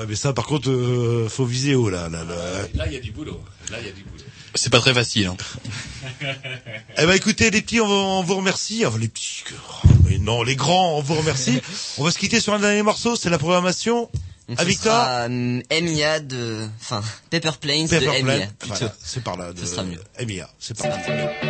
Ouais, 0.00 0.06
mais 0.08 0.16
ça, 0.16 0.32
par 0.32 0.46
contre, 0.46 0.70
euh, 0.70 1.28
faut 1.28 1.44
viser 1.44 1.74
haut 1.74 1.90
là. 1.90 2.08
là, 2.08 2.24
là. 2.24 2.34
Là, 2.74 2.86
il 2.86 2.94
y 2.94 2.96
a 2.96 3.00
du 3.00 3.12
boulot. 3.12 3.38
Là, 3.70 3.76
il 3.80 3.86
y 3.86 3.90
a 3.90 3.92
du 3.92 4.02
boulot. 4.02 4.24
C'est 4.54 4.70
pas 4.70 4.80
très 4.80 4.94
facile. 4.94 5.26
Hein. 5.26 5.36
Eh 6.98 7.06
ben 7.06 7.12
écoutez 7.12 7.50
les 7.50 7.62
petits, 7.62 7.80
on, 7.80 8.22
vous 8.22 8.36
remercie. 8.36 8.84
Enfin, 8.84 8.98
les 8.98 9.08
petits, 9.08 9.44
oh, 9.52 9.88
mais 10.04 10.18
non, 10.18 10.42
les 10.42 10.56
grands, 10.56 10.98
on 10.98 11.02
vous 11.02 11.14
remercie. 11.14 11.60
on 11.98 12.04
va 12.04 12.10
se 12.10 12.18
quitter 12.18 12.40
sur 12.40 12.52
un 12.52 12.58
dernier 12.58 12.82
morceau, 12.82 13.16
c'est 13.16 13.30
la 13.30 13.38
programmation. 13.38 14.10
Donc, 14.48 14.58
À 14.58 14.62
ce 14.62 14.66
Victor 14.66 14.92
sera, 14.92 15.24
hum, 15.26 15.62
Emiya 15.70 16.20
de... 16.20 16.66
Enfin, 16.80 17.02
Pepper 17.30 17.52
Planes 17.60 17.88
Pepper 17.88 18.06
de 18.06 18.10
Plan. 18.10 18.14
Emiya, 18.14 18.46
plutôt. 18.58 18.74
Voilà, 18.74 18.94
c'est 19.02 19.22
par 19.22 19.36
là. 19.36 19.52
De, 19.52 19.60
Ce 19.60 19.66
sera 19.66 19.84
mieux. 19.84 20.00
Emiya, 20.18 20.50
c'est 20.58 20.76
parti. 20.76 21.10
I 21.10 21.49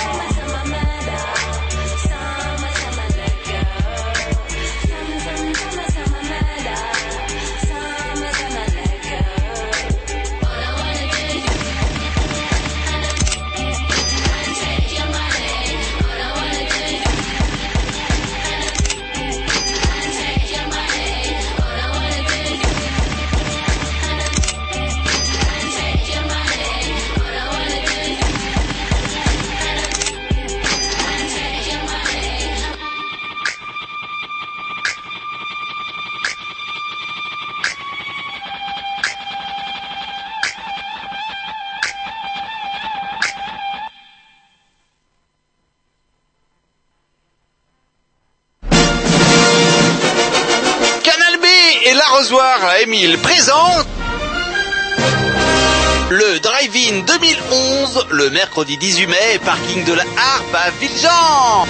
Drive-In 56.91 57.05
2011, 57.05 58.05
le 58.11 58.29
mercredi 58.31 58.77
18 58.77 59.07
mai, 59.07 59.15
parking 59.45 59.83
de 59.85 59.93
la 59.93 60.03
Harpe 60.03 60.55
à 60.55 60.69
Villejean. 60.79 61.65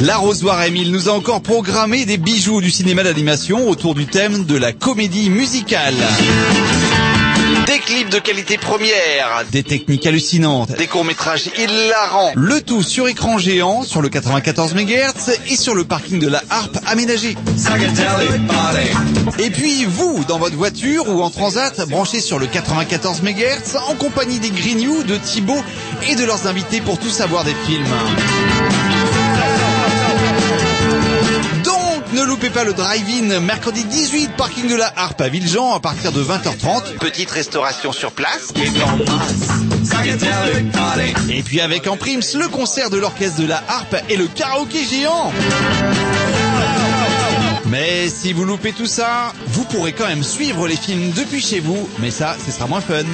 L'arrosoir 0.00 0.62
Émile 0.64 0.90
nous 0.90 1.08
a 1.08 1.12
encore 1.12 1.40
programmé 1.40 2.04
des 2.04 2.16
bijoux 2.16 2.60
du 2.60 2.70
cinéma 2.70 3.02
d'animation 3.04 3.68
autour 3.68 3.94
du 3.94 4.06
thème 4.06 4.44
de 4.44 4.56
la 4.56 4.72
comédie 4.72 5.30
musicale. 5.30 5.94
Des 7.78 7.84
clips 7.84 8.10
de 8.10 8.18
qualité 8.18 8.58
première, 8.58 9.44
des 9.52 9.62
techniques 9.62 10.04
hallucinantes, 10.04 10.72
des 10.72 10.88
courts-métrages 10.88 11.48
hilarants, 11.56 12.32
le 12.34 12.60
tout 12.60 12.82
sur 12.82 13.06
écran 13.06 13.38
géant, 13.38 13.84
sur 13.84 14.02
le 14.02 14.08
94 14.08 14.74
MHz 14.74 15.38
et 15.48 15.54
sur 15.54 15.76
le 15.76 15.84
parking 15.84 16.18
de 16.18 16.26
la 16.26 16.42
Harpe 16.50 16.76
aménagé. 16.86 17.36
Et 19.38 19.50
puis 19.50 19.84
vous, 19.84 20.24
dans 20.26 20.40
votre 20.40 20.56
voiture 20.56 21.08
ou 21.08 21.22
en 21.22 21.30
transat, 21.30 21.88
branchez 21.88 22.20
sur 22.20 22.40
le 22.40 22.48
94 22.48 23.22
MHz 23.22 23.76
en 23.88 23.94
compagnie 23.94 24.40
des 24.40 24.50
Grignoux, 24.50 25.04
de 25.04 25.16
Thibaut 25.16 25.62
et 26.10 26.16
de 26.16 26.24
leurs 26.24 26.48
invités 26.48 26.80
pour 26.80 26.98
tout 26.98 27.10
savoir 27.10 27.44
des 27.44 27.54
films. 27.64 27.86
Ne 32.12 32.22
loupez 32.22 32.50
pas 32.50 32.64
le 32.64 32.72
drive-in 32.72 33.40
mercredi 33.40 33.84
18, 33.84 34.30
parking 34.36 34.68
de 34.68 34.76
la 34.76 34.92
Harpe 34.96 35.20
à 35.20 35.28
Villejean 35.28 35.74
à 35.74 35.80
partir 35.80 36.12
de 36.12 36.22
20h30. 36.22 36.98
Petite 36.98 37.30
restauration 37.30 37.92
sur 37.92 38.12
place. 38.12 38.52
Et 41.28 41.42
puis 41.42 41.60
avec 41.60 41.86
en 41.86 41.96
primes 41.96 42.20
le 42.34 42.48
concert 42.48 42.90
de 42.90 42.98
l'orchestre 42.98 43.40
de 43.40 43.46
la 43.46 43.62
Harpe 43.68 43.96
et 44.08 44.16
le 44.16 44.26
karaoké 44.26 44.84
géant. 44.84 45.32
Mais 47.66 48.08
si 48.08 48.32
vous 48.32 48.44
loupez 48.44 48.72
tout 48.72 48.86
ça, 48.86 49.32
vous 49.48 49.64
pourrez 49.64 49.92
quand 49.92 50.06
même 50.06 50.24
suivre 50.24 50.66
les 50.66 50.76
films 50.76 51.10
depuis 51.10 51.40
chez 51.40 51.60
vous, 51.60 51.88
mais 51.98 52.10
ça, 52.10 52.36
ce 52.44 52.50
sera 52.50 52.66
moins 52.66 52.80
fun. 52.80 53.04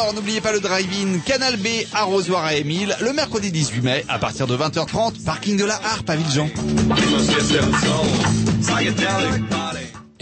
Alors, 0.00 0.14
n'oubliez 0.14 0.40
pas 0.40 0.52
le 0.52 0.60
drive-in 0.60 1.18
Canal 1.26 1.58
B 1.58 1.66
arrosoir 1.92 2.42
à 2.42 2.54
Émile, 2.54 2.96
le 3.02 3.12
mercredi 3.12 3.52
18 3.52 3.82
mai, 3.82 4.04
à 4.08 4.18
partir 4.18 4.46
de 4.46 4.56
20h30, 4.56 5.22
parking 5.26 5.58
de 5.58 5.64
la 5.66 5.74
Harpe 5.74 6.08
à 6.08 6.16
Villejean. 6.16 6.48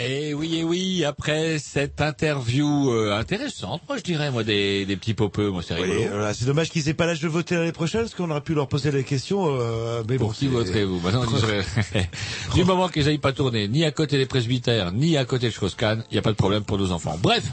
Et 0.00 0.32
oui, 0.34 0.56
et 0.58 0.64
oui, 0.64 1.04
après 1.04 1.58
cette 1.58 2.00
interview 2.00 2.90
euh, 2.92 3.16
intéressante, 3.18 3.82
moi 3.88 3.98
je 3.98 4.02
dirais, 4.02 4.30
moi, 4.30 4.42
des, 4.44 4.84
des 4.84 4.96
petits 4.96 5.14
popeux, 5.14 5.50
moi 5.50 5.62
c'est 5.66 5.74
Oui, 5.74 5.82
rigolo. 5.90 6.10
voilà, 6.10 6.34
c'est 6.34 6.44
dommage 6.44 6.70
qu'ils 6.70 6.88
aient 6.88 6.94
pas 6.94 7.06
l'âge 7.06 7.20
de 7.20 7.26
voter 7.28 7.56
l'année 7.56 7.72
prochaine, 7.72 8.02
parce 8.02 8.14
qu'on 8.14 8.30
aurait 8.30 8.40
pu 8.40 8.54
leur 8.54 8.68
poser 8.68 8.90
la 8.92 9.02
question. 9.02 9.46
Euh, 9.60 10.02
mais 10.08 10.16
Pour 10.16 10.28
bon, 10.28 10.32
qui 10.34 10.46
voterez-vous 10.48 11.00
Bah 11.00 11.10
Du 12.54 12.64
moment 12.64 12.88
qu'ils 12.88 13.06
n'aillent 13.06 13.18
pas 13.18 13.32
tourner 13.32 13.66
ni 13.68 13.84
à 13.84 13.90
côté 13.92 14.18
des 14.18 14.26
presbytères, 14.26 14.92
ni 14.92 15.16
à 15.16 15.24
côté 15.24 15.46
de 15.46 15.52
Strauss-Kahn, 15.52 16.04
il 16.10 16.14
n'y 16.14 16.18
a 16.18 16.22
pas 16.22 16.30
de 16.32 16.36
problème 16.36 16.62
pour 16.64 16.78
nos 16.78 16.92
enfants. 16.92 17.16
Bref, 17.20 17.44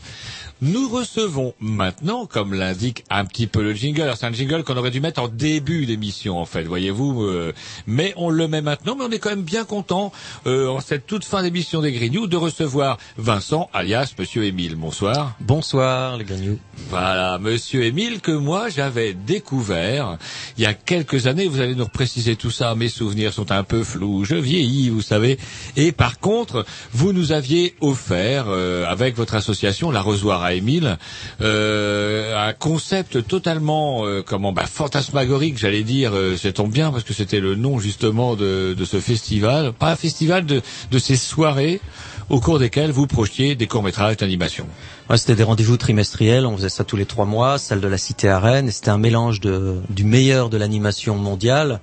nous 0.62 0.90
recevons 0.90 1.54
maintenant, 1.60 2.26
comme 2.26 2.54
l'indique 2.54 3.04
un 3.10 3.26
petit 3.26 3.48
peu 3.48 3.62
le 3.62 3.74
jingle, 3.74 4.12
c'est 4.16 4.26
un 4.26 4.34
jingle 4.34 4.64
qu'on 4.64 4.78
aurait 4.78 4.92
dû 4.92 5.02
mettre 5.02 5.22
en 5.22 5.28
début 5.28 5.86
d'émission 5.86 6.38
en 6.38 6.46
fait, 6.46 6.64
voyez-vous, 6.64 7.24
euh, 7.24 7.54
mais 7.88 8.14
on 8.18 8.30
le 8.30 8.48
met 8.48 8.62
maintenant, 8.62 8.96
mais 8.98 9.06
on 9.06 9.12
est 9.12 9.20
quand 9.20 9.30
même 9.30 9.42
bien 9.44 9.66
content 9.66 10.12
euh, 10.48 10.68
en 10.68 10.80
cette 10.80 11.08
toute 11.08 11.26
fin 11.26 11.44
d'émission 11.44 11.82
des 11.82 11.92
Grignoux 11.92 12.28
de 12.28 12.38
recevoir 12.38 12.98
Vincent, 13.18 13.70
alias 13.74 14.14
Monsieur 14.18 14.46
Émile. 14.46 14.76
Bonsoir. 14.76 15.36
Bonsoir 15.40 16.18
les 16.18 16.24
Grignoux. 16.24 16.60
Voilà, 16.90 17.38
Monsieur 17.40 17.84
Émile, 17.84 18.22
que 18.22 18.32
moi 18.32 18.70
j'avais 18.70 19.14
découvert 19.14 20.18
il 20.58 20.64
y 20.64 20.66
a 20.66 20.74
quelques 20.74 21.28
années. 21.28 21.48
Vous 21.48 21.62
allez 21.62 21.76
nous 21.76 21.88
préciser 21.88 22.36
tout 22.36 22.52
ça. 22.52 22.76
Mes 22.76 22.90
souvenirs 22.90 23.34
sont 23.34 23.52
un 23.52 23.64
peu 23.64 23.84
flous. 23.84 24.26
Je 24.26 24.36
vieillis, 24.36 24.90
vous 24.90 25.02
savez. 25.02 25.38
Et 25.76 25.92
par 25.92 26.20
contre, 26.20 26.66
vous 26.94 27.14
nous 27.14 27.32
aviez 27.32 27.76
offert, 27.82 28.46
euh, 28.48 28.86
avec 28.86 29.16
votre 29.16 29.36
association, 29.36 29.92
l'arrosoir 29.92 30.45
à 30.46 30.54
Émile, 30.54 30.98
euh, 31.42 32.36
un 32.38 32.54
concept 32.54 33.28
totalement, 33.28 34.06
euh, 34.06 34.24
comment, 34.26 34.54
bah, 34.54 34.66
fantasmagorique, 34.66 35.58
j'allais 35.58 35.84
dire. 35.84 36.12
Euh, 36.14 36.38
ça 36.38 36.52
tombe 36.52 36.72
bien 36.72 36.92
parce 36.92 37.04
que 37.04 37.14
c'était 37.14 37.40
le 37.40 37.56
nom 37.56 37.80
justement 37.80 38.36
de, 38.36 38.74
de 38.78 38.86
ce 38.86 39.00
festival, 39.00 39.74
pas 39.74 39.92
un 39.92 39.96
festival 39.96 40.46
de, 40.46 40.62
de 40.92 41.00
ces 41.00 41.16
soirées 41.16 41.82
au 42.30 42.40
cours 42.40 42.60
desquelles 42.60 42.92
vous 42.92 43.08
projetiez 43.08 43.56
des 43.56 43.68
courts 43.68 43.84
métrages 43.84 44.18
d'animation. 44.18 44.66
Ouais, 45.10 45.18
c'était 45.18 45.36
des 45.36 45.44
rendez-vous 45.44 45.78
trimestriels, 45.78 46.46
on 46.46 46.58
faisait 46.58 46.70
ça 46.70 46.84
tous 46.84 46.96
les 46.98 47.06
trois 47.06 47.26
mois, 47.26 47.58
salle 47.60 47.82
de 47.82 47.88
la 47.88 47.98
Cité 47.98 48.28
à 48.30 48.40
Rennes, 48.40 48.68
et 48.68 48.72
c'était 48.72 48.90
un 48.90 48.98
mélange 48.98 49.40
de, 49.40 49.76
du 49.90 50.04
meilleur 50.04 50.50
de 50.50 50.58
l'animation 50.58 51.16
mondiale 51.16 51.80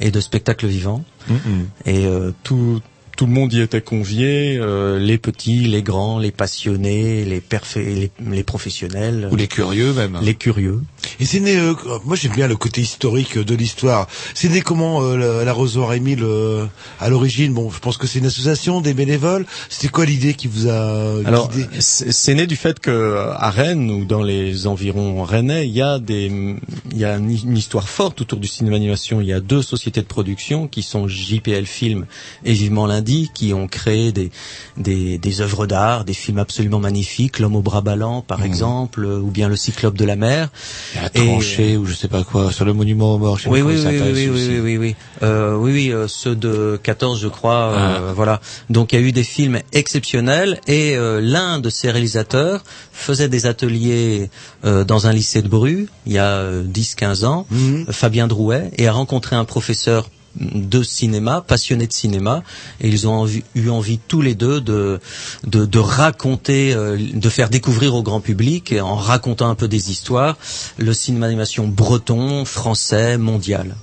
et 0.00 0.10
de 0.10 0.20
spectacles 0.20 0.66
vivants. 0.66 1.04
Et 1.86 2.06
euh, 2.06 2.32
tout, 2.42 2.80
tout 3.20 3.26
le 3.26 3.32
monde 3.32 3.52
y 3.52 3.60
était 3.60 3.82
convié, 3.82 4.56
euh, 4.58 4.98
les 4.98 5.18
petits, 5.18 5.66
les 5.68 5.82
grands, 5.82 6.18
les 6.18 6.30
passionnés, 6.30 7.26
les, 7.26 7.42
les, 7.76 8.10
les 8.30 8.42
professionnels. 8.44 9.28
Ou 9.30 9.36
les 9.36 9.46
curieux 9.46 9.92
même. 9.92 10.18
Les 10.22 10.32
curieux. 10.32 10.80
Et 11.18 11.24
c'est 11.26 11.40
né, 11.40 11.56
euh, 11.56 11.74
moi 12.04 12.16
j'aime 12.16 12.32
bien 12.32 12.46
le 12.48 12.56
côté 12.56 12.80
historique 12.80 13.38
de 13.38 13.54
l'histoire. 13.54 14.06
C'est 14.34 14.48
né 14.48 14.60
comment 14.60 15.02
euh, 15.02 15.16
la- 15.16 15.44
l'arrosoir 15.44 15.92
Émile 15.94 16.22
euh, 16.22 16.66
à 16.98 17.08
l'origine? 17.08 17.52
Bon, 17.54 17.70
je 17.70 17.78
pense 17.78 17.96
que 17.96 18.06
c'est 18.06 18.18
une 18.18 18.26
association, 18.26 18.80
des 18.80 18.94
bénévoles. 18.94 19.46
C'était 19.68 19.88
quoi 19.88 20.04
l'idée 20.04 20.34
qui 20.34 20.46
vous 20.48 20.68
a 20.68 21.18
Alors, 21.24 21.48
guidé? 21.50 21.66
c'est 21.80 22.12
c'est 22.12 22.34
né 22.34 22.46
du 22.46 22.56
fait 22.56 22.80
que 22.80 23.16
à 23.36 23.50
Rennes 23.50 23.90
ou 23.90 24.04
dans 24.04 24.22
les 24.22 24.66
environs 24.66 25.22
rennais, 25.24 25.66
il 25.66 25.74
y 25.74 25.82
a 25.82 25.98
des, 25.98 26.26
il 26.92 26.98
y 26.98 27.04
a 27.04 27.16
une 27.16 27.56
histoire 27.56 27.88
forte 27.88 28.20
autour 28.20 28.38
du 28.38 28.46
cinéma 28.48 28.76
animation. 28.76 29.20
Il 29.20 29.26
y 29.26 29.32
a 29.32 29.40
deux 29.40 29.62
sociétés 29.62 30.00
de 30.02 30.06
production 30.06 30.68
qui 30.68 30.82
sont 30.82 31.08
JPL 31.08 31.66
Film 31.66 32.06
et 32.44 32.52
Vivement 32.52 32.86
Lundi, 32.86 33.30
qui 33.34 33.52
ont 33.54 33.66
créé 33.68 34.12
des 34.12 34.30
des, 34.76 35.18
des 35.18 35.40
œuvres 35.40 35.66
d'art, 35.66 36.04
des 36.04 36.14
films 36.14 36.38
absolument 36.38 36.78
magnifiques, 36.78 37.38
L'homme 37.38 37.56
au 37.56 37.62
bras 37.62 37.80
ballant 37.80 38.22
par 38.22 38.44
exemple, 38.44 39.04
ou 39.04 39.30
bien 39.30 39.48
Le 39.48 39.56
Cyclope 39.56 39.96
de 39.96 40.04
la 40.04 40.16
mer. 40.16 40.50
La 40.94 41.08
tranchée 41.10 41.76
ou 41.76 41.86
je 41.86 41.94
sais 41.94 42.08
pas 42.08 42.24
quoi 42.24 42.50
sur 42.52 42.64
le 42.64 42.72
monument 42.72 43.14
aux 43.14 43.18
morts. 43.18 43.38
je 43.38 43.44
sais 43.44 43.48
Oui, 43.50 43.62
oui, 43.62 43.74
oui, 43.76 44.00
oui, 44.00 44.12
oui, 44.12 44.28
oui, 44.30 44.60
oui, 44.60 44.76
oui, 44.78 44.96
euh, 45.22 45.54
oui, 45.56 45.72
oui, 45.72 45.92
euh, 45.92 46.08
ceux 46.08 46.34
de 46.34 46.78
14, 46.82 47.20
je 47.20 47.28
crois, 47.28 47.72
euh, 47.72 47.76
Ah. 48.10 48.12
voilà. 48.14 48.40
Donc 48.70 48.92
il 48.92 49.00
y 49.00 49.02
a 49.02 49.06
eu 49.06 49.12
des 49.12 49.22
films 49.24 49.60
exceptionnels 49.72 50.60
et 50.66 50.96
euh, 50.96 51.20
l'un 51.22 51.58
de 51.60 51.70
ces 51.70 51.90
réalisateurs 51.90 52.62
faisait 52.92 53.28
des 53.28 53.46
ateliers 53.46 54.30
euh, 54.64 54.84
dans 54.84 55.06
un 55.06 55.12
lycée 55.12 55.42
de 55.42 55.48
Bru 55.48 55.88
il 56.06 56.12
y 56.12 56.18
a 56.18 56.26
euh, 56.38 56.64
10-15 56.64 57.24
ans, 57.24 57.46
Mhm. 57.50 57.86
euh, 57.88 57.92
Fabien 57.92 58.26
Drouet, 58.26 58.70
et 58.76 58.86
a 58.88 58.92
rencontré 58.92 59.36
un 59.36 59.44
professeur 59.44 60.08
de 60.36 60.82
cinéma, 60.82 61.40
passionné 61.46 61.86
de 61.86 61.92
cinéma, 61.92 62.42
et 62.80 62.88
ils 62.88 63.08
ont 63.08 63.14
envie- 63.14 63.42
eu 63.54 63.68
envie 63.68 63.98
tous 63.98 64.22
les 64.22 64.34
deux 64.34 64.60
de 64.60 65.00
de, 65.44 65.66
de 65.66 65.78
raconter, 65.78 66.72
euh, 66.74 66.96
de 67.14 67.28
faire 67.28 67.50
découvrir 67.50 67.94
au 67.94 68.02
grand 68.02 68.20
public, 68.20 68.70
et 68.72 68.80
en 68.80 68.94
racontant 68.94 69.48
un 69.50 69.54
peu 69.56 69.66
des 69.68 69.90
histoires, 69.90 70.36
le 70.78 70.94
cinéma 70.94 71.26
d'animation 71.26 71.66
breton, 71.66 72.44
français, 72.44 73.18
mondial. 73.18 73.74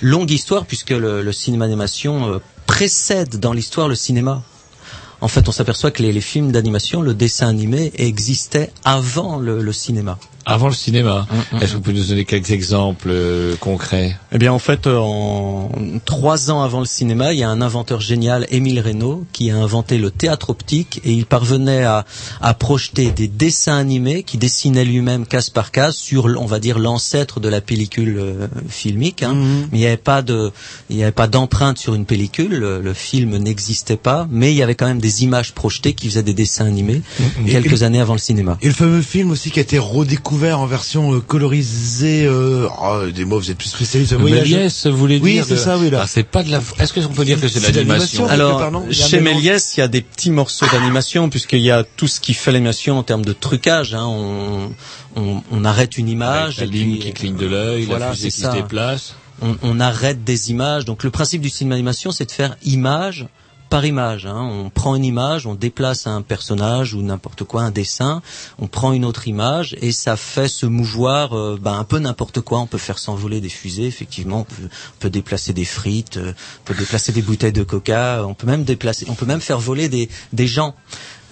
Longue 0.00 0.30
histoire 0.30 0.64
puisque 0.66 0.90
le, 0.90 1.22
le 1.22 1.32
cinéma 1.32 1.66
d'animation 1.66 2.32
euh, 2.34 2.38
précède 2.66 3.40
dans 3.40 3.52
l'histoire 3.52 3.88
le 3.88 3.94
cinéma. 3.94 4.42
En 5.20 5.26
fait, 5.26 5.48
on 5.48 5.52
s'aperçoit 5.52 5.90
que 5.90 6.00
les, 6.02 6.12
les 6.12 6.20
films 6.20 6.52
d'animation, 6.52 7.02
le 7.02 7.12
dessin 7.12 7.48
animé 7.48 7.90
existait 7.96 8.70
avant 8.84 9.38
le, 9.38 9.60
le 9.62 9.72
cinéma. 9.72 10.16
Avant 10.50 10.68
le 10.68 10.72
cinéma. 10.74 11.26
Mm, 11.52 11.56
Est-ce 11.58 11.72
que 11.72 11.76
vous 11.76 11.82
pouvez 11.82 11.96
nous 11.98 12.06
donner 12.06 12.24
quelques 12.24 12.50
exemples 12.52 13.08
euh, 13.10 13.54
concrets? 13.60 14.16
Eh 14.32 14.38
bien, 14.38 14.50
en 14.50 14.58
fait, 14.58 14.86
euh, 14.86 14.96
en 14.96 15.70
trois 16.06 16.50
ans 16.50 16.62
avant 16.62 16.80
le 16.80 16.86
cinéma, 16.86 17.34
il 17.34 17.38
y 17.38 17.42
a 17.42 17.50
un 17.50 17.60
inventeur 17.60 18.00
génial, 18.00 18.46
Émile 18.50 18.80
Reynaud, 18.80 19.26
qui 19.34 19.50
a 19.50 19.56
inventé 19.58 19.98
le 19.98 20.10
théâtre 20.10 20.48
optique 20.48 21.02
et 21.04 21.12
il 21.12 21.26
parvenait 21.26 21.84
à, 21.84 22.06
à 22.40 22.54
projeter 22.54 23.10
des 23.10 23.28
dessins 23.28 23.76
animés 23.76 24.22
qui 24.22 24.38
dessinaient 24.38 24.86
lui-même 24.86 25.26
case 25.26 25.50
par 25.50 25.70
case 25.70 25.96
sur, 25.96 26.24
on 26.24 26.46
va 26.46 26.60
dire, 26.60 26.78
l'ancêtre 26.78 27.40
de 27.40 27.48
la 27.50 27.60
pellicule 27.60 28.16
euh, 28.18 28.46
filmique. 28.70 29.22
hein. 29.22 29.34
Mhm. 29.34 29.68
Mais 29.70 29.78
il 29.78 29.80
n'y 29.80 29.86
avait 29.86 29.96
pas 29.98 30.22
de, 30.22 30.50
il 30.88 30.96
n'y 30.96 31.02
avait 31.02 31.12
pas 31.12 31.26
d'empreinte 31.26 31.76
sur 31.76 31.94
une 31.94 32.06
pellicule. 32.06 32.54
Le, 32.54 32.80
le 32.80 32.94
film 32.94 33.36
n'existait 33.36 33.98
pas, 33.98 34.26
mais 34.30 34.52
il 34.52 34.56
y 34.56 34.62
avait 34.62 34.76
quand 34.76 34.86
même 34.86 35.00
des 35.00 35.24
images 35.24 35.52
projetées 35.52 35.92
qui 35.92 36.08
faisaient 36.08 36.22
des 36.22 36.32
dessins 36.32 36.64
animés 36.64 37.02
Et- 37.46 37.50
quelques 37.50 37.82
et- 37.82 37.84
années 37.84 38.00
avant 38.00 38.14
le 38.14 38.18
cinéma. 38.18 38.56
Et 38.62 38.68
le 38.68 38.72
fameux 38.72 39.02
film 39.02 39.30
aussi 39.30 39.50
qui 39.50 39.58
a 39.58 39.62
été 39.62 39.78
redécouvert 39.78 40.37
en 40.44 40.66
version 40.66 41.14
euh, 41.14 41.20
colorisée. 41.20 42.24
Euh... 42.26 42.68
oh, 42.80 43.06
des 43.12 43.24
mots, 43.24 43.38
vous 43.38 43.50
êtes 43.50 43.58
plus 43.58 43.68
spécialiste 43.68 44.14
voyage. 44.14 44.50
Méliès, 44.50 44.86
vous 44.86 44.96
voulez 44.96 45.18
Oui, 45.22 45.32
dire 45.34 45.44
c'est 45.44 45.54
de- 45.54 45.58
ça, 45.58 45.78
oui 45.78 45.90
là. 45.90 46.00
Ah, 46.02 46.06
c'est 46.06 46.22
pas 46.22 46.42
de 46.42 46.50
la. 46.50 46.60
Est-ce 46.78 46.92
que 46.92 47.00
on 47.00 47.08
peut 47.08 47.24
dire 47.24 47.40
que 47.40 47.48
c'est 47.48 47.60
de 47.60 47.64
C'est 47.66 47.72
l'animation. 47.72 48.26
Alors, 48.26 48.70
chez. 48.90 49.20
Méliès, 49.20 49.76
il 49.76 49.80
y 49.80 49.82
a 49.82 49.88
des 49.88 50.00
petits 50.02 50.30
morceaux 50.30 50.66
d'animation, 50.72 51.28
puisqu'il 51.30 51.60
y 51.60 51.70
a 51.70 51.84
tout 51.84 52.06
ce 52.08 52.20
qui 52.20 52.34
fait 52.34 52.52
l'animation 52.52 52.98
en 52.98 53.02
termes 53.02 53.24
de 53.24 53.32
trucage. 53.32 53.94
Hein. 53.94 54.06
On, 54.06 54.70
on, 55.16 55.42
on 55.50 55.64
arrête 55.64 55.98
une 55.98 56.08
image. 56.08 56.58
la 56.58 56.64
et 56.64 56.68
ligne 56.68 56.92
puis, 56.92 56.98
qui 57.00 57.12
cligne 57.12 57.36
de 57.36 57.46
l'œil, 57.46 57.84
voilà, 57.84 58.06
la 58.06 58.12
fusée 58.12 58.30
c'est 58.30 58.36
qui 58.36 58.42
ça. 58.42 58.52
se 58.52 58.56
déplace. 58.56 59.14
On, 59.42 59.56
on 59.62 59.80
arrête 59.80 60.24
des 60.24 60.50
images. 60.50 60.84
Donc 60.84 61.04
le 61.04 61.10
principe 61.10 61.42
du 61.42 61.48
cinéma 61.50 61.74
d'animation, 61.76 62.10
c'est 62.10 62.26
de 62.26 62.32
faire 62.32 62.56
image 62.64 63.26
par 63.68 63.84
image. 63.84 64.26
Hein. 64.26 64.40
On 64.40 64.70
prend 64.70 64.94
une 64.94 65.04
image, 65.04 65.46
on 65.46 65.54
déplace 65.54 66.06
un 66.06 66.22
personnage 66.22 66.94
ou 66.94 67.02
n'importe 67.02 67.44
quoi, 67.44 67.62
un 67.62 67.70
dessin, 67.70 68.22
on 68.58 68.66
prend 68.66 68.92
une 68.92 69.04
autre 69.04 69.28
image 69.28 69.76
et 69.80 69.92
ça 69.92 70.16
fait 70.16 70.48
se 70.48 70.66
mouvoir 70.66 71.36
euh, 71.36 71.58
ben, 71.60 71.78
un 71.78 71.84
peu 71.84 71.98
n'importe 71.98 72.40
quoi. 72.40 72.60
On 72.60 72.66
peut 72.66 72.78
faire 72.78 72.98
s'envoler 72.98 73.40
des 73.40 73.48
fusées, 73.48 73.86
effectivement. 73.86 74.40
On 74.40 74.44
peut, 74.44 74.62
on 74.62 75.00
peut 75.00 75.10
déplacer 75.10 75.52
des 75.52 75.64
frites, 75.64 76.16
euh, 76.16 76.32
on 76.32 76.64
peut 76.64 76.74
déplacer 76.74 77.12
des 77.12 77.22
bouteilles 77.22 77.52
de 77.52 77.62
coca. 77.62 78.24
On 78.26 78.34
peut 78.34 78.46
même 78.46 78.64
déplacer, 78.64 79.06
on 79.08 79.14
peut 79.14 79.26
même 79.26 79.40
faire 79.40 79.58
voler 79.58 79.88
des, 79.88 80.08
des 80.32 80.46
gens, 80.46 80.74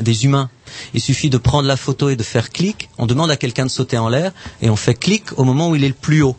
des 0.01 0.25
humains. 0.25 0.51
Il 0.95 1.01
suffit 1.01 1.31
de 1.31 1.39
prendre 1.39 1.67
la 1.67 1.77
photo 1.77 2.09
et 2.09 2.17
de 2.17 2.23
faire 2.23 2.51
clic. 2.51 2.91
On 2.99 3.07
demande 3.07 3.31
à 3.31 3.37
quelqu'un 3.37 3.65
de 3.65 3.71
sauter 3.71 3.99
en 3.99 4.09
l'air 4.09 4.33
et 4.63 4.71
on 4.71 4.77
fait 4.77 4.95
clic 4.95 5.39
au 5.39 5.45
moment 5.45 5.71
où 5.71 5.77
il 5.77 5.85
est 5.85 5.89
le 5.89 5.95
plus 5.95 6.23
haut. 6.23 6.37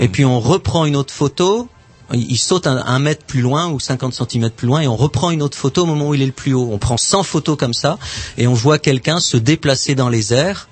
Et 0.00 0.08
puis 0.08 0.24
on 0.24 0.38
reprend 0.38 0.84
une 0.84 0.94
autre 0.94 1.12
photo. 1.12 1.68
Il 2.12 2.38
saute 2.38 2.66
un, 2.66 2.76
un 2.84 2.98
mètre 2.98 3.24
plus 3.24 3.40
loin 3.40 3.70
ou 3.70 3.80
50 3.80 4.12
centimètres 4.14 4.54
plus 4.54 4.66
loin 4.66 4.80
et 4.80 4.86
on 4.88 4.96
reprend 4.96 5.30
une 5.30 5.42
autre 5.42 5.56
photo 5.56 5.82
au 5.82 5.86
moment 5.86 6.08
où 6.08 6.14
il 6.14 6.22
est 6.22 6.26
le 6.26 6.32
plus 6.32 6.54
haut. 6.54 6.68
On 6.70 6.78
prend 6.78 6.96
100 6.96 7.22
photos 7.22 7.56
comme 7.56 7.74
ça 7.74 7.98
et 8.38 8.46
on 8.46 8.54
voit 8.54 8.78
quelqu'un 8.78 9.20
se 9.20 9.36
déplacer 9.36 9.94
dans 9.94 10.08
les 10.08 10.32
airs 10.32 10.68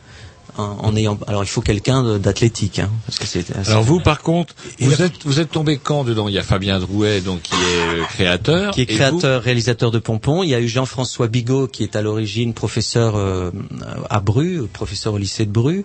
en, 0.59 0.63
en 0.83 0.97
ayant. 0.97 1.19
Alors 1.27 1.45
il 1.45 1.49
faut 1.49 1.61
quelqu'un 1.61 2.19
d'athlétique, 2.19 2.79
hein, 2.79 2.91
parce 3.07 3.19
que 3.19 3.27
c'est. 3.27 3.45
Alors 3.69 3.83
vous, 3.83 4.01
par 4.01 4.21
contre, 4.23 4.55
vous 4.81 5.03
êtes, 5.03 5.25
vous 5.25 5.41
êtes 5.41 5.51
tombé 5.51 5.79
quand 5.83 6.05
dedans? 6.05 6.29
Il 6.29 6.35
y 6.35 6.39
a 6.39 6.43
Fabien 6.43 6.79
Drouet, 6.79 7.21
donc 7.21 7.43
qui 7.43 7.55
est 7.55 8.01
euh, 8.01 8.05
créateur. 8.05 8.75
qui 8.75 8.83
est 8.83 8.87
créateur, 8.87 9.43
réalisateur 9.43 9.91
de 9.91 9.99
Pompon. 9.99 10.43
Il 10.43 10.51
y 10.51 10.55
a 10.55 10.61
eu 10.61 10.69
Jean-François 10.69 11.29
Bigot 11.29 11.69
qui 11.69 11.83
est 11.83 11.97
à 11.97 12.03
l'origine 12.03 12.55
professeur 12.55 13.17
euh, 13.17 13.51
à 14.09 14.21
Bru, 14.21 14.67
professeur 14.73 15.15
au 15.15 15.19
lycée 15.19 15.47
de 15.47 15.53
Bru, 15.53 15.85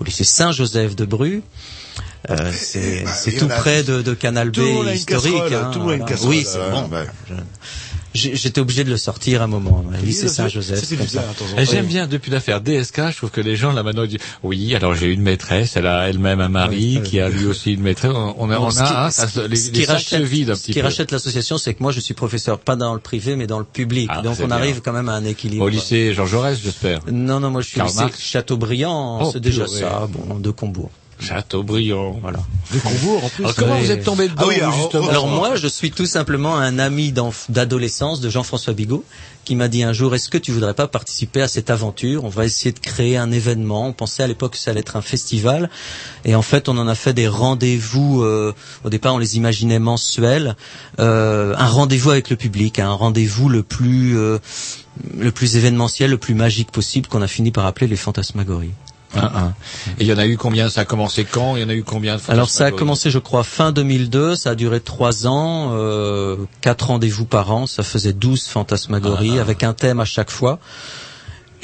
au 0.00 0.04
lycée 0.04 0.24
Saint-Joseph 0.24 0.96
de 0.96 1.04
Bru. 1.04 1.42
Euh, 2.30 2.50
c'est 2.52 3.04
y 3.32 3.36
tout 3.38 3.48
près 3.48 3.82
de, 3.84 4.02
de 4.02 4.14
Canal 4.14 4.50
B 4.50 4.58
historique. 4.92 5.34
hein, 5.52 5.70
tout 5.72 5.80
voilà. 5.82 6.04
casserole, 6.04 6.30
Oui, 6.30 6.44
c'est 6.46 6.58
bon. 6.70 6.88
J'étais 8.14 8.60
obligé 8.60 8.82
de 8.84 8.90
le 8.90 8.96
sortir 8.96 9.42
à 9.42 9.44
un 9.44 9.48
moment. 9.48 9.84
lycée 10.02 10.28
ça, 10.28 10.48
Saint-Joseph. 10.48 10.82
J'aime 11.70 11.86
bien 11.86 12.06
depuis 12.08 12.30
l'affaire 12.30 12.60
DSK, 12.60 13.10
je 13.12 13.16
trouve 13.16 13.30
que 13.30 13.40
les 13.40 13.54
gens 13.54 13.70
là 13.72 13.82
maintenant 13.82 14.06
disent 14.06 14.18
oui, 14.42 14.74
alors 14.74 14.94
j'ai 14.94 15.06
une 15.12 15.22
maîtresse, 15.22 15.76
elle 15.76 15.86
a 15.86 16.08
elle-même 16.08 16.40
un 16.40 16.48
mari 16.48 17.00
qui 17.04 17.20
a 17.20 17.28
lui 17.28 17.44
aussi 17.46 17.74
une 17.74 17.82
maîtresse. 17.82 18.10
On 18.14 18.50
a, 18.50 18.58
on 18.58 18.70
ce 18.70 18.80
a 18.80 18.86
qui- 18.86 18.92
hein, 18.94 19.10
ce 19.10 19.20
ça 19.20 19.26
qui- 19.26 19.32
se- 19.34 19.40
les, 19.46 19.56
ce 19.56 19.66
les 19.66 19.72
qui 19.72 19.84
sacs 19.84 20.00
se 20.00 20.14
rachète- 20.16 20.22
vident 20.26 20.52
un 20.52 20.56
ce 20.56 20.62
petit 20.62 20.72
qui 20.72 20.78
peu. 20.80 20.86
rachète 20.86 21.12
l'association, 21.12 21.58
c'est 21.58 21.74
que 21.74 21.82
moi 21.82 21.92
je 21.92 22.00
suis 22.00 22.14
professeur 22.14 22.58
pas 22.58 22.74
dans 22.76 22.94
le 22.94 23.00
privé 23.00 23.36
mais 23.36 23.46
dans 23.46 23.58
le 23.58 23.64
public. 23.66 24.08
Ah, 24.12 24.22
Donc 24.22 24.38
on 24.42 24.46
bien. 24.46 24.56
arrive 24.56 24.80
quand 24.80 24.92
même 24.92 25.08
à 25.10 25.12
un 25.14 25.24
équilibre. 25.24 25.64
Au 25.64 25.68
lycée 25.68 26.12
Jean 26.14 26.26
Jaurès, 26.26 26.58
j'espère. 26.60 27.00
Non, 27.12 27.38
non, 27.40 27.50
moi 27.50 27.60
je 27.60 27.68
suis 27.68 27.80
au 27.80 27.84
lycée 27.84 27.96
Marx. 28.00 28.20
Chateaubriand, 28.20 29.20
Oh, 29.22 29.30
c'est 29.32 29.40
déjà 29.40 29.66
ça, 29.68 30.08
bon, 30.08 30.38
de 30.40 30.50
Combourg. 30.50 30.90
Châteaubriand. 31.20 32.18
Voilà. 32.22 32.38
De 32.72 32.78
Combourg 32.78 33.24
en 33.24 33.28
plus. 33.28 33.44
Alors 33.44 33.54
comment 33.56 33.74
Ouais. 33.74 33.80
vous 33.84 33.90
êtes 33.90 34.04
tombé 34.04 34.28
dedans 34.28 34.42
Ah 34.44 34.48
oui, 34.48 34.60
alors, 34.60 34.72
justement 34.74 35.08
Alors 35.08 35.26
moi, 35.28 35.56
je 35.56 35.66
suis 35.66 35.90
tout 35.90 36.06
simplement 36.06 36.56
un 36.56 36.78
ami 36.78 37.12
d'adolescence 37.48 38.20
de 38.20 38.30
Jean-François 38.30 38.72
Bigot 38.72 39.04
qui 39.44 39.56
m'a 39.56 39.68
dit 39.68 39.82
un 39.82 39.94
jour, 39.94 40.14
est-ce 40.14 40.28
que 40.28 40.36
tu 40.36 40.52
voudrais 40.52 40.74
pas 40.74 40.88
participer 40.88 41.40
à 41.40 41.48
cette 41.48 41.70
aventure? 41.70 42.24
On 42.24 42.28
va 42.28 42.44
essayer 42.44 42.70
de 42.72 42.78
créer 42.80 43.16
un 43.16 43.32
événement. 43.32 43.86
On 43.88 43.92
pensait 43.94 44.22
à 44.22 44.26
l'époque 44.26 44.52
que 44.52 44.58
ça 44.58 44.72
allait 44.72 44.80
être 44.80 44.96
un 44.96 45.00
festival. 45.00 45.70
Et 46.26 46.34
en 46.34 46.42
fait, 46.42 46.68
on 46.68 46.76
en 46.76 46.86
a 46.86 46.94
fait 46.94 47.14
des 47.14 47.28
rendez-vous. 47.28 48.22
euh, 48.22 48.54
au 48.84 48.90
départ, 48.90 49.14
on 49.14 49.18
les 49.18 49.38
imaginait 49.38 49.78
mensuels. 49.78 50.54
Euh, 51.00 51.54
un 51.56 51.66
rendez-vous 51.68 52.10
avec 52.10 52.28
le 52.28 52.36
public, 52.36 52.78
un 52.78 52.92
rendez-vous 52.92 53.48
le 53.48 53.62
plus... 53.62 54.18
euh, 54.18 54.38
le 55.16 55.30
plus 55.30 55.56
événementiel, 55.56 56.10
le 56.10 56.18
plus 56.18 56.34
magique 56.34 56.70
possible, 56.70 57.06
qu'on 57.08 57.22
a 57.22 57.28
fini 57.28 57.50
par 57.50 57.64
appeler 57.66 57.86
les 57.86 57.96
fantasmagories. 57.96 58.72
Et 59.16 60.02
il 60.02 60.06
y 60.06 60.12
en 60.12 60.18
a 60.18 60.26
eu 60.26 60.36
combien? 60.36 60.68
Ça 60.68 60.82
a 60.82 60.84
commencé 60.84 61.24
quand? 61.24 61.56
Il 61.56 61.62
y 61.62 61.64
en 61.64 61.68
a 61.68 61.74
eu 61.74 61.82
combien 61.82 62.16
de 62.16 62.22
Alors 62.28 62.48
ça 62.50 62.66
a 62.66 62.70
commencé, 62.70 63.10
je 63.10 63.18
crois, 63.18 63.42
fin 63.44 63.72
2002. 63.72 64.36
Ça 64.36 64.50
a 64.50 64.54
duré 64.54 64.80
trois 64.80 65.26
ans, 65.26 65.70
euh, 65.72 66.36
quatre 66.60 66.88
rendez-vous 66.88 67.24
par 67.24 67.50
an. 67.50 67.66
Ça 67.66 67.82
faisait 67.82 68.12
12 68.12 68.46
fantasmagories 68.48 69.38
Ah. 69.38 69.40
avec 69.42 69.62
un 69.62 69.72
thème 69.72 70.00
à 70.00 70.04
chaque 70.04 70.30
fois. 70.30 70.58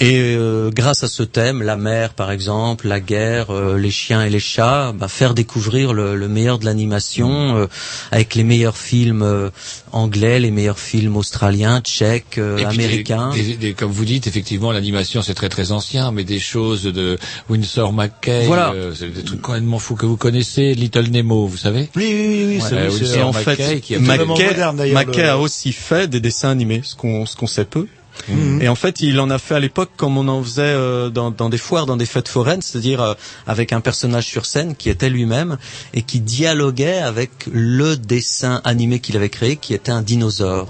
Et 0.00 0.34
euh, 0.36 0.70
grâce 0.74 1.04
à 1.04 1.08
ce 1.08 1.22
thème, 1.22 1.62
la 1.62 1.76
mer 1.76 2.14
par 2.14 2.32
exemple, 2.32 2.88
la 2.88 2.98
guerre, 2.98 3.50
euh, 3.50 3.78
les 3.78 3.92
chiens 3.92 4.24
et 4.24 4.30
les 4.30 4.40
chats, 4.40 4.92
bah, 4.92 5.06
faire 5.06 5.34
découvrir 5.34 5.92
le, 5.92 6.16
le 6.16 6.28
meilleur 6.28 6.58
de 6.58 6.64
l'animation 6.64 7.56
euh, 7.56 7.66
avec 8.10 8.34
les 8.34 8.42
meilleurs 8.42 8.76
films 8.76 9.22
euh, 9.22 9.50
anglais, 9.92 10.40
les 10.40 10.50
meilleurs 10.50 10.80
films 10.80 11.16
australiens, 11.16 11.80
tchèques, 11.80 12.38
euh, 12.38 12.64
américains. 12.66 13.30
des- 13.30 13.42
des- 13.42 13.56
des- 13.56 13.72
comme 13.74 13.92
vous 13.92 14.04
dites, 14.04 14.26
effectivement, 14.26 14.72
l'animation 14.72 15.22
c'est 15.22 15.34
très 15.34 15.48
très 15.48 15.70
ancien, 15.70 16.10
mais 16.10 16.24
des 16.24 16.40
choses 16.40 16.82
de 16.84 17.16
Winsor 17.48 17.92
McKay, 17.92 18.46
Voilà. 18.46 18.72
euh, 18.72 18.92
c'est 18.94 19.08
des 19.14 19.22
trucs 19.22 19.42
complètement 19.42 19.78
fous 19.78 19.94
que 19.94 20.06
vous 20.06 20.16
connaissez, 20.16 20.74
Little 20.74 21.08
Nemo, 21.10 21.46
vous 21.46 21.56
savez 21.56 21.88
Oui, 21.94 22.10
oui, 22.12 22.26
oui, 22.28 22.44
oui, 22.48 22.60
c'est 22.68 22.74
Ouais, 22.74 23.18
Et 23.18 23.22
en 23.22 23.32
Mackay 23.32 23.54
fait, 23.56 23.80
qui 23.80 23.94
a 23.94 23.98
vraiment 24.00 24.34
Mackay, 24.34 24.48
moderne, 24.48 24.76
d'ailleurs, 24.76 24.94
Mackay 24.94 25.22
le- 25.22 25.30
a 25.30 25.38
aussi 25.38 25.72
fait 25.72 26.08
des 26.08 26.18
dessins 26.20 26.50
animés, 26.50 26.80
ce 26.82 26.96
qu'on 26.96 27.26
ce 27.26 27.36
qu'on 27.36 27.46
sait 27.46 27.64
peu. 27.64 27.86
Mhm. 28.28 28.62
Et 28.62 28.68
en 28.68 28.74
fait, 28.74 29.00
il 29.00 29.18
en 29.20 29.28
a 29.30 29.38
fait 29.38 29.54
à 29.56 29.60
l'époque 29.60 29.90
comme 29.96 30.16
on 30.18 30.28
en 30.28 30.42
faisait 30.42 30.62
euh, 30.62 31.10
dans, 31.10 31.30
dans 31.30 31.48
des 31.48 31.58
foires, 31.58 31.86
dans 31.86 31.96
des 31.96 32.06
fêtes 32.06 32.28
foraines, 32.28 32.62
c'est-à-dire 32.62 33.00
euh, 33.02 33.14
avec 33.46 33.72
un 33.72 33.80
personnage 33.80 34.26
sur 34.26 34.46
scène 34.46 34.74
qui 34.76 34.88
était 34.90 35.10
lui-même 35.10 35.58
et 35.94 36.02
qui 36.02 36.20
dialoguait 36.20 36.98
avec 36.98 37.30
le 37.52 37.96
dessin 37.96 38.60
animé 38.64 39.00
qu'il 39.00 39.16
avait 39.16 39.28
créé, 39.30 39.56
qui 39.56 39.74
était 39.74 39.92
un 39.92 40.02
dinosaure. 40.02 40.68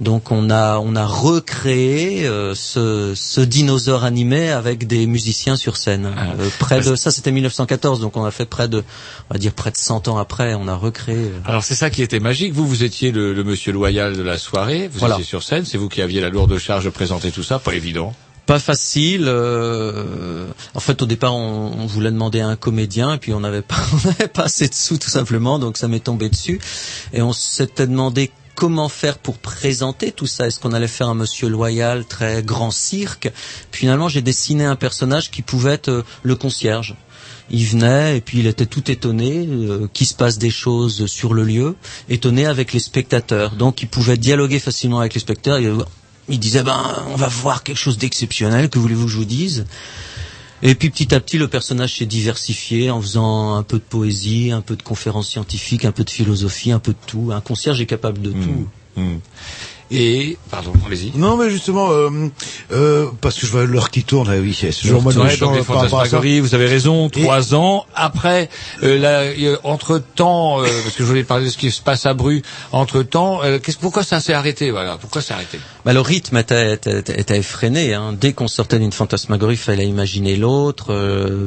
Donc 0.00 0.30
on 0.30 0.50
a 0.50 0.78
on 0.78 0.94
a 0.94 1.06
recréé 1.06 2.26
euh, 2.26 2.54
ce, 2.54 3.12
ce 3.14 3.40
dinosaure 3.40 4.04
animé 4.04 4.50
avec 4.50 4.86
des 4.86 5.06
musiciens 5.06 5.56
sur 5.56 5.76
scène. 5.76 6.12
Ah. 6.16 6.32
Euh, 6.38 6.48
près 6.58 6.80
de 6.82 6.96
ça, 6.96 7.10
c'était 7.10 7.32
1914, 7.32 8.00
donc 8.00 8.16
on 8.16 8.24
a 8.24 8.30
fait 8.30 8.44
près 8.44 8.68
de 8.68 8.84
on 9.30 9.34
va 9.34 9.38
dire 9.38 9.52
près 9.52 9.70
de 9.70 9.76
100 9.76 10.08
ans 10.08 10.18
après, 10.18 10.54
on 10.54 10.68
a 10.68 10.74
recréé. 10.74 11.16
euh, 11.16 11.40
Alors 11.46 11.64
c'est 11.64 11.74
ça 11.74 11.88
qui 11.90 12.02
était 12.02 12.20
magique. 12.20 12.52
Vous, 12.52 12.66
vous 12.66 12.82
étiez 12.84 13.10
le, 13.12 13.32
le 13.32 13.44
monsieur 13.44 13.72
loyal 13.72 14.16
de 14.16 14.22
la 14.22 14.38
soirée. 14.38 14.88
Vous 14.92 14.98
Voilà. 14.98 15.14
étiez 15.14 15.24
sur 15.24 15.42
scène. 15.42 15.64
C'est 15.64 15.78
vous 15.78 15.88
qui 15.88 16.02
aviez 16.02 16.20
la 16.20 16.28
lourde 16.28 16.58
charge 16.58 16.85
de 16.86 16.90
présenter 16.90 17.30
tout 17.30 17.42
ça. 17.42 17.58
Pas 17.58 17.74
évident. 17.74 18.14
Pas 18.46 18.58
facile. 18.60 19.24
euh, 19.26 20.46
en 20.74 20.80
fait, 20.80 21.02
au 21.02 21.06
départ, 21.06 21.34
on, 21.34 21.86
voulait 21.86 22.12
demander 22.12 22.40
à 22.40 22.48
un 22.48 22.56
comédien, 22.56 23.14
et 23.14 23.18
puis 23.18 23.32
on 23.34 23.40
n'avait 23.40 23.62
pas, 23.62 23.76
pas 24.34 24.44
assez 24.44 24.68
de 24.68 24.74
sous, 24.74 24.98
tout 24.98 25.10
simplement, 25.10 25.58
donc 25.58 25.76
ça 25.76 25.88
m'est 25.88 26.00
tombé 26.00 26.28
dessus. 26.28 26.60
Et 27.12 27.22
on 27.22 27.32
s'était 27.32 27.86
demandé 27.86 28.30
comment 28.54 28.88
faire 28.88 29.18
pour 29.18 29.36
présenter 29.38 30.12
tout 30.12 30.26
ça. 30.26 30.46
Est-ce 30.46 30.60
qu'on 30.60 30.72
allait 30.72 30.88
faire 30.88 31.08
un 31.08 31.14
monsieur 31.14 31.48
loyal, 31.48 32.04
très 32.06 32.42
grand 32.42 32.70
cirque? 32.70 33.30
Finalement, 33.72 34.08
j'ai 34.08 34.22
dessiné 34.22 34.64
un 34.64 34.76
personnage 34.76 35.30
qui 35.30 35.42
pouvait 35.42 35.72
être 35.72 35.88
euh, 35.88 36.02
le 36.22 36.36
concierge. 36.36 36.94
Il 37.50 37.64
venait 37.64 38.16
et 38.16 38.20
puis 38.20 38.40
il 38.40 38.46
était 38.46 38.66
tout 38.66 38.90
étonné 38.90 39.46
euh, 39.48 39.88
qu'il 39.92 40.06
se 40.06 40.14
passe 40.14 40.38
des 40.38 40.50
choses 40.50 41.06
sur 41.06 41.32
le 41.32 41.44
lieu, 41.44 41.76
étonné 42.08 42.46
avec 42.46 42.72
les 42.72 42.80
spectateurs. 42.80 43.54
Donc 43.54 43.82
il 43.82 43.88
pouvait 43.88 44.16
dialoguer 44.16 44.58
facilement 44.58 44.98
avec 45.00 45.14
les 45.14 45.20
spectateurs. 45.20 45.60
Il, 45.60 45.76
il 46.28 46.38
disait 46.38 46.62
ben 46.62 47.04
on 47.08 47.16
va 47.16 47.28
voir 47.28 47.62
quelque 47.62 47.78
chose 47.78 47.98
d'exceptionnel. 47.98 48.68
Que 48.68 48.78
voulez-vous 48.78 49.06
que 49.06 49.12
je 49.12 49.16
vous 49.16 49.24
dise? 49.24 49.66
Et 50.62 50.74
puis 50.74 50.90
petit 50.90 51.14
à 51.14 51.20
petit 51.20 51.38
le 51.38 51.48
personnage 51.48 51.98
s'est 51.98 52.06
diversifié 52.06 52.90
en 52.90 53.00
faisant 53.00 53.54
un 53.54 53.62
peu 53.62 53.78
de 53.78 53.84
poésie, 53.84 54.52
un 54.52 54.62
peu 54.62 54.74
de 54.74 54.82
conférences 54.82 55.28
scientifiques, 55.28 55.84
un 55.84 55.92
peu 55.92 56.02
de 56.02 56.10
philosophie, 56.10 56.72
un 56.72 56.78
peu 56.78 56.92
de 56.92 57.06
tout. 57.06 57.30
Un 57.32 57.40
concierge 57.40 57.80
est 57.80 57.86
capable 57.86 58.22
de 58.22 58.32
tout. 58.32 58.68
Hmm. 58.96 59.18
Et 59.90 60.36
pardon, 60.50 60.72
allez-y. 60.86 61.16
Non, 61.16 61.36
mais 61.36 61.48
justement, 61.48 61.90
euh, 61.90 62.10
euh, 62.72 63.06
parce 63.20 63.38
que 63.38 63.46
je 63.46 63.52
vois 63.52 63.64
l'heure 63.64 63.90
qui 63.90 64.02
tourne, 64.02 64.28
ah 64.28 64.36
oui, 64.40 64.56
c'est 64.58 64.70
toujours 64.70 65.02
moi 65.02 65.12
vous 65.12 66.54
avez 66.54 66.66
raison, 66.66 67.08
trois 67.08 67.54
ans. 67.54 67.86
Après, 67.94 68.48
euh, 68.82 68.98
là, 68.98 69.22
entre 69.62 69.98
temps, 69.98 70.58
parce 70.60 70.94
que 70.96 71.02
je 71.02 71.04
voulais 71.04 71.24
parler 71.24 71.46
de 71.46 71.50
ce 71.50 71.56
qui 71.56 71.70
se 71.70 71.80
passe 71.80 72.06
à 72.06 72.14
Bru, 72.14 72.42
entre 72.72 73.02
temps, 73.02 73.40
qu'est-ce, 73.62 73.78
pourquoi 73.78 74.02
ça 74.02 74.20
s'est 74.20 74.32
arrêté 74.32 74.70
Voilà, 74.70 74.96
pourquoi 74.96 75.22
ça 75.22 75.28
s'est 75.28 75.34
arrêté? 75.34 75.60
Bah, 75.84 75.92
le 75.92 76.00
rythme 76.00 76.36
était, 76.36 76.74
était, 76.74 77.20
était 77.20 77.38
effréné. 77.38 77.94
Hein. 77.94 78.12
Dès 78.12 78.32
qu'on 78.32 78.48
sortait 78.48 78.80
d'une 78.80 78.92
fantasmagorie, 78.92 79.54
il 79.54 79.58
fallait 79.58 79.86
imaginer 79.86 80.36
l'autre, 80.36 80.86
euh, 80.90 81.46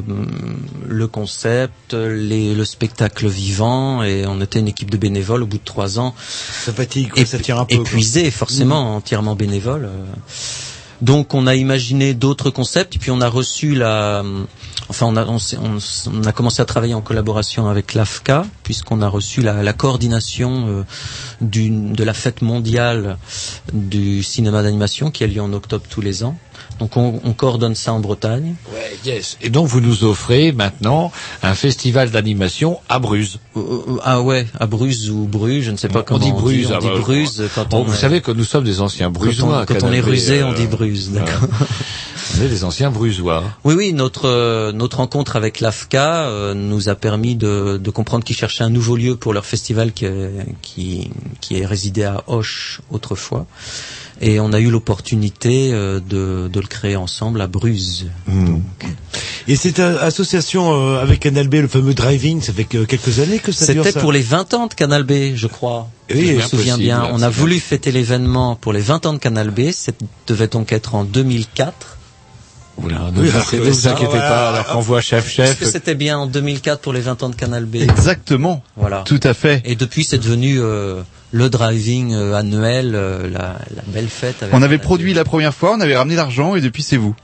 le 0.88 1.06
concept, 1.06 1.92
les, 1.92 2.54
le 2.54 2.64
spectacle 2.64 3.28
vivant, 3.28 4.02
et 4.02 4.24
on 4.26 4.40
était 4.40 4.60
une 4.60 4.68
équipe 4.68 4.90
de 4.90 4.96
bénévoles 4.96 5.42
au 5.42 5.46
bout 5.46 5.58
de 5.58 5.64
trois 5.64 5.98
ans. 5.98 6.14
Ça 6.26 6.72
fatigue, 6.72 7.10
quoi, 7.10 7.24
ça 7.26 7.38
tire 7.38 7.58
un 7.58 7.66
peu. 7.66 7.74
Épuisé, 7.74 8.29
forcément, 8.30 8.96
entièrement 8.96 9.34
bénévole. 9.34 9.88
Donc 11.00 11.32
on 11.32 11.46
a 11.46 11.54
imaginé 11.54 12.12
d'autres 12.12 12.50
concepts 12.50 12.96
et 12.96 12.98
puis 12.98 13.10
on 13.10 13.22
a 13.22 13.28
reçu 13.28 13.74
la, 13.74 14.22
enfin 14.90 15.06
on 15.06 15.16
a, 15.16 15.24
on, 15.26 15.38
on 15.38 16.32
commencé 16.32 16.60
à 16.60 16.66
travailler 16.66 16.92
en 16.92 17.00
collaboration 17.00 17.68
avec 17.68 17.94
l'AFCA 17.94 18.44
puisqu'on 18.64 19.00
a 19.00 19.08
reçu 19.08 19.40
la, 19.40 19.62
la 19.62 19.72
coordination 19.72 20.66
euh, 20.68 20.82
d'une- 21.40 21.94
de 21.94 22.04
la 22.04 22.12
fête 22.12 22.42
mondiale 22.42 23.16
du 23.72 24.22
cinéma 24.22 24.62
d'animation 24.62 25.10
qui 25.10 25.24
a 25.24 25.26
lieu 25.26 25.40
en 25.40 25.54
octobre 25.54 25.84
tous 25.88 26.02
les 26.02 26.22
ans. 26.22 26.36
Donc 26.80 26.96
on, 26.96 27.20
on 27.24 27.32
coordonne 27.34 27.74
ça 27.74 27.92
en 27.92 28.00
Bretagne. 28.00 28.54
Ouais, 28.72 28.96
yes. 29.04 29.36
Et 29.42 29.50
donc 29.50 29.66
vous 29.68 29.80
nous 29.80 30.02
offrez 30.04 30.50
maintenant 30.50 31.12
un 31.42 31.54
festival 31.54 32.10
d'animation 32.10 32.78
à 32.88 32.98
Bruges. 32.98 33.38
ah 34.02 34.22
ouais, 34.22 34.46
à 34.58 34.66
Bruges 34.66 35.10
ou 35.10 35.26
Bruges, 35.26 35.64
je 35.64 35.70
ne 35.72 35.76
sais 35.76 35.88
pas 35.88 36.00
on 36.00 36.02
comment 36.04 36.18
dit 36.24 36.32
Bruges. 36.32 36.66
on 36.70 36.74
ah 36.76 36.80
dit 36.80 36.86
bah, 36.88 36.98
Bruges 36.98 37.42
quand 37.54 37.68
Bon, 37.68 37.80
on 37.80 37.84
vous 37.84 37.92
est- 37.92 37.96
savez 37.98 38.20
que 38.22 38.32
nous 38.32 38.44
sommes 38.44 38.64
des 38.64 38.80
anciens 38.80 39.06
Quand 39.12 39.20
on- 39.20 39.24
brugeois. 39.24 39.66
quand 39.66 39.74
on 39.74 39.76
est 39.76 39.80
Canapé, 40.00 40.00
rusé, 40.00 40.42
on 40.42 40.52
euh, 40.52 40.54
dit 40.54 40.66
Bruges, 40.66 41.08
d'accord. 41.10 41.48
On 42.38 42.42
est 42.44 42.48
des 42.48 42.64
anciens 42.64 42.90
brugeois. 42.90 43.42
Oui, 43.64 43.74
oui, 43.74 43.92
notre 43.92 44.26
euh, 44.26 44.72
notre 44.72 44.98
rencontre 44.98 45.36
avec 45.36 45.60
l'AFCA 45.60 46.24
euh, 46.28 46.54
nous 46.54 46.88
a 46.88 46.94
permis 46.94 47.34
de, 47.36 47.76
de 47.82 47.90
comprendre 47.90 48.24
qu'ils 48.24 48.36
cherchaient 48.36 48.64
un 48.64 48.70
nouveau 48.70 48.96
lieu 48.96 49.16
pour 49.16 49.32
leur 49.34 49.44
festival 49.44 49.92
qui 49.92 50.06
est- 50.06 50.46
qui, 50.62 51.10
qui 51.42 51.58
est 51.58 51.66
résidé 51.66 52.04
à 52.04 52.22
Auch 52.28 52.80
autrefois. 52.90 53.46
Et 54.22 54.38
on 54.38 54.52
a 54.52 54.60
eu 54.60 54.70
l'opportunité 54.70 55.70
euh, 55.72 55.98
de, 55.98 56.48
de 56.52 56.60
le 56.60 56.66
créer 56.66 56.96
ensemble 56.96 57.40
à 57.40 57.46
Bruges. 57.46 58.04
Et 59.48 59.56
cette 59.56 59.78
association 59.80 60.72
euh, 60.74 61.00
avec 61.02 61.20
Canal 61.20 61.48
B, 61.48 61.54
le 61.54 61.68
fameux 61.68 61.94
driving, 61.94 62.40
ça 62.42 62.52
fait 62.52 62.64
que 62.64 62.84
quelques 62.84 63.18
années 63.18 63.38
que 63.38 63.50
ça 63.50 63.72
dure 63.72 63.82
C'était 63.84 63.98
pour 64.00 64.12
les 64.12 64.20
20 64.20 64.54
ans 64.54 64.66
de 64.66 64.74
Canal 64.74 65.04
B, 65.04 65.34
je 65.34 65.46
crois. 65.46 65.88
Oui, 66.14 66.28
je 66.28 66.34
me 66.36 66.40
souviens 66.42 66.76
bien. 66.78 67.08
On 67.12 67.22
a 67.22 67.30
voulu 67.30 67.58
fêter 67.58 67.92
l'événement 67.92 68.56
pour 68.56 68.72
les 68.72 68.80
20 68.80 69.06
ans 69.06 69.12
de 69.14 69.18
Canal 69.18 69.50
B. 69.50 69.70
Ça 69.72 69.92
devait 70.26 70.48
donc 70.48 70.72
être 70.72 70.94
en 70.94 71.04
2004. 71.04 71.96
Oula, 72.78 73.10
ne 73.12 73.20
vous 73.22 73.36
inquiétez- 73.36 73.58
ne 73.66 73.70
vous 73.70 73.88
inquiétez 73.88 74.12
pas, 74.18 74.50
alors 74.50 74.66
qu'on 74.66 74.80
voit 74.80 75.00
chef 75.00 75.28
chef. 75.30 75.50
Est-ce 75.50 75.58
que 75.60 75.66
c'était 75.70 75.94
bien 75.94 76.18
en 76.18 76.26
2004 76.26 76.80
pour 76.80 76.92
les 76.92 77.00
20 77.00 77.22
ans 77.22 77.28
de 77.28 77.34
Canal 77.34 77.64
B 77.64 77.76
Exactement. 77.76 78.62
Voilà. 78.76 79.02
Tout 79.06 79.20
à 79.22 79.34
fait. 79.34 79.60
Et 79.64 79.74
depuis, 79.76 80.04
c'est 80.04 80.18
devenu 80.18 80.58
euh, 80.60 81.02
le 81.32 81.48
driving 81.48 82.12
euh, 82.14 82.34
annuel, 82.34 82.94
euh, 82.94 83.28
la, 83.30 83.58
la 83.74 83.82
belle 83.86 84.08
fête. 84.08 84.42
Avec 84.42 84.54
On 84.54 84.62
avait 84.62 84.78
produit 84.78 85.14
la 85.14 85.24
première 85.24 85.54
fois, 85.54 85.74
on 85.76 85.80
avait 85.80 85.96
ramené 85.96 86.16
l'argent 86.16 86.56
et 86.56 86.60
depuis 86.60 86.82
c'est 86.82 86.96
vous. 86.96 87.14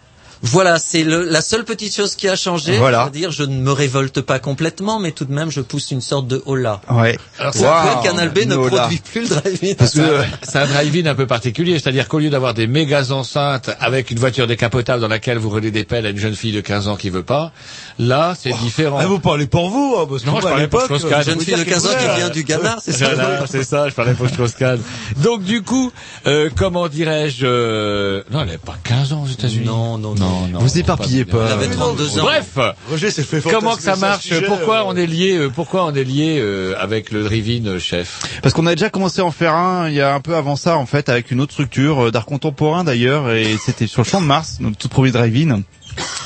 Voilà, 0.43 0.79
c'est 0.79 1.03
le- 1.03 1.25
la 1.25 1.41
seule 1.41 1.65
petite 1.65 1.95
chose 1.95 2.15
qui 2.15 2.29
a 2.29 2.37
changé. 2.37 2.77
Voilà. 2.77 3.03
C'est-à-dire, 3.03 3.31
je 3.31 3.43
ne 3.43 3.57
me 3.57 3.73
révolte 3.73 4.21
pas 4.21 4.39
complètement, 4.39 4.99
mais 4.99 5.13
tout 5.13 5.25
de 5.25 5.33
même, 5.33 5.51
je 5.51 5.61
pousse 5.61 5.91
une 5.91 6.01
sorte 6.01 6.29
de 6.29 6.43
hola. 6.47 6.81
Ouais. 6.91 7.19
Alors, 7.39 7.55
Wow, 7.57 7.63
ça 7.63 8.01
Canal 8.05 8.29
B 8.31 8.41
ne 8.47 8.57
produit 8.57 8.99
plus 8.99 9.23
le 9.23 9.29
driving. 9.29 9.77
C'est 9.81 10.01
un- 10.01 10.25
c'est 10.43 10.59
un 10.59 10.67
drive-in 10.67 11.07
un 11.11 11.15
peu 11.15 11.27
particulier, 11.27 11.79
c'est-à-dire 11.79 12.09
qu'au 12.09 12.19
lieu 12.19 12.31
d'avoir 12.31 12.55
des 12.55 12.67
méga 12.67 13.11
enceintes 13.11 13.71
avec 13.81 14.11
une 14.11 14.19
voiture 14.19 14.47
décapotable 14.47 15.01
dans 15.01 15.09
laquelle 15.09 15.39
vous 15.39 15.51
relez 15.51 15.71
des 15.71 15.85
pelles 15.85 16.07
à 16.07 16.11
une 16.11 16.19
jeune 16.19 16.35
fille 16.37 16.53
de 16.53 16.61
15 16.61 16.89
ans 16.89 16.97
qui 16.97 17.11
veut 17.11 17.23
pas, 17.23 17.53
là 17.99 18.35
c'est 18.39 18.53
différent. 18.59 18.99
Ah, 19.01 19.07
vous 19.07 19.19
parlez 19.21 19.47
pour 19.47 19.71
vous, 19.71 19.97
hein, 19.99 20.07
parce 20.09 20.23
que 20.23 20.27
non, 20.27 20.33
moi, 20.33 20.41
je 20.43 20.47
parlais 20.49 20.69
pour 20.69 20.83
Strauss-Kahn. 20.83 21.23
je 21.25 21.31
veux 21.31 21.37
dire 21.45 21.65
qu'elle 21.65 21.79
voulait, 21.79 22.31
du 22.33 22.45
Ghana, 22.45 22.77
c'est 22.85 22.93
ça 22.93 23.15
Voilà, 23.15 23.45
c'est 23.47 23.65
ça, 23.65 23.89
je 23.89 23.95
parlais 23.95 24.15
pour 24.15 24.29
Strauss-Kahn. 24.29 24.81
Donc 25.23 25.43
du 25.43 25.63
coup, 25.63 25.91
euh, 26.27 26.51
comment 26.57 26.89
dirais-je 26.89 27.47
euh, 27.47 28.23
Non, 28.31 28.41
elle 28.41 28.47
n'avait 28.47 28.59
pas 28.59 28.77
15 28.85 29.13
ans 29.13 29.23
aux 29.25 29.31
États-Unis. 29.33 29.65
Non, 29.67 29.99
non, 29.99 30.15
non. 30.15 30.27
non 30.27 30.36
Vous 30.59 30.79
éparpillez 30.79 31.25
pas. 31.25 31.47
Elle 31.47 31.53
avait 31.53 31.69
32 31.69 32.19
ans. 32.19 32.23
Bref, 32.23 32.59
Roger 32.91 33.11
s'est 33.11 33.23
fait 33.23 33.41
comment 33.41 33.77
que 33.77 33.83
ça 33.83 33.97
marche 33.97 34.25
ce 34.25 34.35
sujet, 34.35 34.47
Pourquoi 34.47 34.79
euh, 34.81 34.87
on 34.87 34.97
est 34.97 35.07
lié 35.07 35.37
euh, 35.37 35.51
Pourquoi 35.51 35.85
on 35.87 35.95
est 35.95 36.05
lié 36.05 36.39
euh, 36.41 36.75
avec 36.79 37.11
le 37.11 37.25
drive-in, 37.25 37.67
euh, 37.67 37.79
chef 37.79 38.41
Parce 38.43 38.55
qu'on 38.55 38.67
a 38.67 38.75
déjà 38.75 38.91
commencé 38.91 39.21
à 39.21 39.25
en 39.25 39.31
faire 39.31 39.55
un 39.55 39.89
il 39.89 39.95
y 39.95 40.01
a 40.01 40.15
un 40.15 40.21
peu 40.21 40.35
avant 40.37 40.57
ça 40.57 40.77
en 40.77 40.87
fait 40.87 41.09
avec 41.09 41.31
une 41.31 41.41
autre 41.41 41.53
structure 41.53 42.07
euh, 42.07 42.11
d'art 42.11 42.27
contemporain 42.27 42.85
d'ailleurs 42.85 43.31
et 43.31 43.57
c'était 43.65 43.87
sur 43.87 44.03
le 44.03 44.07
champ 44.07 44.21
de 44.21 44.27
Mars, 44.27 44.59
notre 44.61 44.77
tout 44.77 44.89
premier 44.89 45.11
drive-in. 45.11 45.63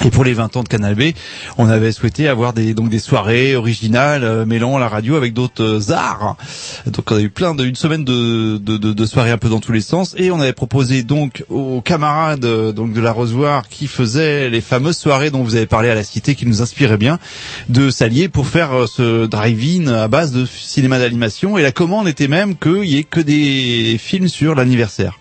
Et 0.05 0.11
pour 0.11 0.25
les 0.25 0.33
20 0.33 0.57
ans 0.57 0.63
de 0.63 0.69
Canal 0.69 0.95
B, 0.95 1.13
on 1.59 1.69
avait 1.69 1.93
souhaité 1.93 2.27
avoir 2.29 2.53
des 2.53 2.73
donc 2.73 2.89
des 2.89 2.99
soirées 2.99 3.55
originales 3.55 4.25
euh, 4.25 4.47
mêlant 4.47 4.79
la 4.79 4.89
radio 4.89 5.17
avec 5.17 5.35
d'autres 5.35 5.91
euh, 5.91 5.95
arts. 5.95 6.37
Donc 6.87 7.11
on 7.11 7.17
a 7.17 7.21
eu 7.21 7.29
plein 7.29 7.55
de 7.55 7.67
une 7.67 7.75
semaine 7.75 8.05
de, 8.05 8.57
de, 8.57 8.79
de, 8.79 9.07
soirées 9.07 9.31
un 9.31 9.39
peu 9.39 9.51
dans 9.51 9.61
tous 9.61 9.73
les 9.73 9.83
sens 9.83 10.15
et 10.17 10.31
on 10.31 10.41
avait 10.41 10.55
proposé 10.55 11.03
donc 11.03 11.45
aux 11.51 11.83
camarades 11.83 12.45
euh, 12.45 12.73
donc 12.73 12.95
de 12.95 13.01
la 13.01 13.13
Rosoire 13.13 13.69
qui 13.69 13.87
faisaient 13.87 14.49
les 14.49 14.63
fameuses 14.63 14.97
soirées 14.97 15.31
dont 15.31 15.43
vous 15.43 15.57
avez 15.57 15.67
parlé 15.67 15.91
à 15.91 15.95
la 15.95 16.05
Cité 16.05 16.35
qui 16.35 16.47
nous 16.47 16.63
inspiraient 16.63 16.97
bien 16.97 17.19
de 17.69 17.91
s'allier 17.91 18.29
pour 18.29 18.47
faire 18.47 18.89
ce 18.89 19.27
drive-in 19.27 19.89
à 19.89 20.09
base 20.09 20.33
de 20.33 20.47
cinéma 20.47 20.99
d'animation 20.99 21.59
et 21.59 21.63
la 21.63 21.73
commande 21.73 22.09
était 22.09 22.29
même 22.29 22.57
qu'il 22.57 22.85
y 22.85 22.97
ait 22.97 23.05
que 23.05 23.21
des 23.21 23.97
films 23.99 24.29
sur 24.29 24.55
l'anniversaire. 24.55 25.19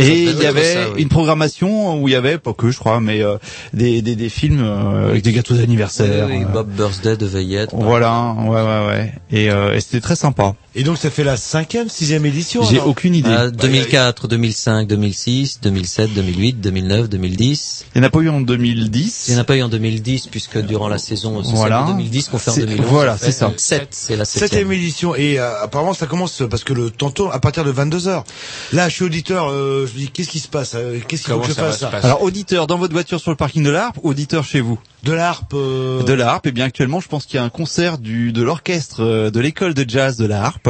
Et 0.00 0.22
il 0.24 0.38
y 0.38 0.46
avait 0.46 0.74
ça, 0.74 0.90
oui. 0.94 1.02
une 1.02 1.08
programmation 1.08 2.00
où 2.02 2.08
il 2.08 2.12
y 2.12 2.14
avait, 2.16 2.38
pas 2.38 2.52
que 2.52 2.70
je 2.70 2.78
crois, 2.78 3.00
mais 3.00 3.22
euh, 3.22 3.36
des, 3.72 4.02
des, 4.02 4.16
des 4.16 4.28
films 4.28 4.62
euh, 4.62 5.10
avec 5.10 5.22
des 5.22 5.32
gâteaux 5.32 5.54
d'anniversaire. 5.54 6.26
Oui, 6.28 6.38
oui, 6.38 6.44
Bob 6.52 6.68
Birthday 6.70 7.16
de 7.16 7.26
Veillette. 7.26 7.70
Voilà, 7.72 8.34
ouais, 8.38 8.48
ouais, 8.62 8.86
ouais. 8.86 9.12
Et, 9.30 9.50
euh, 9.50 9.74
et 9.74 9.80
c'était 9.80 10.00
très 10.00 10.16
sympa. 10.16 10.54
Et 10.74 10.84
donc 10.84 10.96
ça 10.96 11.10
fait 11.10 11.24
la 11.24 11.36
cinquième, 11.36 11.90
sixième 11.90 12.24
édition. 12.24 12.62
J'ai 12.62 12.80
aucune 12.80 13.14
idée. 13.14 13.28
Euh, 13.28 13.50
2004, 13.50 14.26
2005, 14.28 14.88
2006, 14.88 15.60
2007, 15.62 16.14
2008, 16.14 16.60
2009, 16.62 17.08
2010. 17.10 17.84
Il 17.94 18.00
n'y 18.00 18.04
en 18.04 18.08
a 18.08 18.10
pas 18.10 18.20
eu 18.20 18.28
en 18.30 18.40
2010. 18.40 19.24
Il 19.28 19.32
n'y 19.34 19.38
en 19.38 19.42
a 19.42 19.44
pas 19.44 19.56
eu 19.56 19.62
en 19.62 19.68
2010 19.68 20.28
puisque 20.28 20.58
durant 20.64 20.88
la 20.88 20.96
saison, 20.96 21.42
c'est 21.44 21.52
Voilà. 21.52 21.80
celle 21.80 21.86
de 21.88 21.92
2010 21.98 22.28
qu'on 22.30 22.38
fait 22.38 22.50
en 22.50 22.54
C'est- 22.54 22.60
2011. 22.62 22.86
voilà, 22.88 23.18
c'est 23.18 23.32
ça. 23.32 23.46
Donc 23.48 23.60
7, 23.60 23.88
c'est 23.90 24.16
la 24.16 24.24
septième. 24.24 24.48
Septième 24.48 24.72
édition 24.72 25.14
et 25.14 25.38
euh, 25.38 25.62
apparemment 25.62 25.92
ça 25.92 26.06
commence 26.06 26.42
parce 26.50 26.64
que 26.64 26.72
le 26.72 26.90
tantôt 26.90 27.30
à 27.30 27.38
partir 27.38 27.64
de 27.64 27.70
22 27.70 27.98
h 28.08 28.24
Là, 28.72 28.88
je 28.88 28.94
suis 28.94 29.04
auditeur, 29.04 29.50
euh, 29.50 29.86
je 29.92 30.00
me 30.00 30.06
dis 30.06 30.10
qu'est-ce 30.10 30.30
qui 30.30 30.38
se 30.40 30.48
passe 30.48 30.72
euh, 30.74 30.98
Qu'est-ce 31.06 31.22
qu'il 31.22 31.32
faut 31.32 31.40
Comment 31.40 31.42
que 31.42 31.50
je 31.50 31.54
fasse 31.60 31.82
Alors 32.04 32.22
auditeur 32.22 32.66
dans 32.66 32.78
votre 32.78 32.92
voiture 32.92 33.20
sur 33.20 33.30
le 33.30 33.36
parking 33.36 33.62
de 33.62 33.70
l'Arp, 33.70 33.98
auditeur 34.02 34.44
chez 34.44 34.60
vous. 34.60 34.78
De 35.02 35.12
l'harpe. 35.12 35.52
euh, 35.54 36.02
De 36.02 36.12
la 36.12 36.30
harpe, 36.30 36.46
et 36.46 36.52
bien 36.52 36.64
actuellement, 36.66 37.00
je 37.00 37.08
pense 37.08 37.26
qu'il 37.26 37.36
y 37.36 37.38
a 37.40 37.44
un 37.44 37.48
concert 37.48 37.98
du 37.98 38.32
de 38.32 38.42
l'orchestre 38.42 39.02
euh, 39.02 39.30
de 39.30 39.40
l'école 39.40 39.74
de 39.74 39.84
jazz 39.88 40.16
de 40.16 40.26
la 40.26 40.42
harpe 40.44 40.68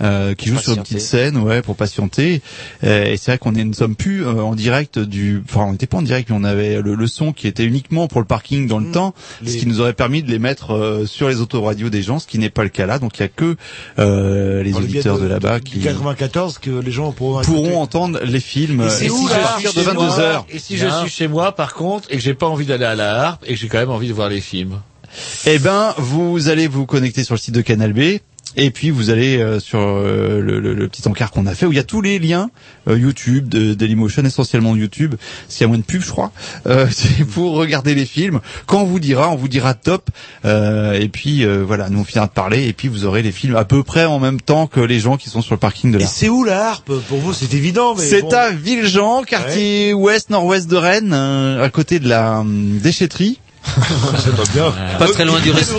euh, 0.00 0.34
qui 0.34 0.48
joue 0.48 0.58
sur 0.58 0.72
une 0.72 0.82
petite 0.82 1.00
scène, 1.00 1.36
ouais, 1.38 1.62
pour 1.62 1.76
patienter. 1.76 2.42
Euh, 2.82 3.04
et 3.04 3.16
c'est 3.16 3.30
vrai 3.32 3.38
qu'on 3.38 3.54
est- 3.54 3.64
ne 3.64 3.72
sommes 3.72 3.94
plus 3.96 4.24
euh, 4.26 4.42
en 4.42 4.54
direct 4.54 4.98
du, 4.98 5.42
enfin, 5.48 5.64
on 5.68 5.72
n'était 5.72 5.86
pas 5.86 5.98
en 5.98 6.02
direct, 6.02 6.28
mais 6.30 6.36
on 6.38 6.44
avait 6.44 6.82
le, 6.82 6.94
le 6.94 7.06
son 7.06 7.32
qui 7.32 7.46
était 7.46 7.64
uniquement 7.64 8.08
pour 8.08 8.20
le 8.20 8.26
parking 8.26 8.66
dans 8.66 8.78
le 8.78 8.90
temps, 8.90 9.14
ce 9.46 9.56
qui 9.56 9.66
nous 9.66 9.80
aurait 9.80 9.92
permis 9.92 10.22
de 10.22 10.30
les 10.30 10.38
mettre 10.38 10.72
euh, 10.74 11.06
sur 11.06 11.28
les 11.28 11.40
autoradios 11.40 11.90
des 11.90 12.02
gens, 12.02 12.18
ce 12.18 12.26
qui 12.26 12.38
n'est 12.38 12.50
pas 12.50 12.62
le 12.64 12.70
cas 12.70 12.86
là. 12.86 12.98
Donc 12.98 13.18
il 13.18 13.22
y 13.22 13.24
a 13.24 13.28
que 13.28 13.56
euh, 13.98 14.62
les 14.62 14.72
dans 14.72 14.80
le 14.80 14.86
biais 14.86 14.96
auditeurs 14.98 15.18
de, 15.18 15.26
là-bas 15.26 15.60
qui 15.60 15.80
94 15.80 16.58
que 16.58 16.70
les 16.70 16.90
gens 16.90 17.12
pourront 17.12 17.80
entendre 17.80 18.20
les 18.24 18.40
films. 18.40 18.82
Et 19.00 19.08
si 19.08 19.32
à 19.32 19.38
partir 19.38 19.72
de 19.72 19.78
Chez 19.78 19.84
22 19.84 19.94
moi, 20.06 20.18
heures. 20.18 20.46
Et 20.50 20.58
si 20.58 20.76
je 20.76 20.86
suis 20.88 21.10
chez 21.10 21.28
moi, 21.28 21.54
par 21.54 21.74
contre, 21.74 22.08
et 22.10 22.16
que 22.16 22.22
j'ai 22.22 22.34
pas 22.34 22.46
envie 22.46 22.66
d'aller 22.66 22.84
à 22.84 22.94
la 22.94 23.22
harpe, 23.22 23.44
et 23.46 23.54
que 23.54 23.60
j'ai 23.60 23.68
quand 23.68 23.78
même 23.78 23.90
envie 23.90 24.08
de 24.08 24.12
voir 24.12 24.28
les 24.28 24.40
films. 24.40 24.80
Eh 25.46 25.58
ben, 25.58 25.94
vous 25.98 26.48
allez 26.48 26.66
vous 26.66 26.86
connecter 26.86 27.22
sur 27.24 27.34
le 27.34 27.38
site 27.38 27.54
de 27.54 27.60
Canal 27.60 27.92
B. 27.92 28.18
Et 28.56 28.70
puis 28.70 28.90
vous 28.90 29.10
allez 29.10 29.38
euh, 29.38 29.58
sur 29.60 29.80
euh, 29.80 30.40
le, 30.40 30.60
le- 30.60 30.74
le 30.74 30.88
petit 30.88 31.06
encart 31.08 31.30
qu'on 31.30 31.46
a 31.46 31.54
fait 31.54 31.66
où 31.66 31.72
il 31.72 31.76
y 31.76 31.80
a 31.80 31.84
tous 31.84 32.00
les 32.00 32.18
liens 32.18 32.50
euh, 32.88 32.98
YouTube, 32.98 33.48
de 33.48 33.74
Dailymotion, 33.74 34.24
essentiellement 34.24 34.76
YouTube, 34.76 35.14
s'il 35.48 35.62
y 35.62 35.64
a 35.64 35.68
moins 35.68 35.78
de 35.78 35.82
pubs 35.82 36.02
je 36.02 36.10
crois, 36.10 36.30
euh, 36.66 36.86
c'est 36.92 37.24
pour 37.24 37.54
regarder 37.54 37.94
les 37.94 38.06
films. 38.06 38.40
Quand 38.66 38.82
on 38.82 38.84
vous 38.84 39.00
dira, 39.00 39.30
on 39.30 39.36
vous 39.36 39.48
dira 39.48 39.74
top. 39.74 40.08
Euh, 40.44 40.92
et 40.92 41.08
puis 41.08 41.44
euh, 41.44 41.64
voilà, 41.66 41.88
nous 41.90 42.00
on 42.00 42.04
finira 42.04 42.26
de 42.26 42.32
parler 42.32 42.66
et 42.68 42.72
puis 42.72 42.88
vous 42.88 43.04
aurez 43.04 43.22
les 43.22 43.32
films 43.32 43.56
à 43.56 43.64
peu 43.64 43.82
près 43.82 44.04
en 44.04 44.18
même 44.20 44.40
temps 44.40 44.66
que 44.66 44.80
les 44.80 45.00
gens 45.00 45.16
qui 45.16 45.30
sont 45.30 45.42
sur 45.42 45.54
le 45.54 45.60
parking 45.60 45.90
de 45.92 45.98
Et 45.98 46.02
là. 46.02 46.06
c'est 46.06 46.28
où 46.28 46.44
la 46.44 46.68
harpe? 46.68 46.92
Pour 47.08 47.18
vous, 47.18 47.32
c'est 47.32 47.54
évident, 47.54 47.94
mais 47.94 48.02
C'est 48.02 48.22
bon. 48.22 48.30
à 48.32 48.50
Villejean, 48.50 49.22
quartier 49.24 49.92
ouest 49.94 50.30
nord-ouest 50.30 50.68
de 50.68 50.76
Rennes, 50.76 51.12
à 51.12 51.68
côté 51.70 51.98
de 51.98 52.08
la 52.08 52.40
hum, 52.40 52.78
déchetterie. 52.78 53.40
Ça 54.18 54.30
doit 54.30 54.44
bien. 54.52 54.72
Pas 54.98 55.06
très 55.08 55.24
loin 55.24 55.40
du 55.40 55.50
resto, 55.50 55.78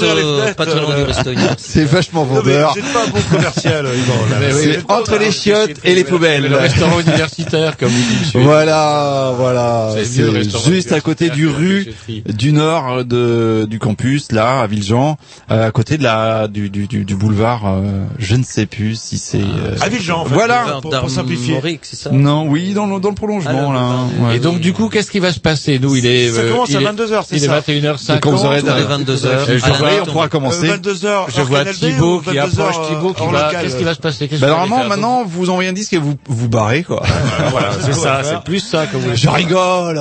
pas 0.57 0.65
très 0.65 0.79
loin 0.81 0.95
du 0.95 1.01
euh, 1.01 1.05
resto. 1.05 1.29
C'est 1.57 1.85
vachement 1.85 2.23
vendeur. 2.25 2.75
êtes 2.77 2.83
pas 2.93 3.03
un 3.05 3.07
bon 3.07 3.19
commercial, 3.31 3.85
Yvan. 3.85 4.13
là. 4.29 4.37
Mais 4.39 4.53
oui, 4.53 4.61
C'est 4.73 4.91
entre 4.91 5.17
les 5.17 5.31
chiottes 5.31 5.71
et 5.83 5.95
les 5.95 6.03
poubelles. 6.03 6.47
Le 6.47 6.57
restaurant 6.57 6.99
universitaire, 6.99 7.77
comme 7.77 7.89
vous 7.89 8.09
dites. 8.09 8.21
monsieur. 8.21 8.39
Voilà, 8.41 9.33
voilà. 9.37 9.89
C'est 9.95 10.05
C'est 10.05 10.71
juste 10.73 10.91
à 10.91 11.01
côté 11.01 11.29
du 11.29 11.47
rue 11.47 11.93
du 12.27 12.51
nord 12.51 13.05
de 13.05 13.65
du 13.69 13.79
campus, 13.79 14.31
là, 14.31 14.61
à 14.61 14.67
Villejean, 14.67 15.17
euh, 15.51 15.67
à 15.67 15.71
côté 15.71 15.97
de 15.97 16.03
la 16.03 16.47
du 16.47 16.69
du, 16.69 16.87
du, 16.87 17.05
du 17.05 17.15
boulevard. 17.15 17.65
euh, 17.67 18.03
je 18.19 18.35
ne 18.35 18.43
sais 18.43 18.65
plus 18.65 18.99
si 18.99 19.17
c'est. 19.17 19.37
euh, 19.41 19.75
À 19.81 19.89
Villejean, 19.89 20.21
en 20.21 20.25
fait. 20.25 20.33
Voilà. 20.33 20.79
Pour, 20.81 20.91
pour 20.91 21.09
simplifier. 21.09 21.59
C'est 21.83 22.11
Non, 22.11 22.47
oui, 22.47 22.73
dans 22.73 22.87
le 22.87 22.99
dans 22.99 23.09
le 23.09 23.15
prolongement 23.15 23.71
là. 23.73 23.91
Ouais. 24.19 24.37
Et 24.37 24.39
donc, 24.39 24.59
du 24.59 24.73
coup, 24.73 24.89
qu'est-ce 24.89 25.11
qui 25.11 25.19
va 25.19 25.31
se 25.31 25.39
passer 25.39 25.79
Nous, 25.79 25.95
il 25.95 26.05
est. 26.05 26.29
Ça 26.31 26.41
euh, 26.41 26.51
commence 26.51 26.69
il 26.69 26.77
à 26.77 26.81
est- 26.81 26.83
22 26.85 27.11
heures, 27.13 27.25
c'est 27.27 27.35
Il 27.37 27.43
est 27.43 27.47
ça 27.47 27.53
21h50. 27.81 28.07
Donc, 28.07 28.19
quand 28.21 28.31
vous 28.31 28.45
aurez 28.45 28.61
Tous 28.61 28.73
les 28.75 28.83
22 28.83 29.25
heures. 29.25 29.45
Euh, 29.49 29.57
je 29.57 29.65
à 29.65 29.69
la 29.69 29.77
vois- 29.77 29.89
on 30.01 30.05
pourra 30.05 30.27
commencer. 30.29 30.67
Euh, 30.69 30.71
22 30.73 31.05
heures. 31.05 31.27
Je 31.35 31.41
vois 31.41 31.65
Thibaut 31.65 32.21
qui 32.21 32.37
approche 32.37 32.75
Thibaut 32.87 33.13
qui 33.13 33.27
va. 33.31 33.51
Qu'est-ce 33.61 33.75
qui 33.77 33.83
va 33.83 33.93
se 33.93 33.99
passer? 33.99 34.29
Bah, 34.39 34.47
normalement, 34.47 34.85
maintenant, 34.85 35.23
vous 35.25 35.49
envoyez 35.49 35.69
un 35.69 35.73
disque 35.73 35.93
et 35.93 35.97
vous 35.97 36.15
vous 36.27 36.49
barrez 36.49 36.83
quoi. 36.83 37.03
Voilà, 37.51 37.71
c'est 37.79 37.93
ça, 37.93 38.21
c'est 38.23 38.41
plus 38.43 38.59
ça 38.59 38.87
que 38.87 38.97
vous 38.97 39.15
Je 39.15 39.29
rigole. 39.29 39.99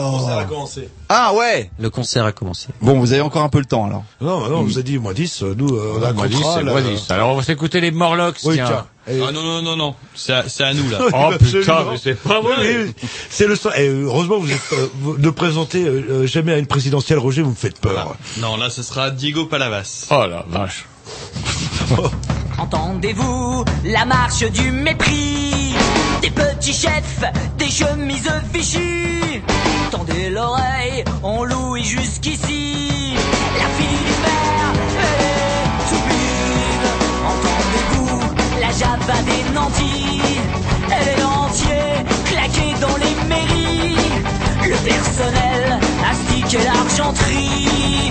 Ah 1.16 1.32
ouais. 1.32 1.70
Le 1.78 1.91
concert 1.91 2.24
a 2.24 2.32
commencé. 2.32 2.66
Bon, 2.82 2.99
vous 2.99 3.12
avez 3.12 3.20
encore 3.23 3.43
un 3.43 3.49
peu 3.49 3.59
le 3.61 3.65
temps 3.66 3.86
alors. 3.86 4.03
Non, 4.20 4.41
bah 4.41 4.49
non, 4.49 4.59
on 4.59 4.62
vous 4.65 4.81
a 4.81 4.82
dit 4.82 4.99
moins 4.99 5.12
10, 5.12 5.43
nous, 5.57 5.69
euh, 5.77 5.95
on 5.99 6.03
a 6.03 6.09
un 6.09 6.12
Moi, 6.12 6.27
dix, 6.27 6.35
contrat, 6.35 6.55
c'est 6.59 6.65
là. 6.65 6.73
moi, 6.73 6.81
dix. 6.82 7.09
Alors, 7.11 7.31
on 7.31 7.36
va 7.36 7.43
s'écouter 7.45 7.81
les 7.81 7.93
Morlocks, 7.93 8.39
Oui, 8.45 8.55
tiens. 8.57 8.66
tiens. 8.66 8.86
Et- 9.07 9.20
Ah 9.23 9.31
non, 9.31 9.43
non, 9.43 9.62
non, 9.62 9.77
non. 9.77 9.95
C'est 10.16 10.32
à, 10.32 10.74
nous, 10.74 10.91
là. 10.91 10.99
Oh 11.15 11.31
putain, 11.39 11.85
mais 11.91 11.99
c'est 12.03 12.15
pas 12.20 12.41
vrai. 12.41 12.89
C'est 13.31 13.47
le. 13.47 13.55
Et 13.77 13.89
euh, 13.89 14.07
heureusement, 14.07 14.39
vous 14.39 14.51
êtes 14.51 14.73
euh, 14.73 14.89
vous 15.03 15.16
ne 15.16 15.31
présentez 15.31 15.85
euh, 15.85 16.05
euh, 16.11 16.27
jamais 16.27 16.53
à 16.53 16.59
une 16.59 16.66
présidentielle, 16.66 17.19
Roger, 17.20 17.43
vous 17.43 17.51
me 17.51 17.55
faites 17.55 17.78
peur. 17.78 18.16
Non, 18.39 18.57
là, 18.57 18.69
ce 18.70 18.82
sera 18.82 19.11
Diego 19.11 19.45
Palavas. 19.45 20.07
Oh 20.11 20.24
la 20.28 20.45
vache. 20.49 20.86
Entendez-vous 22.59 23.65
la 23.85 24.05
marche 24.05 24.45
du 24.51 24.70
mépris 24.70 25.74
Des 26.23 26.31
petits 26.31 26.73
chefs, 26.73 27.24
des 27.59 27.69
chemises 27.69 28.31
Vichy 28.53 28.78
Tendez 29.97 30.29
l'oreille, 30.29 31.05
on 31.23 31.45
louit 31.45 31.85
jusqu'ici. 31.85 33.15
La 33.57 33.69
fille 33.77 33.97
du 33.97 34.12
père, 34.25 34.73
elle 34.99 35.25
est 35.25 35.89
sublime 35.89 36.89
Entendez-vous 37.25 38.61
la 38.61 38.73
java 38.73 39.23
des 39.23 39.53
nantis. 39.55 40.21
Elle 40.91 41.09
est 41.16 41.23
entier, 41.23 42.05
claquée 42.25 42.75
dans 42.81 42.97
les 42.97 43.15
mairies. 43.29 43.97
Le 44.69 44.77
personnel 44.85 45.79
astique 46.11 46.55
et 46.55 46.65
l'argenterie 46.65 48.11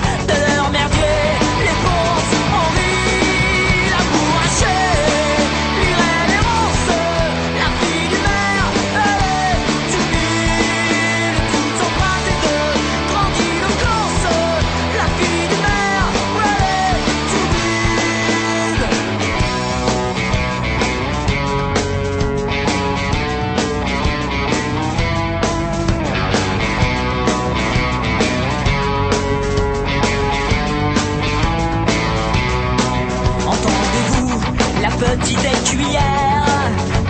petite 35.17 35.39
écuyère 35.39 36.45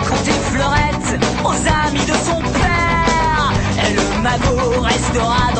Compter 0.08 0.32
fleurette 0.32 1.20
aux 1.44 1.88
amis 1.88 2.04
de 2.04 2.12
son 2.12 2.40
père 2.52 3.52
Et 3.86 3.94
le 3.94 4.22
magot 4.22 4.80
restera 4.80 5.53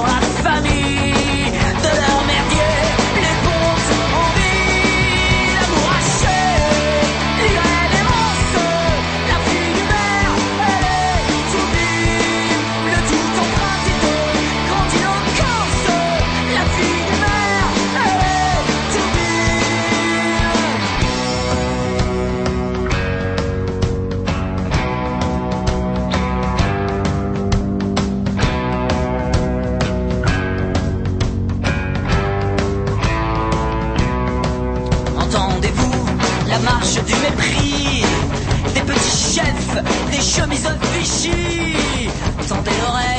des 40.25 40.31
chemises 40.31 40.69
Vichy. 40.95 41.77
Tendez 42.49 42.71
l'oreille, 42.83 43.14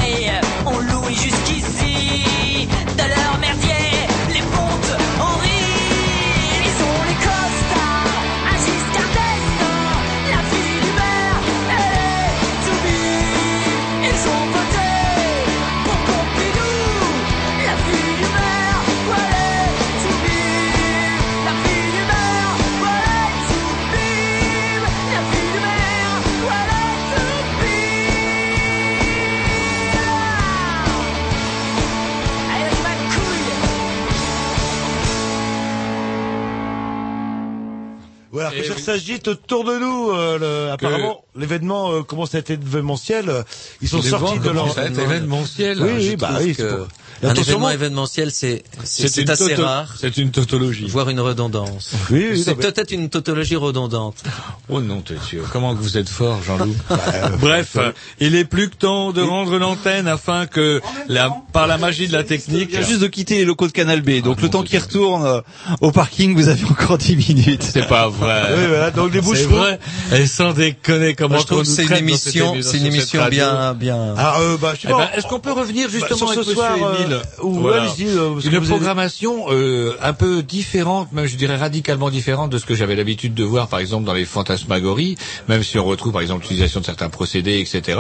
s'agite 38.86 39.28
autour 39.28 39.64
de 39.66 39.78
nous. 39.78 40.12
euh, 40.12 40.38
le- 40.68 40.72
apparemment, 40.72 41.24
l'événement 41.36 41.92
euh, 41.92 42.04
commence 42.04 42.36
à 42.36 42.40
être 42.40 42.52
événementiel. 42.52 43.30
euh, 43.30 43.44
Ils 43.82 43.90
sont 43.90 44.02
sortis 44.02 44.40
de 44.40 44.50
leur... 44.50 44.78
Événementiel. 44.78 45.82
Oui, 45.82 46.02
Je 46.02 46.10
oui, 46.12 46.16
bah 46.16 46.30
oui. 46.40 46.56
que 46.56 46.76
pour- 46.76 46.88
Un 47.26 47.30
Attention, 47.32 47.44
événement 47.44 47.60
moi- 47.60 47.74
événementiel, 47.74 48.32
c'est 48.32 48.64
c'est 48.84 49.30
assez 49.30 49.56
toto- 49.56 49.64
rare, 49.64 49.96
C'est 50.00 50.18
une 50.18 50.32
tautologie. 50.32 50.86
voire 50.88 51.10
une 51.10 51.20
redondance. 51.20 51.92
Oui, 52.12 52.28
oui, 52.32 52.44
C'est 52.44 52.56
peut-être 52.56 52.92
une 52.92 53.10
tautologie 53.10 53.56
redondante. 53.56 54.24
Oh 54.70 54.80
non, 54.82 55.02
t'es 55.02 55.16
sûr. 55.28 55.44
Comment 55.52 55.76
que 55.76 55.82
vous 55.82 55.98
êtes 55.98 56.10
fort, 56.10 56.40
Jean-Loup 56.46 56.76
euh, 56.92 56.96
Bref, 57.40 57.78
il 58.20 58.36
est 58.36 58.46
plus 58.46 58.70
que 58.70 58.76
temps 58.76 59.12
de 59.12 59.22
rendre 59.22 59.58
l'antenne 59.58 60.08
afin 60.08 60.46
que, 60.46 60.82
la, 61.08 61.30
par 61.54 61.68
la 61.68 61.78
magie 61.78 62.08
de 62.08 62.14
la 62.14 62.24
technique, 62.24 62.70
Il 62.74 62.84
juste 62.86 63.00
de 63.02 63.08
quitter 63.08 63.38
les 63.38 63.46
locaux 63.46 63.68
de 63.68 63.72
Canal 63.72 64.02
B, 64.02 64.22
donc 64.22 64.38
Ah, 64.40 64.44
le 64.44 64.50
temps 64.50 64.64
qu'il 64.64 64.80
retourne 64.80 65.26
euh, 65.26 65.42
au 65.82 65.92
parking, 65.92 66.36
vous 66.36 66.48
avez 66.50 66.64
encore 66.66 66.98
10 66.98 67.16
minutes. 67.16 67.64
c'est 67.64 67.88
pas 67.88 68.08
vrai. 68.10 68.44
Oui, 68.56 68.66
voilà, 68.68 68.92
donc 68.92 69.12
boucherons. 69.18 69.56
vrai. 69.58 69.80
Et 70.14 70.28
sans 70.28 70.54
déconner, 70.54 71.16
comment 71.16 71.36
Moi, 71.36 71.40
je 71.42 71.46
trouve 71.46 71.60
on 71.60 71.64
que 71.64 71.68
nous 71.68 71.74
c'est 71.76 71.86
une 71.86 71.94
émission, 71.96 72.56
c'est 72.62 72.78
une 72.78 72.86
émission 72.88 73.26
bien, 73.30 73.74
bien. 73.74 74.14
Ah, 74.18 74.40
euh, 74.42 74.58
bah, 74.58 74.74
je 74.76 74.82
sais 74.82 74.88
Eh 74.90 74.92
pas. 74.92 74.98
ben, 74.98 75.10
Est-ce 75.18 75.28
qu'on 75.28 75.40
peut 75.40 75.52
revenir 75.52 75.90
justement 75.90 76.26
Bah, 76.28 76.32
avec 76.34 76.44
ce 76.46 76.54
soir, 76.54 76.72
euh, 76.82 77.15
Ou 77.42 77.54
Voilà. 77.60 77.86
euh, 78.00 78.40
Une 78.44 78.56
avez- 78.56 78.68
programmation 78.68 79.46
euh, 79.50 79.96
un 80.02 80.14
peu 80.14 80.44
différente, 80.44 81.12
même 81.12 81.26
je 81.26 81.36
dirais 81.36 81.56
radicalement 81.58 82.10
différente 82.10 82.50
de 82.52 82.58
ce 82.58 82.66
que 82.66 82.76
j'avais 82.76 82.96
l'habitude 82.96 83.34
de 83.34 83.44
voir, 83.44 83.68
par 83.68 83.80
exemple 83.80 84.06
dans 84.06 84.14
les 84.14 84.26
fantasmagories, 84.26 85.18
même 85.48 85.64
si 85.64 85.78
on 85.80 85.86
retrouve 85.86 86.14
par 86.14 86.22
exemple 86.22 86.42
l'utilisation 86.44 86.80
de 86.80 86.86
certains 86.86 87.10
procédés, 87.10 87.60
etc. 87.60 88.00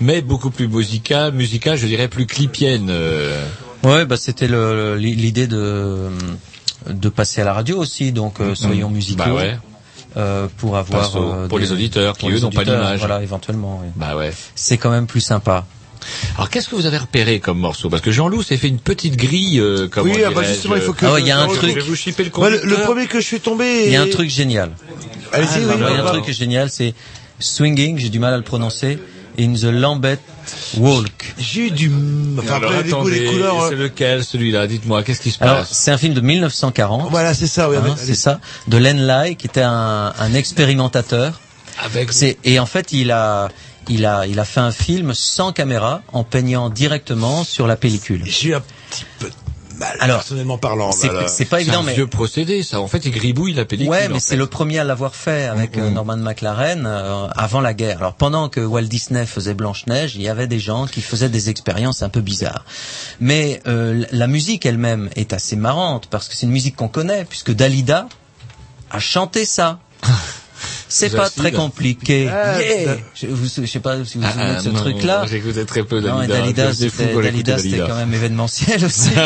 Mais 0.00 0.22
beaucoup 0.22 0.50
plus 0.50 0.68
musicale, 0.68 1.32
musicale, 1.32 1.76
je 1.78 1.86
dirais 1.86 2.08
plus 2.08 2.26
clipienne. 2.26 2.88
euh. 2.90 3.44
Ouais, 3.82 4.06
bah 4.06 4.16
c'était 4.16 4.48
l'idée 4.96 5.46
de 5.46 6.08
de 6.88 7.08
passer 7.08 7.40
à 7.40 7.44
la 7.44 7.52
radio 7.54 7.78
aussi, 7.78 8.12
donc 8.12 8.40
euh, 8.40 8.54
soyons 8.54 8.90
musicaux. 8.90 9.22
Bah 9.24 9.32
ouais. 9.34 9.56
euh, 10.16 10.46
pour 10.58 10.76
avoir 10.76 11.16
euh, 11.16 11.48
pour 11.48 11.58
des- 11.58 11.64
les 11.64 11.72
auditeurs 11.72 12.16
qui, 12.16 12.30
eux, 12.30 12.38
n'ont 12.40 12.50
pas 12.50 12.64
d'image. 12.64 12.98
Voilà, 13.00 13.22
éventuellement. 13.22 13.80
oui. 13.82 13.90
Bah 13.96 14.16
ouais. 14.16 14.32
C'est 14.54 14.78
quand 14.78 14.90
même 14.90 15.06
plus 15.06 15.20
sympa. 15.20 15.66
Alors 16.36 16.50
qu'est-ce 16.50 16.68
que 16.68 16.74
vous 16.76 16.86
avez 16.86 16.98
repéré 16.98 17.40
comme 17.40 17.58
morceau? 17.58 17.88
Parce 17.88 18.02
que 18.02 18.10
Jean-Loup 18.12 18.42
s'est 18.42 18.56
fait 18.56 18.68
une 18.68 18.78
petite 18.78 19.16
grille. 19.16 19.60
Euh, 19.60 19.88
comment 19.90 20.12
Oui, 20.12 20.22
ah 20.26 20.30
bah, 20.30 20.42
justement, 20.42 20.76
il 20.76 20.82
faut 20.82 20.92
que- 20.92 21.06
Ah 21.06 21.12
ouais, 21.14 21.20
il 21.20 21.26
y 21.26 21.30
a 21.30 21.38
un 21.38 21.46
truc. 21.46 21.70
Je 21.70 21.74
vais 21.74 21.80
vous 21.80 21.92
le 21.92 22.30
Moi, 22.38 22.50
le, 22.50 22.82
premier 22.84 23.06
que 23.06 23.20
je 23.20 23.26
suis 23.26 23.40
tombé. 23.40 23.84
Il 23.86 23.92
y 23.92 23.96
a 23.96 24.02
un 24.02 24.08
truc 24.08 24.30
génial. 24.30 24.70
Allez-y, 25.32 25.58
oui, 25.58 25.72
Il 25.74 25.80
y 25.80 25.84
a 25.84 26.02
bah, 26.02 26.10
un 26.14 26.20
truc 26.20 26.30
génial, 26.34 26.70
c'est 26.70 26.94
swinging. 27.38 27.98
J'ai 27.98 28.08
du 28.08 28.18
mal 28.18 28.34
à 28.34 28.36
le 28.36 28.42
prononcer. 28.42 28.98
in 29.38 29.54
the 29.54 29.64
Lambeth 29.64 30.20
Walk. 30.76 31.34
J'ai 31.38 31.66
eu 31.66 31.70
du... 31.70 31.90
Enfin, 32.38 32.54
Alors, 32.56 32.70
après, 32.72 32.82
goûts, 32.90 33.08
les 33.08 33.16
attendez, 33.18 33.24
couleurs... 33.24 33.66
c'est 33.68 33.74
lequel 33.76 34.24
celui-là? 34.24 34.66
Dites-moi, 34.66 35.02
qu'est-ce 35.02 35.20
qui 35.20 35.30
se 35.30 35.42
Alors, 35.42 35.58
passe? 35.58 35.72
c'est 35.72 35.90
un 35.90 35.98
film 35.98 36.14
de 36.14 36.20
1940. 36.20 37.10
Voilà, 37.10 37.34
c'est 37.34 37.46
ça, 37.46 37.68
oui. 37.68 37.76
Hein, 37.76 37.94
c'est 37.96 38.14
ça, 38.14 38.40
de 38.68 38.76
Len 38.76 39.00
Lai, 39.00 39.34
qui 39.36 39.46
était 39.46 39.62
un, 39.62 40.12
un 40.18 40.34
expérimentateur. 40.34 41.40
Avec 41.82 42.12
C'est- 42.12 42.38
Et 42.44 42.58
en 42.60 42.66
fait, 42.66 42.92
il 42.92 43.10
a, 43.10 43.48
il 43.88 44.06
a, 44.06 44.26
il 44.26 44.38
a 44.40 44.44
fait 44.44 44.60
un 44.60 44.72
film 44.72 45.14
sans 45.14 45.52
caméra, 45.52 46.02
en 46.12 46.24
peignant 46.24 46.70
directement 46.70 47.44
sur 47.44 47.66
la 47.66 47.76
pellicule. 47.76 48.22
J'ai 48.26 48.54
un 48.54 48.60
petit 48.60 49.04
peu 49.18 49.28
de 49.28 49.78
mal, 49.78 49.96
Alors, 50.00 50.18
personnellement 50.18 50.56
parlant. 50.58 50.92
c'est- 50.92 51.08
pas 51.08 51.26
C'est 51.28 51.52
évident, 51.54 51.80
un 51.80 51.82
mais 51.82 51.94
vieux 51.94 52.06
procédé, 52.06 52.62
ça. 52.62 52.80
En 52.80 52.86
fait, 52.86 53.04
il 53.06 53.10
gribouille 53.10 53.54
la 53.54 53.64
pellicule. 53.64 53.90
Ouais, 53.90 54.08
mais 54.08 54.14
fait. 54.14 54.20
c'est 54.20 54.36
le 54.36 54.46
premier 54.46 54.78
à 54.78 54.84
l'avoir 54.84 55.14
fait 55.16 55.46
avec 55.46 55.76
euh, 55.76 55.90
Norman 55.90 56.16
McLaren 56.16 56.84
euh, 56.86 57.26
avant 57.36 57.60
la 57.60 57.74
guerre. 57.74 57.98
Alors 57.98 58.14
pendant 58.14 58.48
que 58.48 58.60
Walt 58.60 58.82
Disney 58.82 59.26
faisait 59.26 59.54
Blanche 59.54 59.86
Neige, 59.86 60.14
il 60.14 60.22
y 60.22 60.28
avait 60.28 60.46
des 60.46 60.60
gens 60.60 60.86
qui 60.86 61.00
faisaient 61.00 61.28
des 61.28 61.50
expériences 61.50 62.02
un 62.02 62.08
peu 62.08 62.20
bizarres. 62.20 62.64
Mais 63.20 63.60
euh, 63.66 64.04
la 64.12 64.28
musique 64.28 64.64
elle-même 64.64 65.10
est 65.16 65.32
assez 65.32 65.56
marrante 65.56 66.06
parce 66.08 66.28
que 66.28 66.34
c'est 66.36 66.46
une 66.46 66.52
musique 66.52 66.76
qu'on 66.76 66.88
connaît 66.88 67.24
puisque 67.24 67.50
Dalida 67.52 68.08
a 68.92 68.98
chanté 69.00 69.44
ça. 69.44 69.80
C'est 70.88 71.10
pas 71.10 71.30
très 71.30 71.52
compliqué. 71.52 72.28
Ah, 72.30 72.60
Yeah. 72.60 72.96
Je, 73.14 73.26
vous- 73.26 73.46
je 73.62 73.66
sais 73.66 73.80
pas 73.80 73.94
si 74.04 74.18
vous 74.18 74.22
vous 74.22 74.28
souvenez 74.28 74.28
Ah, 74.38 74.54
de 74.56 74.62
ce 74.62 74.68
non, 74.68 74.80
truc-là. 74.80 75.24
J'écoutais 75.26 75.64
très 75.64 75.82
peu 75.84 76.00
Non, 76.00 76.22
et 76.22 76.26
Dalida. 76.26 76.64
Dalida, 76.66 76.74
c'était 76.74 77.12
quand 77.12 77.22
j'écoutais 77.22 77.22
Dalida, 77.32 77.56
c'était 77.58 77.68
Dalida. 77.70 77.86
quand 77.88 77.96
même 77.96 78.14
événementiel 78.14 78.84
aussi. 78.84 79.10
et, 79.14 79.16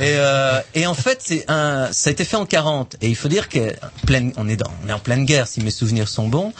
euh, 0.00 0.60
et 0.74 0.86
en 0.86 0.94
fait, 0.94 1.18
c'est 1.22 1.44
un, 1.48 1.88
ça 1.92 2.10
a 2.10 2.12
été 2.12 2.24
fait 2.24 2.36
en 2.36 2.46
40. 2.46 2.96
Et 3.00 3.08
il 3.08 3.16
faut 3.16 3.28
dire 3.28 3.48
que 3.48 3.74
pleine, 4.06 4.32
on 4.36 4.48
est 4.48 4.56
dans, 4.56 4.70
on 4.84 4.88
est 4.88 4.92
en 4.92 4.98
pleine 4.98 5.24
guerre, 5.24 5.46
si 5.46 5.60
mes 5.60 5.70
souvenirs 5.70 6.08
sont 6.08 6.28
bons. 6.28 6.52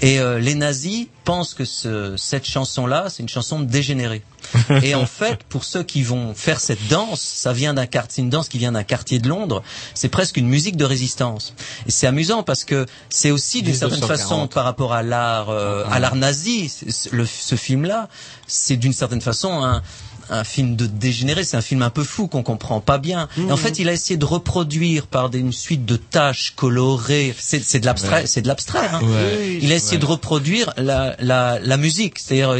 Et 0.00 0.18
euh, 0.20 0.38
les 0.38 0.54
nazis 0.54 1.06
pensent 1.24 1.54
que 1.54 1.64
ce, 1.64 2.14
cette 2.16 2.46
chanson-là, 2.46 3.06
c'est 3.08 3.22
une 3.22 3.28
chanson 3.28 3.60
de 3.60 3.64
dégénéré. 3.66 4.22
et 4.82 4.94
en 4.94 5.04
fait, 5.04 5.40
pour 5.48 5.64
ceux 5.64 5.82
qui 5.82 6.02
vont 6.02 6.32
faire 6.34 6.58
cette 6.60 6.86
danse, 6.88 7.20
ça 7.20 7.52
vient 7.52 7.74
d'un 7.74 7.86
quartier, 7.86 8.08
c'est 8.16 8.22
une 8.22 8.30
danse 8.30 8.48
qui 8.48 8.56
vient 8.58 8.72
d'un 8.72 8.84
quartier 8.84 9.18
de 9.18 9.28
Londres. 9.28 9.62
C'est 9.94 10.08
presque 10.08 10.36
une 10.38 10.48
musique 10.48 10.76
de 10.76 10.84
résistance. 10.86 11.52
Et 11.86 11.90
c'est 11.90 12.06
amusant 12.06 12.42
parce 12.42 12.64
que 12.64 12.77
c'est 13.10 13.30
aussi 13.30 13.62
d'une 13.62 13.74
certaine 13.74 13.98
1940. 14.00 14.18
façon 14.18 14.46
par 14.48 14.64
rapport 14.64 14.92
à 14.92 15.02
l'art, 15.02 15.50
euh, 15.50 15.84
à 15.90 15.98
l'art 15.98 16.16
nazi. 16.16 16.72
Le, 17.12 17.24
ce 17.26 17.54
film-là, 17.54 18.08
c'est 18.46 18.76
d'une 18.76 18.92
certaine 18.92 19.20
façon 19.20 19.62
un 19.64 19.82
un 20.30 20.44
film 20.44 20.76
de 20.76 20.84
dégénéré, 20.84 21.42
c'est 21.42 21.56
un 21.56 21.62
film 21.62 21.80
un 21.80 21.88
peu 21.88 22.04
fou 22.04 22.26
qu'on 22.28 22.42
comprend 22.42 22.82
pas 22.82 22.98
bien. 22.98 23.28
Et 23.38 23.50
en 23.50 23.56
fait, 23.56 23.78
il 23.78 23.88
a 23.88 23.94
essayé 23.94 24.18
de 24.18 24.26
reproduire 24.26 25.06
par 25.06 25.30
des, 25.30 25.38
une 25.38 25.54
suite 25.54 25.86
de 25.86 25.96
tâches 25.96 26.52
colorées. 26.54 27.34
C'est 27.38 27.64
c'est 27.64 27.80
de 27.80 27.86
l'abstrait, 27.86 28.20
Ouais. 28.20 28.26
c'est 28.26 28.42
de 28.42 28.48
l'abstrait. 28.48 28.90
hein. 28.92 29.00
Ouais. 29.02 29.58
Il 29.62 29.72
a 29.72 29.76
essayé 29.76 29.96
Ouais. 29.96 30.02
de 30.02 30.04
reproduire 30.04 30.74
la, 30.76 31.16
la, 31.20 31.58
la 31.60 31.76
musique, 31.78 32.18
c'est-à-dire. 32.18 32.56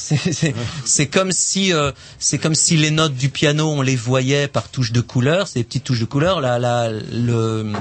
C'est- 0.00 1.06
comme 1.06 1.30
si 1.32 1.72
euh, 1.72 1.92
c'est 2.18 2.38
comme 2.38 2.54
si 2.54 2.76
les 2.76 2.90
notes 2.90 3.14
du 3.14 3.28
piano 3.28 3.68
on 3.70 3.82
les 3.82 3.96
voyait 3.96 4.48
par 4.48 4.68
touches 4.68 4.92
de 4.92 5.00
couleur, 5.00 5.46
ces 5.48 5.62
petites 5.64 5.84
touches 5.84 6.00
de 6.00 6.04
couleur. 6.06 6.40
La 6.40 6.58
la 6.58 6.90
le 6.90 7.72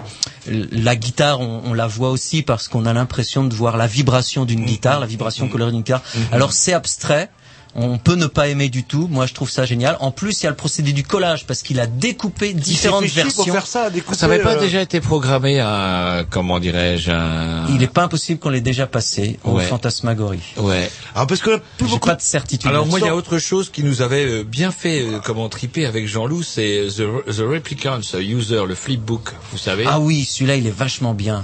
la 0.47 0.95
guitare 0.95 1.39
on, 1.41 1.61
on 1.65 1.73
la 1.73 1.87
voit 1.87 2.09
aussi 2.11 2.41
parce 2.43 2.67
qu'on 2.67 2.85
a 2.85 2.93
l'impression 2.93 3.43
de 3.43 3.53
voir 3.53 3.77
la 3.77 3.87
vibration 3.87 4.45
d'une 4.45 4.65
guitare, 4.65 4.99
la 4.99 5.05
vibration 5.07 5.47
colorée 5.47 5.71
d'une 5.71 5.81
guitare. 5.81 6.03
Alors 6.31 6.51
c'est 6.53 6.73
abstrait. 6.73 7.29
On 7.75 7.97
peut 7.97 8.15
ne 8.15 8.25
pas 8.25 8.47
aimer 8.47 8.69
du 8.69 8.83
tout. 8.83 9.07
Moi, 9.11 9.25
je 9.27 9.33
trouve 9.33 9.49
ça 9.49 9.65
génial. 9.65 9.95
En 9.99 10.11
plus, 10.11 10.41
il 10.41 10.43
y 10.45 10.47
a 10.47 10.49
le 10.49 10.55
procédé 10.55 10.91
du 10.91 11.03
collage 11.03 11.45
parce 11.45 11.61
qu'il 11.61 11.79
a 11.79 11.85
découpé 11.87 12.53
différentes 12.53 13.05
versions. 13.05 13.43
pour 13.43 13.53
faire 13.53 13.67
ça, 13.67 13.89
découper, 13.89 14.17
Ça 14.17 14.27
n'avait 14.27 14.41
pas 14.41 14.55
euh, 14.55 14.59
déjà 14.59 14.81
été 14.81 14.99
programmé 15.01 15.59
à, 15.59 16.23
comment 16.29 16.59
dirais-je, 16.59 17.11
un... 17.11 17.67
Il 17.69 17.77
n'est 17.77 17.87
pas 17.87 18.03
impossible 18.03 18.39
qu'on 18.39 18.49
l'ait 18.49 18.61
déjà 18.61 18.87
passé 18.87 19.39
au 19.43 19.51
Ouais. 19.51 19.65
Fantasmagorie. 19.65 20.41
Ouais. 20.57 20.89
Alors 21.15 21.27
parce 21.27 21.41
que 21.41 21.51
là, 21.51 21.57
plus 21.77 21.87
J'ai 21.87 21.93
beaucoup. 21.93 22.07
pas 22.09 22.15
de 22.15 22.21
certitude. 22.21 22.69
Alors 22.69 22.85
moi, 22.87 22.99
il 22.99 23.05
y 23.05 23.09
a 23.09 23.15
autre 23.15 23.37
chose 23.37 23.69
qui 23.69 23.83
nous 23.83 24.01
avait 24.01 24.25
euh, 24.25 24.43
bien 24.43 24.71
fait, 24.71 25.01
euh, 25.01 25.19
comment 25.23 25.47
triper 25.49 25.85
avec 25.85 26.07
Jean-Loup, 26.07 26.43
c'est 26.43 26.87
The, 26.87 27.03
The 27.35 27.41
Replicants 27.41 28.01
User, 28.19 28.63
le 28.67 28.75
flipbook, 28.75 29.33
vous 29.51 29.57
savez. 29.57 29.85
Ah 29.87 29.99
oui, 29.99 30.25
celui-là, 30.25 30.55
il 30.55 30.65
est 30.67 30.75
vachement 30.75 31.13
bien. 31.13 31.43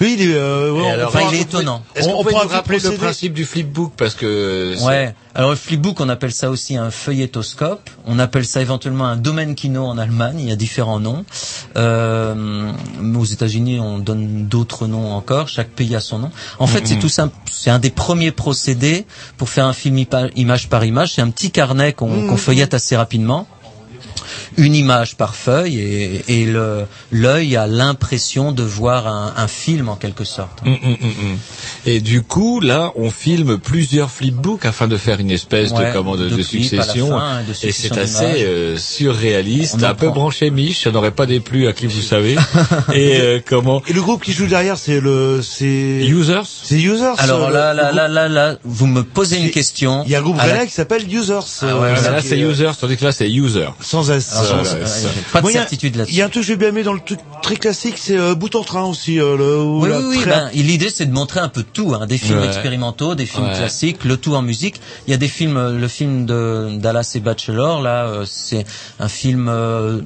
Oui, 0.00 0.16
il 0.18 0.30
est, 0.30 0.34
euh, 0.34 0.72
ouais, 0.72 0.90
alors, 0.90 1.08
Enfin, 1.08 1.28
il 1.30 1.38
est 1.38 1.42
étonnant. 1.42 1.82
Est-ce 1.94 2.08
qu'on 2.08 2.22
peut 2.24 2.30
nous 2.30 2.48
rappeler 2.48 2.78
le 2.78 2.92
principe 2.92 3.32
du 3.32 3.44
flipbook 3.44 3.92
parce 3.96 4.14
que 4.14 4.74
Ouais. 4.84 5.14
Alors 5.34 5.50
le 5.50 5.56
flipbook, 5.56 6.00
on 6.00 6.08
appelle 6.08 6.32
ça 6.32 6.50
aussi 6.50 6.76
un 6.76 6.90
feuilletoscope. 6.90 7.90
On 8.06 8.18
appelle 8.18 8.44
ça 8.44 8.60
éventuellement 8.60 9.06
un 9.06 9.16
domaine 9.16 9.54
kino 9.54 9.84
en 9.84 9.96
Allemagne. 9.96 10.36
Il 10.40 10.48
y 10.48 10.52
a 10.52 10.56
différents 10.56 10.98
noms. 10.98 11.24
Euh, 11.76 12.72
aux 13.14 13.24
États-Unis, 13.24 13.78
on 13.80 13.98
donne 13.98 14.46
d'autres 14.46 14.86
noms 14.86 15.12
encore. 15.12 15.48
Chaque 15.48 15.70
pays 15.70 15.94
a 15.94 16.00
son 16.00 16.18
nom. 16.18 16.30
En 16.58 16.66
fait, 16.66 16.86
c'est 16.86 16.98
tout 16.98 17.08
simple. 17.08 17.34
C'est 17.50 17.70
un 17.70 17.78
des 17.78 17.90
premiers 17.90 18.32
procédés 18.32 19.06
pour 19.36 19.48
faire 19.48 19.66
un 19.66 19.72
film 19.72 20.04
image 20.34 20.68
par 20.68 20.84
image. 20.84 21.14
C'est 21.14 21.22
un 21.22 21.30
petit 21.30 21.50
carnet 21.50 21.92
qu'on 21.92 22.26
qu'on 22.26 22.36
feuillette 22.36 22.74
assez 22.74 22.96
rapidement. 22.96 23.46
Une 24.56 24.74
image 24.74 25.16
par 25.16 25.34
feuille 25.34 25.78
et, 25.78 26.24
et 26.28 26.44
le 26.46 26.84
l'œil 27.12 27.56
a 27.56 27.66
l'impression 27.66 28.52
de 28.52 28.62
voir 28.62 29.06
un, 29.06 29.32
un 29.36 29.48
film 29.48 29.88
en 29.88 29.96
quelque 29.96 30.24
sorte. 30.24 30.60
Hum, 30.64 30.76
hum, 30.82 30.96
hum. 31.02 31.38
Et 31.86 32.00
du 32.00 32.22
coup, 32.22 32.60
là, 32.60 32.92
on 32.96 33.10
filme 33.10 33.58
plusieurs 33.58 34.10
flipbooks 34.10 34.64
afin 34.64 34.88
de 34.88 34.96
faire 34.96 35.20
une 35.20 35.30
espèce 35.30 35.72
de 35.72 35.92
comment 35.92 36.16
de, 36.16 36.42
succession. 36.42 37.18
fin, 37.18 37.42
de 37.42 37.66
et 37.66 37.72
c'est 37.72 37.96
assez 37.96 38.44
euh, 38.44 38.76
surréaliste, 38.76 39.82
un 39.82 39.94
peu 39.94 40.08
branché 40.10 40.50
Mich, 40.50 40.82
ça 40.82 40.90
n'aurait 40.90 41.10
pas 41.10 41.26
déplu 41.26 41.66
à 41.68 41.72
qui 41.72 41.86
vous 41.86 42.00
savez. 42.00 42.36
et 42.92 43.20
euh, 43.20 43.40
comment 43.44 43.82
Et 43.88 43.92
le 43.92 44.02
groupe 44.02 44.22
qui 44.22 44.32
joue 44.32 44.46
derrière, 44.46 44.76
c'est 44.76 45.00
le, 45.00 45.40
c'est. 45.42 46.04
Users 46.06 46.42
C'est 46.62 46.80
Users. 46.80 47.14
Alors 47.18 47.48
euh, 47.48 47.50
là, 47.50 47.74
le 47.74 47.78
là, 47.80 47.92
là, 47.92 48.08
là, 48.08 48.28
là, 48.28 48.56
vous 48.64 48.86
me 48.86 49.02
posez 49.02 49.38
une 49.38 49.50
question. 49.50 50.02
Il 50.06 50.10
y 50.10 50.14
a 50.14 50.18
un 50.18 50.22
groupe 50.22 50.36
la- 50.36 50.66
qui 50.66 50.72
s'appelle 50.72 51.02
Users. 51.12 51.38
Ah 51.62 51.66
ouais, 51.66 51.72
euh, 51.72 51.80
ouais, 51.80 52.10
Là, 52.10 52.20
c'est 52.22 52.38
est, 52.38 52.42
euh, 52.42 52.50
Users, 52.50 52.72
tandis 52.80 52.96
que 52.96 53.04
là, 53.04 53.12
c'est 53.12 53.30
User. 53.30 53.68
Sans 53.80 54.07
S. 54.10 54.34
Euh, 54.34 54.64
j'ai 54.64 55.22
pas 55.32 55.40
de 55.42 55.48
il 56.08 56.14
y 56.14 56.22
a 56.22 56.26
un 56.26 56.28
truc 56.28 56.42
que 56.42 56.46
j'ai 56.46 56.56
bien 56.56 56.68
aimé 56.68 56.82
dans 56.82 56.92
le 56.92 57.00
truc 57.00 57.20
très 57.48 57.56
classique, 57.56 57.94
c'est 57.98 58.16
euh, 58.16 58.34
Bout 58.34 58.54
en 58.54 58.62
train 58.64 58.84
aussi. 58.84 59.18
Euh, 59.20 59.36
le, 59.36 59.62
Oui, 59.62 59.88
oui, 59.92 60.04
oui. 60.10 60.20
très- 60.20 60.30
Ben, 60.30 60.50
l'idée, 60.54 60.90
c'est 60.90 61.06
de 61.06 61.12
montrer 61.12 61.40
un 61.40 61.48
peu 61.48 61.62
tout, 61.62 61.94
hein, 61.94 62.06
des 62.06 62.18
films 62.18 62.38
Ouais. 62.40 62.46
expérimentaux, 62.46 63.14
des 63.14 63.26
films 63.26 63.46
Ouais. 63.46 63.54
classiques, 63.56 64.04
le 64.04 64.16
tout 64.16 64.34
en 64.34 64.42
musique. 64.42 64.80
Il 65.06 65.10
y 65.10 65.14
a 65.14 65.16
des 65.16 65.28
films, 65.28 65.56
euh, 65.56 65.78
le 65.78 65.88
film 65.88 66.26
de 66.26 66.76
Dallas 66.78 67.12
et 67.14 67.20
Bachelor, 67.20 67.80
là, 67.82 68.06
euh, 68.06 68.24
c'est 68.26 68.64
un 69.00 69.08
film, 69.08 69.48
euh, 69.48 70.00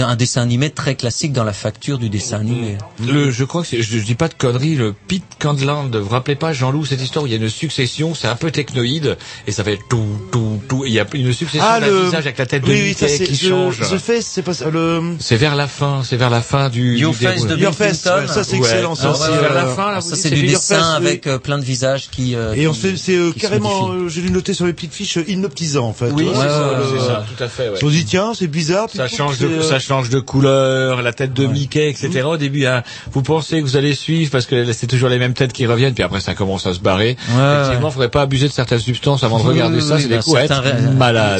un 0.00 0.16
dessin 0.16 0.42
animé 0.42 0.70
très 0.70 0.94
classique 0.94 1.32
dans 1.32 1.44
la 1.44 1.52
facture 1.52 1.98
du 1.98 2.08
dessin 2.08 2.38
animé. 2.40 2.76
Le, 3.06 3.30
je 3.30 3.44
crois 3.44 3.62
que 3.62 3.68
c'est- 3.68 3.82
je, 3.82 3.98
je 3.98 4.04
dis 4.04 4.14
pas 4.14 4.28
de 4.28 4.34
conneries, 4.34 4.76
le 4.76 4.92
Pete 4.92 5.22
Candland, 5.38 5.94
vous 5.94 6.04
vous 6.04 6.08
rappelez 6.10 6.36
pas 6.36 6.52
Jean-Loup 6.52 6.84
cette 6.86 7.02
histoire 7.02 7.24
où 7.24 7.26
il 7.26 7.32
y 7.32 7.36
a 7.36 7.38
une 7.38 7.48
succession, 7.48 8.14
c'est 8.14 8.28
un 8.28 8.36
peu 8.36 8.50
technoïde 8.50 9.16
et 9.46 9.52
ça 9.52 9.64
fait 9.64 9.78
tout 9.90 10.04
tout 10.32 10.60
tout 10.68 10.84
il 10.86 10.92
y 10.92 11.00
a 11.00 11.06
une 11.14 11.32
succession 11.32 11.64
Ah, 11.68 11.80
d'un 11.80 11.86
le. 11.88 12.04
visage 12.04 12.26
avec 12.26 12.38
la 12.38 12.46
tête 12.46 12.62
de 12.64 12.68
oui, 12.70 12.80
oui, 12.86 12.94
ça 12.94 13.08
c'est. 13.08 13.24
qui 13.24 13.36
The- 13.36 13.48
change. 13.48 13.78
The 13.80 13.98
Face, 13.98 14.26
c'est 14.26 14.42
pas 14.42 14.54
ça, 14.54 14.70
le. 14.70 15.16
C'est 15.18 15.36
vers 15.36 15.56
la 15.56 15.66
fin, 15.66 16.02
c'est 16.04 16.16
vers 16.16 16.30
la 16.30 16.40
fin 16.42 16.67
du 16.68 16.96
Your 16.96 17.12
du 17.12 17.18
Face 17.18 17.42
de 17.46 17.54
Bill 17.54 17.64
Your 17.64 17.74
Face, 17.74 18.02
Clinton. 18.02 18.20
ouais, 18.22 18.26
ça 18.28 18.44
c'est 18.44 18.52
Ouais. 18.54 18.58
excellent. 18.58 18.94
Ça 18.94 19.08
Ah, 19.08 19.10
aussi. 19.12 19.22
ouais, 19.30 19.38
vers 19.40 19.54
la 19.54 19.64
euh, 19.66 19.74
fin, 19.74 19.92
là, 19.92 20.00
ça, 20.00 20.16
c'est 20.16 20.30
du 20.30 20.46
dessin 20.46 20.76
Face, 20.76 20.94
avec 20.96 21.26
euh, 21.26 21.38
plein 21.38 21.58
de 21.58 21.64
visages 21.64 22.08
qui. 22.10 22.34
euh, 22.34 22.54
Et 22.54 22.66
on 22.66 22.72
qui- 22.72 22.96
c'est 22.98 23.16
euh, 23.16 23.32
carrément, 23.32 23.90
euh, 23.90 24.08
j'ai 24.08 24.20
dû 24.22 24.30
noter 24.30 24.54
sur 24.54 24.66
les 24.66 24.72
petites 24.72 24.92
fiches, 24.94 25.16
euh, 25.18 25.24
hypnotisant 25.28 25.86
en 25.88 25.92
fait. 25.92 26.10
Oui, 26.12 26.24
Ouais, 26.24 26.30
c'est 26.34 26.38
ça, 26.40 26.44
euh, 26.48 26.82
c'est 26.98 27.06
ça, 27.06 27.24
tout 27.36 27.42
à 27.44 27.48
fait. 27.48 27.68
ouais. 27.70 27.78
On 27.82 27.86
se 27.88 27.92
dit 27.92 28.04
tiens, 28.04 28.32
c'est 28.34 28.46
bizarre. 28.46 28.88
Ça 28.94 29.08
change 29.08 29.38
de, 29.38 29.46
euh, 29.46 29.62
ça 29.62 29.78
change 29.78 30.08
de 30.10 30.20
couleur, 30.20 31.02
la 31.02 31.12
tête 31.12 31.32
de 31.34 31.46
Mickey, 31.46 31.88
etc. 31.90 32.22
Au 32.24 32.36
début, 32.36 32.66
hein, 32.66 32.82
vous 33.12 33.22
pensez 33.22 33.58
que 33.60 33.64
vous 33.64 33.76
allez 33.76 33.94
suivre 33.94 34.30
parce 34.30 34.46
que 34.46 34.72
c'est 34.72 34.86
toujours 34.86 35.08
les 35.08 35.18
mêmes 35.18 35.34
têtes 35.34 35.52
qui 35.52 35.66
reviennent, 35.66 35.94
puis 35.94 36.04
après 36.04 36.20
ça 36.20 36.34
commence 36.34 36.66
à 36.66 36.74
se 36.74 36.80
barrer. 36.80 37.16
Effectivement, 37.28 37.90
faudrait 37.90 38.08
pas 38.10 38.22
abuser 38.22 38.48
de 38.48 38.52
certaines 38.52 38.78
substances 38.78 39.22
avant 39.24 39.38
de 39.38 39.44
regarder 39.48 39.80
ça, 39.80 39.98
c'est 39.98 40.08
ben, 40.08 40.18
des 40.18 40.22
coups 40.24 40.36
à 40.36 40.46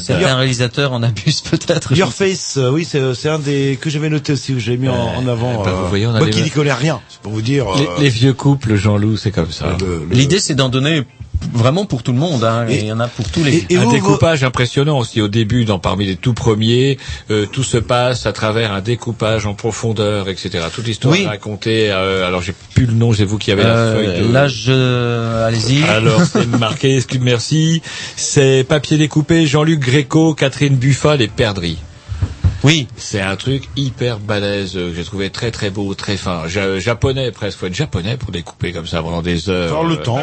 certains 0.01 0.37
réalisateurs 0.37 0.93
en 0.93 1.03
abusent 1.03 1.41
peut-être. 1.43 1.95
Your 1.97 2.13
Face, 2.13 2.55
euh, 2.57 2.71
oui, 2.71 2.87
c'est 2.89 3.15
c'est 3.15 3.29
un 3.29 3.39
des 3.39 3.79
que 3.81 3.91
j'avais 3.91 4.09
noté 4.09 4.33
aussi, 4.33 4.53
que 4.55 4.59
j'ai 4.59 4.77
mis 4.77 4.89
en, 4.89 5.18
en 5.19 5.29
avant. 5.29 5.63
bah, 5.65 5.73
vous 5.73 5.89
voyez, 5.89 6.07
on 6.07 6.15
a 6.15 6.19
moi 6.19 6.27
des- 6.27 6.33
qui 6.33 6.43
n'y 6.43 6.51
connais 6.51 6.73
rien, 6.73 7.01
c'est 7.09 7.21
pour 7.21 7.33
vous 7.33 7.43
dire. 7.43 7.67
Les, 7.77 7.83
euh, 7.85 7.89
les 8.01 8.09
vieux 8.09 8.33
couples, 8.33 8.75
Jean-Loup, 8.77 9.17
c'est 9.17 9.31
comme 9.31 9.51
ça. 9.51 9.77
le- 9.81 10.07
L'idée, 10.11 10.39
c'est 10.41 10.55
d'en 10.55 10.69
donner 10.69 11.05
vraiment 11.55 11.87
pour 11.87 12.03
tout 12.03 12.11
le 12.11 12.19
monde. 12.19 12.43
Hein, 12.43 12.67
et 12.69 12.79
il 12.81 12.87
y 12.87 12.93
en 12.93 12.99
a 12.99 13.07
pour 13.07 13.29
tous 13.31 13.45
les. 13.45 13.59
et- 13.59 13.67
et 13.75 13.77
un 13.77 13.85
vous, 13.85 13.93
découpage 13.93 14.43
impressionnant 14.43 14.99
aussi 14.99 15.21
au 15.21 15.29
début, 15.29 15.65
dans 15.65 15.79
parmi 15.79 16.05
les 16.05 16.17
tout 16.17 16.35
premiers. 16.35 16.99
euh, 17.31 17.47
tout 17.47 17.63
se 17.63 17.77
passe 17.79 18.27
à 18.27 18.33
travers 18.33 18.73
un 18.73 18.81
découpage 18.81 19.47
en 19.47 19.55
profondeur, 19.55 20.29
etc. 20.29 20.65
Toute 20.75 20.87
l'histoire 20.87 21.13
Oui. 21.15 21.27
racontée. 21.27 21.91
euh, 21.93 22.27
alors 22.27 22.43
j'ai 22.43 22.55
plus 22.75 22.87
le 22.87 22.93
nom, 22.95 23.13
c'est 23.13 23.25
vous 23.25 23.39
qui 23.39 23.53
avez 23.53 23.63
la 23.63 23.69
Euh, 23.77 23.95
feuille. 24.17 24.27
De... 24.29 24.33
Là, 24.33 24.49
je. 24.49 25.45
Allez-y. 25.45 25.85
Alors 25.85 26.23
c'est 26.25 26.47
marqué, 26.59 26.97
excuse 26.97 27.21
merci. 27.23 27.83
C'est 28.17 28.65
papier 28.69 28.99
découpé, 28.99 29.47
Jean-Luc 29.47 29.79
Gréco, 29.81 30.35
Catherine 30.35 30.75
Buffat, 30.77 31.17
les 31.17 31.29
perdrix. 31.29 31.79
Oui. 32.69 32.87
C'est 32.97 33.21
un 33.23 33.35
truc 33.37 33.65
hyper 33.77 34.19
balèze 34.19 34.77
euh, 34.77 34.91
que 34.91 34.97
j'ai 34.97 35.05
trouvé 35.05 35.31
très 35.31 35.51
très 35.51 35.71
beau, 35.71 35.95
très 35.95 36.17
fin. 36.19 36.47
Ja- 36.49 36.79
japonais 36.79 37.31
presque, 37.33 37.59
faut 37.59 37.67
être 37.67 37.75
japonais 37.75 38.17
pour 38.19 38.31
découper 38.31 38.73
comme 38.73 38.87
ça 38.87 39.03
pendant 39.03 39.23
des 39.23 39.49
heures. 39.49 39.71
Faire 39.71 39.83
le 39.85 39.95
Euh, 39.95 40.03
temps. 40.03 40.21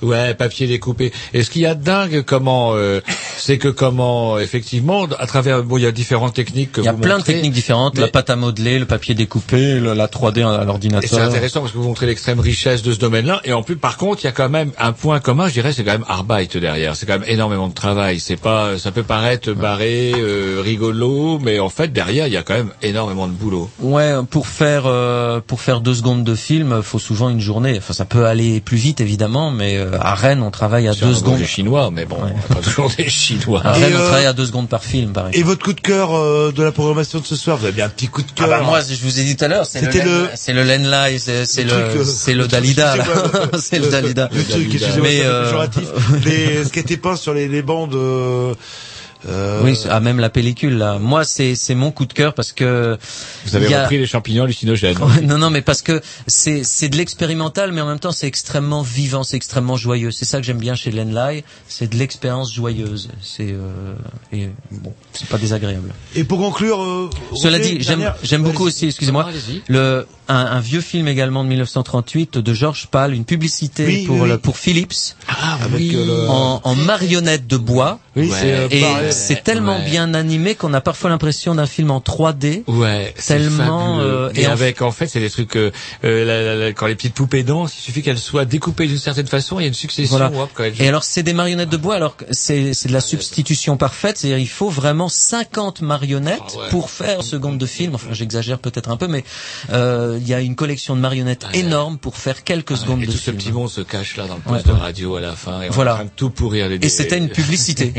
Ouais, 0.00 0.34
papier 0.34 0.66
découpé. 0.68 1.12
Et 1.32 1.42
ce 1.42 1.50
qu'il 1.50 1.62
y 1.62 1.66
a 1.66 1.74
de 1.74 1.82
dingue, 1.82 2.22
comment, 2.22 2.70
euh, 2.74 3.00
c'est 3.36 3.58
que 3.58 3.68
comment, 3.68 4.38
effectivement, 4.38 5.04
à 5.18 5.26
travers, 5.26 5.62
bon, 5.64 5.76
il 5.78 5.82
y 5.82 5.86
a 5.86 5.92
différentes 5.92 6.34
techniques 6.34 6.72
que 6.72 6.80
Il 6.80 6.84
y 6.84 6.88
a 6.88 6.92
vous 6.92 6.98
plein 6.98 7.18
de 7.18 7.24
techniques 7.24 7.52
différentes, 7.52 7.94
mais- 7.96 8.02
la 8.02 8.08
pâte 8.08 8.30
à 8.30 8.36
modeler, 8.36 8.78
le 8.78 8.86
papier 8.86 9.14
découpé, 9.16 9.80
le- 9.80 9.94
la 9.94 10.06
3D 10.06 10.42
à 10.42 10.54
Et 10.54 10.58
c'est 10.60 10.64
l'ordinateur. 10.66 11.20
intéressant 11.22 11.60
parce 11.60 11.72
que 11.72 11.78
vous 11.78 11.84
montrez 11.88 12.06
l'extrême 12.06 12.38
richesse 12.38 12.82
de 12.82 12.92
ce 12.92 12.98
domaine-là. 13.00 13.40
Et 13.44 13.52
en 13.52 13.64
plus, 13.64 13.76
par 13.76 13.96
contre, 13.96 14.22
il 14.22 14.26
y 14.26 14.28
a 14.28 14.32
quand 14.32 14.48
même 14.48 14.70
un 14.78 14.92
point 14.92 15.18
commun, 15.18 15.48
je 15.48 15.54
dirais, 15.54 15.72
c'est 15.72 15.82
quand 15.82 15.92
même 15.92 16.04
Arbeit 16.08 16.46
derrière. 16.60 16.94
C'est 16.94 17.06
quand 17.06 17.18
même 17.18 17.28
énormément 17.28 17.66
de 17.68 17.74
travail. 17.74 18.20
C'est 18.20 18.36
pas, 18.36 18.78
ça 18.78 18.92
peut 18.92 19.02
paraître 19.02 19.52
barré, 19.52 20.12
euh, 20.16 20.60
rigolo, 20.64 21.38
mais 21.42 21.58
en 21.64 21.68
fait, 21.70 21.92
derrière, 21.92 22.26
il 22.26 22.32
y 22.32 22.36
a 22.36 22.42
quand 22.42 22.54
même 22.54 22.70
énormément 22.82 23.26
de 23.26 23.32
boulot. 23.32 23.68
Ouais, 23.80 24.12
pour 24.30 24.46
faire 24.46 24.82
euh, 24.86 25.40
pour 25.46 25.60
faire 25.60 25.80
deux 25.80 25.94
secondes 25.94 26.22
de 26.24 26.34
film, 26.34 26.82
faut 26.82 26.98
souvent 26.98 27.30
une 27.30 27.40
journée. 27.40 27.74
Enfin, 27.78 27.92
ça 27.94 28.04
peut 28.04 28.26
aller 28.26 28.60
plus 28.60 28.76
vite 28.76 29.00
évidemment, 29.00 29.50
mais 29.50 29.76
euh, 29.78 29.96
à 30.00 30.14
Rennes, 30.14 30.42
on 30.42 30.50
travaille 30.50 30.86
à 30.88 30.92
C'est 30.92 31.04
un 31.04 31.06
deux 31.08 31.12
nom 31.14 31.18
secondes. 31.18 31.38
des 31.38 31.46
Chinois, 31.46 31.90
mais 31.92 32.04
bon, 32.04 32.16
on 32.20 32.26
a 32.26 32.54
pas 32.54 32.60
toujours 32.62 32.90
des 32.96 33.08
Chinois. 33.08 33.62
À 33.64 33.76
Et, 33.78 33.84
Rennes, 33.84 33.92
on 33.96 34.00
euh, 34.00 34.06
travaille 34.06 34.26
à 34.26 34.32
deux 34.32 34.46
secondes 34.46 34.68
par 34.68 34.84
film, 34.84 35.12
par 35.12 35.28
exemple. 35.28 35.38
Et 35.40 35.42
votre 35.42 35.64
coup 35.64 35.72
de 35.72 35.80
cœur 35.80 36.14
euh, 36.14 36.52
de 36.52 36.62
la 36.62 36.72
programmation 36.72 37.18
de 37.20 37.24
ce 37.26 37.36
soir, 37.36 37.56
vous 37.56 37.64
avez 37.64 37.74
bien 37.74 37.86
un 37.86 37.88
petit 37.90 38.08
coup 38.08 38.22
de 38.22 38.26
Ah 38.30 38.40
cœur. 38.40 38.48
bah 38.48 38.60
moi, 38.62 38.80
je 38.82 38.94
vous 39.02 39.18
ai 39.18 39.24
dit 39.24 39.36
tout 39.36 39.44
à 39.44 39.48
l'heure, 39.48 39.66
c'est 39.66 39.80
le, 39.80 39.86
C'était 39.92 40.04
Len- 40.04 40.22
le- 40.22 40.28
c'est 40.34 40.52
le 40.52 40.62
Lenlight, 40.64 41.20
c'est 41.20 41.46
c'est 41.46 41.64
Le 41.64 41.70
truc, 41.70 41.82
le, 41.94 42.00
euh, 42.00 42.04
c'est 42.04 42.34
le 42.34 42.46
Dalida, 42.48 42.94
c'est 43.58 43.78
le 43.78 43.88
Dalida. 43.88 44.28
Le 44.32 44.44
truc, 44.44 44.64
excusez-moi, 44.74 45.00
Mais, 45.02 45.18
c'est 45.18 45.24
euh, 45.26 45.44
péjoratif. 45.44 45.84
Ce 46.64 46.68
qui 46.70 46.78
était 46.78 46.96
peint 46.96 47.16
sur 47.16 47.34
les, 47.34 47.48
les 47.48 47.62
bandes. 47.62 47.94
Euh, 49.28 49.62
Oui, 49.64 49.76
c'est- 49.76 49.88
ah, 49.90 50.00
même 50.00 50.18
la 50.20 50.30
pellicule 50.30 50.76
là. 50.76 50.98
Moi, 50.98 51.24
c'est 51.24 51.54
c'est 51.54 51.74
mon 51.74 51.90
coup 51.90 52.04
de 52.06 52.12
cœur 52.12 52.34
parce 52.34 52.52
que 52.52 52.98
Vous 53.46 53.56
avez 53.56 53.72
a- 53.74 53.82
repris 53.82 53.98
les 53.98 54.06
champignons 54.06 54.44
hallucinogènes. 54.44 54.98
Non, 55.22 55.38
non, 55.38 55.50
mais 55.50 55.62
parce 55.62 55.82
que 55.82 56.00
c'est 56.26 56.62
c'est 56.64 56.88
de 56.88 56.96
l'expérimental, 56.96 57.72
mais 57.72 57.80
en 57.80 57.86
même 57.86 57.98
temps 57.98 58.12
c'est 58.12 58.26
extrêmement 58.26 58.82
vivant, 58.82 59.22
c'est 59.24 59.36
extrêmement 59.36 59.76
joyeux. 59.76 60.10
C'est 60.10 60.24
ça 60.24 60.38
que 60.40 60.44
j'aime 60.46 60.58
bien 60.58 60.74
chez 60.74 60.90
Lenlai, 60.90 61.44
c'est 61.68 61.90
de 61.90 61.96
l'expérience 61.96 62.52
joyeuse. 62.52 63.08
C'est 63.22 63.50
euh, 63.52 63.94
et 64.32 64.48
bon, 64.70 64.92
c'est 65.12 65.28
pas 65.28 65.38
désagréable. 65.38 65.92
Et 66.14 66.24
pour 66.24 66.38
conclure, 66.38 66.82
euh, 66.82 67.10
Cela 67.34 67.58
dit, 67.58 67.76
j'aime 67.80 68.00
dernière- 68.00 68.16
j'aime 68.22 68.42
beaucoup 68.42 68.64
aussi, 68.64 68.86
excusez-moi, 68.86 69.28
le 69.68 70.06
un, 70.28 70.36
un 70.36 70.60
vieux 70.60 70.80
film 70.80 71.06
également 71.08 71.44
de 71.44 71.48
1938 71.50 72.38
de 72.38 72.54
Georges 72.54 72.86
Pal, 72.90 73.12
une 73.14 73.26
publicité 73.26 73.84
Oui, 73.84 74.04
pour 74.06 74.20
oui, 74.20 74.38
pour 74.38 74.56
Philips 74.56 75.14
Ah 75.28 75.58
Avec, 75.62 75.78
oui. 75.78 75.92
euh, 75.94 76.06
le- 76.06 76.28
en, 76.30 76.60
en 76.64 76.74
marionnette 76.74 77.46
de 77.46 77.56
bois. 77.58 77.98
Oui, 78.16 78.30
Ouais. 78.30 78.36
c'est 78.40 78.52
euh. 78.54 78.68
C'est 79.14 79.42
tellement 79.42 79.78
Ouais. 79.78 79.84
bien 79.90 80.12
animé 80.14 80.54
qu'on 80.54 80.74
a 80.74 80.80
parfois 80.80 81.10
l'impression 81.10 81.54
d'un 81.54 81.66
film 81.66 81.90
en 81.90 82.00
3D. 82.00 82.64
Ouais, 82.66 83.14
Tellement, 83.26 84.00
euh, 84.00 84.30
et, 84.34 84.42
et 84.42 84.46
en 84.46 84.50
avec 84.52 84.82
en 84.82 84.90
fait 84.90 85.06
c'est 85.06 85.20
des 85.20 85.30
trucs 85.30 85.56
euh, 85.56 85.70
euh, 86.04 86.24
la- 86.24 86.42
la- 86.42 86.56
la- 86.56 86.72
quand 86.72 86.86
les 86.86 86.94
petites 86.94 87.14
poupées 87.14 87.42
dansent, 87.42 87.74
il 87.78 87.80
suffit 87.80 88.02
qu'elles 88.02 88.18
soient 88.18 88.44
découpées 88.44 88.86
d'une 88.86 88.98
certaine 88.98 89.26
façon, 89.26 89.58
il 89.58 89.62
y 89.62 89.64
a 89.64 89.68
une 89.68 89.74
succession. 89.74 90.16
Voilà. 90.18 90.30
hop, 90.36 90.50
quand 90.54 90.64
elles 90.64 90.80
Et 90.82 90.88
alors 90.88 91.04
c'est 91.04 91.22
des 91.22 91.32
marionnettes 91.32 91.70
de 91.70 91.76
bois, 91.76 91.94
alors 91.96 92.16
c'est 92.30 92.74
c'est 92.74 92.88
de 92.88 92.92
la 92.92 93.00
substitution 93.00 93.76
parfaite, 93.76 94.18
c'est-à-dire 94.18 94.38
il 94.38 94.48
faut 94.48 94.68
vraiment 94.68 95.08
50 95.08 95.80
marionnettes 95.80 96.40
Ah 96.54 96.58
ouais. 96.58 96.68
pour 96.70 96.90
faire 96.90 97.16
une 97.16 97.22
seconde 97.22 97.58
de 97.58 97.66
film. 97.66 97.94
Enfin 97.94 98.08
j'exagère 98.12 98.58
peut-être 98.58 98.90
un 98.90 98.96
peu, 98.96 99.06
mais 99.06 99.24
euh, 99.72 100.18
il 100.20 100.28
y 100.28 100.34
a 100.34 100.40
une 100.40 100.56
collection 100.56 100.96
de 100.96 101.00
marionnettes 101.00 101.44
Ouais. 101.52 101.60
énorme 101.60 101.98
pour 101.98 102.16
faire 102.16 102.44
quelques 102.44 102.76
secondes 102.76 103.02
et 103.02 103.06
de 103.06 103.12
tout 103.12 103.18
ce 103.18 103.24
film. 103.24 103.36
petit 103.36 103.52
monde 103.52 103.68
se 103.70 103.80
cache 103.80 104.16
là 104.16 104.26
dans 104.26 104.36
le 104.36 104.40
poste 104.40 104.66
de 104.66 104.72
radio 104.72 105.16
à 105.16 105.20
la 105.20 105.32
fin 105.32 105.62
et 105.62 105.68
on 105.68 105.72
Voilà. 105.72 105.90
est 105.90 105.94
en 105.94 105.96
train 105.98 106.04
de 106.06 106.10
tout 106.16 106.30
pourrir 106.30 106.68
les 106.68 106.76
Et 106.76 106.88
c'était 106.88 107.18
une 107.18 107.28
publicité. 107.28 107.92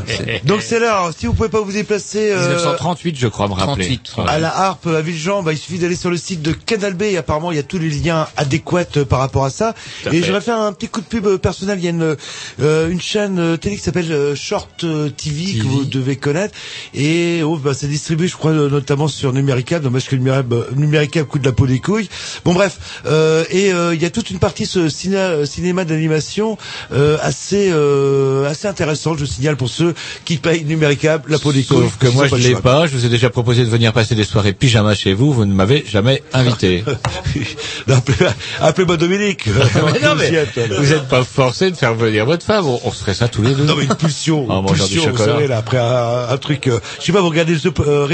Donc 0.50 0.62
c'est 0.62 0.78
l'heure. 0.78 1.10
Si 1.16 1.26
vous 1.26 1.32
pouvez 1.34 1.48
pas 1.48 1.60
vous 1.60 1.72
déplacer 1.72 2.30
euh, 2.32 2.48
1938 2.48 3.16
je 3.18 3.26
crois 3.28 3.48
me 3.48 3.54
rappeler. 3.54 3.84
38. 3.98 4.12
Ouais. 4.18 4.24
à 4.28 4.38
la 4.38 4.56
harpe 4.56 4.86
à 4.86 5.00
Villejean, 5.00 5.42
bah, 5.42 5.52
il 5.52 5.58
suffit 5.58 5.78
d'aller 5.78 5.96
sur 5.96 6.10
le 6.10 6.16
site 6.16 6.42
de 6.42 6.52
Canal 6.52 6.94
B 6.94 7.02
et 7.02 7.16
apparemment 7.16 7.50
il 7.52 7.56
y 7.56 7.60
a 7.60 7.62
tous 7.62 7.78
les 7.78 7.88
liens 7.90 8.26
adéquats 8.36 8.84
euh, 8.96 9.04
par 9.04 9.20
rapport 9.20 9.44
à 9.44 9.50
ça. 9.50 9.74
Tout 10.02 10.08
à 10.08 10.12
Et 10.14 10.20
fait. 10.20 10.26
je 10.26 10.32
vais 10.32 10.40
faire 10.40 10.58
un 10.58 10.72
petit 10.72 10.88
coup 10.88 11.00
de 11.00 11.06
pub 11.06 11.26
euh, 11.26 11.38
personnel. 11.38 11.78
Il 11.78 11.84
y 11.84 11.88
a 11.88 11.90
une, 11.90 12.16
euh, 12.60 12.88
une 12.90 13.00
chaîne 13.00 13.38
euh, 13.38 13.56
télé 13.56 13.76
qui 13.76 13.82
s'appelle 13.82 14.34
Short 14.34 14.84
TV, 15.16 15.58
que 15.58 15.64
vous 15.64 15.84
devez 15.84 16.16
connaître. 16.16 16.54
Et 16.94 17.42
oh, 17.44 17.56
bah, 17.56 17.72
c'est 17.74 17.86
distribué, 17.88 18.28
je 18.28 18.36
crois, 18.36 18.52
notamment 18.52 19.08
sur 19.08 19.32
Numéricable. 19.32 19.84
Dommage 19.84 20.06
que 20.06 20.16
Numéricable, 20.16 21.26
coûte 21.28 21.42
de 21.42 21.46
la 21.46 21.52
peau 21.52 21.66
des 21.66 21.78
couilles. 21.80 22.08
Bon 22.44 22.52
bref, 22.54 22.78
euh, 23.06 23.44
et 23.50 23.72
euh, 23.72 23.94
il 23.94 24.02
y 24.02 24.04
a 24.04 24.10
toute 24.10 24.30
une 24.30 24.38
partie 24.38 24.66
ce 24.66 24.88
ciné- 24.88 25.46
cinéma 25.46 25.84
d'animation 25.84 26.58
euh, 26.92 27.18
assez 27.22 27.70
euh, 27.72 28.48
assez 28.50 28.66
intéressante. 28.68 29.18
Je 29.18 29.24
signale 29.24 29.56
pour 29.56 29.68
ceux 29.68 29.94
qui 30.24 30.38
payent 30.40 30.64
Numéricable 30.64 31.30
la 31.30 31.38
peau. 31.38 31.52
Sauf 31.52 31.96
que 31.98 32.08
moi 32.08 32.26
je 32.28 32.36
l'ai 32.36 32.54
pas, 32.54 32.86
je 32.86 32.92
vous 32.96 33.04
ai 33.04 33.08
déjà 33.08 33.30
proposé 33.30 33.64
de 33.64 33.68
venir 33.70 33.92
passer 33.92 34.14
des 34.14 34.24
soirées 34.24 34.52
pyjama 34.52 34.94
chez 34.94 35.12
vous, 35.14 35.32
vous 35.32 35.44
ne 35.44 35.52
m'avez 35.52 35.84
jamais 35.88 36.22
invité. 36.32 36.84
Appelez- 37.88 38.26
Appelez-moi 38.60 38.96
Dominique. 38.96 39.46
mais 39.74 40.00
non, 40.00 40.14
mais 40.16 40.46
Vous 40.78 40.86
n'êtes 40.86 41.08
pas 41.08 41.24
forcé 41.24 41.70
de 41.70 41.76
faire 41.76 41.94
venir 41.94 42.24
votre 42.26 42.44
femme, 42.44 42.66
on, 42.66 42.80
on 42.84 42.92
se 42.92 43.00
ferait 43.00 43.14
ça 43.14 43.28
tous 43.28 43.42
les 43.42 43.52
deux. 43.54 43.64
Non 43.64 43.74
mais 43.76 43.84
une 43.84 43.94
pulsion, 43.94 44.48
En 44.50 44.62
mangeant 44.62 44.84
du 44.86 44.92
pulsion, 44.94 45.10
vous 45.10 45.16
chocolat. 45.16 45.34
savez 45.34 45.46
là, 45.48 45.58
après 45.58 45.78
un, 45.78 46.28
un 46.30 46.36
truc, 46.36 46.66
euh, 46.68 46.78
je 47.00 47.04
sais 47.06 47.12
pas, 47.12 47.20
vous 47.20 47.28
regardez 47.28 47.56
The 47.56 47.66
euh, 47.80 48.06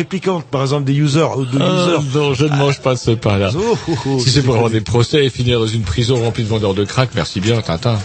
par 0.50 0.62
exemple 0.62 0.84
des 0.84 0.94
users, 0.94 1.26
ou 1.36 1.44
de 1.44 1.58
Ah, 1.60 1.86
users. 1.98 2.18
non, 2.18 2.34
je 2.34 2.44
ne 2.46 2.56
mange 2.56 2.80
pas 2.80 2.94
de 2.94 2.98
ce 2.98 3.10
pain-là. 3.12 3.50
Oh, 3.56 3.76
oh, 3.88 3.94
oh, 4.06 4.18
si 4.20 4.30
c'est 4.30 4.42
pour 4.42 4.54
avoir 4.56 4.70
des 4.70 4.80
procès 4.80 5.24
et 5.24 5.30
finir 5.30 5.58
dans 5.60 5.66
une 5.66 5.82
prison 5.82 6.16
remplie 6.16 6.42
de 6.44 6.48
vendeurs 6.48 6.74
de 6.74 6.84
crack, 6.84 7.10
merci 7.14 7.40
bien, 7.40 7.60
Tintin. 7.60 7.98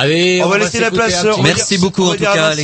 Allez, 0.00 0.40
On 0.44 0.48
va 0.48 0.58
laisser 0.58 0.78
la 0.80 0.90
place, 0.90 1.26
on 1.36 1.42
Merci 1.42 1.74
dire- 1.74 1.80
beaucoup 1.80 2.04
on 2.04 2.10
en 2.10 2.14
tout 2.14 2.22
cas 2.22 2.54
les 2.54 2.62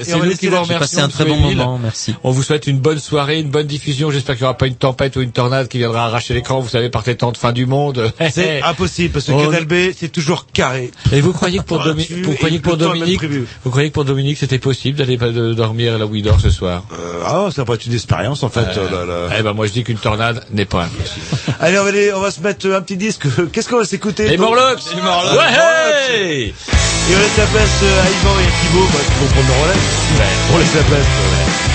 et 0.00 0.04
C'est 0.04 0.14
on 0.14 0.18
va 0.18 0.24
nous 0.24 0.30
laisser 0.30 0.38
qui 0.38 0.46
vous 0.46 0.52
remercions. 0.56 0.78
passé 0.78 0.98
un 1.00 1.08
très 1.08 1.24
bon 1.26 1.36
moment, 1.36 1.78
merci. 1.82 2.14
On 2.24 2.30
vous 2.30 2.42
souhaite 2.42 2.66
une 2.66 2.78
bonne 2.78 2.98
soirée, 2.98 3.38
une 3.40 3.50
bonne 3.50 3.66
diffusion. 3.66 4.10
J'espère 4.10 4.36
qu'il 4.36 4.44
n'y 4.44 4.48
aura 4.48 4.56
pas 4.56 4.66
une 4.66 4.74
tempête 4.76 5.16
ou 5.16 5.20
une 5.20 5.32
tornade 5.32 5.68
qui 5.68 5.78
viendra 5.78 6.06
arracher 6.06 6.32
l'écran, 6.34 6.60
vous 6.60 6.68
savez, 6.68 6.88
par 6.88 7.02
les 7.06 7.16
temps 7.16 7.32
de 7.32 7.36
fin 7.36 7.52
du 7.52 7.66
monde. 7.66 8.10
C'est 8.32 8.62
impossible 8.62 9.12
parce 9.12 9.26
que 9.26 9.32
On- 9.32 9.44
Canal 9.44 9.66
B 9.66 9.74
c'est 9.96 10.08
toujours 10.10 10.46
carré. 10.52 10.90
Et 11.12 11.20
vous 11.20 11.32
croyez 11.32 11.58
que 11.58 11.64
pour, 11.64 11.78
Domi- 11.84 12.06
Pointu, 12.06 12.22
vous 12.22 12.34
croyez 12.34 12.58
que 12.58 12.62
pour 12.64 12.76
Dominique, 12.78 13.20
vous 13.64 13.70
croyez 13.70 13.88
que 13.90 13.94
pour 13.94 14.04
Dominique 14.06 14.38
c'était 14.38 14.58
possible 14.58 14.98
d'aller 14.98 15.18
pas 15.18 15.28
dormir 15.30 15.98
là 15.98 16.06
où 16.06 16.14
il 16.14 16.22
dort 16.22 16.40
ce 16.40 16.50
soir? 16.50 16.84
Euh, 16.92 17.22
ah, 17.26 17.48
ça 17.54 17.64
pourrait 17.64 17.76
être 17.76 17.86
une 17.86 17.94
expérience 17.94 18.42
en 18.42 18.48
fait. 18.48 18.66
Euh, 18.76 18.90
là, 18.90 19.04
là. 19.04 19.34
Eh 19.38 19.42
ben 19.42 19.52
moi 19.52 19.66
je 19.66 19.72
dis 19.72 19.84
qu'une 19.84 19.98
tornade 19.98 20.44
n'est 20.52 20.64
pas 20.64 20.84
impossible. 20.84 21.26
Allez, 21.60 21.78
on 21.78 21.82
va, 21.82 21.88
aller- 21.90 22.12
on 22.14 22.20
va 22.20 22.30
se 22.30 22.40
mettre 22.40 22.66
un 22.70 22.80
petit 22.80 22.96
disque. 22.96 23.24
Qu'est-ce 23.52 23.68
qu'on 23.68 23.78
va 23.78 23.84
s'écouter 23.84 24.28
Les 24.28 24.36
Morlocks 24.38 24.80
Les 24.96 25.02
Morlocks. 25.02 25.34
Ouais 25.38 26.37
hey 26.38 26.48
Et 27.10 27.14
on 27.14 27.18
laisse 27.18 27.36
la 27.36 27.46
place 27.46 27.82
euh, 27.82 28.02
à 28.02 28.10
Yvan 28.10 28.38
et 28.38 28.44
à 28.44 28.52
Thibaut, 28.60 28.86
bah, 28.92 29.00
qui 29.04 29.18
vont 29.20 29.26
prendre 29.26 29.48
le 29.48 29.62
relais. 29.62 29.80
On 30.52 30.58
laisse 30.58 30.74
la 30.74 30.82
place. 30.82 31.06
ouais. 31.06 31.67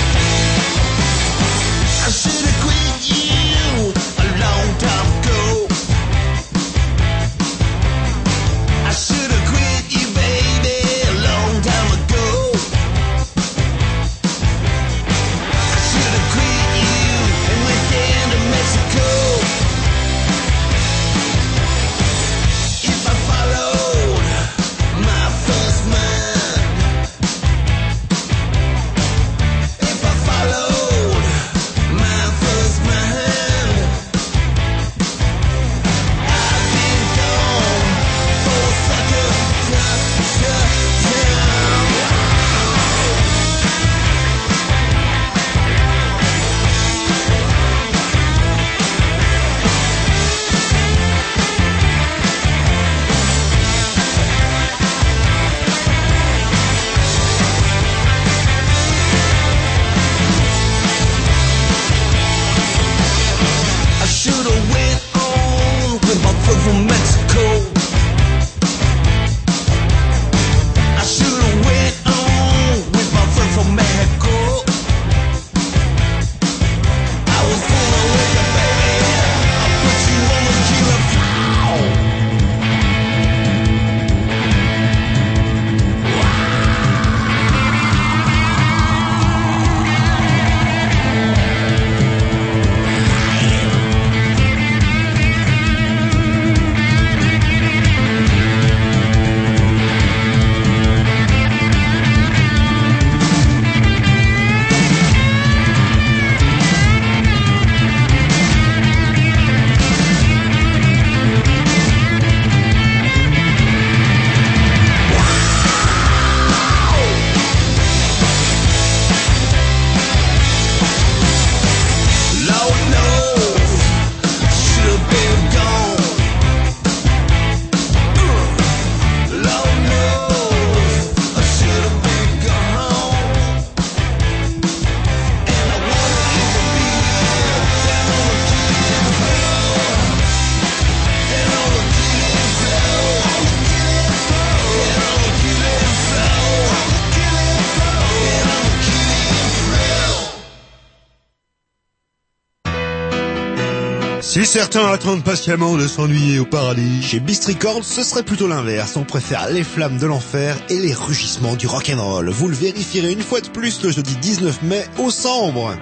Si 154.34 154.43
certains 154.54 154.86
attendent 154.92 155.24
patiemment 155.24 155.78
de 155.78 155.88
s'ennuyer 155.88 156.38
au 156.38 156.46
paradis, 156.46 157.02
chez 157.02 157.20
Bistricords, 157.20 157.84
ce 157.84 158.04
serait 158.04 158.22
plutôt 158.22 158.48
l'inverse. 158.48 158.96
On 158.98 159.04
préfère 159.04 159.50
les 159.50 159.64
flammes 159.64 159.98
de 159.98 160.06
l'enfer 160.06 160.56
et 160.70 160.78
les 160.78 160.94
rugissements 160.94 161.56
du 161.56 161.66
rock'n'roll. 161.66 162.30
Vous 162.30 162.50
le 162.50 162.54
vérifierez 162.54 163.14
une 163.14 163.24
fois 163.24 163.42
de 163.42 163.48
plus 163.48 163.82
le 163.82 163.90
jeudi 163.90 164.16
19 164.16 164.62
mai 164.62 164.86
au 165.00 165.10
Sambre. 165.10 165.76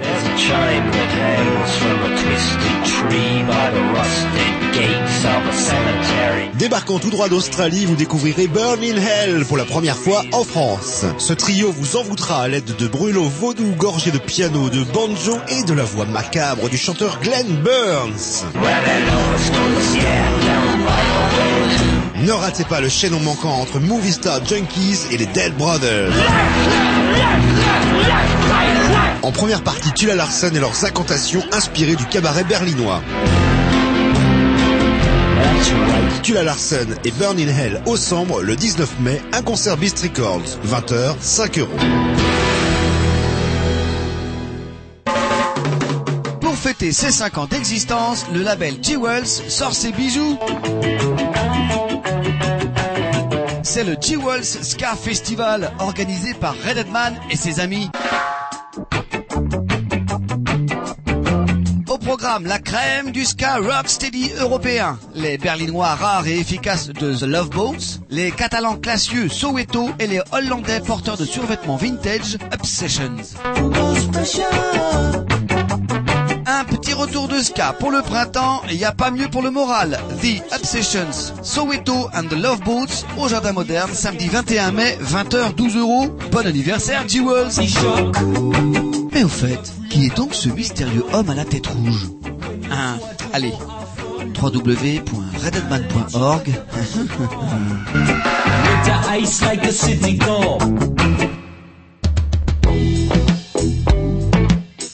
Débarquant 6.57 6.99
tout 6.99 7.09
droit 7.09 7.27
d'Australie, 7.27 7.85
vous 7.85 7.95
découvrirez 7.95 8.47
Burn 8.47 8.79
in 8.83 8.97
Hell 8.97 9.45
pour 9.45 9.57
la 9.57 9.65
première 9.65 9.97
fois 9.97 10.23
en 10.31 10.43
France. 10.43 11.05
Ce 11.17 11.33
trio 11.33 11.71
vous 11.71 11.97
envoûtera 11.97 12.43
à 12.43 12.47
l'aide 12.47 12.75
de 12.77 12.87
brûlots 12.87 13.27
vaudou 13.27 13.73
gorgés 13.77 14.11
de 14.11 14.17
piano, 14.17 14.69
de 14.69 14.83
banjo 14.83 15.37
et 15.49 15.63
de 15.63 15.73
la 15.73 15.83
voix 15.83 16.05
macabre 16.05 16.69
du 16.69 16.77
chanteur 16.77 17.19
Glenn 17.21 17.47
Burns. 17.63 18.45
Ne 22.23 22.31
ratez 22.31 22.63
pas 22.65 22.81
le 22.81 22.89
chaînon 22.89 23.19
manquant 23.19 23.53
entre 23.53 23.79
Movie 23.79 24.11
Star 24.11 24.45
Junkies 24.45 24.99
et 25.11 25.17
les 25.17 25.25
Dead 25.25 25.55
Brothers. 25.57 26.11
En 29.23 29.31
première 29.31 29.63
partie, 29.63 29.91
Tula 29.93 30.15
Larson 30.15 30.51
et 30.53 30.59
leurs 30.59 30.85
incantations 30.85 31.41
inspirées 31.51 31.95
du 31.95 32.05
cabaret 32.05 32.43
berlinois. 32.43 33.01
Tula 36.23 36.43
Larson 36.43 36.87
et 37.03 37.11
Burn 37.11 37.39
in 37.39 37.47
Hell 37.47 37.81
au 37.85 37.97
Sambre 37.97 38.41
le 38.41 38.55
19 38.55 38.99
mai, 38.99 39.21
un 39.33 39.41
concert 39.41 39.77
Beast 39.77 39.99
Records, 39.99 40.59
20h, 40.65 41.15
5 41.19 41.57
euros. 41.57 41.77
Fêter 46.61 46.91
ses 46.91 47.09
5 47.11 47.37
ans 47.39 47.47
d'existence, 47.47 48.27
le 48.31 48.43
label 48.43 48.75
Jewels 48.83 49.25
sort 49.25 49.73
ses 49.73 49.91
bijoux. 49.91 50.37
C'est 53.63 53.83
le 53.83 53.95
Jewels 53.99 54.43
Ska 54.43 54.95
Festival 54.95 55.71
organisé 55.79 56.35
par 56.35 56.53
Red 56.63 56.85
et 57.31 57.35
ses 57.35 57.59
amis. 57.61 57.89
Au 61.89 61.97
programme, 61.97 62.45
la 62.45 62.59
crème 62.59 63.11
du 63.11 63.25
ska 63.25 63.57
rocksteady 63.57 64.31
européen. 64.39 64.99
Les 65.15 65.39
berlinois 65.39 65.95
rares 65.95 66.27
et 66.27 66.37
efficaces 66.37 66.89
de 66.89 67.15
The 67.15 67.23
Love 67.23 67.49
Boats, 67.49 67.99
les 68.11 68.29
catalans 68.31 68.77
classieux 68.77 69.29
Soweto 69.29 69.89
et 69.97 70.05
les 70.05 70.21
hollandais 70.31 70.79
porteurs 70.81 71.17
de 71.17 71.25
survêtements 71.25 71.77
vintage 71.77 72.37
Obsessions. 72.53 73.17
Un 76.61 76.65
petit 76.65 76.93
retour 76.93 77.27
de 77.27 77.39
ska 77.39 77.73
pour 77.73 77.89
le 77.89 78.03
printemps, 78.03 78.61
il 78.69 78.77
n'y 78.77 78.85
a 78.85 78.91
pas 78.91 79.09
mieux 79.09 79.27
pour 79.27 79.41
le 79.41 79.49
moral. 79.49 79.99
The 80.21 80.43
Obsessions, 80.53 81.33
Soweto 81.41 82.07
and 82.13 82.27
the 82.29 82.33
Love 82.33 82.59
Boats 82.59 83.03
au 83.17 83.27
Jardin 83.27 83.51
Moderne, 83.51 83.89
samedi 83.91 84.27
21 84.27 84.71
mai, 84.71 84.95
20h, 85.01 85.55
12 85.55 85.77
euros. 85.77 86.15
Bon 86.31 86.45
anniversaire, 86.45 87.05
Jewels! 87.07 87.49
Mais 89.11 89.23
au 89.23 89.27
fait, 89.27 89.73
qui 89.89 90.05
est 90.05 90.15
donc 90.15 90.35
ce 90.35 90.49
mystérieux 90.49 91.03
homme 91.13 91.31
à 91.31 91.35
la 91.35 91.45
tête 91.45 91.65
rouge? 91.65 92.09
Hein, 92.71 92.99
allez, 93.33 93.53
www.redheadman.org 94.39 96.61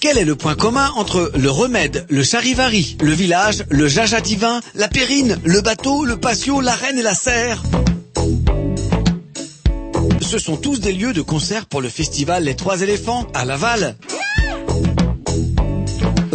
Quel 0.10 0.20
est 0.20 0.24
le 0.24 0.38
point 0.38 0.56
commun 0.56 0.90
entre 0.96 1.34
le 1.36 1.52
remède, 1.52 2.06
le 2.08 2.24
charivari, 2.24 2.96
le 3.02 3.12
village, 3.12 3.66
le 3.70 3.90
jaja 3.90 4.22
divin, 4.22 4.62
la 4.74 4.88
périne, 4.88 5.38
le 5.44 5.60
bateau, 5.60 6.06
le 6.06 6.16
patio, 6.16 6.62
la 6.62 6.76
reine 6.76 6.98
et 6.98 7.02
la 7.02 7.14
serre? 7.14 7.62
Ce 10.22 10.40
sont 10.40 10.56
tous 10.56 10.80
des 10.80 10.94
lieux 10.94 11.12
de 11.12 11.22
concert 11.22 11.66
pour 11.66 11.82
le 11.82 11.90
festival 11.90 12.46
Les 12.46 12.56
Trois 12.56 12.84
Éléphants 12.84 13.28
à 13.34 13.44
Laval. 13.44 13.98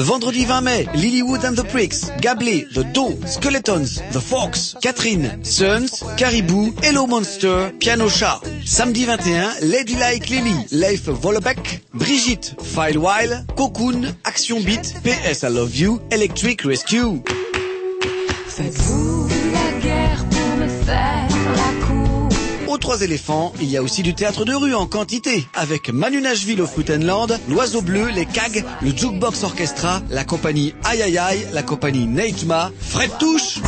Vendredi 0.03 0.45
20 0.45 0.62
mai, 0.62 0.87
Lilywood 0.95 1.45
and 1.45 1.57
the 1.57 1.65
Pricks, 1.65 2.11
Gablé, 2.20 2.66
The 2.73 2.85
Do, 2.93 3.16
Skeletons, 3.27 4.03
The 4.11 4.20
Fox, 4.20 4.77
Catherine, 4.81 5.45
Sons, 5.45 6.03
Caribou, 6.16 6.73
Hello 6.83 7.07
Monster, 7.07 7.73
Piano 7.79 8.09
Chat. 8.09 8.41
Samedi 8.65 9.05
21, 9.05 9.61
Lady 9.62 9.95
Like 9.97 10.29
Lily, 10.29 10.66
Leif 10.73 11.09
Vollebeck, 11.09 11.83
Brigitte, 11.95 12.55
Filewile, 12.61 13.45
Cocoon, 13.57 14.15
Action 14.24 14.62
Beat, 14.65 14.95
PS 15.05 15.45
I 15.45 15.49
Love 15.49 15.74
You, 15.74 16.01
Electric 16.11 16.65
Rescue. 16.65 17.23
Trois 22.82 23.00
Éléphants, 23.02 23.52
il 23.60 23.70
y 23.70 23.76
a 23.76 23.82
aussi 23.82 24.02
du 24.02 24.12
théâtre 24.12 24.44
de 24.44 24.52
rue 24.52 24.74
en 24.74 24.86
quantité, 24.86 25.46
avec 25.54 25.90
Manu 25.90 26.20
Nashville 26.20 26.60
au 26.60 26.66
Fruitenland, 26.66 27.28
l'Oiseau 27.48 27.80
Bleu, 27.80 28.09
les 28.12 28.26
CAG, 28.26 28.64
le 28.82 28.90
Jukebox 28.90 29.44
Orchestra, 29.44 30.02
la 30.10 30.24
compagnie 30.24 30.74
Aïe 30.82 31.16
Aïe, 31.16 31.46
la 31.52 31.62
compagnie 31.62 32.06
Neitma, 32.09 32.72
Fred 32.80 33.12
Touche, 33.20 33.60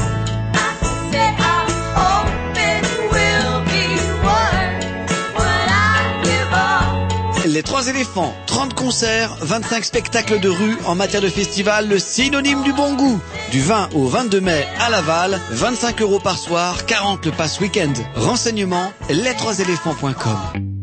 Les 7.54 7.62
Trois 7.62 7.86
Éléphants, 7.86 8.34
30 8.48 8.74
concerts, 8.74 9.36
25 9.40 9.84
spectacles 9.84 10.40
de 10.40 10.48
rue 10.48 10.76
en 10.86 10.96
matière 10.96 11.22
de 11.22 11.28
festival, 11.28 11.88
le 11.88 12.00
synonyme 12.00 12.64
du 12.64 12.72
bon 12.72 12.96
goût. 12.96 13.20
Du 13.52 13.60
20 13.60 13.90
au 13.94 14.08
22 14.08 14.40
mai 14.40 14.66
à 14.80 14.90
Laval, 14.90 15.40
25 15.52 16.02
euros 16.02 16.18
par 16.18 16.36
soir, 16.36 16.84
40 16.84 17.24
le 17.26 17.30
pass 17.30 17.60
week-end. 17.60 17.92
Renseignements, 18.16 18.92
les3éléphants.com. 19.08 20.73